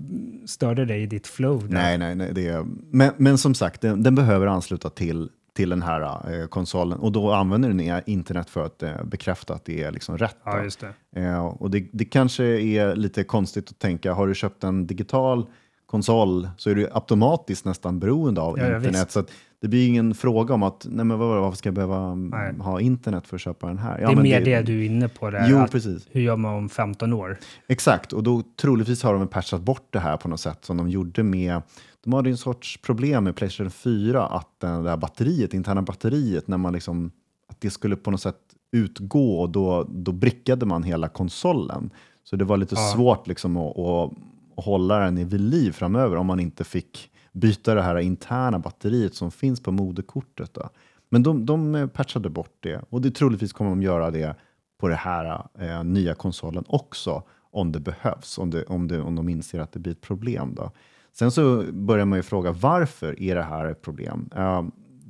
störde 0.46 0.86
dig 0.86 1.02
i 1.02 1.06
ditt 1.06 1.28
flow. 1.28 1.68
Där. 1.68 1.74
Nej, 1.74 1.98
nej, 1.98 2.16
nej. 2.16 2.32
Det 2.34 2.48
är, 2.48 2.66
men, 2.92 3.12
men 3.18 3.38
som 3.38 3.56
sagt, 3.56 3.82
den, 3.82 4.04
den 4.04 4.16
behöver 4.16 4.48
ansluta 4.48 4.90
till, 4.90 5.30
till 5.54 5.70
den 5.70 5.82
här 5.82 6.02
eh, 6.42 6.48
konsolen 6.48 7.00
och 7.00 7.12
då 7.12 7.32
använder 7.32 7.70
den 7.70 8.02
internet 8.06 8.50
för 8.50 8.66
att 8.66 8.84
eh, 8.84 9.04
bekräfta 9.04 9.54
att 9.54 9.66
det 9.66 9.84
är 9.84 9.92
liksom 9.92 10.18
rätt. 10.18 10.38
Ja, 10.44 10.64
det. 11.14 11.22
Eh, 11.22 11.46
och 11.46 11.72
det, 11.72 11.90
det 11.92 12.06
kanske 12.06 12.44
är 12.62 12.96
lite 12.96 13.24
konstigt 13.24 13.70
att 13.70 13.80
tänka, 13.80 14.14
har 14.14 14.28
du 14.28 14.36
köpt 14.36 14.64
en 14.64 14.88
digital 14.88 15.46
konsol 15.88 16.50
så 16.58 16.70
är 16.70 16.76
du 16.76 16.90
automatiskt 16.92 17.66
nästan 17.66 18.00
beroende 18.00 18.42
av 18.42 18.58
Ja, 18.58 18.64
ja, 18.70 18.76
internet. 18.78 18.96
visst. 19.02 19.12
så 19.12 19.24
det 19.62 19.68
blir 19.68 19.88
ingen 19.88 20.16
fråga 20.16 20.54
om 20.54 20.64
att, 20.64 20.86
nej 20.90 21.06
men 21.06 21.20
vad, 21.20 21.42
varför 21.42 21.58
ska 21.58 21.68
jag 21.70 21.74
behöva 21.74 22.16
Nej. 22.16 22.56
ha 22.60 22.82
internet 22.82 23.28
för 23.28 23.36
att 23.36 23.42
köpa 23.42 23.68
den 23.68 23.78
här? 23.78 24.00
Ja, 24.02 24.08
det 24.08 24.14
är 24.14 24.24
mer 24.24 24.46
det, 24.46 24.62
du 24.62 24.82
är 24.82 24.86
inne 24.86 25.08
på 25.10 25.30
där. 25.30 25.48
Jo, 25.50 25.66
precis. 25.72 26.08
hur 26.12 26.22
gör 26.22 26.36
man 26.36 26.54
om 26.56 26.70
15 26.70 27.14
år? 27.14 27.38
Exakt, 27.68 28.14
och 28.14 28.24
då 28.24 28.44
troligtvis 28.62 29.04
har 29.04 29.14
de 29.14 29.28
patchat 29.28 29.62
bort 29.62 29.88
det 29.90 30.00
här 30.00 30.18
på 30.18 30.28
något 30.28 30.40
sätt 30.40 30.66
som 30.66 30.78
de 30.78 30.90
gjorde 30.90 31.24
med 31.24 31.62
de 32.04 32.14
hade 32.14 32.30
en 32.30 32.38
sorts 32.38 32.78
problem 32.82 33.24
med 33.24 33.36
Playstation 33.36 33.72
4 33.72 34.26
att 34.26 34.50
det 34.60 34.68
här 34.68 34.98
batteriet, 34.98 35.54
interna 35.54 35.82
batteriet, 35.82 36.48
när 36.48 36.58
man 36.58 36.74
liksom, 36.74 37.12
att 37.50 37.62
det 37.62 37.70
skulle 37.70 37.96
på 37.96 38.12
något 38.12 38.22
sätt 38.22 38.38
utgå 38.72 39.40
och 39.42 39.50
då, 39.50 39.86
då 39.90 40.12
brickade 40.12 40.66
man 40.66 40.84
hela 40.84 41.08
konsolen. 41.08 41.90
Så 42.24 42.36
det 42.36 42.46
var 42.46 42.58
lite 42.58 42.76
Ja. 42.76 42.92
svårt 42.96 43.28
liksom 43.28 43.58
att, 43.58 43.78
att 43.80 44.12
hålla 44.58 45.00
den 45.00 45.28
vid 45.28 45.42
liv 45.42 45.72
framöver 45.72 46.16
om 46.16 46.26
man 46.26 46.40
inte 46.40 46.64
fick 46.64 47.12
byta 47.32 47.76
det 47.76 47.82
här 47.82 47.98
interna 47.98 48.60
batteriet 48.60 49.16
som 49.16 49.32
finns 49.32 49.64
på 49.64 49.72
moderkortet. 49.72 50.54
Då. 50.54 50.70
Men 51.10 51.24
de, 51.24 51.46
de 51.46 51.76
eh, 51.76 51.88
patchade 51.88 52.30
bort 52.30 52.58
det 52.60 52.82
och 52.90 53.02
det 53.02 53.12
troligtvis 53.12 53.54
kommer 53.54 53.70
de 53.70 53.82
göra 53.82 54.12
det 54.12 54.36
på 54.80 54.88
den 54.88 54.98
här 54.98 55.48
eh, 55.60 55.84
nya 55.84 56.14
konsolen 56.14 56.64
också 56.68 57.24
om 57.52 57.72
det 57.72 57.80
behövs, 57.80 58.38
om, 58.38 58.50
det, 58.50 58.64
om, 58.64 58.88
det, 58.88 59.02
om 59.02 59.16
de 59.16 59.30
inser 59.30 59.60
att 59.60 59.72
det 59.72 59.80
blir 59.80 59.92
ett 59.92 60.02
problem. 60.02 60.56
Då. 60.56 60.72
Sen 61.14 61.32
så 61.32 61.64
börjar 61.72 62.06
man 62.06 62.20
ju 62.20 62.24
fråga 62.24 62.52
varför 62.52 63.22
är 63.22 63.36
det 63.36 63.44
här 63.44 63.66
ett 63.66 63.82
problem? 63.82 64.30
Eh, 64.36 64.64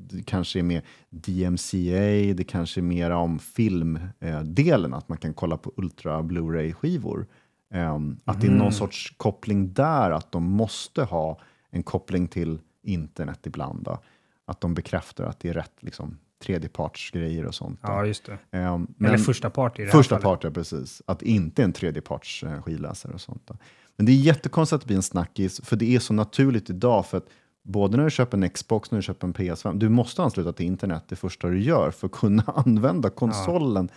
det 0.10 0.24
kanske 0.24 0.60
är 0.60 0.64
med 0.64 0.82
DMCA, 1.10 2.34
det 2.34 2.46
kanske 2.48 2.80
är 2.80 2.84
mer 2.84 3.12
om 3.12 3.40
filmdelen, 3.40 4.94
eh, 4.94 4.98
att 4.98 5.10
man 5.10 5.18
kan 5.18 5.34
kolla 5.34 5.58
på 5.58 5.72
Ultra 5.78 6.22
Blu-ray-skivor. 6.22 7.28
Eh, 7.74 8.00
Att 8.26 8.42
det 8.42 8.48
är 8.48 8.52
någon 8.52 8.72
sorts 8.74 9.14
koppling 9.18 9.74
där, 9.74 10.12
att 10.12 10.32
de 10.32 10.44
måste 10.44 11.04
ha 11.04 11.40
en 11.70 11.84
koppling 11.84 12.28
till 12.28 12.60
internet 12.84 13.48
ibland. 13.48 13.84
Då. 13.84 14.00
Att 14.46 14.62
de 14.62 14.74
bekräftar 14.74 15.24
att 15.24 15.40
det 15.40 15.50
är 15.50 15.54
rätt 15.54 15.74
liksom, 15.80 16.18
tredjepartsgrejer 16.44 17.46
och 17.46 17.56
sånt. 17.56 17.80
Då. 17.82 17.88
Ja, 17.88 18.06
just 18.06 18.26
det. 18.26 18.58
Eh, 18.58 18.80
Eller 19.06 19.18
första 19.18 19.50
part 19.50 19.80
i 19.80 19.84
det 19.84 19.92
Första 19.92 20.20
part, 20.20 20.44
ja 20.44 20.52
precis. 20.52 21.02
Att 21.06 21.22
inte 21.22 21.64
en 21.64 21.74
tredjeparts 21.74 22.44
eh, 22.44 22.62
skivläsare 22.62 23.14
och 23.14 23.22
sånt. 23.22 23.42
Då. 23.46 23.58
Men 23.96 24.06
det 24.06 24.12
är 24.12 24.16
jättekonstigt 24.16 24.76
att 24.76 24.82
det 24.82 24.88
blir 24.88 24.98
en 24.98 25.04
snackis, 25.04 25.62
för 25.64 25.76
det 25.76 25.96
är 25.96 26.00
så 26.00 26.14
naturligt 26.14 26.70
idag. 26.70 27.06
För 27.06 27.18
att 27.18 27.26
både 27.64 27.98
när 27.98 28.04
du 28.04 28.10
köper 28.12 28.38
en 28.38 28.50
Xbox 28.50 28.92
när 28.92 28.98
du 28.98 29.02
köper 29.04 29.28
en 29.28 29.34
PS5, 29.34 29.78
du 29.78 29.90
måste 29.90 30.24
ansluta 30.24 30.54
till 30.54 30.66
internet 30.66 31.04
det 31.08 31.16
första 31.16 31.48
du 31.48 31.62
gör 31.62 31.92
för 31.92 32.08
att 32.08 32.14
kunna 32.14 32.44
använda 32.66 33.10
konsolen. 33.10 33.90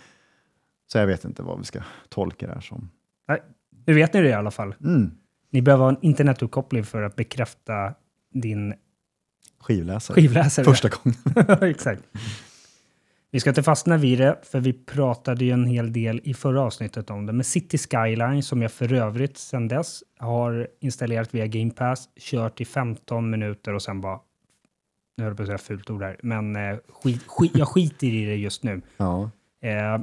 Så 0.91 0.97
jag 0.97 1.07
vet 1.07 1.25
inte 1.25 1.43
vad 1.43 1.57
vi 1.59 1.63
ska 1.63 1.79
tolka 2.09 2.47
det 2.47 2.53
här 2.53 2.61
som. 2.61 2.89
Nej, 3.27 3.41
nu 3.85 3.93
vet 3.93 4.13
ni 4.13 4.21
det 4.21 4.29
i 4.29 4.33
alla 4.33 4.51
fall. 4.51 4.75
Mm. 4.83 5.11
Ni 5.49 5.61
behöver 5.61 5.83
ha 5.83 5.89
en 5.89 5.97
internetuppkoppling 6.01 6.83
för 6.83 7.01
att 7.01 7.15
bekräfta 7.15 7.93
din 8.33 8.73
Skivläsare. 9.59 10.15
skivläsare. 10.15 10.65
Första 10.65 10.89
gången. 10.89 11.17
Exakt. 11.71 12.03
Vi 13.31 13.39
ska 13.39 13.49
inte 13.49 13.63
fastna 13.63 13.97
vid 13.97 14.19
det, 14.19 14.39
för 14.43 14.59
vi 14.59 14.73
pratade 14.73 15.45
ju 15.45 15.51
en 15.51 15.65
hel 15.65 15.93
del 15.93 16.21
i 16.23 16.33
förra 16.33 16.61
avsnittet 16.61 17.09
om 17.09 17.25
det. 17.25 17.33
Men 17.33 17.43
City 17.43 17.77
Skyline, 17.77 18.43
som 18.43 18.61
jag 18.61 18.71
för 18.71 18.93
övrigt 18.93 19.37
sedan 19.37 19.67
dess 19.67 20.03
har 20.17 20.67
installerat 20.79 21.33
via 21.33 21.47
Game 21.47 21.71
Pass, 21.71 22.09
kört 22.19 22.61
i 22.61 22.65
15 22.65 23.29
minuter 23.29 23.73
och 23.73 23.81
sen 23.81 24.01
bara... 24.01 24.19
Nu 25.17 25.23
höll 25.23 25.31
jag 25.31 25.37
på 25.37 25.43
att 25.43 25.47
säga 25.47 25.57
fult 25.57 25.89
ord 25.89 26.01
här, 26.03 26.19
men 26.23 26.55
eh, 26.55 26.77
skit, 26.89 27.23
skit, 27.27 27.51
jag 27.55 27.67
skiter 27.67 28.07
i 28.07 28.25
det 28.25 28.35
just 28.35 28.63
nu. 28.63 28.81
Ja. 28.97 29.29
Eh, 29.61 29.99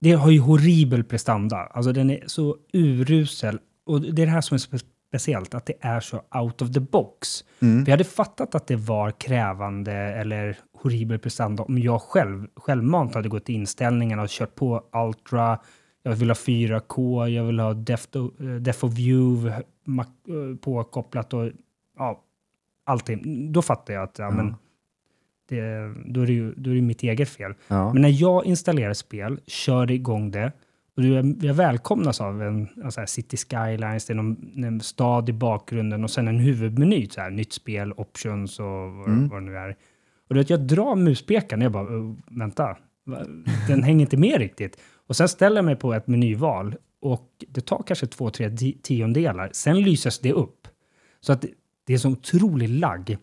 det 0.00 0.12
har 0.12 0.30
ju 0.30 0.40
horribel 0.40 1.04
prestanda. 1.04 1.56
Alltså 1.56 1.92
den 1.92 2.10
är 2.10 2.24
så 2.26 2.56
urusel. 2.72 3.58
Och 3.86 4.00
det 4.00 4.22
är 4.22 4.26
det 4.26 4.32
här 4.32 4.40
som 4.40 4.54
är 4.54 4.58
spe 4.58 4.78
speciellt, 5.08 5.54
att 5.54 5.66
det 5.66 5.74
är 5.80 6.00
så 6.00 6.22
out 6.34 6.62
of 6.62 6.72
the 6.72 6.80
box. 6.80 7.44
Vi 7.84 7.90
hade 7.90 8.04
fattat 8.04 8.54
att 8.54 8.66
det 8.66 8.76
var 8.76 9.10
krävande 9.10 9.92
eller 9.92 10.58
horribel 10.82 11.18
prestanda 11.18 11.62
om 11.62 11.78
jag 11.78 12.02
själv 12.02 12.46
självmant 12.56 13.14
hade 13.14 13.28
gått 13.28 13.50
i 13.50 13.52
inställningarna 13.52 14.22
och 14.22 14.28
kört 14.28 14.54
på 14.54 14.84
Ultra. 14.92 15.58
Jag 16.02 16.16
vill 16.16 16.30
ha 16.30 16.34
4K, 16.34 17.28
jag 17.28 17.44
vill 17.44 17.60
ha 17.60 17.74
Depth 17.74 18.18
of, 18.18 18.40
eh, 18.40 18.84
of 18.84 18.92
View 18.92 19.48
eh, 19.48 20.56
påkopplat 20.60 21.34
och 21.34 21.50
ja, 21.98 22.22
allting. 22.84 23.52
Då 23.52 23.62
fattar 23.62 23.94
jag 23.94 24.02
att 24.02 24.18
ja, 24.18 24.30
men 24.30 24.54
det, 25.48 25.94
då, 26.06 26.20
är 26.20 26.26
det 26.26 26.32
ju, 26.32 26.54
då 26.56 26.70
är 26.70 26.74
det 26.74 26.82
mitt 26.82 27.02
eget 27.02 27.28
fel. 27.28 27.54
Ja. 27.68 27.92
Men 27.92 28.02
när 28.02 28.22
jag 28.22 28.44
installerar 28.44 28.94
spel, 28.94 29.40
kör 29.46 29.90
igång 29.90 30.30
det, 30.30 30.52
och 30.96 31.02
du 31.02 31.18
är, 31.18 31.34
jag 31.46 31.54
välkomnas 31.54 32.20
av 32.20 32.42
en 32.42 32.68
alltså 32.84 33.00
City 33.06 33.36
Skylines, 33.36 34.06
det 34.06 34.12
är 34.12 34.14
någon, 34.14 34.52
en 34.64 34.80
stad 34.80 35.28
i 35.28 35.32
bakgrunden 35.32 36.04
och 36.04 36.10
sen 36.10 36.28
en 36.28 36.38
huvudmeny, 36.38 37.06
så 37.10 37.20
här, 37.20 37.30
nytt 37.30 37.52
spel, 37.52 37.92
options 37.96 38.58
och 38.60 38.66
vad, 38.66 39.08
vad 39.30 39.42
det 39.42 39.46
nu 39.46 39.56
är. 39.56 39.68
Och 40.28 40.34
du 40.34 40.40
vet, 40.40 40.50
jag 40.50 40.60
drar 40.60 40.96
muspekaren 40.96 41.60
och 41.60 41.64
jag 41.64 41.72
bara, 41.72 41.84
"Oh, 41.98 42.16
vänta, 42.30 42.76
den 43.68 43.82
hänger 43.82 44.00
inte 44.00 44.16
med 44.16 44.38
riktigt. 44.38 44.78
Och 45.06 45.16
sen 45.16 45.28
ställer 45.28 45.56
jag 45.56 45.64
mig 45.64 45.76
på 45.76 45.94
ett 45.94 46.06
menyval 46.06 46.74
och 47.00 47.28
det 47.48 47.60
tar 47.60 47.82
kanske 47.86 48.06
två, 48.06 48.30
tre 48.30 48.48
ti- 48.48 48.80
tiondelar. 48.82 49.50
Sen 49.52 49.80
lyses 49.82 50.18
det 50.18 50.32
upp. 50.32 50.68
Så 51.20 51.32
att 51.32 51.42
det, 51.42 51.48
det 51.86 51.94
är 51.94 51.98
så 51.98 52.08
otrolig 52.10 52.68
lagg. 52.68 53.16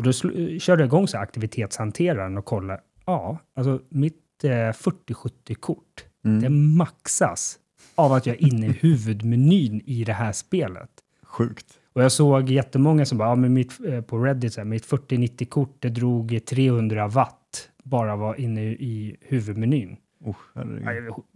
Och 0.00 0.04
då 0.06 0.12
körde 0.58 0.82
jag 0.82 0.86
igång 0.88 1.08
så 1.08 1.18
aktivitetshanteraren 1.18 2.38
och 2.38 2.44
kollade. 2.44 2.80
Ja, 3.06 3.38
alltså 3.54 3.80
mitt 3.88 4.44
eh, 4.44 4.48
4070-kort, 4.48 6.04
det 6.22 6.48
maxas 6.50 7.58
av 7.94 8.12
att 8.12 8.26
jag 8.26 8.36
är 8.36 8.42
inne 8.46 8.66
i 8.66 8.70
huvudmenyn 8.80 9.80
i 9.86 10.04
det 10.04 10.12
här 10.12 10.32
spelet. 10.32 10.90
Sjukt. 11.22 11.66
Och 11.92 12.02
jag 12.02 12.12
såg 12.12 12.50
jättemånga 12.50 13.04
som 13.06 13.18
bara, 13.18 13.28
ja, 13.28 13.34
men 13.34 13.52
mitt, 13.54 13.72
eh, 13.86 14.00
på 14.00 14.18
Reddit, 14.18 14.52
så 14.52 14.60
här, 14.60 14.64
mitt 14.64 14.86
4090-kort, 14.86 15.76
det 15.78 15.88
drog 15.88 16.40
300 16.46 17.08
watt 17.08 17.68
bara 17.84 18.16
var 18.16 18.40
inne 18.40 18.62
i 18.62 19.16
huvudmenyn. 19.20 19.96
Oh. 20.24 20.36
Ja, 20.54 20.62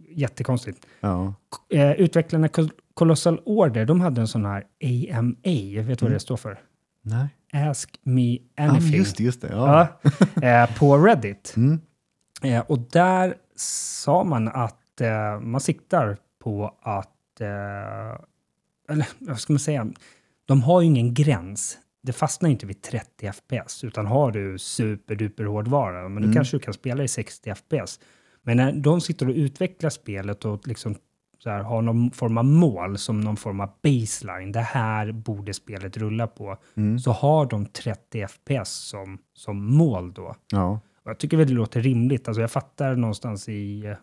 Jättekonstigt. 0.09 0.85
ja. 0.99 1.33
Eh, 1.69 1.91
utvecklarna 1.91 2.47
Col- 2.47 2.71
Colossal 2.93 3.41
Order, 3.45 3.85
de 3.85 4.01
hade 4.01 4.21
en 4.21 4.27
sån 4.27 4.45
här 4.45 4.63
AMA, 4.83 5.83
vet 5.83 5.99
du 5.99 6.05
vad 6.05 6.11
det 6.11 6.19
står 6.19 6.37
för? 6.37 6.59
Nej. 7.01 7.27
Ask 7.55 7.99
me 8.03 8.37
anything. 8.57 8.93
just 8.93 9.17
det, 9.17 9.23
just 9.23 9.41
det. 9.41 9.47
Ja. 9.51 9.87
Ja, 10.41 10.63
eh, 10.63 10.77
på 10.77 10.97
Reddit. 10.97 11.53
Mm. 11.57 11.79
Eh, 12.43 12.59
och 12.59 12.79
där 12.79 13.35
sa 13.55 14.23
man 14.23 14.47
att 14.47 15.01
eh, 15.01 15.39
man 15.39 15.61
siktar 15.61 16.17
på 16.43 16.75
att, 16.81 17.41
eller 18.89 19.07
vad 19.19 19.39
ska 19.39 19.53
man 19.53 19.59
säga, 19.59 19.87
de 20.45 20.61
har 20.61 20.81
ju 20.81 20.87
ingen 20.87 21.13
gräns. 21.13 21.77
Det 22.03 22.13
fastnar 22.13 22.49
inte 22.49 22.65
vid 22.65 22.81
30 22.81 23.31
FPS, 23.31 23.83
utan 23.83 24.05
har 24.05 24.31
du 24.31 24.57
superduper 24.59 25.43
hårdvara, 25.43 26.09
men 26.09 26.23
då 26.23 26.33
kanske 26.33 26.57
du 26.57 26.61
kan 26.61 26.73
spela 26.73 27.03
i 27.03 27.07
60 27.07 27.53
FPS. 27.55 27.99
Men 28.41 28.57
när 28.57 28.73
de 28.73 29.01
sitter 29.01 29.29
och 29.29 29.35
utvecklar 29.35 29.89
spelet 29.89 30.45
och 30.45 30.67
liksom 30.67 30.95
så 31.45 31.51
här, 31.51 31.63
har 31.63 31.81
någon 31.81 32.11
form 32.11 32.37
av 32.37 32.45
mål, 32.45 32.97
som 32.97 33.21
någon 33.21 33.37
form 33.37 33.59
av 33.59 33.69
baseline, 33.83 34.51
det 34.51 34.59
här 34.61 35.11
borde 35.11 35.53
spelet 35.53 35.97
rulla 35.97 36.27
på, 36.27 36.57
så 37.03 37.11
har 37.11 37.45
de 37.45 37.65
30 37.65 38.27
FPS 38.27 38.69
som, 38.69 39.17
som 39.33 39.65
mål 39.75 40.13
då. 40.13 40.35
Ja. 40.51 40.79
Och 41.03 41.09
jag 41.09 41.17
tycker 41.17 41.37
väl 41.37 41.47
det 41.47 41.53
låter 41.53 41.81
rimligt. 41.81 42.27
Alltså 42.27 42.41
jag 42.41 42.51
fattar 42.51 42.95
någonstans 42.95 43.49
i 43.49 43.85
eh, 43.85 43.93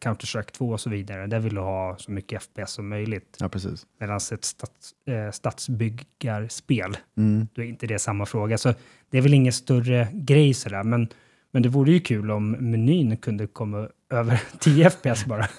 Counter-Strike 0.00 0.50
2 0.52 0.68
och 0.68 0.80
så 0.80 0.90
vidare, 0.90 1.26
där 1.26 1.38
vill 1.40 1.54
du 1.54 1.60
ha 1.60 1.96
så 1.98 2.10
mycket 2.12 2.42
FPS 2.42 2.70
som 2.72 2.88
möjligt. 2.88 3.36
ja, 3.40 3.48
precis. 3.48 3.86
Medan 4.00 4.16
ett 4.16 4.44
stats, 4.44 4.92
eh, 5.08 5.30
stadsbyggarspel, 5.30 6.96
Mm. 7.16 7.48
då 7.54 7.62
är 7.62 7.66
inte 7.66 7.86
det 7.86 7.98
samma 7.98 8.26
fråga. 8.26 8.58
Så 8.58 8.74
det 9.10 9.18
är 9.18 9.22
väl 9.22 9.34
ingen 9.34 9.52
större 9.52 10.08
grej 10.12 10.54
sådär, 10.54 10.82
men, 10.82 11.08
men 11.54 11.62
det 11.62 11.68
vore 11.68 11.92
ju 11.92 12.00
kul 12.00 12.30
om 12.30 12.50
menyn 12.50 13.16
kunde 13.16 13.46
komma 13.46 13.88
över 14.10 14.42
10 14.58 14.90
FPS 14.90 15.24
bara. 15.26 15.46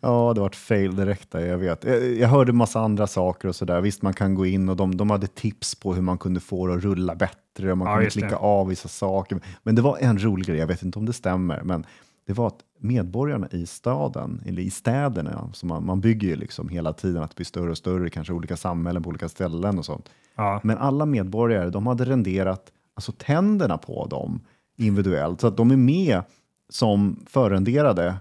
Ja, 0.00 0.32
det 0.34 0.40
var 0.40 0.46
ett 0.48 0.56
fail 0.56 0.96
direkt 0.96 1.30
där, 1.30 1.40
jag 1.46 1.58
vet. 1.58 1.84
Jag, 2.18 2.28
hörde 2.28 2.52
massa 2.52 2.80
andra 2.80 3.06
saker 3.06 3.48
och 3.48 3.56
sådär. 3.56 3.80
Visst, 3.80 4.02
man 4.02 4.12
kan 4.14 4.34
gå 4.34 4.46
in 4.46 4.68
och 4.68 4.76
de, 4.76 4.96
de 4.96 5.10
hade 5.10 5.26
tips 5.26 5.74
på 5.74 5.94
hur 5.94 6.02
man 6.02 6.18
kunde 6.18 6.40
få 6.40 6.66
det 6.66 6.74
att 6.74 6.82
rulla 6.82 7.14
bättre 7.14 7.72
och 7.72 7.78
man 7.78 7.86
Ja, 7.88 7.92
kunde 7.94 8.04
just 8.04 8.16
det. 8.16 8.20
klicka 8.20 8.36
av 8.36 8.68
vissa 8.68 8.88
saker. 8.88 9.40
Men 9.62 9.74
det 9.74 9.82
var 9.82 9.98
en 10.00 10.18
rolig 10.24 10.46
grej, 10.46 10.58
jag 10.58 10.66
vet 10.66 10.82
inte 10.82 10.98
om 10.98 11.06
det 11.06 11.12
stämmer, 11.12 11.62
men 11.62 11.86
det 12.26 12.32
var 12.32 12.46
att 12.46 12.58
medborgarna 12.80 13.48
i 13.50 13.66
staden, 13.66 14.42
eller 14.46 14.62
i 14.62 14.70
städerna, 14.70 15.50
så 15.52 15.66
man, 15.66 15.86
man 15.86 16.00
bygger 16.00 16.28
ju 16.28 16.36
liksom 16.36 16.68
hela 16.68 16.92
tiden 16.92 17.22
att 17.22 17.30
det 17.30 17.36
blir 17.36 17.46
större 17.46 17.70
och 17.70 17.78
större, 17.78 18.10
kanske 18.10 18.32
olika 18.32 18.56
samhällen 18.56 19.02
på 19.02 19.08
olika 19.10 19.28
ställen 19.28 19.78
och 19.78 19.84
sånt. 19.84 20.08
Ja, 20.36 20.60
Men 20.64 20.78
alla 20.78 21.06
medborgare, 21.06 21.70
de 21.70 21.86
hade 21.86 22.04
renderat 22.04 22.72
alltså 22.94 23.12
tänderna 23.12 23.78
på 23.78 24.06
dem 24.06 24.40
individuellt, 24.78 25.40
så 25.40 25.46
att 25.46 25.56
de 25.56 25.70
är 25.70 25.76
med 25.76 26.22
som 26.68 27.24
förrenderade 27.26 28.16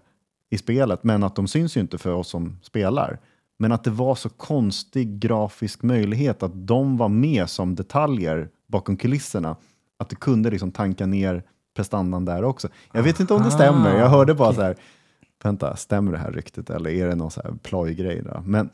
i 0.50 0.58
spelet, 0.58 1.04
men 1.04 1.24
att 1.24 1.36
de 1.36 1.48
syns 1.48 1.78
ju 1.78 1.82
inte 1.82 1.98
för 1.98 2.14
oss 2.14 2.28
som 2.28 2.60
spelar. 2.62 3.20
Men 3.60 3.72
att 3.72 3.84
det 3.84 3.90
var 3.90 4.16
så 4.16 4.30
konstig 4.30 5.20
grafisk 5.20 5.84
möjlighet 5.84 6.44
att 6.44 6.68
de 6.68 6.98
var 6.98 7.10
med 7.10 7.50
som 7.50 7.76
detaljer 7.76 8.50
bakom 8.68 8.98
kulisserna 8.98 9.56
att 9.98 10.10
det 10.10 10.16
kunde 10.16 10.50
liksom 10.50 10.72
tanka 10.72 11.06
ner 11.06 11.44
prestandan 11.76 12.26
där 12.26 12.44
också. 12.44 12.68
Jag 12.92 13.04
vet 13.04 13.20
inte 13.20 13.34
om 13.34 13.44
det 13.44 13.52
stämmer, 13.52 14.00
jag 14.00 14.10
hörde 14.10 14.34
bara 14.34 14.54
så 14.54 14.62
här, 14.62 14.76
vänta, 15.44 15.76
stämmer 15.76 16.12
det 16.12 16.18
här 16.18 16.32
ryktet 16.32 16.70
eller 16.70 16.90
är 16.90 17.08
det 17.08 17.16
någon 17.16 17.32
så 17.32 17.42
här 17.42 17.54
plojgrej? 17.64 18.22
Då? 18.22 18.42
Men 18.46 18.70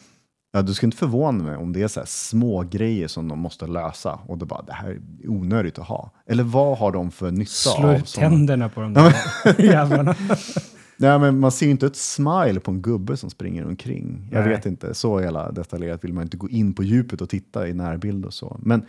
ja, 0.53 0.61
du 0.61 0.73
skulle 0.73 0.87
inte 0.87 0.97
förvåna 0.97 1.43
mig 1.43 1.55
om 1.55 1.73
det 1.73 1.81
är 1.81 1.87
så 1.87 1.99
här 1.99 2.07
små 2.07 2.63
grejer 2.71 3.07
som 3.07 3.27
de 3.27 3.39
måste 3.39 3.67
lösa 3.67 4.19
och 4.27 4.37
då 4.37 4.45
bara, 4.45 4.61
det 4.61 4.73
här 4.73 4.89
är 4.89 5.29
onödigt 5.29 5.79
att 5.79 5.87
ha. 5.87 6.11
Eller 6.27 6.43
vad 6.43 6.77
har 6.77 6.91
de 6.91 7.11
för 7.11 7.31
nytta 7.31 7.49
Slå 7.51 7.87
av? 7.87 7.95
ut 7.95 8.07
som- 8.07 8.21
tänderna 8.21 8.69
på 8.69 8.81
de 8.81 8.93
där 8.93 9.13
jävlarna. 9.57 10.15
Nej, 10.97 11.19
men 11.19 11.39
man 11.39 11.51
ser 11.51 11.65
ju 11.65 11.71
inte 11.71 11.85
ett 11.85 11.95
smile 11.95 12.59
på 12.59 12.71
en 12.71 12.81
gubbe 12.81 13.17
som 13.17 13.29
springer 13.29 13.65
omkring. 13.65 14.29
Jag 14.31 14.39
Nej. 14.39 14.49
vet 14.49 14.65
inte, 14.65 14.93
så 14.93 15.21
jävla 15.21 15.51
detaljerat 15.51 16.03
vill 16.03 16.13
man 16.13 16.23
inte 16.23 16.37
gå 16.37 16.49
in 16.49 16.73
på 16.73 16.83
djupet 16.83 17.21
och 17.21 17.29
titta 17.29 17.67
i 17.67 17.73
närbild 17.73 18.25
och 18.25 18.33
så. 18.33 18.57
Men 18.61 18.85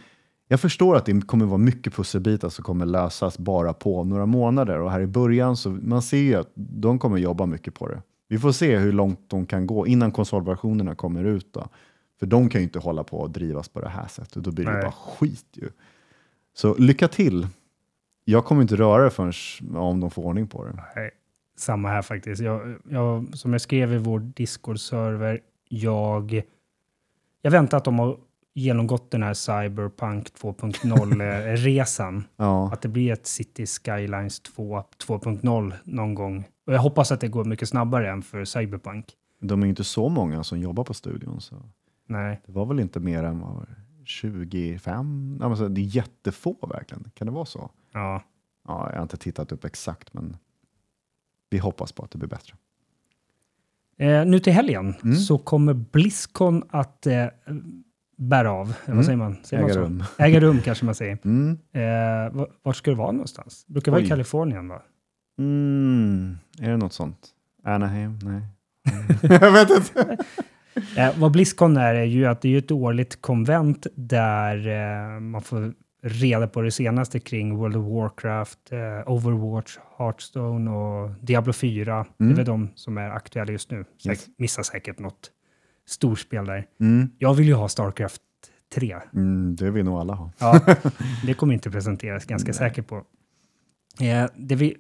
jag 0.49 0.61
förstår 0.61 0.97
att 0.97 1.07
det 1.07 1.21
kommer 1.27 1.45
vara 1.47 1.59
mycket 1.59 1.95
pusselbitar 1.95 2.49
som 2.49 2.65
kommer 2.65 2.87
lösas 2.87 3.39
bara 3.39 3.73
på 3.73 4.05
några 4.05 4.27
månader. 4.27 4.81
Och 4.81 4.91
här 4.91 5.01
i 5.01 5.07
början 5.07 5.57
så 5.57 5.71
man 5.71 6.03
ser 6.03 6.17
ju 6.19 6.35
att 6.35 6.53
de 6.55 6.99
kommer 6.99 7.19
jobba 7.19 7.47
mycket 7.47 7.75
på 7.75 7.89
det. 7.89 8.03
Vi 8.29 8.39
får 8.39 8.53
se 8.53 8.77
hur 8.77 8.93
långt 8.93 9.21
de 9.27 9.47
kan 9.47 9.67
gå 9.67 9.87
innan 9.87 10.13
konsolversionerna 10.13 10.95
kommer 10.95 11.25
ut. 11.25 11.53
Då. 11.53 11.69
För 12.19 12.27
de 12.27 12.49
kan 12.49 12.61
ju 12.61 12.65
inte 12.65 12.79
hålla 12.79 13.05
på 13.05 13.19
och 13.19 13.31
drivas 13.31 13.69
på 13.69 13.81
det 13.81 13.89
här 13.89 14.09
sättet. 14.09 14.45
Då 14.45 14.51
blir 14.51 14.65
det 14.65 14.73
Nej. 14.73 14.83
bara 14.83 14.93
skit 14.93 15.47
ju. 15.53 15.71
Så 16.55 16.75
lycka 16.75 17.09
till. 17.09 17.47
Jag 18.25 18.45
kommer 18.45 18.63
inte 18.63 18.77
röra 18.77 19.05
det 19.05 19.11
förrän 19.11 19.33
om 19.77 20.01
de 20.01 20.11
får 20.11 20.23
ordning 20.23 20.47
på 20.47 20.65
det. 20.65 20.83
Nej, 20.97 21.11
samma 21.57 21.89
här 21.89 22.03
faktiskt. 22.03 22.43
Jag, 22.43 22.77
jag, 22.91 23.39
som 23.39 23.53
jag 23.53 23.61
skrev 23.61 23.93
i 23.93 23.99
vår 23.99 24.21
Discord-server, 24.21 25.41
jag, 25.69 26.43
jag 27.43 27.51
väntar 27.51 27.79
att 27.79 27.85
de 27.85 27.99
har 27.99 28.17
genomgått 28.55 29.11
den 29.11 29.23
här 29.23 29.35
Cyberpunk 29.35 30.29
2.0-resan. 30.41 32.25
Ja. 32.37 32.73
Att 32.73 32.83
det 32.83 32.89
blir 32.89 33.13
ett 33.13 33.27
City 33.27 33.67
Skylines 33.67 34.41
2 34.41 34.83
2.0 35.07 35.73
någon 35.85 36.15
gång. 36.15 36.45
Och 36.67 36.73
jag 36.75 36.81
hoppas 36.81 37.13
att 37.13 37.21
det 37.21 37.29
går 37.29 37.45
mycket 37.45 37.69
snabbare 37.69 38.11
än 38.11 38.23
för 38.23 38.45
Cyberpunk. 38.45 39.13
De 39.41 39.61
är 39.63 39.67
ju 39.67 39.71
inte 39.71 39.85
så 39.85 40.09
många 40.09 40.45
som 40.45 40.61
jobbar 40.61 40.85
på 40.85 40.95
studion. 40.95 41.41
Så 41.41 41.57
Nej, 42.07 42.41
det 42.47 42.53
var 42.53 42.67
väl 42.67 42.81
inte 42.81 43.01
mer 43.01 43.23
än 43.25 43.41
vad, 43.41 43.55
var 43.55 43.61
det, 43.67 44.07
25? 44.07 45.39
Ja, 45.41 45.49
men 45.49 45.57
så 45.57 45.69
det 45.69 45.81
är 45.81 45.97
jättefå 45.97 46.57
verkligen. 46.67 47.11
Kan 47.15 47.27
det 47.27 47.33
vara 47.33 47.45
så? 47.45 47.71
ja. 47.93 48.23
Ja, 48.69 48.89
jag 48.91 48.97
har 48.97 49.03
inte 49.03 49.17
tittat 49.17 49.53
upp 49.53 49.65
exakt, 49.65 50.15
men 50.15 50.37
vi 51.51 51.59
hoppas 51.59 51.93
på 51.93 52.03
att 52.05 52.11
det 52.11 52.19
blir 52.19 52.29
bättre. 52.29 52.55
Eh, 53.97 54.27
nu 54.27 54.39
till 54.41 54.53
helgen 54.53 54.95
Mm. 55.05 55.17
så 55.17 55.39
kommer 55.39 55.73
Blizzcon 55.75 56.63
att 56.71 57.07
eh, 57.07 57.27
bära 58.17 58.51
av. 58.53 58.69
Eh, 58.69 58.75
Mm. 58.87 58.97
Vad 58.97 59.05
säger 59.05 59.17
man? 59.17 59.37
Säger 59.43 59.65
Äga 59.65 59.75
rum. 59.75 60.05
Äga 60.19 60.41
rum 60.41 60.61
kanske 60.65 60.85
man 60.85 60.95
säger. 60.95 61.19
Mm. 61.25 61.59
Eh, 61.73 62.33
va- 62.37 62.47
vart 62.63 62.77
ska 62.77 62.91
det 62.91 62.97
vara 62.97 63.13
någonstans? 63.13 63.65
Det 63.67 63.73
brukar 63.73 63.93
vara 63.93 64.03
i. 64.03 64.09
Kalifornien 64.09 64.69
va? 64.69 64.83
Mm. 65.39 66.39
Är 66.61 66.71
det 66.71 66.77
något 66.77 66.93
sånt? 66.93 67.29
Anaheim? 67.65 68.19
Nej. 68.23 68.41
jag 69.41 69.53
vet 69.53 69.71
inte. 69.71 70.17
Eh, 70.97 71.19
vad 71.19 71.33
Blizzcon 71.33 71.77
är, 71.77 71.95
är 71.95 72.05
ju 72.05 72.27
att 72.27 72.41
det 72.43 72.55
är 72.55 72.59
ett 72.59 72.71
årligt 72.71 73.23
konvent 73.23 73.87
där 73.95 74.67
eh, 75.17 75.21
man 75.21 75.43
får 75.43 75.75
reda 76.03 76.47
på 76.49 76.61
det 76.63 76.71
senaste 76.71 77.21
kring 77.21 77.57
World 77.57 77.77
of 77.77 77.85
Warcraft, 77.93 78.59
eh, 78.73 79.11
Overwatch, 79.13 79.79
Hearthstone 79.99 80.71
och 80.71 81.11
Diablo 81.21 81.53
4. 81.53 82.07
Det 82.19 82.25
är 82.25 82.25
Mm. 82.25 82.37
väl 82.37 82.45
de 82.47 82.69
som 82.75 82.99
är 82.99 83.11
aktuella 83.11 83.53
just 83.53 83.71
nu. 83.71 83.85
Säk- 84.03 84.11
Yes. 84.11 84.27
Missar 84.39 84.63
säkert 84.63 84.99
något 84.99 85.31
storspel 85.87 86.47
där. 86.47 86.67
Mm. 86.81 87.11
Jag 87.19 87.35
vill 87.35 87.47
ju 87.47 87.55
ha 87.55 87.69
Starcraft 87.69 88.23
3. 88.75 88.97
Mm, 89.15 89.57
det 89.57 89.71
vill 89.71 89.85
nog 89.85 89.99
alla 89.99 90.15
ha. 90.15 90.31
Ja, 90.39 90.61
det 91.27 91.35
kommer 91.35 91.55
inte 91.55 91.71
presenteras, 91.71 92.25
ganska 92.25 92.49
Nej. 92.49 92.55
säker 92.55 92.83
på. 92.83 92.97
Eh, 94.01 94.27
det 94.37 94.55
vi 94.55 94.77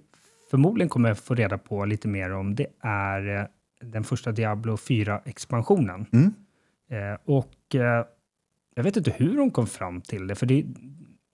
förmodligen 0.54 0.88
kommer 0.88 1.14
få 1.14 1.34
reda 1.34 1.58
på 1.58 1.84
lite 1.84 2.08
mer 2.08 2.32
om, 2.32 2.54
det 2.54 2.66
är 2.80 3.40
eh, 3.40 3.46
den 3.80 4.04
första 4.04 4.32
Diablo 4.32 4.76
4-expansionen. 4.76 6.06
Mm. 6.12 6.34
Eh, 6.90 7.18
och 7.24 7.74
eh, 7.74 8.04
jag 8.74 8.84
vet 8.84 8.96
inte 8.96 9.10
hur 9.10 9.36
de 9.36 9.50
kom 9.50 9.66
fram 9.66 10.00
till 10.00 10.26
det, 10.26 10.34
för 10.34 10.46
det, 10.46 10.58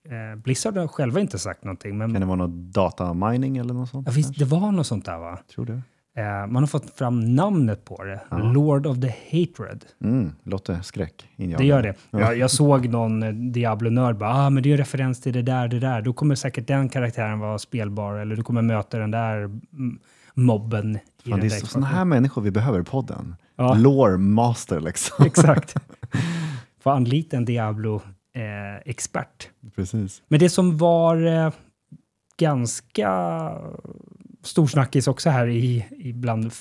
eh, 0.09 0.37
Blizzard 0.37 0.77
har 0.77 0.89
själva 0.89 1.21
inte 1.21 1.39
sagt 1.39 1.65
någonting, 1.65 1.99
men 1.99 2.13
Kan 2.13 2.21
det 2.21 2.27
vara 2.27 2.37
något 2.37 2.75
datamining 2.75 3.57
eller 3.57 3.75
något 3.75 3.89
sånt? 3.89 4.07
ja, 4.09 4.13
visst, 4.17 4.39
det 4.39 4.45
var 4.45 4.73
något 4.73 4.87
sånt 4.87 5.05
där 5.05 5.19
va? 5.19 5.39
Tror 5.55 5.67
det. 5.67 5.83
Eh, 6.17 6.47
man 6.47 6.63
har 6.63 6.67
fått 6.67 6.97
fram 6.97 7.35
namnet 7.35 7.85
på 7.85 8.05
det, 8.05 8.21
Ja. 8.31 8.39
Lord 8.39 8.87
of 8.87 9.01
the 9.01 9.15
Hatred. 9.31 9.85
Mm. 10.05 10.33
Låter 10.43 10.83
skräck. 10.83 11.29
Det 11.37 11.65
gör 11.65 11.83
det. 11.83 11.95
Jag, 12.11 12.39
jag 12.39 12.51
såg 12.51 12.89
någon 12.89 13.23
eh, 13.23 13.33
Diablo-nörd 13.33 14.19
bara, 14.19 14.35
ah, 14.35 14.51
men 14.51 14.63
det 14.63 14.69
är 14.69 14.71
en 14.71 14.77
referens 14.79 15.21
till 15.21 15.33
det 15.33 15.43
där, 15.43 15.69
det 15.69 15.79
där. 15.79 16.03
Då 16.03 16.13
kommer 16.13 16.35
säkert 16.35 16.67
den 16.67 16.89
karaktären 16.89 17.39
vara 17.39 17.59
spelbar, 17.59 18.15
eller 18.15 18.37
du 18.37 18.43
kommer 18.43 18.63
möta 18.63 18.99
den 18.99 19.11
där 19.11 19.37
mm, 19.37 19.61
mobben 20.35 20.99
i 21.25 21.31
Fan, 21.31 21.41
det 21.41 21.47
är 21.47 21.51
sådana 21.51 21.87
här 21.87 22.05
människor 22.05 22.43
vi 22.43 22.51
behöver 22.51 22.81
i 22.81 22.85
podden. 22.85 23.37
Ja. 23.57 23.75
Lore 23.75 24.19
master 24.19 24.81
liksom. 24.81 25.25
Exakt. 25.27 25.75
Få 26.83 26.91
anlita 26.91 27.37
en 27.37 27.45
Diablo-expert. 27.45 29.49
Precis. 29.77 30.23
Men 30.29 30.41
det 30.41 30.51
som 30.51 30.79
var 30.79 31.27
eh, 31.27 31.53
ganska 32.39 33.09
storsnackis 34.43 35.09
också 35.09 35.31
här 35.31 35.47
i, 35.49 35.87
i 35.99 36.13
bland 36.13 36.53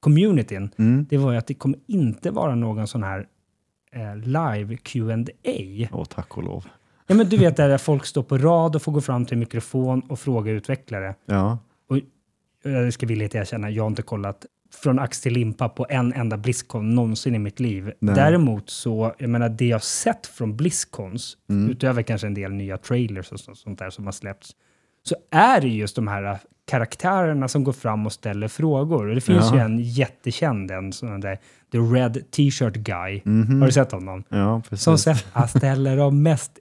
communityn, 0.00 0.70
Mm. 0.78 1.06
det 1.10 1.16
var 1.16 1.32
ju 1.32 1.38
att 1.38 1.46
det 1.46 1.54
kommer 1.54 1.78
inte 1.86 2.30
vara 2.30 2.54
någon 2.54 2.86
sån 2.86 3.02
här 3.02 3.26
eh, 3.92 4.16
live 4.16 4.76
Q&A. 4.76 5.88
Åh, 5.92 6.04
tack 6.04 6.36
och 6.36 6.42
lov. 6.42 6.66
Ja, 7.06 7.14
men 7.14 7.28
du 7.28 7.36
vet 7.36 7.56
där 7.56 7.78
folk 7.78 8.06
står 8.06 8.22
på 8.22 8.38
rad 8.38 8.76
och 8.76 8.82
får 8.82 8.92
gå 8.92 9.00
fram 9.00 9.24
till 9.26 9.38
mikrofon 9.38 10.00
och 10.00 10.18
fråga 10.20 10.52
utvecklare. 10.52 11.14
Ja. 11.26 11.58
Och 11.88 11.98
jag 12.62 12.92
ska 12.92 13.06
villigt 13.06 13.34
erkänna, 13.34 13.70
jag 13.70 13.82
har 13.82 13.88
inte 13.90 14.02
kollat 14.02 14.46
från 14.82 14.98
ax 14.98 15.20
till 15.20 15.32
limpa 15.32 15.68
på 15.68 15.86
en 15.88 16.12
enda 16.12 16.36
Blizzcon 16.36 16.94
någonsin 16.94 17.34
i 17.34 17.38
mitt 17.38 17.60
liv. 17.60 17.92
Nej. 17.98 18.14
Däremot 18.14 18.70
så, 18.70 19.14
jag 19.18 19.30
menar 19.30 19.48
det 19.48 19.66
jag 19.66 19.82
sett 19.82 20.26
från 20.26 20.56
Blizzcons, 20.56 21.36
Mm. 21.48 21.70
utöver 21.70 22.02
kanske 22.02 22.26
en 22.26 22.34
del 22.34 22.52
nya 22.52 22.78
trailers 22.78 23.32
och 23.32 23.40
så- 23.40 23.54
sånt 23.54 23.78
där 23.78 23.90
som 23.90 24.04
har 24.04 24.12
släppts, 24.12 24.50
så 25.08 25.14
är 25.30 25.60
det 25.60 25.68
just 25.68 25.96
de 25.96 26.08
här 26.08 26.38
karaktärerna 26.66 27.48
som 27.48 27.64
går 27.64 27.72
fram 27.72 28.06
och 28.06 28.12
ställer 28.12 28.48
frågor. 28.48 29.08
Och 29.08 29.14
det 29.14 29.20
finns 29.20 29.50
Ja. 29.50 29.54
ju 29.56 29.60
en 29.60 29.78
jättekänd, 29.78 30.70
en 30.70 30.92
sån 30.92 31.20
där 31.20 31.38
The 31.72 31.78
Red 31.78 32.30
T-shirt 32.30 32.74
Guy. 32.74 33.22
Mhm. 33.24 33.60
Har 33.60 33.66
du 33.66 33.72
sett 33.72 33.92
honom? 33.92 34.24
Ja, 34.28 34.62
precis. 34.68 35.02
Som 35.02 35.14
han 35.32 35.48
ställer 35.48 35.96
de 35.96 36.22
mest 36.22 36.52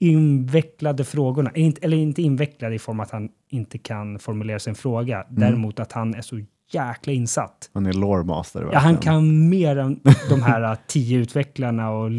invecklade 0.00 1.04
frågorna. 1.04 1.50
Eller 1.82 1.96
inte 1.96 2.22
invecklade 2.22 2.74
i 2.74 2.78
form 2.78 3.00
att 3.00 3.10
han 3.10 3.28
inte 3.50 3.78
kan 3.78 4.18
formulera 4.18 4.58
sin 4.58 4.74
fråga. 4.74 5.22
Mm. 5.22 5.40
Däremot 5.40 5.80
att 5.80 5.92
han 5.92 6.14
är 6.14 6.22
så 6.22 6.40
jäkla 6.72 7.12
insatt. 7.12 7.70
Han 7.74 7.86
är 7.86 7.92
lore 7.92 8.24
master. 8.24 8.68
Ja, 8.72 8.78
han 8.78 8.96
kan 8.96 9.48
mer 9.48 9.76
än 9.78 10.00
de 10.28 10.42
här 10.42 10.62
uh, 10.72 10.78
tio 10.86 11.18
utvecklarna 11.18 11.90
och 11.90 12.10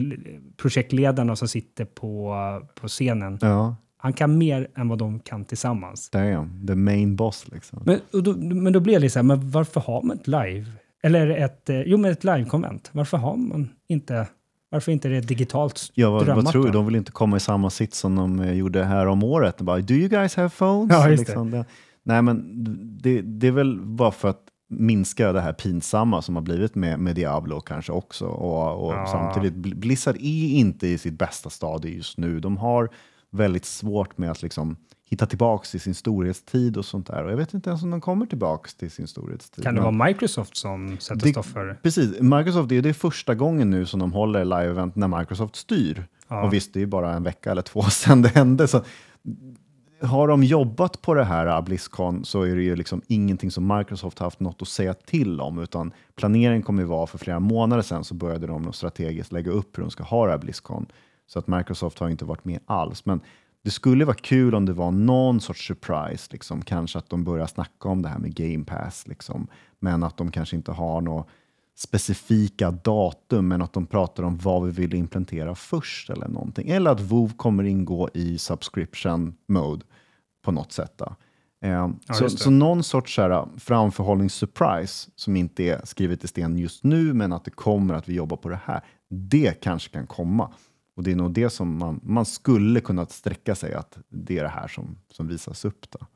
projektledarna 0.58 1.36
som 1.36 1.48
sitter 1.48 1.86
på, 1.86 2.36
på 2.82 2.88
scenen. 2.88 3.38
Ja, 3.42 3.76
Han 4.02 4.14
kan 4.14 4.38
mer 4.38 4.68
än 4.76 4.88
vad 4.90 4.98
de 4.98 5.20
kan 5.20 5.46
tillsammans. 5.46 6.10
damn. 6.10 6.68
The 6.68 6.76
main 6.76 7.16
boss 7.16 7.46
liksom. 7.52 7.82
Men, 7.86 8.00
då, 8.24 8.34
men 8.38 8.74
då 8.74 8.80
blir 8.80 9.00
det 9.00 9.10
så 9.10 9.20
här, 9.20 9.24
men 9.24 9.52
varför 9.52 9.82
har 9.82 10.02
man 10.02 10.18
ett 10.18 10.28
live? 10.28 10.66
Eller 11.04 11.30
ett, 11.30 11.70
eh, 11.70 11.82
jo 11.82 11.98
men 11.98 12.12
ett 12.12 12.24
live-konvent. 12.24 12.90
Varför 12.94 13.18
har 13.18 13.36
man 13.38 13.70
inte, 13.88 14.28
varför 14.70 14.92
inte 14.92 15.08
det 15.10 15.22
digitalt 15.22 15.92
Ja, 15.94 16.10
vad, 16.12 16.28
vad 16.28 16.48
tror 16.48 16.66
du? 16.66 16.72
De 16.72 16.86
vill 16.86 16.96
inte 16.96 17.12
komma 17.12 17.38
i 17.38 17.40
samma 17.40 17.70
sits 17.70 17.98
som 18.00 18.16
de 18.16 18.40
eh, 18.40 18.54
gjorde 18.54 18.84
här 18.84 19.06
om 19.06 19.24
året. 19.24 19.62
Bara, 19.62 19.80
Do 19.80 19.94
you 19.94 20.10
guys 20.10 20.36
have 20.36 20.50
phones? 20.50 20.92
Ja, 20.98 21.10
just 21.10 21.26
det. 21.26 21.32
Liksom 21.32 21.52
det. 21.52 21.66
Nej, 22.04 22.22
men 22.22 22.46
det, 23.02 23.22
det 23.22 23.48
är 23.48 23.52
väl 23.52 23.80
bara 23.82 24.12
för 24.12 24.30
att 24.30 24.42
minska 24.70 25.32
det 25.34 25.42
här 25.42 25.54
pinsamma 25.54 26.22
som 26.22 26.36
har 26.36 26.42
blivit 26.44 26.76
med, 26.76 27.00
med 27.00 27.16
Diablo 27.16 27.62
kanske 27.62 27.92
också. 27.92 28.26
Och, 28.28 28.86
och 28.88 28.94
Ja. 28.94 29.08
samtidigt, 29.12 29.54
Bl- 29.54 29.76
Blizzard 29.76 30.16
är 30.16 30.48
inte 30.50 30.88
i 30.88 30.98
sitt 30.98 31.18
bästa 31.20 31.50
stadie 31.50 31.96
just 31.96 32.18
nu. 32.18 32.40
De 32.40 32.58
har 32.58 32.90
väldigt 33.32 33.66
svårt 33.66 34.18
med 34.18 34.32
att 34.32 34.42
liksom 34.42 34.78
hitta 35.10 35.26
tillbaks 35.26 35.72
till 35.72 35.80
sin 35.82 35.96
storhetstid 35.96 36.78
och 36.78 36.86
sånt 36.86 37.08
där. 37.08 37.24
Och 37.24 37.32
jag 37.32 37.38
vet 37.38 37.54
inte 37.54 37.70
ens 37.70 37.84
om 37.84 37.90
de 37.90 38.02
kommer 38.02 38.26
tillbaks 38.26 38.76
till 38.76 38.92
sin 38.92 39.08
storhetstid. 39.08 39.64
Kan 39.64 39.76
det 39.76 39.82
vara 39.82 40.06
Microsoft 40.06 40.58
som 40.58 40.98
sätter 41.00 41.26
Det- 41.26 41.32
stopp 41.32 41.46
för 41.46 41.66
det? 41.66 41.76
Precis, 41.84 42.20
Microsoft 42.20 42.70
det 42.70 42.78
är 42.78 42.82
det 42.82 42.94
första 42.94 43.36
gången 43.36 43.70
nu 43.70 43.86
som 43.86 44.00
de 44.00 44.14
håller 44.14 44.46
live-event 44.46 44.92
när 44.96 45.20
Microsoft 45.20 45.56
styr. 45.56 46.08
Ja. 46.28 46.44
Och 46.44 46.54
visst, 46.54 46.74
det 46.74 46.80
är 46.80 46.82
ju 46.82 46.88
bara 46.88 47.14
en 47.14 47.24
vecka 47.24 47.52
eller 47.52 47.62
två 47.62 47.82
sedan 47.90 48.22
det 48.22 48.30
hände. 48.30 48.68
Så 48.68 48.82
har 50.02 50.28
de 50.28 50.44
jobbat 50.44 51.02
på 51.02 51.14
det 51.14 51.24
här 51.24 51.62
Blizzcon 51.62 52.26
så 52.26 52.42
är 52.42 52.56
det 52.56 52.64
ju 52.64 52.76
liksom 52.76 53.02
ingenting 53.08 53.52
som 53.52 53.78
Microsoft 53.78 54.20
har 54.20 54.26
haft 54.26 54.40
något 54.40 54.62
att 54.62 54.68
säga 54.68 54.94
till 54.94 55.42
om, 55.42 55.60
utan 55.60 55.92
planeringen 56.16 56.64
kommer 56.64 56.82
ju 56.82 56.88
vara 56.88 57.08
för 57.08 57.18
flera 57.18 57.40
månader 57.40 57.84
sedan 57.84 58.04
så 58.04 58.14
började 58.14 58.48
de 58.48 58.74
strategiskt 58.74 59.32
lägga 59.32 59.52
upp 59.52 59.78
hur 59.78 59.82
de 59.84 59.92
ska 59.92 60.04
ha 60.04 60.26
det 60.26 60.32
här 60.32 60.38
Blizzcon. 60.40 60.86
Så 61.30 61.40
att 61.40 61.48
Microsoft 61.48 62.00
har 62.00 62.10
inte 62.10 62.26
varit 62.26 62.46
med 62.46 62.60
alls. 62.66 63.06
Men 63.06 63.22
det 63.64 63.72
skulle 63.72 64.06
vara 64.06 64.16
kul 64.16 64.56
om 64.56 64.66
det 64.66 64.74
var 64.74 64.92
någon 64.92 65.42
sorts 65.42 65.68
surprise, 65.68 66.28
liksom. 66.32 66.62
kanske 66.62 67.00
att 67.00 67.10
de 67.10 67.24
börjar 67.24 67.48
snacka 67.48 67.90
om 67.90 68.02
det 68.02 68.10
här 68.10 68.20
med 68.20 68.36
Game 68.36 68.66
Pass, 68.66 69.08
liksom. 69.08 69.48
men 69.80 70.04
att 70.04 70.18
de 70.18 70.32
kanske 70.32 70.56
inte 70.56 70.72
har 70.72 71.02
något 71.02 71.28
specifika 71.78 72.72
datum, 72.72 73.48
men 73.48 73.62
att 73.62 73.74
de 73.74 73.86
pratar 73.86 74.24
om 74.24 74.38
vad 74.38 74.66
vi 74.66 74.72
vill 74.72 74.94
implementera 74.94 75.56
först 75.56 76.10
eller 76.10 76.28
någonting. 76.28 76.70
Eller 76.70 76.92
att 76.92 77.02
WoW 77.02 77.34
kommer 77.38 77.64
ingå 77.64 78.10
i 78.14 78.38
subscription 78.38 79.36
mode 79.48 79.86
på 80.46 80.52
något 80.52 80.72
sätt. 80.72 80.94
Då. 80.98 81.16
Eh, 81.68 81.90
så, 82.14 82.24
just 82.24 82.38
det. 82.38 82.44
så 82.44 82.50
någon 82.50 82.84
sorts 82.84 83.16
så 83.16 83.22
här, 83.22 83.48
framförhållningssurprise 83.58 85.12
som 85.16 85.36
inte 85.36 85.64
är 85.64 85.86
skrivet 85.86 86.24
i 86.24 86.28
sten 86.28 86.58
just 86.58 86.84
nu, 86.84 87.14
men 87.14 87.34
att 87.34 87.46
det 87.46 87.52
kommer 87.52 87.94
att 87.94 88.10
vi 88.10 88.14
jobbar 88.14 88.38
på 88.38 88.50
det 88.50 88.60
här. 88.66 88.82
Det 89.10 89.62
kanske 89.62 89.90
kan 89.90 90.08
komma. 90.08 90.54
Och 91.00 91.06
det 91.06 91.12
är 91.12 91.16
nog 91.16 91.32
det 91.32 91.50
som 91.50 91.78
man, 91.78 92.00
man 92.04 92.26
skulle 92.26 92.82
kunna 92.82 93.06
sträcka 93.06 93.56
sig 93.56 93.74
att 93.74 93.98
det 94.10 94.38
är 94.38 94.44
det 94.44 94.50
här 94.50 94.68
som, 94.68 94.98
som 95.12 95.28
visas 95.28 95.66
upp. 95.66 95.86
Då. 95.90 96.08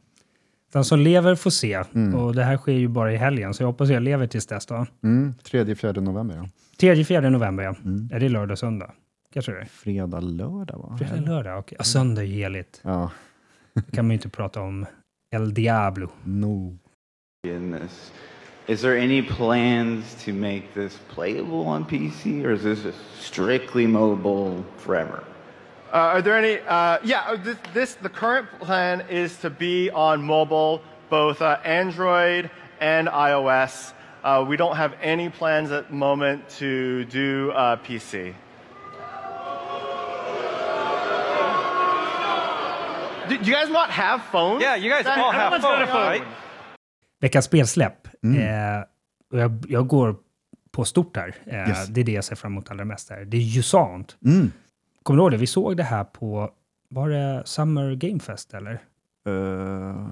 Den 0.73 0.83
som 0.83 0.99
lever 0.99 1.35
får 1.35 1.49
se. 1.49 1.83
Mm. 1.93 2.15
Och 2.15 2.35
det 2.35 2.43
här 2.43 2.57
sker 2.57 2.71
ju 2.73 2.87
bara 2.87 3.13
i 3.13 3.17
helgen, 3.17 3.53
så 3.53 3.63
jag 3.63 3.67
hoppas 3.67 3.89
jag 3.89 4.03
lever 4.03 4.27
tills 4.27 4.47
dess 4.47 4.65
då. 4.65 4.85
Mm, 5.03 5.33
3-4 5.43 5.99
november, 5.99 6.35
ja. 6.35 6.49
3-4 6.93 7.29
november, 7.29 7.63
ja. 7.63 7.75
Mm. 7.85 8.09
Är 8.13 8.19
det 8.19 8.29
lördag, 8.29 8.59
söndag? 8.59 8.91
Kanske 9.33 9.51
det 9.51 9.59
är. 9.59 9.65
Fredag, 9.65 10.19
lördag 10.19 10.77
va? 10.77 10.97
Fredag, 10.97 11.21
lördag, 11.21 11.59
okej. 11.59 11.75
Ja, 11.79 11.83
söndag 11.83 12.21
är 12.21 12.25
ju 12.25 12.33
heligt. 12.33 12.81
Ja, 12.83 13.11
Då 13.73 13.81
kan 13.81 14.05
man 14.05 14.09
ju 14.11 14.15
inte 14.15 14.29
prata 14.29 14.61
om 14.61 14.85
El 15.35 15.53
Diablo. 15.53 16.09
no. 16.23 16.77
this. 17.43 18.11
Is 18.67 18.81
there 18.81 18.97
any 18.97 19.21
plans 19.21 20.15
to 20.23 20.31
make 20.31 20.73
this 20.73 20.97
playable 21.09 21.65
on 21.67 21.83
PC, 21.85 22.43
or 22.45 22.51
is 22.51 22.63
this 22.63 22.95
strictly 23.19 23.85
mobile 23.85 24.63
forever? 24.77 25.23
Uh, 25.91 25.97
are 25.97 26.21
there 26.21 26.37
any? 26.37 26.59
Uh, 26.65 26.97
yeah, 27.03 27.25
uh, 27.27 27.35
this, 27.35 27.57
this 27.73 27.95
the 27.95 28.09
current 28.09 28.47
plan 28.61 29.01
is 29.09 29.35
to 29.37 29.49
be 29.49 29.89
on 29.91 30.23
mobile, 30.23 30.81
both 31.09 31.41
uh, 31.41 31.59
Android 31.65 32.49
and 32.79 33.07
iOS. 33.09 33.93
Uh, 34.23 34.45
we 34.47 34.55
don't 34.55 34.77
have 34.77 34.95
any 35.01 35.29
plans 35.29 35.69
at 35.71 35.89
the 35.89 35.93
moment 35.93 36.47
to 36.57 37.03
do 37.05 37.51
uh, 37.51 37.75
PC. 37.77 38.33
Do, 43.29 43.37
do 43.37 43.45
you 43.45 43.53
guys 43.55 43.69
not 43.69 43.89
have 43.89 44.21
phones? 44.25 44.61
Yeah, 44.61 44.75
you 44.75 44.89
guys 44.89 45.05
That- 45.05 45.17
all 45.17 45.31
have 45.31 45.53
everyone's 45.53 45.63
got 45.63 45.81
a 45.81 45.87
phones, 45.87 46.19
phone. 46.19 46.27
right? 46.27 46.37
Veckans 47.21 47.47
spelsläpp. 47.47 48.02
Mm. 48.23 48.37
Eh, 48.77 48.83
och 49.31 49.39
jag, 49.39 49.65
jag 49.69 49.87
går 49.87 50.15
på 50.71 50.85
stort 50.85 51.13
där. 51.13 51.35
Eh, 51.45 51.69
Yes. 51.69 51.87
Det 51.87 52.01
är 52.01 52.05
det 52.05 52.11
jag 52.11 52.23
ser 52.23 52.35
fram 52.35 52.51
emot 52.51 52.71
allra 52.71 52.85
mest. 52.85 53.09
Här. 53.09 53.25
Det 53.25 53.37
är 53.37 53.41
Jusant. 53.41 54.17
Mm. 54.25 54.51
Kommer 55.03 55.17
du 55.17 55.23
ihåg 55.23 55.31
det? 55.31 55.37
Vi 55.37 55.47
såg 55.47 55.77
det 55.77 55.83
här 55.83 56.03
på, 56.03 56.49
var 56.89 57.09
det 57.09 57.41
Summer 57.45 57.95
Game 57.95 58.19
Fest 58.19 58.53
eller? 58.53 58.71
Eh, 59.25 60.07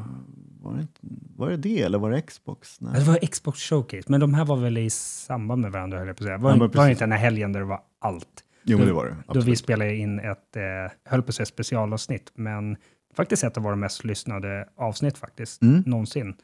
var, 0.61 0.73
det, 0.75 0.81
inte- 0.81 0.99
var 1.35 1.49
det 1.49 1.57
det 1.57 1.81
eller 1.81 1.97
var 1.99 2.11
det 2.11 2.21
Xbox? 2.21 2.81
Nej. 2.81 2.93
Det 2.99 3.03
var 3.05 3.15
Xbox 3.27 3.59
Showcase, 3.59 4.03
men 4.07 4.19
de 4.19 4.33
här 4.33 4.45
var 4.45 4.55
väl 4.55 4.77
i 4.77 4.89
samband 4.89 5.61
med 5.61 5.71
varandra 5.71 5.97
höll 5.97 6.07
jag 6.07 6.17
på 6.17 6.23
att 6.23 6.25
säga. 6.25 6.37
Var, 6.37 6.51
Ja, 6.51 6.57
var 6.73 6.85
det 6.85 6.91
inte 6.91 7.03
den 7.03 7.11
här 7.11 7.19
helgen 7.19 7.53
där 7.53 7.59
det 7.59 7.65
var 7.65 7.81
allt? 7.99 8.43
Jo, 8.63 8.77
Då- 8.77 8.85
det 8.85 8.93
var 8.93 9.05
det. 9.05 9.11
Då 9.11 9.33
vi 9.33 9.39
Absolut. 9.39 9.59
spelade 9.59 9.95
in 9.95 10.19
ett, 10.19 10.55
eh, 10.55 10.61
höll 11.05 11.21
på 11.23 11.29
att 11.29 11.35
säga 11.35 11.45
specialavsnitt, 11.45 12.31
men 12.35 12.77
faktiskt 13.15 13.43
ett 13.43 13.57
av 13.57 13.63
våra 13.63 13.75
mest 13.75 14.03
lyssnade 14.03 14.69
avsnitt 14.75 15.17
faktiskt, 15.17 15.61
Mm. 15.61 15.83
någonsin. 15.85 16.35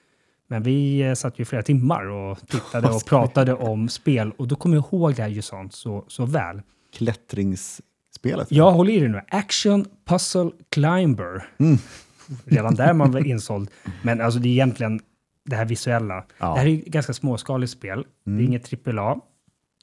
Men 0.47 0.63
vi 0.63 1.01
eh, 1.01 1.13
satt 1.13 1.39
ju 1.39 1.45
flera 1.45 1.63
timmar 1.63 2.05
och 2.05 2.47
tittade 2.47 2.87
och 2.89 3.05
pratade 3.05 3.53
om 3.53 3.89
spel 3.89 4.31
och 4.37 4.47
då 4.47 4.55
kommer 4.55 4.75
jag 4.75 4.85
ihåg 4.85 5.15
det 5.15 5.21
här 5.21 5.29
ju 5.29 5.41
sånt 5.41 5.73
så, 5.73 6.05
så 6.07 6.25
väl. 6.25 6.61
Klättringsspelet. 6.93 8.51
Jag 8.51 8.71
håller 8.71 8.93
i 8.93 8.99
det 8.99 9.07
nu. 9.07 9.21
Action 9.27 9.85
Puzzle 10.05 10.51
Climber. 10.69 11.49
Mm. 11.57 11.77
Redan 12.45 12.75
där 12.75 12.87
är 12.87 12.93
man 12.93 13.11
väl 13.11 13.25
insåld. 13.31 13.69
Men 14.01 14.21
alltså 14.21 14.39
det 14.39 14.47
är 14.47 14.51
egentligen 14.51 14.99
det 15.45 15.55
här 15.55 15.65
visuella. 15.65 16.25
Ja. 16.37 16.45
Mm. 16.45 16.53
Det 16.53 16.59
här 16.59 16.67
är 16.67 16.71
ju 16.71 16.77
ganska 16.77 17.13
småskaligt 17.13 17.71
spel. 17.71 18.05
Det 18.25 18.31
är 18.31 18.45
inget 18.45 18.87
AAA. 18.87 19.19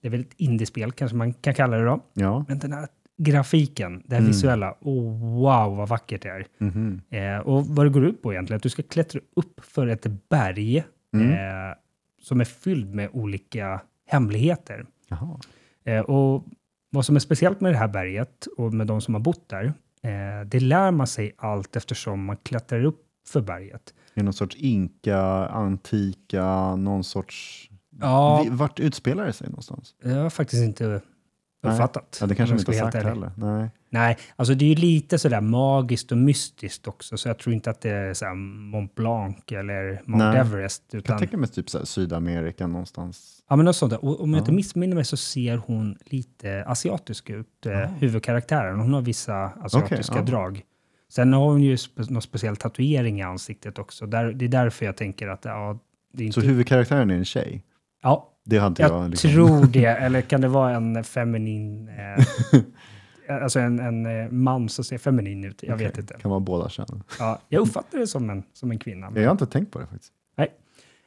Det 0.02 0.08
är 0.08 0.10
väl 0.10 0.20
ett 0.20 0.34
indiespel 0.36 0.92
kanske 0.92 1.16
man 1.16 1.32
kan 1.32 1.54
kalla 1.54 1.76
det 1.76 1.84
då. 1.84 2.00
Ja. 2.14 2.44
Men 2.48 2.58
den 2.58 2.72
här 2.72 2.88
grafiken, 3.18 4.02
det 4.06 4.14
här 4.14 4.20
Mm. 4.22 4.32
visuella, 4.32 4.74
oh, 4.80 5.18
wow 5.34 5.76
vad 5.76 5.88
vackert 5.88 6.22
det 6.22 6.28
är. 6.28 6.46
Mhm. 6.58 7.00
Eh, 7.10 7.36
och 7.38 7.66
vad 7.66 7.86
det 7.86 7.90
går 7.90 8.04
ut 8.04 8.22
på 8.22 8.32
egentligen, 8.32 8.56
att 8.56 8.62
du 8.62 8.68
ska 8.68 8.82
klättra 8.82 9.20
upp 9.36 9.60
för 9.64 9.86
ett 9.86 10.06
berg 10.28 10.84
Mm. 11.14 11.30
eh, 11.32 11.74
som 12.22 12.40
är 12.40 12.44
fylld 12.44 12.94
med 12.94 13.08
olika 13.12 13.80
hemligheter. 14.06 14.86
Eh, 15.84 16.00
och 16.00 16.44
vad 16.90 17.04
som 17.06 17.16
är 17.16 17.20
speciellt 17.20 17.60
med 17.60 17.72
det 17.72 17.78
här 17.78 17.88
berget 17.88 18.46
och 18.56 18.74
med 18.74 18.86
de 18.86 19.00
som 19.00 19.14
har 19.14 19.20
bott 19.20 19.48
där, 19.48 19.64
eh, 20.02 20.46
det 20.46 20.60
lär 20.60 20.90
man 20.90 21.06
sig 21.06 21.32
allt 21.36 21.76
eftersom 21.76 22.24
man 22.24 22.36
klättrar 22.36 22.84
upp 22.84 23.00
för 23.28 23.40
berget. 23.40 23.94
Är 24.14 24.20
det 24.20 24.22
någon 24.22 24.32
sorts 24.32 24.56
inka, 24.56 25.18
antika, 25.46 26.76
någon 26.76 27.04
sorts... 27.04 27.68
Ja. 28.00 28.44
Vart 28.50 28.80
utspelar 28.80 29.26
det 29.26 29.32
sig 29.32 29.48
någonstans? 29.48 29.94
Jag 30.02 30.22
har 30.22 30.30
faktiskt 30.30 30.62
inte. 30.62 31.00
Uppfattat. 31.64 32.18
Ja, 32.20 32.26
det 32.26 32.34
kanske 32.34 32.56
de 32.56 32.72
jag 32.76 32.86
inte 32.86 32.98
har 32.98 33.04
sagt 33.04 33.06
heller. 33.06 33.30
Nej. 33.36 33.70
Nej, 33.90 34.18
alltså 34.36 34.54
det 34.54 34.64
är 34.64 34.68
ju 34.68 34.74
lite 34.74 35.18
sådär 35.18 35.40
magiskt 35.40 36.12
och 36.12 36.18
mystiskt 36.18 36.88
också, 36.88 37.16
så 37.16 37.28
jag 37.28 37.38
tror 37.38 37.54
inte 37.54 37.70
att 37.70 37.80
det 37.80 37.90
är 37.90 38.14
såhär 38.14 38.34
Mont 38.34 38.94
Blanc 38.94 39.36
eller 39.52 40.02
Mount 40.04 40.30
Nej. 40.30 40.38
Everest. 40.38 40.82
Jag 40.90 40.98
Utan, 40.98 41.18
tänker 41.18 41.36
mig 41.36 41.48
typ 41.48 41.70
så 41.70 41.78
här, 41.78 41.84
Sydamerika 41.84 42.66
någonstans. 42.66 43.42
ja, 43.48 43.56
men 43.56 43.64
något 43.64 43.76
sånt 43.76 43.90
där. 43.90 44.04
Och 44.04 44.20
om 44.20 44.34
jag 44.34 44.40
inte 44.40 44.52
missminner 44.52 44.94
mig 44.94 45.04
så 45.04 45.16
ser 45.16 45.56
hon 45.56 45.98
lite 46.04 46.64
asiatisk 46.66 47.30
ut, 47.30 47.66
eh, 47.66 47.78
huvudkaraktären. 47.78 48.80
Hon 48.80 48.94
har 48.94 49.02
vissa 49.02 49.34
asiatiska 49.44 50.16
ja. 50.16 50.22
drag. 50.22 50.62
Sen 51.08 51.32
har 51.32 51.44
hon 51.44 51.62
ju 51.62 51.76
spe- 51.76 52.12
någon 52.12 52.22
speciell 52.22 52.56
tatuering 52.56 53.20
i 53.20 53.22
ansiktet 53.22 53.78
också. 53.78 54.06
Där, 54.06 54.32
det 54.32 54.44
är 54.44 54.48
därför 54.48 54.86
jag 54.86 54.96
tänker 54.96 55.28
att 55.28 55.44
ja, 55.44 55.78
det 56.12 56.22
är 56.22 56.26
inte... 56.26 56.40
Så 56.40 56.46
huvudkaraktären 56.46 57.10
är 57.10 57.14
en 57.14 57.24
tjej? 57.24 57.64
ja, 58.02 58.30
Det 58.44 58.58
hade 58.58 58.82
jag 58.82 58.90
jag, 58.90 59.10
liksom... 59.10 59.30
tror 59.30 59.66
det. 59.66 59.84
Eller 59.86 60.20
kan 60.20 60.40
det 60.40 60.48
vara 60.48 60.74
en 60.74 61.04
feminin... 61.04 61.88
Eh, 61.88 62.24
alltså 63.42 63.60
en, 63.60 63.78
en 63.78 64.06
eh, 64.06 64.30
man 64.30 64.68
som 64.68 64.84
ser 64.84 64.98
feminin 64.98 65.44
ut. 65.44 65.62
Jag 65.62 65.76
vet 65.76 65.90
Okej, 65.92 66.00
inte. 66.00 66.14
Kan 66.14 66.30
vara 66.30 66.40
båda 66.40 66.68
kön. 66.68 67.02
Ja, 67.18 67.40
jag 67.48 67.60
uppfattar 67.60 67.98
det 67.98 68.06
som 68.06 68.30
en, 68.30 68.42
som 68.52 68.70
en 68.70 68.78
kvinna. 68.78 69.12
Jag 69.14 69.24
har 69.24 69.32
inte 69.32 69.46
tänkt 69.46 69.72
på 69.72 69.78
det 69.78 69.86
faktiskt. 69.86 70.12
Nej. 70.36 70.52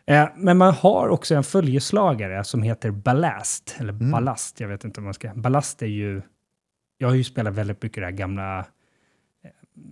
Eh, 0.05 0.29
men 0.35 0.57
man 0.57 0.73
har 0.73 1.07
också 1.07 1.35
en 1.35 1.43
följeslagare 1.43 2.43
som 2.43 2.61
heter 2.61 2.91
Ballast. 2.91 3.75
Eller 3.79 3.93
Mm. 3.93 4.11
Ballast, 4.11 4.59
jag 4.59 4.67
vet 4.67 4.83
inte 4.83 4.99
om 4.99 5.03
man 5.03 5.13
ska... 5.13 5.33
Ballast 5.35 5.81
är 5.81 5.87
ju... 5.87 6.21
Jag 6.97 7.07
har 7.07 7.15
ju 7.15 7.23
spelat 7.23 7.53
väldigt 7.53 7.83
mycket 7.83 8.01
det 8.01 8.05
här 8.05 8.11
gamla 8.11 8.65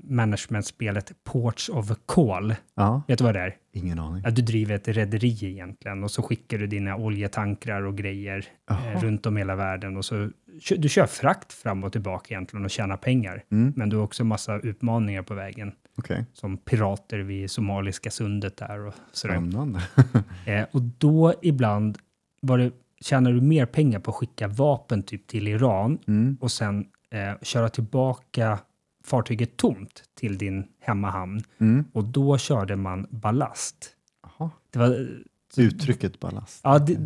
managementspelet 0.04 1.12
Ports 1.24 1.70
of 1.70 1.92
Call. 2.06 2.56
Ja, 2.76 3.02
Vet 3.08 3.18
du 3.18 3.24
vad 3.24 3.34
det 3.36 3.40
är? 3.40 3.56
ingen 3.74 4.00
aning. 4.00 4.24
Att 4.26 4.36
du 4.36 4.42
driver 4.42 4.76
ett 4.76 4.88
rederi 4.88 5.38
egentligen 5.46 6.04
och 6.04 6.12
så 6.12 6.22
skickar 6.22 6.58
du 6.58 6.68
dina 6.68 6.96
oljetankrar 6.96 7.82
och 7.82 7.98
grejer 7.98 8.38
eh, 8.38 8.78
Jaha. 8.94 9.02
runt 9.02 9.26
om 9.26 9.38
hela 9.38 9.56
världen 9.56 9.98
och 9.98 10.06
så 10.06 10.30
du 10.78 10.90
kör 10.90 11.06
frakt 11.06 11.54
fram 11.54 11.84
och 11.84 11.92
tillbaka 11.92 12.34
egentligen 12.34 12.66
och 12.66 12.72
tjänar 12.72 12.98
pengar. 12.98 13.44
Mm. 13.52 13.74
Men 13.76 13.90
du 13.90 13.96
har 13.98 14.04
också 14.04 14.24
massa 14.24 14.60
utmaningar 14.60 15.22
på 15.24 15.34
vägen 15.34 15.72
Okej, 15.98 16.26
som 16.34 16.58
pirater 16.58 17.20
vid 17.20 17.52
Somaliska 17.52 18.12
sundet 18.12 18.58
där 18.58 18.80
och 18.88 18.94
sådär. 19.12 19.42
Eh, 20.46 20.66
och 20.72 20.82
då 20.82 21.34
ibland 21.42 21.98
var 22.42 22.58
det, 22.58 22.72
tjänar 23.02 23.32
du 23.32 23.42
mer 23.42 23.66
pengar 23.66 24.00
på 24.00 24.12
att 24.12 24.18
skicka 24.18 24.48
vapen 24.48 25.04
typ 25.04 25.28
till 25.28 25.48
Iran 25.48 25.98
Mm. 26.08 26.38
och 26.42 26.52
sen 26.52 26.86
eh, 27.12 27.42
köra 27.42 27.70
tillbaka 27.70 28.60
fartyget 29.06 29.58
tomt 29.58 30.04
till 30.20 30.38
din 30.38 30.68
hemmahamn. 30.80 31.44
Mm. 31.58 31.86
Och 31.94 32.04
då 32.04 32.38
körde 32.38 32.76
man 32.76 33.08
ballast. 33.10 33.90
Jaha. 34.24 34.52
Det 34.70 34.80
var, 34.80 35.08
Uttrycket 35.58 36.20
ballast. 36.20 36.60
ja, 36.64 36.80
det, 36.80 36.98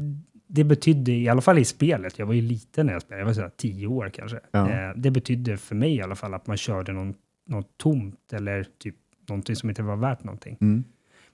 det 0.48 0.64
betydde, 0.64 1.12
i 1.12 1.30
alla 1.30 1.42
fall 1.42 1.58
i 1.58 1.66
spelet, 1.66 2.20
jag 2.20 2.26
var 2.26 2.34
ju 2.34 2.42
liten 2.42 2.86
när 2.86 2.94
jag 2.94 3.02
spelade, 3.02 3.22
jag 3.22 3.26
var 3.26 3.34
sådär 3.34 3.52
tio 3.58 3.88
år 3.88 4.10
kanske. 4.14 4.40
Ja. 4.52 4.70
Eh, 4.70 4.92
det 4.96 5.12
betydde 5.12 5.58
för 5.58 5.76
mig 5.76 5.96
i 5.96 6.02
alla 6.02 6.16
fall 6.16 6.34
att 6.34 6.48
man 6.48 6.58
körde 6.58 6.92
någon, 6.92 7.14
något 7.48 7.78
tomt 7.78 8.34
eller 8.34 8.66
typ 8.78 8.96
någonting 9.30 9.56
som 9.56 9.70
inte 9.70 9.84
var 9.84 9.96
värt 9.96 10.24
någonting. 10.24 10.58
Mm. 10.62 10.84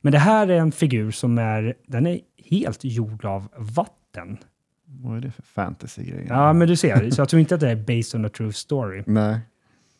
Men 0.01 0.11
det 0.11 0.19
här 0.19 0.47
är 0.47 0.57
en 0.59 0.71
figur 0.71 1.11
som 1.11 1.37
är, 1.37 1.73
den 1.87 2.07
är 2.07 2.19
helt 2.49 2.83
gjord 2.83 3.25
av 3.25 3.47
vatten. 3.57 4.37
Vad 4.85 5.17
är 5.17 5.21
det 5.21 5.31
för 5.31 5.41
fantasy-grejer? 5.43 6.27
Ja, 6.29 6.53
men 6.53 6.67
du 6.67 6.75
ser, 6.75 7.09
så 7.09 7.21
jag 7.21 7.29
tror 7.29 7.39
inte 7.39 7.55
att 7.55 7.61
det 7.61 7.69
är 7.69 7.75
based 7.75 8.19
on 8.19 8.25
a 8.25 8.29
true 8.29 8.53
story. 8.53 9.03
Nej. 9.05 9.39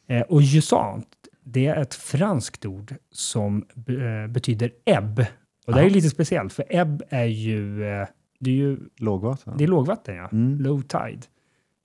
Eh, 0.07 0.21
och 0.21 0.41
jusant, 0.41 1.07
det 1.43 1.65
är 1.65 1.81
ett 1.81 1.95
franskt 1.95 2.65
ord 2.65 2.95
som 3.11 3.65
eh, 3.87 4.31
betyder 4.31 4.71
ebb. 4.85 5.25
Och 5.67 5.73
det 5.73 5.81
är 5.81 5.89
lite 5.89 6.09
speciellt, 6.09 6.53
för 6.53 6.65
ebb 6.69 7.03
är 7.09 7.25
ju, 7.25 7.83
eh, 7.83 8.07
det 8.39 8.49
är 8.49 8.55
ju 8.55 8.79
Lågvatten? 8.97 9.57
det 9.57 9.63
är 9.63 9.67
lågvatten, 9.67 10.15
ja. 10.15 10.29
Mm. 10.31 10.61
Low 10.61 10.81
tide. 10.81 11.21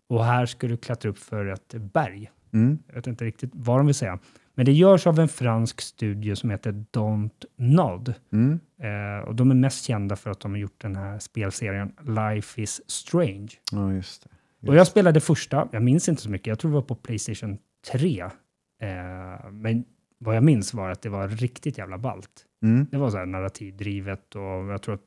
Och 0.08 0.24
här 0.24 0.46
ska 0.46 0.68
du 0.68 0.76
klättra 0.76 1.10
upp 1.10 1.18
för 1.18 1.46
ett 1.46 1.74
berg. 1.74 2.30
Mm. 2.52 2.78
Jag 2.86 2.94
vet 2.94 3.06
inte 3.06 3.24
riktigt 3.24 3.50
vad 3.54 3.78
de 3.78 3.86
vill 3.86 3.94
säga. 3.94 4.18
Men 4.54 4.64
det 4.64 4.72
görs 4.72 5.06
av 5.06 5.18
en 5.18 5.28
fransk 5.28 5.80
studio 5.80 6.34
som 6.34 6.50
heter 6.50 6.84
Don't 6.92 7.44
Nod. 7.56 8.14
Mm. 8.32 8.60
Eh, 8.82 9.28
och 9.28 9.34
de 9.34 9.50
är 9.50 9.54
mest 9.54 9.84
kända 9.84 10.16
för 10.16 10.30
att 10.30 10.40
de 10.40 10.50
har 10.50 10.58
gjort 10.58 10.80
den 10.80 10.96
här 10.96 11.18
spelserien 11.18 11.92
Life 12.06 12.62
is 12.62 12.82
Strange. 12.86 13.48
Ja, 13.72 13.92
just 13.92 14.22
det. 14.60 14.68
Och 14.68 14.76
jag 14.76 14.86
spelade 14.86 15.20
första, 15.20 15.68
jag 15.72 15.82
minns 15.82 16.08
inte 16.08 16.22
så 16.22 16.30
mycket, 16.30 16.46
jag 16.46 16.58
tror 16.58 16.70
det 16.70 16.74
var 16.74 16.82
på 16.82 16.94
Playstation 16.94 17.58
3. 17.92 18.20
Eh, 18.20 19.50
men 19.52 19.84
vad 20.18 20.36
jag 20.36 20.44
minns 20.44 20.74
var 20.74 20.90
att 20.90 21.02
det 21.02 21.08
var 21.08 21.28
riktigt 21.28 21.78
jävla 21.78 21.98
ballt. 21.98 22.30
Mm. 22.62 22.86
Det 22.90 22.96
var 22.98 23.10
så 23.10 23.16
här 23.18 23.26
narrativdrivet 23.26 24.34
och 24.34 24.42
jag 24.42 24.82
tror 24.82 24.94
att 24.94 25.04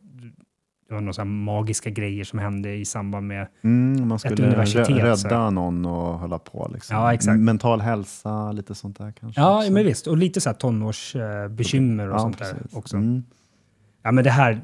det 0.88 0.94
var 0.94 1.02
några 1.02 1.26
magiska 1.26 1.90
grejer 1.90 2.24
som 2.24 2.40
hände 2.40 2.76
i 2.76 2.86
samband 2.86 3.28
med... 3.28 3.48
Mm, 3.64 4.08
man 4.08 4.20
skulle 4.20 4.46
universitet, 4.46 4.88
rä- 4.90 5.16
så 5.16 5.28
rädda 5.28 5.50
någon 5.50 5.86
och 5.86 6.20
hålla 6.20 6.40
på. 6.40 6.70
Liksom. 6.74 6.96
Ja, 6.98 7.14
exakt. 7.14 7.40
Mental 7.40 7.82
hälsa, 7.82 8.52
lite 8.52 8.76
sånt 8.76 8.98
där 8.98 9.12
kanske. 9.12 9.42
Ja, 9.42 9.58
också. 9.60 9.72
men 9.72 9.86
visst. 9.86 10.08
Och 10.08 10.18
lite 10.18 10.42
så 10.42 10.50
här 10.50 10.56
tonårsbekymmer 10.58 11.50
bekymmer 11.50 12.08
och 12.10 12.16
Ja, 12.16 12.20
sånt 12.20 12.38
där 12.38 12.54
precis. 12.54 12.78
också. 12.78 12.98
Mm. 12.98 13.24
Ja, 14.04 14.12
men 14.12 14.24
det 14.24 14.30
här... 14.30 14.62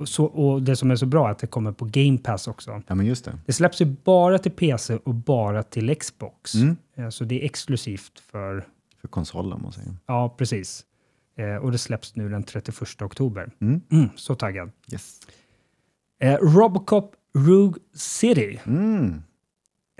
Och 0.00 0.08
Så, 0.08 0.24
och 0.24 0.62
det 0.62 0.76
som 0.76 0.90
är 0.90 0.96
så 0.96 1.06
bra 1.06 1.26
är 1.28 1.30
att 1.32 1.38
det 1.38 1.46
kommer 1.46 1.72
på 1.72 1.84
Game 1.84 2.18
Pass 2.18 2.48
också. 2.48 2.82
Ja, 2.86 2.94
men 2.94 3.06
just 3.06 3.24
det. 3.24 3.38
Det 3.46 3.52
släpps 3.52 3.80
ju 3.80 3.84
bara 3.84 4.38
till 4.38 4.52
PC 4.52 4.94
och 4.96 5.14
bara 5.14 5.62
till 5.62 5.94
Xbox. 5.96 6.54
Mm. 6.54 6.76
Eh, 6.96 7.08
Så 7.08 7.24
det 7.24 7.40
är 7.42 7.44
exklusivt 7.44 8.18
för... 8.20 8.64
För 9.00 9.08
konsolen, 9.08 9.52
om 9.52 9.62
man 9.62 9.72
säger. 9.72 9.92
Ja, 10.06 10.34
precis. 10.38 10.84
Eh, 11.36 11.56
och 11.56 11.72
det 11.72 11.78
släpps 11.78 12.16
nu 12.16 12.28
den 12.28 12.42
31 12.42 13.02
oktober. 13.02 13.50
Mm. 13.60 13.80
Mm, 13.92 14.08
så 14.16 14.34
taggad. 14.34 14.70
Yes. 14.92 15.20
Eh, 16.20 16.36
Robocop 16.36 17.14
Rogue 17.34 17.82
City. 17.94 18.60
Mm. 18.66 19.22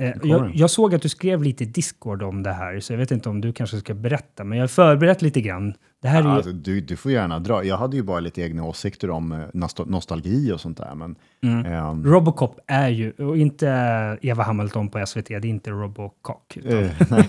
Eh, 0.01 0.13
jag, 0.23 0.51
jag 0.55 0.71
såg 0.71 0.95
att 0.95 1.03
du 1.03 1.09
skrev 1.09 1.43
lite 1.43 1.65
Discord 1.65 2.23
om 2.23 2.43
det 2.43 2.53
här, 2.53 2.81
så 2.81 2.93
jag 2.93 2.99
vet 2.99 3.11
inte 3.11 3.29
om 3.29 3.41
du 3.41 3.53
kanske 3.53 3.79
ska 3.79 3.95
berätta, 3.95 4.45
men 4.45 4.59
jag 4.59 4.63
har 4.63 4.69
förberett 4.69 5.23
lite 5.23 5.41
grann. 5.41 5.75
Det 6.03 6.09
här 6.09 6.21
är 6.21 6.25
ju... 6.25 6.29
Alltså, 6.31 6.53
du, 6.53 6.81
du 6.81 6.97
får 6.97 7.13
gärna 7.13 7.39
dra. 7.39 7.65
Jag 7.65 7.77
hade 7.77 7.97
ju 7.97 8.03
bara 8.03 8.21
lite 8.21 8.43
egna 8.43 8.65
åsikter 8.65 9.11
om 9.11 9.33
eh, 9.33 9.39
nostal- 9.55 9.91
nostalgi 9.91 10.53
och 10.53 10.61
sånt 10.61 10.79
där. 10.79 10.95
Men, 10.95 11.17
Mm. 11.43 11.67
ehm, 11.67 12.05
Robocop 12.07 12.59
är 12.67 12.89
ju, 12.89 13.11
och 13.13 13.39
inte 13.39 13.69
Eva 14.23 14.43
Hamilton 14.43 14.89
på 14.89 15.07
SVT, 15.07 15.29
det 15.29 15.35
är 15.35 15.47
inte 15.47 15.71
Robocock. 15.71 16.57
Utan, 16.57 16.79
eh, 16.85 16.91
nej. 17.11 17.29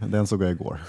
Den 0.08 0.26
såg 0.26 0.42
jag 0.42 0.50
igår. 0.50 0.80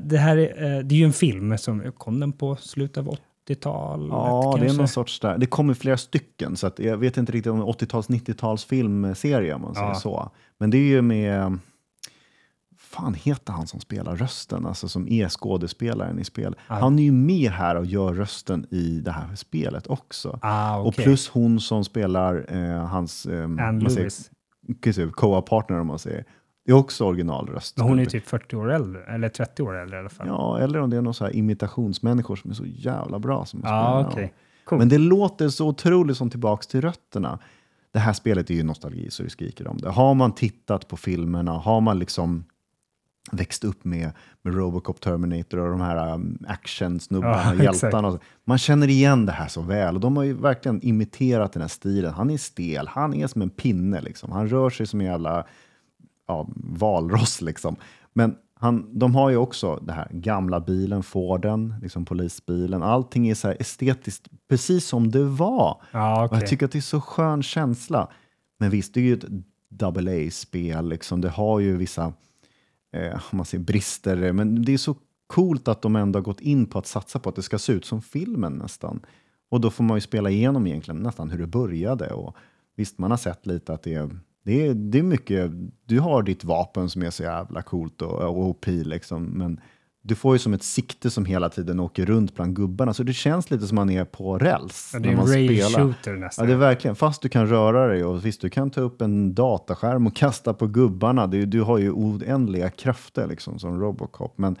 det 0.00 0.18
här 0.18 0.36
är, 0.36 0.82
det 0.82 0.94
är 0.94 0.98
ju 0.98 1.04
en 1.04 1.12
film 1.12 1.58
som 1.58 1.92
kom 1.92 2.20
den 2.20 2.32
på 2.32 2.56
slutet 2.56 2.98
av 2.98 3.08
80-talet 3.54 4.08
Ja, 4.10 4.52
det 4.54 4.58
är 4.58 4.66
kanske? 4.66 4.78
någon 4.78 4.88
sorts 4.88 5.20
där. 5.20 5.38
Det 5.38 5.46
kommer 5.46 5.74
flera 5.74 5.96
stycken, 5.96 6.56
så 6.56 6.66
att 6.66 6.78
jag 6.78 6.96
vet 6.96 7.16
inte 7.16 7.32
riktigt 7.32 7.50
om 7.52 7.58
det 7.58 7.64
är 7.64 7.66
80-tals, 7.66 8.08
90-tals 8.08 8.64
filmserie 8.64 9.54
om 9.54 9.62
man 9.62 9.74
säger 9.74 9.86
Ja. 9.88 9.94
så. 9.94 10.30
Men 10.58 10.70
det 10.70 10.78
är 10.78 10.88
ju 10.88 11.02
med, 11.02 11.58
fan 12.78 13.14
heter 13.14 13.52
han 13.52 13.66
som 13.66 13.80
spelar 13.80 14.16
rösten, 14.16 14.66
alltså 14.66 14.88
som 14.88 15.08
är 15.08 15.28
skådespelaren 15.28 16.18
i 16.18 16.24
spel. 16.24 16.56
Han 16.66 16.98
är 16.98 17.02
ju 17.02 17.12
med 17.12 17.50
här 17.50 17.76
och 17.76 17.86
gör 17.86 18.14
rösten 18.14 18.66
i 18.70 19.00
det 19.00 19.12
här 19.12 19.34
spelet 19.36 19.86
också. 19.86 20.38
Ah, 20.42 20.76
Och 20.78 20.86
okej. 20.86 21.04
plus 21.04 21.28
hon 21.28 21.60
som 21.60 21.84
spelar 21.84 22.46
eh, 22.48 22.84
hans 22.86 23.26
eh, 23.26 23.30
säger, 23.32 23.72
Lewis. 23.80 24.30
precis, 24.82 25.12
co-partner 25.14 25.80
om 25.80 25.86
man 25.86 25.98
säger. 25.98 26.24
Det 26.68 26.72
är 26.72 26.76
också 26.76 27.04
originalrösten. 27.04 27.84
Men 27.84 27.88
hon 27.88 27.98
är 27.98 28.04
typ 28.04 28.26
40 28.26 28.56
år 28.56 28.70
äldre, 28.72 29.04
eller 29.04 29.28
30 29.28 29.62
år 29.62 29.76
äldre 29.76 29.96
i 29.96 30.00
alla 30.00 30.08
fall. 30.08 30.26
Ja, 30.26 30.58
eller 30.60 30.80
om 30.80 30.90
det 30.90 30.96
är 30.96 31.00
någon 31.00 31.14
så 31.14 31.24
här 31.24 31.36
imitationsmänniskor 31.36 32.36
som 32.36 32.50
är 32.50 32.54
så 32.54 32.66
jävla 32.66 33.18
bra. 33.18 33.44
Som 33.44 33.60
Ja, 33.64 34.06
okej. 34.10 34.34
Cool. 34.64 34.78
Men 34.78 34.88
det 34.88 34.98
låter 34.98 35.48
så 35.48 35.68
otroligt 35.68 36.16
som 36.16 36.30
tillbaks 36.30 36.66
till 36.66 36.80
rötterna. 36.80 37.38
Det 37.92 37.98
här 37.98 38.12
spelet 38.12 38.50
är 38.50 38.54
ju 38.54 38.62
nostalgi 38.62 39.10
så 39.10 39.22
det 39.22 39.30
skriker 39.30 39.68
om 39.68 39.78
det. 39.78 39.90
Har 39.90 40.14
man 40.14 40.32
tittat 40.32 40.88
på 40.88 40.96
filmerna, 40.96 41.52
har 41.52 41.80
man 41.80 41.98
liksom 41.98 42.44
växt 43.32 43.64
upp 43.64 43.84
med, 43.84 44.10
med 44.42 44.54
Robocop, 44.54 45.00
Terminator 45.00 45.58
och 45.58 45.70
de 45.70 45.80
här 45.80 46.14
um, 46.14 46.38
actionsnubbarna, 46.48 47.54
Ja, 47.54 47.62
hjältarna. 47.64 48.18
Man 48.44 48.58
känner 48.58 48.88
igen 48.88 49.26
det 49.26 49.32
här 49.32 49.48
så 49.48 49.62
väl 49.62 49.94
och 49.94 50.00
de 50.00 50.16
har 50.16 50.24
ju 50.24 50.32
verkligen 50.32 50.82
imiterat 50.82 51.52
den 51.52 51.62
här 51.62 51.68
stilen. 51.68 52.14
Han 52.14 52.30
är 52.30 52.38
stel, 52.38 52.88
han 52.88 53.14
är 53.14 53.26
som 53.26 53.42
en 53.42 53.50
pinne 53.50 54.00
liksom. 54.00 54.32
Han 54.32 54.48
rör 54.48 54.70
sig 54.70 54.86
som 54.86 55.00
en 55.00 55.06
jävla 55.06 55.46
ja, 56.28 56.48
valross 56.56 57.40
liksom. 57.40 57.76
Men 58.12 58.36
han, 58.54 58.98
de 58.98 59.14
har 59.14 59.30
ju 59.30 59.36
också 59.36 59.76
det 59.76 59.92
här 59.92 60.08
gamla 60.10 60.60
bilen, 60.60 61.02
Forden, 61.02 61.74
liksom 61.82 62.04
polisbilen. 62.04 62.82
Allting 62.82 63.28
är 63.28 63.34
så 63.34 63.48
här 63.48 63.56
estetiskt 63.60 64.28
precis 64.48 64.84
som 64.84 65.10
det 65.10 65.24
var. 65.24 65.80
Och 65.92 66.24
okej. 66.24 66.38
jag 66.38 66.46
tycker 66.48 66.66
att 66.66 66.72
det 66.72 66.78
är 66.78 66.80
så 66.80 67.00
skön 67.00 67.42
känsla. 67.42 68.08
Men 68.58 68.70
visst, 68.70 68.94
det 68.94 69.00
är 69.00 69.04
ju 69.04 69.14
ett 69.14 69.24
double 69.68 70.26
A-spel. 70.26 70.88
Liksom. 70.88 71.20
Det 71.20 71.28
har 71.28 71.60
ju 71.60 71.76
vissa 71.76 72.12
eh, 72.92 73.20
man 73.30 73.46
säger 73.46 73.64
brister, 73.64 74.32
men 74.32 74.64
det 74.64 74.74
är 74.74 74.78
så 74.78 74.96
coolt 75.26 75.68
att 75.68 75.82
de 75.82 75.96
ändå 75.96 76.18
har 76.18 76.24
gått 76.24 76.40
in 76.40 76.66
på 76.66 76.78
att 76.78 76.86
satsa 76.86 77.18
på 77.18 77.28
att 77.28 77.36
det 77.36 77.42
ska 77.42 77.58
se 77.58 77.72
ut 77.72 77.84
som 77.84 78.02
filmen 78.02 78.52
nästan. 78.52 79.00
Och 79.48 79.60
då 79.60 79.70
får 79.70 79.84
man 79.84 79.96
ju 79.96 80.00
spela 80.00 80.30
igenom 80.30 80.66
egentligen 80.66 81.02
nästan 81.02 81.30
hur 81.30 81.38
det 81.38 81.46
började. 81.46 82.12
Och 82.12 82.36
visst, 82.76 82.98
man 82.98 83.10
har 83.10 83.18
sett 83.18 83.46
lite 83.46 83.72
att 83.72 83.82
det 83.82 83.94
är, 83.94 84.18
det 84.48 84.66
är, 84.66 84.74
det 84.74 84.98
är 84.98 85.02
mycket, 85.02 85.50
du 85.86 86.00
har 86.00 86.22
ditt 86.22 86.44
vapen 86.44 86.90
som 86.90 87.02
är 87.02 87.10
så 87.10 87.22
jävla 87.22 87.62
coolt 87.62 88.02
och, 88.02 88.12
och 88.12 88.48
OP 88.48 88.66
liksom, 88.66 89.24
men 89.24 89.60
du 90.02 90.14
får 90.14 90.34
ju 90.34 90.38
som 90.38 90.54
ett 90.54 90.62
sikte 90.62 91.10
som 91.10 91.24
hela 91.24 91.48
tiden 91.48 91.80
åker 91.80 92.06
runt 92.06 92.34
bland 92.34 92.56
gubbarna, 92.56 92.94
så 92.94 93.02
det 93.02 93.12
känns 93.12 93.50
lite 93.50 93.66
som 93.66 93.74
man 93.74 93.90
är 93.90 94.04
på 94.04 94.38
räls. 94.38 94.90
Ja, 94.92 94.98
det 94.98 95.08
är 95.08 95.10
en 95.10 95.18
man 95.18 95.26
rail 95.26 95.64
spelar. 95.64 95.84
shooter 95.84 96.12
nästan. 96.12 96.44
Ja, 96.44 96.48
det 96.48 96.54
är 96.54 96.58
verkligen. 96.58 96.96
Fast 96.96 97.22
du 97.22 97.28
kan 97.28 97.46
röra 97.46 97.86
dig 97.86 98.04
och 98.04 98.26
visst, 98.26 98.40
du 98.40 98.50
kan 98.50 98.70
ta 98.70 98.80
upp 98.80 99.02
en 99.02 99.34
dataskärm 99.34 100.06
och 100.06 100.16
kasta 100.16 100.54
på 100.54 100.66
gubbarna. 100.66 101.26
Du, 101.26 101.46
du 101.46 101.62
har 101.62 101.78
ju 101.78 101.90
oändliga 101.90 102.70
krafter 102.70 103.26
liksom 103.26 103.58
som 103.58 103.80
Robocop. 103.80 104.38
Men 104.38 104.56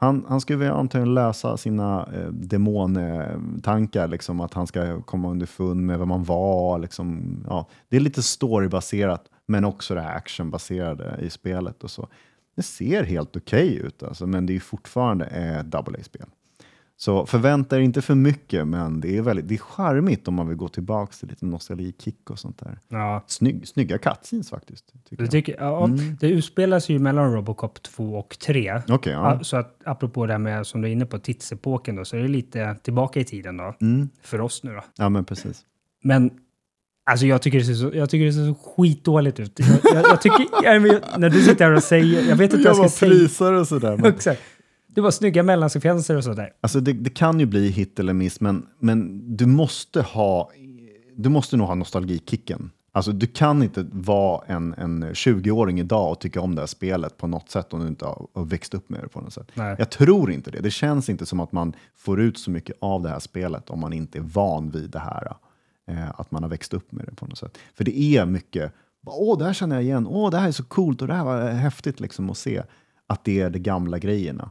han, 0.00 0.24
han 0.28 0.40
skulle 0.40 0.72
antagligen 0.72 1.14
lösa 1.14 1.56
sina 1.56 2.08
eh, 2.14 2.28
demontankar, 2.28 4.08
liksom, 4.08 4.40
att 4.40 4.54
han 4.54 4.66
ska 4.66 5.02
komma 5.02 5.30
underfund 5.30 5.86
med 5.86 5.98
vem 5.98 6.08
man 6.08 6.24
var. 6.24 6.78
Liksom, 6.78 7.36
ja. 7.48 7.68
Det 7.88 7.96
är 7.96 8.00
lite 8.00 8.22
storybaserat, 8.22 9.24
men 9.46 9.64
också 9.64 9.94
det 9.94 10.00
här 10.00 10.16
actionbaserade 10.16 11.16
i 11.20 11.30
spelet. 11.30 11.84
och 11.84 11.90
så. 11.90 12.08
Det 12.56 12.62
ser 12.62 13.04
helt 13.04 13.36
okej 13.36 13.76
ut, 13.76 14.02
alltså, 14.02 14.26
men 14.26 14.46
det 14.46 14.56
är 14.56 14.60
fortfarande 14.60 15.24
ett 15.24 15.70
double 15.70 15.98
A-spel. 15.98 16.26
Så 17.00 17.26
förvänta 17.26 17.76
er 17.76 17.80
inte 17.80 18.02
för 18.02 18.14
mycket, 18.14 18.66
men 18.66 19.00
det 19.00 19.16
är, 19.18 19.22
väldigt, 19.22 19.48
det 19.48 19.54
är 19.54 19.58
charmigt 19.58 20.28
om 20.28 20.34
man 20.34 20.48
vill 20.48 20.56
gå 20.56 20.68
tillbaka 20.68 21.12
till 21.12 21.28
lite 21.28 21.46
nostalgikick 21.46 22.30
och 22.30 22.38
sånt 22.38 22.58
där. 22.58 22.78
Ja. 22.88 23.24
Snygg, 23.26 23.68
snygga 23.68 23.98
cutscenes 23.98 24.50
faktiskt. 24.50 24.92
Tycker 25.08 25.22
jag. 25.22 25.30
tycker, 25.30 25.56
ja, 25.58 25.84
Mm. 25.84 26.16
Det 26.20 26.28
utspelar 26.28 26.80
sig 26.80 26.92
ju 26.94 26.98
mellan 26.98 27.32
Robocop 27.34 27.82
2 27.82 28.14
och 28.18 28.36
3. 28.46 28.82
Okej, 28.88 29.12
ja. 29.12 29.38
Så 29.42 29.56
att 29.56 29.80
apropå 29.84 30.26
det 30.26 30.32
här 30.32 30.38
med, 30.38 30.66
som 30.66 30.80
du 30.80 30.88
är 30.88 30.92
inne 30.92 31.06
på, 31.06 31.18
tidsepoken 31.18 31.96
då, 31.96 32.04
så 32.04 32.16
är 32.16 32.20
det 32.20 32.28
lite 32.28 32.74
tillbaka 32.82 33.20
i 33.20 33.24
tiden 33.24 33.56
då. 33.56 33.74
Mm. 33.80 34.08
För 34.22 34.40
oss 34.40 34.62
nu 34.62 34.74
då. 34.74 34.84
ja, 34.98 35.08
men 35.08 35.24
precis. 35.24 35.60
Men 36.02 36.30
alltså 37.10 37.26
jag 37.26 37.42
tycker 37.42 37.58
det 37.58 37.64
ser 37.64 37.74
så, 37.74 37.90
jag 37.94 38.10
tycker 38.10 38.26
det 38.26 38.32
ser 38.32 38.46
så 38.46 38.54
skitdåligt 38.54 39.40
ut. 39.40 39.58
Jag, 39.58 39.68
jag, 39.94 40.04
jag 40.10 40.22
tycker, 40.22 40.46
jag, 40.62 40.86
jag- 40.86 41.00
när 41.18 41.30
du 41.30 41.42
sitter 41.42 41.64
här 41.64 41.72
och 41.72 41.82
säger, 41.82 42.28
jag 42.28 42.36
vet 42.36 42.52
inte 42.54 42.68
vad 42.68 42.78
jag 42.78 42.90
ska 42.90 42.98
säga. 42.98 43.10
prisar 43.12 43.52
och 43.52 43.68
sådär. 43.68 43.96
Men, 43.96 44.04
Exakt. 44.14 44.42
Det 44.98 45.02
var 45.02 45.10
snygga 45.10 45.42
mellansekvenser 45.42 46.16
och 46.16 46.24
sådär. 46.24 46.52
alltså 46.60 46.80
det, 46.80 46.92
det 46.92 47.10
kan 47.10 47.40
ju 47.40 47.46
bli 47.46 47.68
hit 47.68 47.98
eller 47.98 48.12
miss, 48.12 48.40
men, 48.40 48.66
men 48.78 49.22
du 49.36 49.46
måste 49.46 50.02
ha 50.02 50.50
du 51.16 51.28
måste 51.28 51.56
nog 51.56 51.66
ha 51.66 51.74
nostalgikicken. 51.74 52.70
Alltså, 52.92 53.12
du 53.12 53.26
kan 53.26 53.62
inte 53.62 53.86
vara 53.92 54.44
en, 54.46 54.74
en 54.74 55.04
20-åring 55.04 55.80
idag 55.80 56.10
och 56.10 56.20
tycka 56.20 56.40
om 56.40 56.54
det 56.54 56.62
här 56.62 56.66
spelet 56.66 57.16
på 57.16 57.26
något 57.26 57.50
sätt 57.50 57.72
om 57.72 57.80
du 57.80 57.86
inte 57.86 58.04
har, 58.04 58.44
växt 58.44 58.74
upp 58.74 58.88
med 58.88 59.00
det 59.02 59.08
på 59.08 59.20
något 59.20 59.32
sätt. 59.32 59.50
Nej. 59.54 59.76
Jag 59.78 59.90
tror 59.90 60.30
inte 60.30 60.50
det. 60.50 60.60
Det 60.60 60.70
känns 60.70 61.08
inte 61.08 61.26
som 61.26 61.40
att 61.40 61.52
man 61.52 61.72
får 61.96 62.20
ut 62.20 62.38
så 62.38 62.50
mycket 62.50 62.76
av 62.80 63.02
det 63.02 63.08
här 63.08 63.20
spelet 63.20 63.70
om 63.70 63.80
man 63.80 63.92
inte 63.92 64.18
är 64.18 64.22
van 64.22 64.70
vid 64.70 64.90
det 64.90 64.98
här. 64.98 65.36
Eh, 65.86 66.20
att 66.20 66.30
man 66.30 66.42
har 66.42 66.50
växt 66.50 66.74
upp 66.74 66.92
med 66.92 67.06
det 67.06 67.14
på 67.14 67.26
något 67.26 67.38
sätt. 67.38 67.58
För 67.74 67.84
det 67.84 68.00
är 68.00 68.26
mycket, 68.26 68.72
åh, 69.06 69.38
det 69.38 69.44
här 69.44 69.52
känner 69.52 69.76
jag 69.76 69.84
igen, 69.84 70.06
åh, 70.06 70.30
det 70.30 70.38
här 70.38 70.48
är 70.48 70.52
så 70.52 70.64
coolt 70.64 71.02
och 71.02 71.08
det 71.08 71.14
här 71.14 71.24
var 71.24 71.50
häftigt 71.50 72.00
liksom 72.00 72.30
att 72.30 72.38
se 72.38 72.62
att 73.06 73.24
det 73.24 73.40
är 73.40 73.50
de 73.50 73.58
gamla 73.58 73.98
grejerna. 73.98 74.50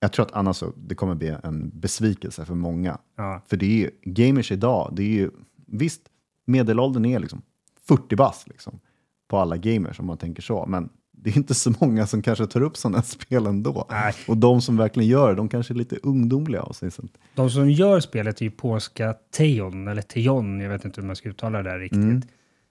Jag 0.00 0.12
tror 0.12 0.26
att 0.26 0.32
annars 0.32 0.62
det 0.76 0.94
kommer 0.94 1.14
bli 1.14 1.36
en 1.42 1.70
besvikelse 1.74 2.44
för 2.44 2.54
många. 2.54 2.98
Ja. 3.16 3.42
För 3.46 3.56
det 3.56 3.66
är 3.66 3.76
ju, 3.76 3.90
gamers 4.02 4.52
idag, 4.52 4.92
det 4.92 5.02
är 5.02 5.06
ju, 5.06 5.30
visst, 5.66 6.02
medelåldern 6.44 7.04
är 7.04 7.18
liksom 7.18 7.42
40 7.88 8.16
bast 8.16 8.48
liksom, 8.48 8.80
på 9.28 9.38
alla 9.38 9.56
gamers 9.56 10.00
om 10.00 10.06
man 10.06 10.18
tänker 10.18 10.42
så, 10.42 10.66
men 10.66 10.88
det 11.12 11.30
är 11.30 11.36
inte 11.36 11.54
så 11.54 11.74
många 11.80 12.06
som 12.06 12.22
kanske 12.22 12.46
tar 12.46 12.62
upp 12.62 12.76
sådana 12.76 13.02
spel 13.02 13.46
ändå. 13.46 13.86
Nej. 13.90 14.14
Och 14.28 14.36
de 14.36 14.60
som 14.60 14.76
verkligen 14.76 15.08
gör 15.08 15.28
det, 15.28 15.34
de 15.34 15.48
kanske 15.48 15.74
är 15.74 15.76
lite 15.76 15.96
ungdomliga 16.02 16.62
av 16.62 16.72
sig. 16.72 16.90
De 17.34 17.50
som 17.50 17.70
gör 17.70 18.00
spelet 18.00 18.40
är 18.40 18.44
ju 18.44 18.50
polska 18.50 19.14
Teon, 19.30 19.88
eller 19.88 20.02
Teon, 20.02 20.60
jag 20.60 20.70
vet 20.70 20.84
inte 20.84 21.00
hur 21.00 21.06
man 21.06 21.16
ska 21.16 21.28
uttala 21.28 21.62
det 21.62 21.70
där 21.70 21.78
riktigt. 21.78 21.98
Mm. 21.98 22.22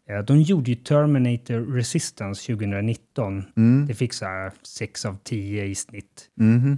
Eh, 0.09 0.19
De 0.19 0.41
gjorde 0.41 0.71
ju 0.71 0.75
Terminator 0.75 1.75
Resistance 1.75 2.53
2019. 2.53 3.43
Mm. 3.57 3.85
Det 3.87 3.93
fick 3.93 4.13
så 4.13 4.25
här 4.25 4.51
6 4.63 5.05
av 5.05 5.17
10 5.23 5.63
i 5.65 5.75
snitt. 5.75 6.29
Mhm. 6.35 6.77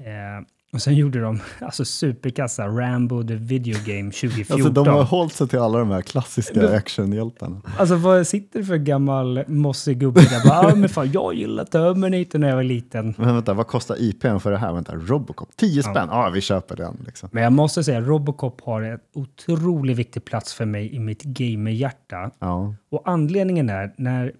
Och 0.73 0.81
sen 0.81 0.95
gjorde 0.95 1.21
de 1.21 1.39
alltså 1.61 1.85
superkassa 1.85 2.67
Rambo 2.67 3.23
the 3.23 3.35
Video 3.35 3.73
Game 3.85 4.11
2014. 4.11 4.53
Alltså 4.55 4.69
de 4.83 4.87
har 4.87 5.03
hållit 5.03 5.33
sig 5.33 5.47
till 5.47 5.59
alla 5.59 5.79
de 5.79 5.91
här 5.91 6.01
klassiska 6.01 6.75
actionhjältarna. 6.77 7.61
Alltså 7.77 7.95
vad 7.95 8.27
sitter 8.27 8.59
det 8.59 8.65
för 8.65 8.77
gammal 8.77 9.43
mossig 9.47 9.99
gubbe 9.99 10.21
där? 10.21 10.47
Bara, 10.49 10.59
ah, 10.71 10.75
men 10.75 10.89
fan, 10.89 11.11
jag 11.11 11.33
gillade 11.33 11.69
Terminator 11.71 12.39
när 12.39 12.47
jag 12.49 12.55
var 12.55 12.63
liten. 12.63 13.13
Men 13.17 13.35
vänta, 13.35 13.53
vad 13.53 13.67
kostar 13.67 13.95
IPn 14.01 14.37
för 14.39 14.51
det 14.51 14.57
här? 14.57 14.73
Vänta, 14.73 14.95
Robocop? 14.95 15.49
10 15.55 15.83
spänn? 15.83 16.07
Ja, 16.11 16.29
vi 16.33 16.41
köper 16.41 16.75
den. 16.75 16.97
Liksom. 17.05 17.29
Men 17.31 17.43
jag 17.43 17.53
måste 17.53 17.83
säga, 17.83 18.01
Robocop 18.01 18.61
har 18.61 18.81
en 18.81 18.99
otroligt 19.13 19.97
viktig 19.97 20.25
plats 20.25 20.53
för 20.53 20.65
mig 20.65 20.95
i 20.95 20.99
mitt 20.99 21.23
gamerhjärta. 21.23 22.31
Ja. 22.39 22.73
Och 22.89 23.01
anledningen 23.05 23.69
är, 23.69 23.93
när 23.97 24.31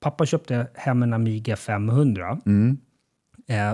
pappa 0.00 0.26
köpte 0.26 0.66
hem 0.74 1.02
en 1.02 1.12
Amiga 1.12 1.56
500 1.56 2.38
Mm. 2.46 2.78
eh, 3.48 3.72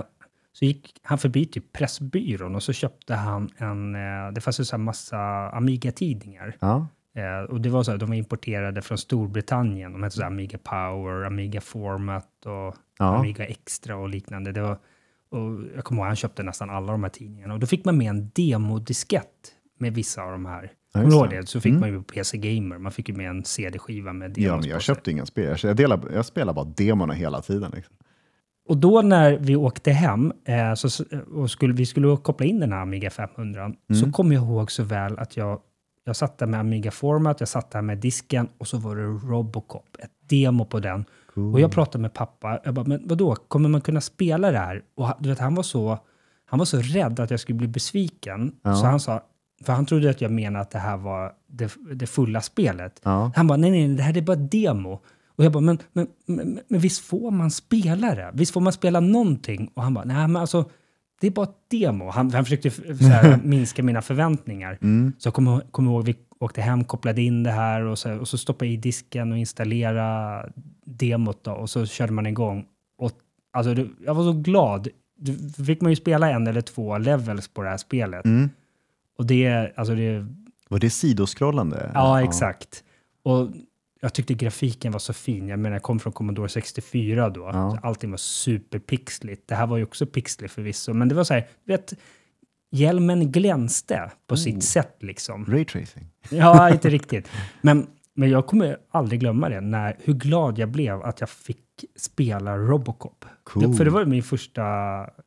så 0.59 0.65
gick 0.65 0.95
han 1.03 1.17
förbi 1.17 1.45
typ 1.45 1.73
Pressbyrån 1.73 2.55
och 2.55 2.63
så 2.63 2.73
köpte 2.73 3.15
han 3.15 3.49
en, 3.57 3.95
eh, 3.95 4.31
det 4.33 4.41
fanns 4.41 4.59
ju 4.59 4.63
så 4.65 4.75
här 4.75 4.83
massa 4.83 5.17
Amiga-tidningar. 5.49 6.55
Ja. 6.59 6.87
Eh, 7.15 7.49
och 7.51 7.61
det 7.61 7.69
var 7.69 7.83
så 7.83 7.91
här, 7.91 7.97
de 7.97 8.09
var 8.09 8.15
importerade 8.15 8.81
från 8.81 8.97
Storbritannien. 8.97 9.91
De 9.91 10.03
hette 10.03 10.15
så 10.15 10.21
här 10.21 10.27
Amiga 10.27 10.57
Power, 10.57 11.25
Amiga 11.25 11.61
Format 11.61 12.45
och 12.45 12.75
Ja. 12.99 13.17
Amiga 13.17 13.45
Extra 13.45 13.95
och 13.95 14.09
liknande. 14.09 14.51
Det 14.51 14.61
var, 14.61 14.77
och 15.29 15.63
jag 15.75 15.83
kommer 15.83 16.01
ihåg, 16.01 16.07
han 16.07 16.15
köpte 16.15 16.43
nästan 16.43 16.69
alla 16.69 16.91
de 16.91 17.03
här 17.03 17.09
tidningarna. 17.09 17.53
Och 17.53 17.59
då 17.59 17.67
fick 17.67 17.85
man 17.85 17.97
med 17.97 18.09
en 18.09 18.29
demodiskett 18.35 19.53
med 19.79 19.93
vissa 19.93 20.21
av 20.23 20.31
de 20.31 20.45
här. 20.45 20.71
Ja, 20.93 20.99
Kommer 20.99 21.11
du 21.11 21.17
ihåg 21.17 21.29
det. 21.29 21.49
Så 21.49 21.61
fick 21.61 21.69
Mm. 21.69 21.79
man 21.81 21.89
ju 21.89 22.03
PC 22.03 22.37
Gamer. 22.37 22.77
Man 22.77 22.91
fick 22.91 23.09
ju 23.09 23.15
med 23.15 23.29
en 23.29 23.43
CD-skiva 23.45 24.13
med 24.13 24.37
Ja, 24.37 24.49
demos 24.51 24.65
men 24.65 24.71
jag 24.73 24.81
köpte 24.81 25.11
inga 25.11 25.25
spel. 25.25 25.57
Jag, 25.63 25.75
delar, 25.75 25.99
jag 26.13 26.25
spelar 26.25 26.53
bara 26.53 26.65
demorna 26.65 27.13
hela 27.13 27.41
tiden. 27.41 27.71
Liksom. 27.75 27.95
Och 28.69 28.77
då 28.77 29.01
när 29.01 29.37
vi 29.37 29.55
åkte 29.55 29.91
hem 29.91 30.33
eh, 30.45 30.73
så, 30.73 31.03
och 31.35 31.51
skulle, 31.51 31.73
vi 31.73 31.85
skulle 31.85 32.17
koppla 32.17 32.45
in 32.45 32.59
den 32.59 32.71
här 32.71 32.81
Amiga 32.81 33.09
500, 33.09 33.63
Mm. 33.65 33.75
så 34.01 34.11
kommer 34.11 34.35
jag 34.35 34.43
ihåg 34.43 34.71
så 34.71 34.83
väl 34.83 35.19
att 35.19 35.37
jag, 35.37 35.59
jag 36.05 36.15
satt 36.15 36.37
där 36.37 36.45
med 36.47 36.59
Amiga 36.59 36.91
Format, 36.91 37.39
jag 37.39 37.49
satt 37.49 37.71
där 37.71 37.81
med 37.81 37.97
disken 37.97 38.47
och 38.57 38.67
så 38.67 38.77
var 38.77 38.95
det 38.95 39.03
Robocop, 39.03 39.85
ett 39.99 40.11
demo 40.29 40.65
på 40.65 40.79
den. 40.79 41.05
Och 41.53 41.59
jag 41.59 41.71
pratade 41.71 42.01
med 42.01 42.13
pappa, 42.13 42.59
jag 42.63 42.73
bara, 42.73 42.85
men 42.85 43.01
vadå, 43.07 43.35
kommer 43.35 43.69
man 43.69 43.81
kunna 43.81 44.01
spela 44.01 44.51
det 44.51 44.57
här? 44.57 44.81
Och 44.95 45.07
du 45.19 45.29
vet, 45.29 45.39
han 45.39 45.55
var 45.55 45.63
så, 45.63 45.97
han 46.45 46.57
var 46.59 46.65
så 46.65 46.77
rädd 46.77 47.19
att 47.19 47.31
jag 47.31 47.39
skulle 47.39 47.57
bli 47.57 47.67
besviken, 47.67 48.55
Ja. 48.63 48.75
så 48.75 48.85
han 48.85 48.99
sa, 48.99 49.21
för 49.65 49.73
han 49.73 49.85
trodde 49.85 50.09
att 50.09 50.21
jag 50.21 50.31
menade 50.31 50.61
att 50.61 50.71
det 50.71 50.79
här 50.79 50.97
var 50.97 51.31
det, 51.47 51.71
det 51.93 52.07
fulla 52.07 52.41
spelet. 52.41 53.01
Ja. 53.03 53.31
Han 53.35 53.47
bara, 53.47 53.57
nej, 53.57 53.71
nej, 53.71 53.87
det 53.87 54.03
här 54.03 54.17
är 54.17 54.21
bara 54.21 54.35
demo. 54.35 54.99
Och 55.39 55.45
jag 55.45 55.51
bara, 55.51 55.61
men, 55.61 55.77
men, 55.93 56.07
men, 56.25 56.59
men 56.67 56.79
visst 56.79 57.05
får 57.05 57.31
man 57.31 57.51
spela 57.51 58.15
det? 58.15 58.31
Visst 58.33 58.53
får 58.53 58.61
man 58.61 58.73
spela 58.73 58.99
någonting? 58.99 59.71
Och 59.73 59.83
han 59.83 59.93
bara, 59.93 60.05
nej 60.05 60.27
men 60.27 60.35
alltså, 60.35 60.69
det 61.21 61.27
är 61.27 61.31
bara 61.31 61.43
ett 61.45 61.69
demo. 61.71 62.09
Han, 62.09 62.31
han 62.31 62.43
försökte 62.45 62.67
f- 62.67 62.79
så 62.99 63.05
här, 63.07 63.39
minska 63.43 63.83
mina 63.83 64.01
förväntningar. 64.01 64.77
Mm. 64.81 65.13
Så 65.17 65.27
jag 65.27 65.33
kommer 65.33 65.59
kommer 65.71 65.91
ihåg, 65.91 66.03
vi 66.05 66.15
åkte 66.39 66.61
hem, 66.61 66.83
kopplade 66.83 67.21
in 67.21 67.43
det 67.43 67.51
här 67.51 67.81
och 67.81 67.99
så, 67.99 68.13
och 68.19 68.27
så 68.27 68.37
stoppade 68.37 68.71
i 68.71 68.77
disken 68.77 69.31
och 69.31 69.37
installera 69.37 70.45
demot 70.85 71.43
då, 71.43 71.51
och 71.51 71.69
så 71.69 71.85
körde 71.85 72.13
man 72.13 72.25
igång. 72.27 72.65
Och, 72.97 73.11
alltså, 73.53 73.73
det, 73.73 73.87
jag 74.05 74.13
var 74.13 74.23
så 74.23 74.33
glad. 74.33 74.87
Då 75.57 75.63
fick 75.63 75.81
man 75.81 75.91
ju 75.91 75.95
spela 75.95 76.29
en 76.29 76.47
eller 76.47 76.61
två 76.61 76.97
levels 76.97 77.47
på 77.47 77.61
det 77.63 77.69
här 77.69 77.77
spelet. 77.77 78.25
Mm. 78.25 78.49
Och 79.17 79.25
det, 79.25 79.71
alltså 79.75 79.95
det, 79.95 80.25
Var 80.69 80.79
det 80.79 80.89
sidoskrollande? 80.89 81.91
Ja, 81.93 82.23
exakt. 82.23 82.83
Och 83.23 83.49
jag 84.01 84.13
tyckte 84.13 84.33
grafiken 84.33 84.91
var 84.91 84.99
så 84.99 85.13
fin. 85.13 85.47
Jag 85.47 85.59
menar, 85.59 85.75
jag 85.75 85.83
kom 85.83 85.99
från 85.99 86.13
Commodore 86.13 86.49
64 86.49 87.29
då. 87.29 87.41
Ja. 87.41 87.79
Allting 87.83 88.11
var 88.11 88.17
superpixligt. 88.17 89.47
Det 89.47 89.55
här 89.55 89.67
var 89.67 89.77
ju 89.77 89.83
också 89.83 90.05
pixligt 90.05 90.53
förvisso, 90.53 90.93
men 90.93 91.09
det 91.09 91.15
var 91.15 91.23
så 91.23 91.33
här, 91.33 91.47
du 91.65 91.71
vet, 91.73 91.93
hjälmen 92.71 93.31
glänste 93.31 94.11
på 94.27 94.33
Oh. 94.35 94.39
sitt 94.39 94.63
sätt 94.63 94.95
liksom. 94.99 95.45
Raytracing. 95.45 96.07
Ja, 96.29 96.69
inte 96.69 96.89
riktigt. 96.89 97.29
Men, 97.61 97.87
men 98.13 98.29
jag 98.29 98.47
kommer 98.47 98.77
aldrig 98.91 99.19
glömma 99.19 99.49
det, 99.49 99.61
när, 99.61 99.97
hur 100.03 100.13
glad 100.13 100.57
jag 100.57 100.69
blev 100.69 101.01
att 101.01 101.19
jag 101.19 101.29
fick 101.29 101.85
spela 101.95 102.57
Robocop. 102.57 103.25
Cool. 103.43 103.71
Det, 103.71 103.77
för 103.77 103.85
det 103.85 103.91
var 103.91 104.05
min 104.05 104.23
första 104.23 104.63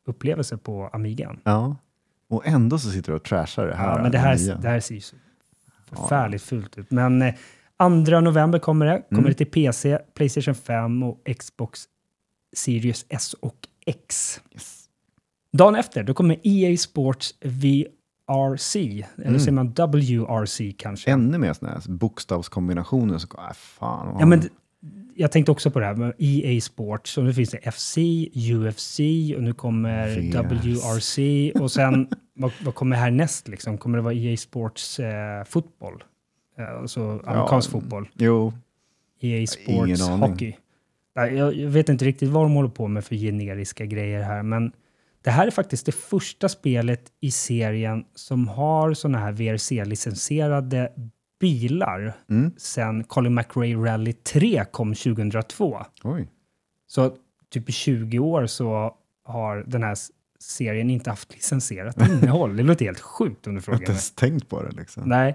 upplevelse 0.06 0.56
på 0.56 0.90
Amigan. 0.92 1.40
Ja. 1.44 1.76
Och 2.28 2.46
ändå 2.46 2.78
så 2.78 2.90
sitter 2.90 3.12
du 3.12 3.16
och 3.16 3.22
trashar 3.24 3.66
det 3.66 3.74
här. 3.74 3.96
Ja, 3.96 4.02
men 4.02 4.12
det 4.12 4.18
här, 4.18 4.58
det 4.62 4.68
här 4.68 4.80
ser 4.80 4.94
ju 4.94 5.00
så 5.00 5.16
förfärligt 5.88 6.42
fult 6.42 6.78
ut. 6.78 6.90
Men 6.90 7.22
eh, 7.22 7.34
2 7.78 8.20
november 8.20 8.58
kommer 8.58 8.86
det. 8.86 9.02
Kommer 9.08 9.20
Mm. 9.22 9.30
det 9.30 9.34
till 9.34 9.46
PC, 9.50 9.98
Playstation 10.14 10.54
5 10.54 11.02
och 11.02 11.18
Xbox 11.38 11.80
Series 12.56 13.06
S 13.08 13.34
och 13.40 13.56
X. 13.86 14.40
Yes. 14.54 14.78
Dagen 15.52 15.74
efter, 15.74 16.02
då 16.02 16.14
kommer 16.14 16.38
EA 16.42 16.76
Sports 16.76 17.34
VRC, 17.40 18.76
eller 19.16 19.26
Mm. 19.28 19.38
säger 19.40 19.52
man 19.52 19.68
WRC 19.72 20.72
kanske? 20.78 21.10
Ännu 21.10 21.38
mer 21.38 21.52
sådana 21.52 21.74
här 21.78 21.90
bokstavskombinationer. 21.92 23.18
Så, 23.18 23.26
äh, 23.38 23.52
fan, 23.54 24.16
Ja, 24.20 24.26
men 24.26 24.42
jag 25.14 25.32
tänkte 25.32 25.52
också 25.52 25.70
på 25.70 25.78
det 25.80 25.86
här 25.86 25.94
med 25.94 26.12
EA 26.18 26.60
Sports. 26.60 27.18
Och 27.18 27.24
nu 27.24 27.34
finns 27.34 27.50
det 27.50 27.58
FC, 27.72 27.98
UFC 28.34 29.00
och 29.36 29.42
nu 29.42 29.52
kommer 29.54 30.08
VRC. 30.08 30.38
WRC. 30.38 31.52
Och 31.60 31.72
sen, 31.72 32.08
vad, 32.34 32.52
vad 32.64 32.74
kommer 32.74 32.96
härnäst 32.96 33.48
liksom? 33.48 33.78
Kommer 33.78 33.98
det 33.98 34.02
vara 34.04 34.14
EA 34.14 34.36
Sports 34.36 35.00
eh, 35.00 35.44
fotboll? 35.44 36.04
Eh, 36.58 36.78
alltså 36.80 37.20
amerikansk 37.24 37.70
fotboll. 37.70 38.08
Jo, 38.14 38.52
EA 39.20 39.46
Sports 39.46 40.08
hockey. 40.08 40.56
Nej, 41.16 41.34
Jag, 41.34 41.52
vet 41.68 41.88
inte 41.88 42.04
riktigt 42.04 42.28
vad 42.30 42.44
de 42.44 42.52
håller 42.52 42.68
på 42.68 42.88
med 42.88 43.04
för 43.04 43.16
generiska 43.16 43.86
grejer 43.86 44.22
här, 44.22 44.42
men 44.42 44.72
det 45.22 45.30
här 45.30 45.46
är 45.46 45.50
faktiskt 45.50 45.86
det 45.86 45.92
första 45.92 46.48
spelet 46.48 47.02
i 47.20 47.30
serien 47.30 48.04
som 48.14 48.48
har 48.48 48.94
sådana 48.94 49.18
här 49.18 49.32
VRC-licensierade 49.32 50.88
bilar 51.40 52.12
Mm. 52.30 52.50
sen 52.56 53.04
Colin 53.04 53.34
McRae 53.34 53.74
Rally 53.74 54.12
3 54.12 54.64
kom 54.70 54.94
2002. 54.94 55.82
oj. 56.04 56.28
Så 56.86 57.16
typ 57.50 57.68
i 57.68 57.72
20 57.72 58.18
år 58.18 58.46
så 58.46 58.94
har 59.24 59.64
den 59.66 59.82
här 59.82 59.96
serien 60.40 60.90
inte 60.90 61.10
haft 61.10 61.34
licensierat 61.34 61.96
innehåll. 62.08 62.56
Det 62.56 62.62
låter 62.62 62.84
helt 62.84 63.00
sjukt 63.00 63.46
om 63.46 63.54
du 63.54 63.56
Jag 63.56 63.60
har 63.60 63.62
frågar 63.62 63.78
inte 63.78 63.90
mig. 63.90 63.94
ens 63.94 64.10
tänkt 64.14 64.48
på 64.48 64.62
det. 64.62 64.70
Liksom. 64.76 65.02
Nej. 65.08 65.34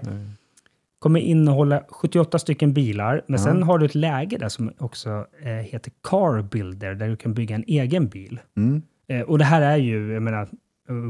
Kommer 0.98 1.20
innehålla 1.20 1.82
78 1.88 2.38
stycken 2.38 2.72
bilar, 2.72 3.22
men 3.26 3.38
Ja. 3.40 3.44
sen 3.44 3.62
har 3.62 3.78
du 3.78 3.86
ett 3.86 3.94
läge 3.94 4.38
där 4.38 4.48
som 4.48 4.72
också 4.78 5.26
eh, 5.42 5.48
heter 5.50 5.92
Car 6.02 6.42
Builder, 6.42 6.94
där 6.94 7.08
du 7.08 7.16
kan 7.16 7.34
bygga 7.34 7.54
en 7.54 7.64
egen 7.66 8.08
bil. 8.08 8.40
Mm. 8.56 8.82
Eh, 9.08 9.20
och 9.20 9.38
det 9.38 9.44
här 9.44 9.62
är 9.62 9.76
ju, 9.76 10.12
jag 10.12 10.22
menar, 10.22 10.48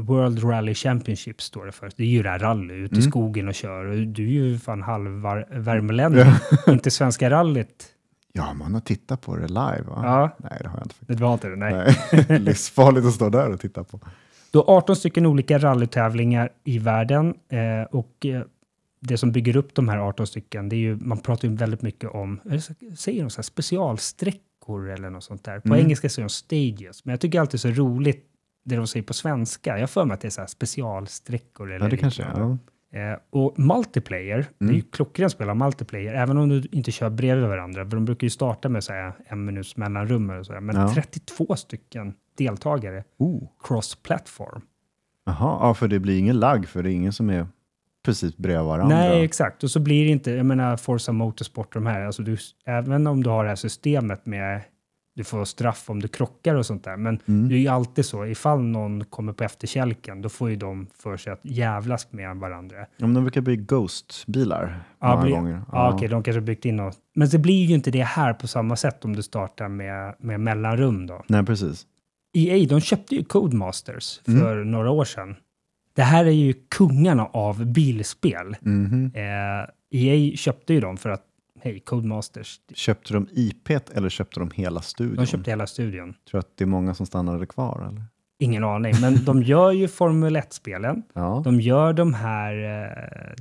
World 0.05 0.43
Rally 0.43 0.73
Championship 0.75 1.41
står 1.41 1.65
det 1.65 1.71
för. 1.71 1.91
Det 1.95 2.03
är 2.03 2.07
ju 2.07 2.23
det 2.23 2.29
här 2.29 2.39
rally, 2.39 2.73
ute 2.73 2.95
i 2.95 2.97
Mm. 2.97 3.09
skogen 3.11 3.47
och 3.47 3.53
kör. 3.55 3.85
Och 3.85 3.95
du 3.97 4.23
är 4.23 4.29
ju 4.31 4.57
fan 4.57 4.81
halv 4.81 5.09
värmlänning, 5.51 6.25
inte 6.67 6.91
Svenska 6.91 7.29
rallyt. 7.29 7.85
Ja, 8.33 8.53
man 8.53 8.73
har 8.73 8.81
tittat 8.81 9.21
på 9.21 9.35
det 9.35 9.47
live. 9.47 9.81
Va? 9.87 10.01
Ja. 10.03 10.29
Nej, 10.37 10.57
det 10.61 10.67
har 10.67 10.77
jag 10.77 10.85
inte. 10.85 10.95
faktiskt. 10.95 11.19
Det 11.19 11.23
var 11.25 11.33
inte 11.33 11.47
det, 11.49 11.55
nej. 11.55 11.95
Nej. 12.29 12.39
Livsfarligt 12.39 13.07
att 13.07 13.13
stå 13.13 13.29
där 13.29 13.51
och 13.53 13.59
titta 13.59 13.83
på. 13.83 13.99
Du 14.51 14.57
har 14.57 14.77
18 14.77 14.95
stycken 14.95 15.25
olika 15.25 15.57
rallytävlingar 15.57 16.49
i 16.63 16.79
världen 16.79 17.33
eh, 17.49 17.83
och 17.91 18.25
eh, 18.25 18.41
det 18.99 19.17
som 19.17 19.31
bygger 19.31 19.57
upp 19.57 19.75
de 19.75 19.89
här 19.89 19.97
18 19.97 20.27
stycken, 20.27 20.69
det 20.69 20.75
är 20.75 20.77
ju, 20.77 20.95
man 20.95 21.17
pratar 21.17 21.47
ju 21.47 21.55
väldigt 21.55 21.81
mycket 21.81 22.09
om, 22.09 22.39
säger 22.97 23.21
de 23.23 23.29
så 23.29 23.37
här, 23.37 23.43
specialsträckor 23.43 24.89
eller 24.89 25.09
något 25.09 25.23
sånt 25.23 25.43
där. 25.43 25.59
På 25.59 25.67
Mm. 25.67 25.79
engelska 25.79 26.09
säger 26.09 26.25
de 26.27 26.29
stages, 26.29 27.05
men 27.05 27.11
jag 27.13 27.19
tycker 27.19 27.39
alltid 27.39 27.59
så 27.59 27.69
roligt 27.69 28.25
det 28.65 28.75
de 28.75 28.87
säger 28.87 29.03
på 29.05 29.13
svenska. 29.13 29.79
Jag 29.79 29.89
för 29.89 30.05
mig 30.05 30.13
att 30.13 30.21
det 30.21 30.27
är 30.27 30.29
så 30.29 30.41
här 30.41 30.47
specialsträckor 30.47 31.71
eller 31.71 31.85
Ja, 31.85 31.89
det 31.91 31.97
kanske 31.97 32.23
är. 32.23 32.39
Ja. 32.39 32.57
Eh, 32.99 33.17
och 33.29 33.59
multiplayer, 33.59 34.45
det 34.59 34.65
är 34.65 34.69
ju 34.69 34.73
Mm. 34.75 34.85
klockrent 34.91 35.31
spela 35.31 35.53
multiplayer, 35.53 36.13
även 36.13 36.37
om 36.37 36.49
du 36.49 36.63
inte 36.71 36.91
kör 36.91 37.09
bredvid 37.09 37.47
varandra. 37.47 37.83
För 37.89 37.95
de 37.97 38.05
brukar 38.05 38.25
ju 38.25 38.29
starta 38.29 38.69
med 38.69 38.83
så 38.83 38.93
här 38.93 39.13
en 39.27 39.45
minuts 39.45 39.77
mellanrum 39.77 40.29
eller 40.29 40.43
så 40.43 40.53
här. 40.53 40.59
Men 40.59 40.75
Ja. 40.75 40.93
32 40.93 41.55
stycken 41.55 42.13
deltagare, 42.37 43.03
Oh. 43.17 43.43
cross-platform. 43.63 44.61
Jaha, 45.25 45.57
ja, 45.67 45.73
för 45.73 45.87
det 45.87 45.99
blir 45.99 46.17
ingen 46.19 46.39
lagg, 46.39 46.67
för 46.67 46.83
det 46.83 46.91
är 46.91 46.93
ingen 46.93 47.13
som 47.13 47.29
är 47.29 47.47
precis 48.05 48.37
bredvid 48.37 48.65
varandra. 48.65 48.95
Nej, 48.97 49.23
exakt. 49.23 49.63
Och 49.63 49.71
så 49.71 49.79
blir 49.79 50.05
det 50.05 50.11
inte, 50.11 50.31
jag 50.31 50.45
menar 50.45 50.77
Forza 50.77 51.11
Motorsport 51.11 51.73
de 51.73 51.85
här, 51.85 52.01
alltså 52.05 52.21
du, 52.23 52.37
även 52.65 53.07
om 53.07 53.23
du 53.23 53.29
har 53.29 53.43
det 53.43 53.49
här 53.49 53.55
systemet 53.55 54.25
med 54.25 54.61
du 55.15 55.23
får 55.23 55.45
straff 55.45 55.89
om 55.89 55.99
du 56.01 56.07
krockar 56.07 56.55
och 56.55 56.65
sånt 56.65 56.83
där, 56.83 56.97
men 56.97 57.19
Mm. 57.27 57.49
det 57.49 57.55
är 57.55 57.59
ju 57.59 57.67
alltid 57.67 58.05
så, 58.05 58.25
ifall 58.25 58.59
någon 58.61 59.05
kommer 59.05 59.33
på 59.33 59.43
efterkälken, 59.43 60.21
då 60.21 60.29
får 60.29 60.49
ju 60.49 60.55
de 60.55 60.87
för 61.03 61.17
sig 61.17 61.33
att 61.33 61.39
jävlas 61.43 62.11
med 62.11 62.35
varandra. 62.37 62.77
Ja, 62.79 62.85
men 62.97 63.13
de 63.13 63.23
brukar 63.23 63.41
bli 63.41 63.55
Ghost-bilar 63.57 64.79
Ja, 64.99 65.07
många 65.09 65.21
blir- 65.21 65.31
gånger. 65.35 65.61
Ja, 65.71 65.93
okej, 65.93 66.07
de 66.07 66.23
kanske 66.23 66.39
har 66.39 66.45
byggt 66.45 66.65
in 66.65 66.75
något. 66.75 66.97
Men 67.15 67.29
det 67.29 67.37
blir 67.39 67.65
ju 67.65 67.75
inte 67.75 67.91
det 67.91 68.03
här 68.03 68.33
på 68.33 68.47
samma 68.47 68.75
sätt 68.75 69.05
om 69.05 69.15
du 69.15 69.23
startar 69.23 69.67
med, 69.67 70.15
med 70.19 70.39
mellanrum 70.39 71.07
då. 71.07 71.23
Nej, 71.27 71.45
precis. 71.45 71.85
EA, 72.37 72.65
de 72.69 72.81
köpte 72.81 73.15
ju 73.15 73.23
Codemasters 73.23 74.21
Mm. 74.27 74.39
för 74.41 74.63
några 74.63 74.91
år 74.91 75.05
sedan. 75.05 75.35
Det 75.99 76.03
här 76.03 76.25
är 76.25 76.31
ju 76.31 76.53
kungarna 76.69 77.25
av 77.25 77.65
bilspel. 77.65 78.55
Mhm. 78.61 79.11
Eh, 79.15 79.69
EA 79.91 80.35
köpte 80.35 80.73
ju 80.73 80.79
dem 80.79 80.97
för 80.97 81.09
att, 81.09 81.23
hej, 81.61 81.79
Codemasters, 81.79 82.59
Köpte 82.73 83.13
de 83.13 83.27
IP 83.31 83.69
eller 83.93 84.09
köpte 84.09 84.39
de 84.39 84.51
hela 84.55 84.81
studion? 84.81 85.15
de 85.15 85.25
köpte 85.25 85.51
hela 85.51 85.67
studion. 85.67 86.13
Tror 86.31 86.39
att 86.39 86.57
det 86.57 86.63
är 86.63 86.67
många 86.67 86.93
som 86.93 87.05
stannade 87.05 87.45
kvar? 87.45 87.87
Eller? 87.89 88.03
Ingen 88.39 88.63
aning, 88.63 88.93
men 89.01 89.25
de 89.25 89.43
gör 89.51 89.71
ju 89.71 89.87
Formel 89.87 90.37
1-spelen. 90.37 91.03
Ja. 91.13 91.41
De 91.45 91.61
gör 91.61 91.93
de 91.93 92.13
här 92.13 92.53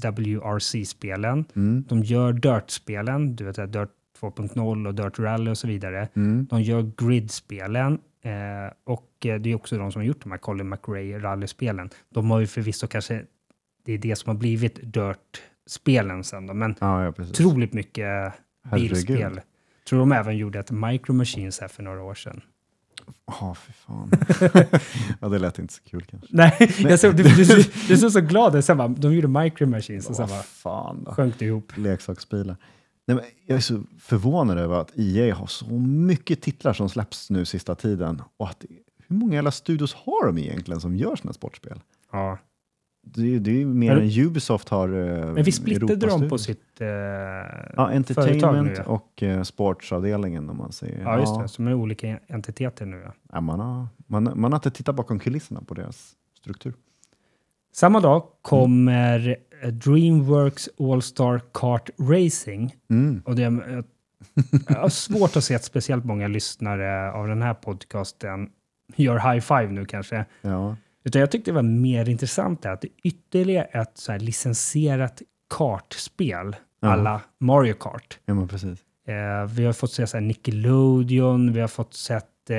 eh, 0.03 0.11
WRC-spelen. 0.11 1.45
Mm. 1.57 1.85
De 1.89 2.03
gör 2.03 2.33
Dirt-spelen, 2.33 3.37
du 3.37 3.45
vet 3.45 3.57
Dirt 3.57 3.91
2.0 4.21 4.87
och 4.87 4.95
Dirt 4.95 5.19
Rally 5.19 5.51
och 5.51 5.59
så 5.59 5.67
vidare. 5.69 6.09
Mm. 6.17 6.47
De 6.51 6.63
gör 6.63 6.91
Grid-spelen 6.97 7.99
eh, 8.23 8.73
och 8.85 9.27
eh, 9.27 9.40
det 9.40 9.51
är 9.51 9.55
också 9.55 9.78
de 9.78 9.93
som 9.93 10.01
har 10.01 10.07
gjort 10.07 10.23
de 10.23 10.31
här 10.31 10.39
Colin 10.39 10.69
McRae 10.69 11.19
rally-spelen. 11.19 11.90
De 12.11 12.31
har 12.31 12.40
ju 12.40 12.47
förvisso 12.47 12.86
kanske, 12.86 13.23
det 13.85 13.93
är 13.93 13.99
det 13.99 14.16
som 14.16 14.31
har 14.31 14.39
blivit 14.39 14.78
Dirt-spelen 14.82 16.24
sen 16.24 16.47
då, 16.47 16.55
men 16.55 16.74
Ja, 16.81 17.05
ja, 17.05 17.12
precis. 17.12 17.40
otroligt 17.40 17.73
mycket 17.73 18.07
Herregud. 18.65 18.90
bilspel. 18.90 19.40
Tror 19.89 19.99
de 19.99 20.12
även 20.12 20.36
gjorde 20.36 20.59
ett 20.59 20.70
Micro 20.70 21.12
Machines 21.12 21.61
här 21.61 21.69
för 21.69 21.82
några 21.82 22.03
år 22.03 22.15
sedan. 22.15 22.40
Ja, 23.27 23.55
fy 23.66 23.73
fan. 23.73 24.11
ja, 25.20 25.28
det 25.28 25.39
lät 25.39 25.59
inte 25.59 25.74
så 25.74 25.82
kul 25.82 26.05
kanske. 26.11 26.28
Nej, 26.31 26.73
jag 26.78 27.01
såg, 27.01 27.16
du, 27.16 27.23
du, 27.23 27.45
du, 27.45 27.65
du 27.89 27.97
såg 27.97 28.12
så 28.12 28.20
glad 28.20 28.55
ut. 28.57 28.66
De 28.97 29.15
gjorde 29.15 29.28
Micro 29.28 29.66
Machines 29.66 30.07
och 30.11 30.16
sen 30.16 30.28
bara 30.28 30.43
fan 30.43 31.05
då. 31.05 31.12
sjönk 31.12 31.39
det 31.39 31.45
ihop. 31.45 31.73
Leksaksbilar. 31.77 32.57
Nej, 33.09 33.17
men 33.17 33.25
jag 33.47 33.57
är 33.57 33.61
så 33.61 33.83
förvånad 33.99 34.59
över 34.59 34.81
att 34.81 34.93
EA 34.99 35.35
har 35.35 35.47
så 35.47 35.71
mycket 35.79 36.43
titlar 36.43 36.73
som 36.73 36.89
släpps 36.89 37.31
nu 37.31 37.45
sista 37.45 37.75
tiden. 37.75 38.23
Och 38.37 38.49
att, 38.49 38.65
hur 39.09 39.17
många 39.17 39.35
jävla 39.35 39.51
studios 39.51 39.95
har 39.95 40.27
de 40.27 40.39
egentligen 40.39 40.81
som 40.81 40.97
gör 40.97 41.17
såna 41.17 41.33
sportspel? 41.33 41.81
Ja. 42.13 42.39
Det, 43.03 43.35
är- 43.35 43.41
det 43.41 43.51
är 43.51 43.55
ju 43.55 43.67
mer 43.67 43.95
Men- 43.95 44.03
än 44.05 44.27
Ubisoft 44.27 44.69
har 44.69 44.89
eh, 44.89 44.95
Men 45.35 45.35
vi 45.45 45.53
dem 46.07 46.23
Europastudios. 46.23 46.31
på 46.31 46.39
sitt 46.39 46.81
eh, 46.81 46.87
Ja, 46.87 47.45
företag 47.77 47.97
entertainment 47.97 48.69
nu. 48.69 48.75
Ja. 48.77 48.85
och 48.85 49.23
eh, 49.23 49.43
sportsavdelningen 49.43 50.51
om 50.51 50.57
man 50.57 50.73
säger. 50.73 51.03
ja, 51.03 51.19
just 51.21 51.39
det. 51.41 51.49
Som 51.49 51.67
är 51.67 51.75
olika 51.75 52.19
entiteter 52.27 52.87
nu. 52.87 53.03
Ja. 53.05 53.13
Ja, 53.33 53.41
man, 53.41 53.61
har, 53.61 53.87
man, 54.07 54.33
man 54.41 54.53
har 54.53 54.57
inte 54.59 54.71
tittat 54.71 54.95
bakom 54.95 55.19
kulisserna 55.19 55.61
på 55.63 55.75
deras 55.75 56.13
struktur. 56.41 56.75
Samma 57.73 58.01
dag 58.01 58.23
kommer 58.43 59.37
Dreamworks 59.73 60.69
All-Star 60.81 61.41
Kart 61.55 61.91
Racing. 61.99 62.77
Mm. 62.91 63.23
Och 63.25 63.35
det, 63.37 63.43
är- 63.45 63.85
jag 64.69 64.77
har 64.81 64.89
svårt 64.89 65.37
att 65.37 65.45
se 65.45 65.55
att 65.55 65.65
speciellt 65.65 66.05
många 66.05 66.29
lyssnare 66.29 67.13
av 67.13 67.29
den 67.29 67.43
här 67.43 67.55
podcasten 67.55 68.51
gör 68.97 69.33
high 69.33 69.41
five 69.41 69.67
nu 69.73 69.85
kanske. 69.85 70.25
Ja. 70.43 70.77
Utan 71.05 71.21
jag 71.21 71.31
tyckte 71.31 71.51
det 71.51 71.55
var 71.55 71.63
mer 71.63 72.09
intressant 72.09 72.67
att 72.67 72.81
det 72.81 72.89
är 72.89 72.93
ytterligare 73.09 73.65
ett 73.67 73.93
så 73.99 74.17
licensierat 74.17 75.23
kartspel 75.55 76.57
Ja. 76.81 76.89
alla 76.89 77.21
Mario 77.41 77.75
Kart. 77.75 78.19
ja, 78.25 78.47
precis. 78.51 78.79
Eh, 79.09 79.47
vi 79.55 79.65
har 79.65 79.73
fått 79.73 79.93
se 79.93 80.07
så 80.07 80.17
här 80.17 80.25
Nickelodeon, 80.25 81.53
vi 81.53 81.61
har 81.61 81.69
fått 81.69 81.95
sett 81.95 82.51
eh, 82.51 82.57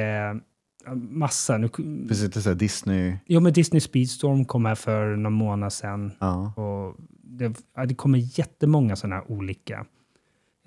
massa. 0.95 1.57
Nu, 1.57 1.69
Precis, 2.07 2.29
det 2.43 2.49
är 2.49 2.55
Disney. 2.55 3.17
jo, 3.25 3.39
men 3.39 3.53
Disney 3.53 3.79
Speedstorm 3.81 4.45
kom 4.45 4.65
här 4.65 4.75
för 4.75 5.15
någon 5.15 5.33
månad 5.33 5.73
sedan. 5.73 6.11
Ja. 6.19 6.53
Och 6.55 6.95
det, 7.23 7.53
ja, 7.75 7.85
det 7.85 7.95
kommer 7.95 8.39
jättemånga 8.39 8.95
sådana 8.95 9.15
här 9.15 9.31
olika. 9.31 9.85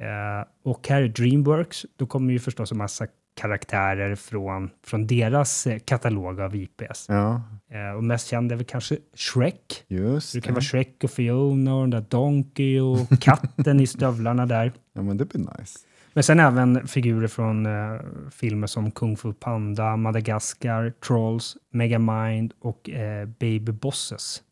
Eh, 0.01 0.47
och 0.65 0.89
här 0.89 1.03
är 1.03 1.09
Dreamworks, 1.09 1.87
då 1.97 2.07
kommer 2.07 2.33
ju 2.33 2.39
förstås 2.39 2.73
en 2.73 2.79
massa 2.79 3.07
karaktärer 3.35 4.15
från, 4.15 4.71
från 4.87 5.07
deras 5.07 5.67
eh, 5.67 5.79
katalog 5.79 6.41
av 6.41 6.57
IPs. 6.57 7.07
ja, 7.09 7.43
Eh, 7.71 7.97
och 7.97 8.05
mest 8.05 8.27
känd 8.29 8.53
är 8.53 8.57
väl 8.57 8.65
kanske 8.65 8.99
Shrek. 9.15 9.85
just 9.89 10.33
Det 10.33 10.41
kan 10.41 10.51
det. 10.51 10.55
vara 10.55 10.63
Shrek 10.63 11.05
och 11.05 11.11
Fiona 11.11 11.75
och 11.75 11.81
den 11.81 11.91
där 11.91 12.05
Donkey 12.09 12.81
och 12.81 13.21
katten 13.21 13.81
i 13.81 13.87
stövlarna 13.87 14.47
där. 14.47 14.73
Ja, 14.93 15.03
men 15.03 15.17
det 15.17 15.25
blir 15.25 15.41
nice. 15.59 15.79
Men 16.15 16.23
sen 16.25 16.41
även 16.41 16.87
figurer 16.89 17.29
från 17.29 17.67
eh, 17.67 18.01
filmer 18.31 18.67
som 18.67 18.91
Kung 18.91 19.17
Fu 19.17 19.33
Panda, 19.33 19.97
Madagaskar, 19.97 20.93
Trolls, 21.07 21.57
Megamind 21.71 22.53
och 22.61 22.91
eh, 22.91 23.27
Baby 23.27 23.73
Bosses. 23.73 24.43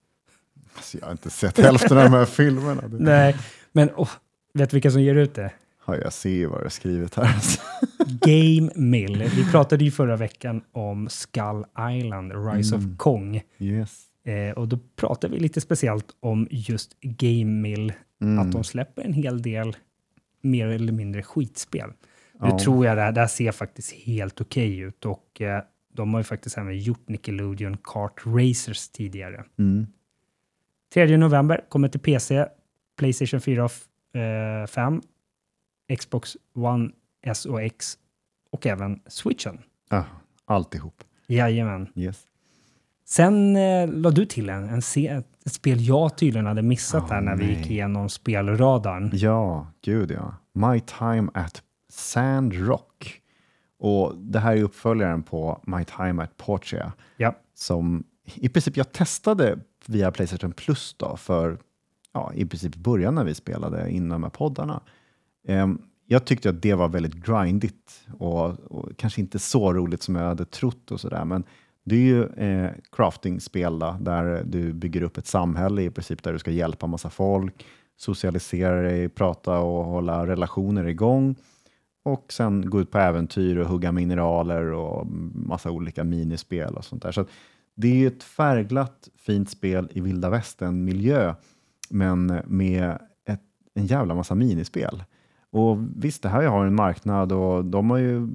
Alltså, 0.76 0.98
jag 0.98 1.06
har 1.06 1.12
inte 1.12 1.30
sett 1.30 1.58
hälften 1.58 1.98
av 1.98 2.04
de 2.04 2.12
här 2.12 2.24
filmerna. 2.24 2.82
Nej, 2.98 3.36
men 3.72 3.88
oh, 3.96 4.08
vet 4.54 4.70
du 4.70 4.74
vilka 4.76 4.90
som 4.90 5.02
ger 5.02 5.14
ut 5.14 5.34
det? 5.34 5.52
Ja, 5.86 5.96
jag 5.96 6.12
ser 6.12 6.46
vad 6.46 6.58
jag 6.58 6.64
har 6.64 6.68
skrivit 6.70 7.14
här. 7.14 7.24
Alltså. 7.24 7.60
Game 8.06 8.70
Mill. 8.74 9.30
Vi 9.36 9.50
pratade 9.50 9.84
ju 9.84 9.90
förra 9.90 10.16
veckan 10.16 10.62
om 10.72 11.08
Skull 11.08 11.64
Island, 11.98 12.32
Rise 12.52 12.74
Mm. 12.74 12.92
of 12.92 12.98
Kong. 12.98 13.42
Yes. 13.58 14.02
Eh, 14.24 14.50
och 14.58 14.68
då 14.68 14.78
pratade 14.96 15.34
vi 15.34 15.40
lite 15.40 15.60
speciellt 15.60 16.06
om 16.20 16.46
just 16.50 16.96
Game 17.00 17.44
Mill, 17.60 17.92
Mm. 18.22 18.38
att 18.38 18.52
de 18.52 18.64
släpper 18.64 19.02
en 19.02 19.12
hel 19.12 19.42
del 19.42 19.76
mer 20.40 20.66
eller 20.66 20.92
mindre 20.92 21.22
skitspel. 21.22 21.92
Ja. 22.38 22.46
Nu 22.46 22.58
tror 22.58 22.86
jag 22.86 22.96
det 22.96 23.02
här, 23.02 23.12
det 23.12 23.20
här 23.20 23.28
ser 23.28 23.52
faktiskt 23.52 23.92
helt 23.92 24.40
okej 24.40 24.78
ut 24.78 25.06
och 25.06 25.40
eh, 25.40 25.62
de 25.92 26.14
har 26.14 26.20
ju 26.20 26.24
faktiskt 26.24 26.58
även 26.58 26.78
gjort 26.78 27.08
Nickelodeon 27.08 27.76
Kart 27.84 28.22
Racers 28.26 28.88
tidigare. 28.88 29.44
Mm. 29.58 29.86
3 30.94 31.16
november 31.16 31.64
kommer 31.68 31.88
till 31.88 32.00
PC, 32.00 32.46
Playstation 32.98 33.40
4 33.40 33.64
och 33.64 34.20
eh, 34.20 34.66
5, 34.66 35.02
Xbox 35.98 36.36
One 36.54 36.90
S 37.22 37.46
och 37.46 37.62
X 37.62 37.98
och 38.50 38.66
även 38.66 39.00
Switchen. 39.06 39.58
Ja, 39.90 40.04
alltihop. 40.44 41.04
Jajamän. 41.26 41.88
Yes. 41.94 42.26
Sen 43.10 43.56
eh, 43.56 43.88
la 43.88 44.10
du 44.10 44.26
till 44.26 44.48
en, 44.48 44.68
en 44.68 44.82
se, 44.82 45.22
ett 45.46 45.52
spel 45.52 45.80
jag 45.80 46.16
tydligen 46.16 46.46
hade 46.46 46.62
missat 46.62 47.02
Åh, 47.02 47.10
här 47.10 47.20
när 47.20 47.36
vi 47.36 47.46
nej. 47.46 47.54
gick 47.54 47.70
igenom 47.70 48.08
spelradarn. 48.08 49.10
Ja, 49.12 49.66
gud 49.82 50.10
ja. 50.10 50.34
My 50.52 50.80
time 50.80 51.30
at 51.34 51.62
Sandrock. 51.88 53.20
Och 53.78 54.16
det 54.16 54.38
här 54.38 54.56
är 54.56 54.62
uppföljaren 54.62 55.22
på 55.22 55.62
My 55.66 55.84
time 55.84 56.22
at 56.22 56.36
Portia. 56.36 56.92
Ja. 57.16 57.36
Som 57.54 58.04
i 58.34 58.48
princip 58.48 58.76
jag 58.76 58.92
testade 58.92 59.58
via 59.86 60.10
Playstation 60.10 60.52
Plus 60.52 60.94
då 60.98 61.16
för 61.16 61.58
ja, 62.12 62.32
i 62.34 62.46
princip 62.46 62.76
början 62.76 63.14
när 63.14 63.24
vi 63.24 63.34
spelade 63.34 63.90
in 63.90 64.08
de 64.08 64.22
här 64.22 64.30
poddarna. 64.30 64.80
Ehm, 65.48 65.82
jag 66.06 66.24
tyckte 66.24 66.50
att 66.50 66.62
det 66.62 66.74
var 66.74 66.88
väldigt 66.88 67.14
grindigt 67.14 68.06
och, 68.18 68.48
och 68.50 68.96
kanske 68.96 69.20
inte 69.20 69.38
så 69.38 69.72
roligt 69.72 70.02
som 70.02 70.16
jag 70.16 70.24
hade 70.24 70.44
trott 70.44 70.90
och 70.90 71.00
sådär. 71.00 71.24
Men 71.24 71.44
det 71.90 71.96
är 71.96 71.98
ju 71.98 72.24
eh, 72.24 72.70
crafting-spel 72.92 73.78
där 74.00 74.44
du 74.44 74.72
bygger 74.72 75.02
upp 75.02 75.18
ett 75.18 75.26
samhälle 75.26 75.82
i 75.82 75.90
princip 75.90 76.22
där 76.22 76.32
du 76.32 76.38
ska 76.38 76.50
hjälpa 76.50 76.86
massa 76.86 77.10
folk, 77.10 77.66
socialisera 77.96 78.82
dig, 78.82 79.08
prata 79.08 79.58
och 79.58 79.84
hålla 79.84 80.26
relationer 80.26 80.88
igång 80.88 81.36
och 82.02 82.32
sen 82.32 82.70
gå 82.70 82.80
ut 82.80 82.90
på 82.90 82.98
äventyr 82.98 83.56
och 83.56 83.68
hugga 83.68 83.92
mineraler 83.92 84.72
och 84.72 85.06
massa 85.34 85.70
olika 85.70 86.04
minispel 86.04 86.74
och 86.74 86.84
sånt 86.84 87.02
där. 87.02 87.12
Så 87.12 87.20
att 87.20 87.28
det 87.74 87.88
är 87.88 87.96
ju 87.96 88.06
ett 88.06 88.22
färgglatt, 88.22 89.08
fint 89.16 89.50
spel 89.50 89.88
i 89.92 90.00
vilda 90.00 90.30
västern-miljö, 90.30 91.34
men 91.90 92.40
med 92.46 92.98
ett, 93.28 93.42
en 93.74 93.86
jävla 93.86 94.14
massa 94.14 94.34
minispel. 94.34 95.04
Och 95.50 95.78
visst, 95.96 96.22
det 96.22 96.28
här 96.28 96.46
har 96.46 96.66
en 96.66 96.74
marknad 96.74 97.32
och 97.32 97.64
de 97.64 97.90
har 97.90 97.98
ju 97.98 98.28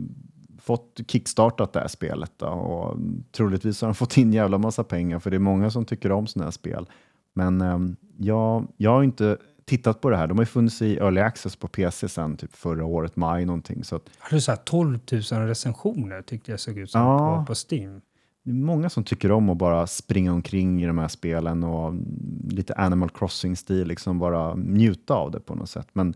fått 0.65 0.99
kickstartat 1.07 1.73
det 1.73 1.79
här 1.79 1.87
spelet 1.87 2.31
då, 2.37 2.47
och 2.47 2.97
troligtvis 3.31 3.81
har 3.81 3.87
de 3.87 3.95
fått 3.95 4.17
in 4.17 4.33
jävla 4.33 4.57
massa 4.57 4.83
pengar 4.83 5.19
för 5.19 5.29
det 5.31 5.37
är 5.37 5.39
många 5.39 5.69
som 5.71 5.85
tycker 5.85 6.11
om 6.11 6.27
sådana 6.27 6.45
här 6.45 6.51
spel. 6.51 6.85
Men 7.33 7.61
ehm, 7.61 7.95
jag, 8.17 8.67
jag 8.77 8.91
har 8.91 9.03
inte 9.03 9.37
tittat 9.65 10.01
på 10.01 10.09
det 10.09 10.17
här. 10.17 10.27
De 10.27 10.37
har 10.37 10.41
ju 10.41 10.47
funnits 10.47 10.81
i 10.81 10.97
Early 10.97 11.21
Access 11.21 11.55
på 11.55 11.67
PC 11.67 12.09
sedan 12.09 12.37
typ 12.37 12.55
förra 12.55 12.85
året, 12.85 13.15
maj 13.15 13.45
någonting. 13.45 13.83
Så 13.83 13.95
att 13.95 14.09
Har 14.19 14.29
du 14.35 14.41
så 14.41 14.51
här 14.51 14.57
12 14.57 14.99
000 15.11 15.21
recensioner 15.47 16.21
tyckte 16.21 16.51
jag 16.51 16.59
såg 16.59 16.77
ut 16.77 16.91
som 16.91 17.01
Ja. 17.01 17.37
på, 17.39 17.45
på 17.45 17.53
Steam. 17.73 18.01
det 18.43 18.51
är 18.51 18.53
många 18.55 18.89
som 18.89 19.03
tycker 19.03 19.31
om 19.31 19.49
att 19.49 19.57
bara 19.57 19.87
springa 19.87 20.33
omkring 20.33 20.83
i 20.83 20.87
de 20.87 20.97
här 20.97 21.07
spelen 21.07 21.63
och 21.63 21.87
mm, 21.89 22.47
lite 22.49 22.73
Animal 22.75 23.09
Crossing-stil, 23.09 23.87
liksom 23.87 24.19
bara 24.19 24.55
njuta 24.55 25.13
av 25.13 25.31
det 25.31 25.39
på 25.39 25.55
något 25.55 25.69
sätt. 25.69 25.87
Men 25.93 26.15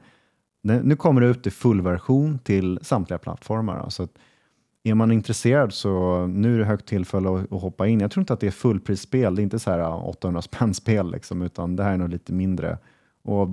nu 0.61 0.95
kommer 0.95 1.21
det 1.21 1.27
ut 1.27 1.47
i 1.47 1.51
fullversion 1.51 2.39
till 2.39 2.79
samtliga 2.81 3.17
plattformar. 3.17 3.89
Så 3.89 4.07
är 4.83 4.93
man 4.93 5.11
intresserad 5.11 5.73
så 5.73 6.25
nu 6.27 6.55
är 6.55 6.59
det 6.59 6.65
högt 6.65 6.85
tillfälle 6.85 7.29
att, 7.29 7.53
att 7.53 7.61
hoppa 7.61 7.87
in. 7.87 7.99
Jag 7.99 8.11
tror 8.11 8.21
inte 8.21 8.33
att 8.33 8.39
det 8.39 8.47
är 8.47 8.51
fullprisspel, 8.51 9.35
det 9.35 9.41
är 9.41 9.43
inte 9.43 9.59
så 9.59 9.71
här 9.71 9.79
äh, 9.79 10.07
800 10.07 10.41
spänn 10.41 10.73
spel, 10.73 11.11
liksom, 11.11 11.41
utan 11.41 11.75
det 11.75 11.83
här 11.83 11.93
är 11.93 11.97
nog 11.97 12.09
lite 12.09 12.33
mindre. 12.33 12.77
Och 13.23 13.49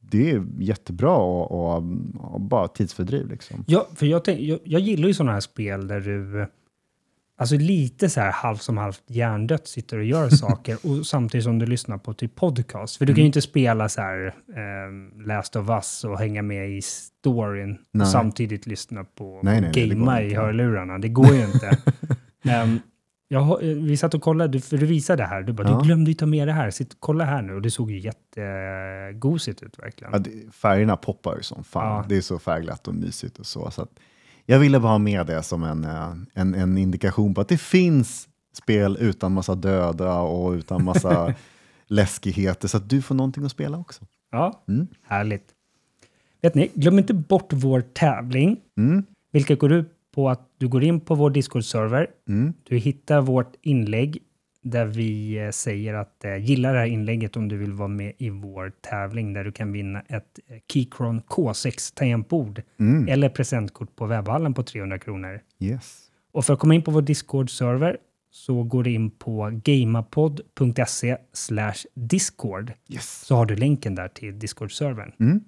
det 0.00 0.30
är 0.30 0.46
jättebra 0.58 1.16
och, 1.16 1.52
och, 1.52 1.84
och 2.18 2.40
bara 2.40 2.68
tidsfördriv. 2.68 3.28
Liksom. 3.28 3.64
Ja, 3.66 3.88
för 3.94 4.06
jag, 4.06 4.24
tänk, 4.24 4.40
jag, 4.40 4.58
jag 4.64 4.80
gillar 4.80 5.08
ju 5.08 5.14
sådana 5.14 5.32
här 5.32 5.40
spel 5.40 5.88
där 5.88 6.00
du, 6.00 6.46
alltså 7.40 7.56
lite 7.56 8.08
så 8.10 8.20
här 8.20 8.30
halvt 8.32 8.62
som 8.62 8.76
halvt 8.78 9.02
hjärndött 9.06 9.68
sitter 9.68 9.98
och 9.98 10.04
gör 10.04 10.28
saker 10.44 10.78
och 10.82 11.06
samtidigt 11.06 11.44
som 11.44 11.58
du 11.58 11.66
lyssnar 11.66 11.98
på 11.98 12.14
typ 12.14 12.34
podcast. 12.34 12.96
För 12.96 13.06
du 13.06 13.10
Mm. 13.12 13.16
kan 13.16 13.22
ju 13.22 13.26
inte 13.26 13.42
spela 13.42 13.88
så 13.88 14.00
här 14.00 14.26
eh, 14.26 15.24
Last 15.26 15.56
of 15.56 15.68
Us 15.68 16.04
och 16.04 16.18
hänga 16.18 16.42
med 16.42 16.70
i 16.70 16.82
storyn 16.82 17.78
Nej. 17.92 18.04
och 18.04 18.10
samtidigt 18.10 18.66
lyssna 18.66 19.04
på 19.04 19.40
Nej, 19.42 19.70
gamea 19.74 20.22
i 20.22 20.34
hörlurarna. 20.34 20.98
Det 20.98 21.08
går 21.08 21.34
ju 21.34 21.44
inte. 21.44 21.78
Men 22.42 22.80
jag, 23.28 23.42
eh, 23.62 23.76
vi 23.76 23.96
satt 23.96 24.14
och 24.14 24.22
kollade, 24.22 24.52
du- 24.52 24.60
för 24.60 24.76
du 24.78 24.86
visade 24.86 25.22
det 25.22 25.26
här. 25.26 25.42
Du 25.42 25.52
bara, 25.52 25.68
Ja. 25.68 25.78
du 25.78 25.84
glömde 25.84 26.10
ju 26.10 26.14
ta 26.14 26.26
med 26.26 26.48
det 26.48 26.52
här. 26.52 26.70
Sitt 26.70 26.96
kolla 27.00 27.24
här 27.24 27.42
nu. 27.42 27.54
Och 27.54 27.62
det 27.62 27.70
såg 27.70 27.90
ju 27.90 27.98
jättegosigt 27.98 29.62
ut 29.62 29.78
verkligen. 29.78 30.12
Ja, 30.12 30.18
det, 30.18 30.30
färgerna 30.54 30.96
poppar 30.96 31.36
ju 31.36 31.42
som 31.42 31.64
fan. 31.64 31.86
Ja. 31.96 32.04
Det 32.08 32.16
är 32.16 32.20
så 32.20 32.38
färgglatt 32.38 32.88
och 32.88 32.94
mysigt 32.94 33.38
och 33.38 33.46
så. 33.46 33.70
så 33.70 33.82
att 33.82 33.90
jag 34.46 34.58
ville 34.58 34.80
bara 34.80 34.92
ha 34.92 34.98
med 34.98 35.26
det 35.26 35.42
som 35.42 35.62
en, 35.64 35.84
eh, 35.84 36.12
en, 36.34 36.54
en 36.54 36.78
indikation 36.78 37.34
på 37.34 37.40
att 37.40 37.48
det 37.48 37.58
finns 37.60 38.28
spel 38.52 38.96
utan 39.00 39.32
massa 39.32 39.54
döda 39.54 40.14
och 40.20 40.50
utan 40.52 40.84
massa 40.84 41.34
läskigheter 41.86 42.68
så 42.68 42.76
att 42.76 42.90
du 42.90 43.02
får 43.02 43.14
någonting 43.14 43.44
att 43.44 43.50
spela 43.52 43.78
också. 43.78 44.04
Ja, 44.32 44.62
Mm. 44.68 44.86
härligt. 45.02 45.44
Vet 46.42 46.54
ni, 46.54 46.70
glöm 46.74 46.98
inte 46.98 47.14
bort 47.14 47.52
vår 47.52 47.80
tävling, 47.80 48.56
Mm. 48.78 49.02
vilket 49.32 49.58
går 49.58 49.72
ut 49.72 49.92
på 50.14 50.28
att 50.30 50.48
du 50.58 50.68
går 50.68 50.84
in 50.84 51.00
på 51.00 51.14
vår 51.14 51.30
Discord-server. 51.30 52.06
Mm. 52.28 52.52
Du 52.68 52.76
hittar 52.76 53.20
vårt 53.20 53.54
inlägg 53.62 54.18
där 54.62 54.84
vi 54.86 55.38
eh, 55.38 55.50
säger 55.50 55.94
att 55.94 56.24
eh, 56.24 56.36
gilla 56.36 56.72
det 56.72 56.78
här 56.78 56.86
inlägget 56.86 57.36
om 57.36 57.48
du 57.48 57.56
vill 57.56 57.72
vara 57.72 57.88
med 57.88 58.12
i 58.18 58.30
vår 58.30 58.72
tävling 58.90 59.32
där 59.32 59.44
du 59.44 59.52
kan 59.52 59.72
vinna 59.72 60.00
ett 60.00 60.38
eh, 60.48 60.56
Keychron 60.72 61.20
K6 61.22 61.94
tangentbord 61.96 62.62
Mm. 62.80 63.08
eller 63.08 63.28
presentkort 63.28 63.96
på 63.96 64.06
webbhallen 64.06 64.54
på 64.54 64.62
300 64.62 64.98
kronor. 64.98 65.40
Yes. 65.60 66.00
Och 66.32 66.44
för 66.44 66.54
att 66.54 66.60
komma 66.60 66.74
in 66.74 66.82
på 66.82 66.90
vår 66.90 67.02
Discord-server 67.02 67.96
så 68.32 68.62
går 68.62 68.82
du 68.82 68.90
in 68.92 69.10
på 69.10 69.60
gamapod.se 69.64 71.16
discord 71.94 72.72
Yes. 72.88 73.20
så 73.26 73.36
har 73.36 73.46
du 73.46 73.56
länken 73.56 73.94
där 73.94 74.08
till 74.08 74.38
Discord-servern. 74.38 75.12
Mm. 75.20 75.38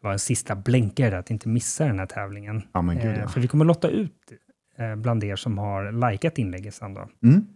Det 0.00 0.06
var 0.06 0.12
en 0.12 0.18
sista 0.18 0.56
blänkare 0.56 1.10
där 1.10 1.18
att 1.18 1.30
inte 1.30 1.48
missa 1.48 1.84
den 1.86 1.98
här 1.98 2.06
tävlingen. 2.06 2.62
Men 2.72 2.96
gud, 2.96 3.04
Eh, 3.06 3.18
ja. 3.18 3.28
För 3.28 3.40
vi 3.40 3.48
kommer 3.48 3.64
lotta 3.64 3.88
ut 3.88 4.12
eh, 4.78 4.96
bland 4.96 5.24
er 5.24 5.36
som 5.36 5.58
har 5.58 6.10
likat 6.10 6.38
inlägget 6.38 6.74
sen 6.74 6.94
då. 6.94 7.08
Mm. 7.22 7.46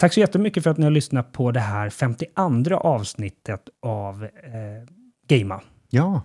Tack 0.00 0.12
så 0.12 0.20
jättemycket 0.20 0.62
för 0.62 0.70
att 0.70 0.78
ni 0.78 0.84
har 0.84 0.90
lyssnat 0.90 1.32
på 1.32 1.50
det 1.50 1.60
här 1.60 1.90
52 1.90 2.74
avsnittet 2.74 3.68
av 3.82 4.24
eh, 4.24 4.30
Gamea. 5.28 5.60
Ja. 5.90 6.22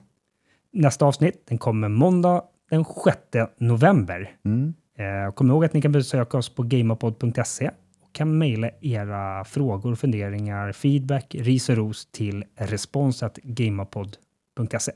Nästa 0.73 1.05
avsnitt 1.05 1.43
den 1.47 1.57
kommer 1.57 1.89
måndag 1.89 2.43
den 2.69 2.85
6 2.85 3.17
november. 3.57 4.31
Mm. 4.45 4.73
Eh, 4.97 5.31
kom 5.33 5.49
ihåg 5.49 5.65
att 5.65 5.73
ni 5.73 5.81
kan 5.81 5.91
besöka 5.91 6.37
oss 6.37 6.55
på 6.55 6.63
gamapod.se 6.63 7.71
och 8.01 8.13
kan 8.13 8.37
mejla 8.37 8.69
era 8.81 9.45
frågor, 9.45 9.95
funderingar, 9.95 10.71
feedback, 10.71 11.35
ris 11.35 11.69
och 11.69 11.77
ros 11.77 12.05
till 12.05 12.45
responsatgamapod.se. 12.55 14.91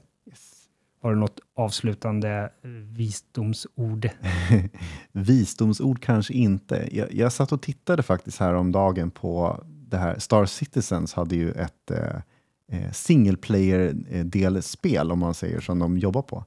Har 1.01 1.09
du 1.13 1.19
något 1.19 1.39
avslutande 1.55 2.29
eh, 2.63 2.69
visdomsord? 2.69 4.09
Visdomsord 5.11 6.01
kanske 6.01 6.33
inte. 6.33 6.89
Jag, 6.91 7.13
jag 7.13 7.31
satt 7.33 7.51
och 7.51 7.61
tittade 7.61 8.03
faktiskt 8.03 8.39
här 8.39 8.53
om 8.53 8.71
dagen 8.71 9.11
på 9.11 9.63
det 9.65 9.97
här. 9.97 10.19
Star 10.19 10.45
Citizens 10.45 11.13
hade 11.13 11.35
ju 11.35 11.51
ett 11.51 11.91
eh, 11.91 12.15
eh, 12.71 12.91
single 12.91 13.37
player-delspel, 13.37 15.11
om 15.11 15.19
man 15.19 15.33
säger, 15.33 15.59
som 15.59 15.79
de 15.79 15.97
jobbar 15.97 16.21
på. 16.21 16.45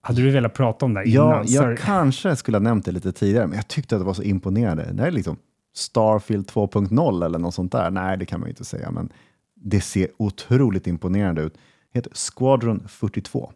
Hade 0.00 0.22
du 0.22 0.30
velat 0.30 0.54
prata 0.54 0.84
om 0.86 0.94
det 0.94 1.00
här 1.00 1.06
Ja, 1.06 1.24
innan? 1.32 1.46
jag 1.52 1.64
Sorry. 1.64 1.76
kanske 1.76 2.36
skulle 2.36 2.56
ha 2.56 2.62
nämnt 2.62 2.84
det 2.84 2.92
lite 2.92 3.12
tidigare, 3.12 3.46
men 3.46 3.56
jag 3.56 3.68
tyckte 3.68 3.94
att 3.96 4.00
det 4.00 4.06
var 4.06 4.14
så 4.14 4.22
imponerande. 4.22 4.92
Det 4.92 5.00
här 5.02 5.08
är 5.08 5.12
liksom 5.12 5.36
Starfield 5.74 6.46
2.0 6.50 7.24
eller 7.24 7.38
något 7.38 7.54
sånt 7.54 7.72
där. 7.72 7.90
Nej, 7.90 8.18
det 8.18 8.24
kan 8.26 8.40
man 8.40 8.46
ju 8.46 8.50
inte 8.50 8.64
säga, 8.64 8.90
men 8.90 9.08
det 9.54 9.80
ser 9.80 10.08
otroligt 10.16 10.86
imponerande 10.86 11.42
ut. 11.42 11.54
Det 11.92 11.98
heter 11.98 12.12
Squadron 12.14 12.88
42. 12.88 13.52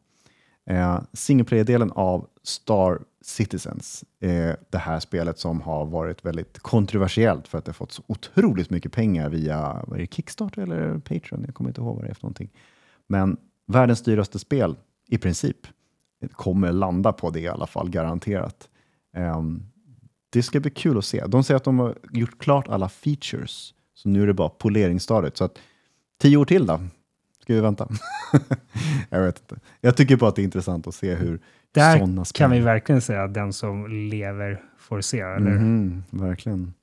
Eh, 0.71 1.01
Singleplayer-delen 1.13 1.93
av 1.93 2.27
Star 2.43 3.01
Citizens, 3.23 4.05
eh, 4.21 4.55
det 4.71 4.79
här 4.79 5.01
spelet 5.01 5.39
som 5.39 5.61
har 5.61 5.87
varit 5.87 6.25
väldigt 6.25 6.59
kontroversiellt 6.59 7.49
för 7.49 7.59
att 7.59 7.65
det 7.65 7.69
har 7.69 7.75
fått 7.75 7.93
så 7.93 8.03
otroligt 8.07 8.71
mycket 8.71 8.93
pengar 8.93 9.29
via 9.29 9.85
vad 9.87 9.99
är 9.99 10.01
det, 10.01 10.15
Kickstarter 10.15 10.63
eller 10.63 10.99
Patreon. 10.99 11.45
Jag 11.47 11.55
kommer 11.55 11.71
inte 11.71 11.81
ihåg 11.81 11.97
vad 11.97 12.05
det 12.05 12.11
är 12.11 12.15
för 12.15 12.23
någonting. 12.23 12.51
Men 13.07 13.37
världens 13.67 14.03
dyraste 14.03 14.39
spel, 14.39 14.77
i 15.09 15.19
princip, 15.19 15.57
kommer 16.33 16.73
landa 16.73 17.13
på 17.13 17.31
det 17.31 17.41
i 17.41 17.49
alla 17.49 17.67
fall, 17.67 17.91
garanterat. 17.91 18.69
Ehm, 19.17 19.63
det 20.31 20.43
ska 20.43 20.61
bli 20.61 20.71
kul 20.71 20.99
att 20.99 21.05
se. 21.05 21.27
De 21.27 21.45
säger 21.45 21.57
att 21.57 21.65
de 21.65 21.79
har 21.79 21.99
gjort 22.13 22.39
klart 22.39 22.69
alla 22.69 22.89
features, 22.89 23.75
så 23.95 24.09
nu 24.09 24.23
är 24.23 24.27
det 24.27 24.35
bara 24.35 24.49
poleringsstadiet. 24.49 25.37
Så 25.37 25.45
att 25.45 25.59
tio 26.21 26.37
år 26.37 26.45
till 26.45 26.67
då? 26.67 26.81
Ska 27.51 27.55
vi 27.55 27.61
vänta? 27.61 27.89
jag 29.11 29.23
vet 29.23 29.39
inte. 29.39 29.57
Jag 29.81 29.97
tycker 29.97 30.17
bara 30.17 30.29
att 30.29 30.37
det 30.37 30.43
är 30.43 30.45
intressant 30.45 30.87
att 30.87 30.95
se 30.95 31.15
hur 31.15 31.41
Där 31.73 31.99
sådana 31.99 32.25
spel... 32.25 32.39
kan 32.39 32.51
vi 32.51 32.61
verkligen 32.61 33.01
säga 33.01 33.23
att 33.23 33.35
den 33.35 33.53
som 33.53 33.87
lever 33.87 34.63
får 34.79 35.01
se, 35.01 35.21
eller? 35.21 35.51
Mhm, 35.51 36.05
verkligen. 36.11 36.75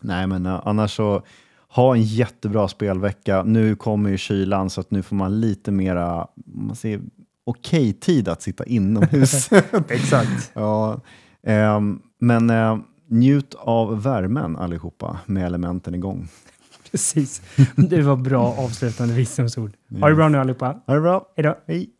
Nej, 0.00 0.26
men 0.26 0.46
uh, 0.46 0.62
annars 0.64 0.96
så 0.96 1.22
ha 1.68 1.94
en 1.94 2.02
jättebra 2.02 2.68
spelvecka. 2.68 3.42
Nu 3.42 3.76
kommer 3.76 4.10
ju 4.10 4.18
kylan 4.18 4.70
så 4.70 4.80
att 4.80 4.90
nu 4.90 5.02
får 5.02 5.16
man 5.16 5.40
lite 5.40 5.70
mera 5.70 6.28
man 6.46 6.76
säger, 6.76 7.00
okej 7.44 7.92
tid 7.92 8.28
att 8.28 8.42
sitta 8.42 8.64
inomhus. 8.64 9.50
Exakt. 9.88 10.52
ja, 10.54 11.00
ehm, 11.42 12.00
men 12.18 12.50
eh, 12.50 12.78
njut 13.06 13.54
av 13.58 14.02
värmen 14.02 14.56
allihopa 14.56 15.18
med 15.26 15.46
elementen 15.46 15.94
igång. 15.94 16.28
Precis. 16.94 17.42
Det 17.76 18.02
var 18.02 18.16
bra 18.16 18.54
avslutande 18.58 19.14
visdomsord. 19.14 19.72
Ha 20.00 20.08
det 20.08 20.14
bra 20.14 20.28
nu 20.28 20.38
allihopa. 20.38 20.80
Ha 20.86 20.94
det 20.94 21.00
bra. 21.00 21.26
Hej 21.36 21.44
då. 21.44 21.58
Hej. 21.66 21.90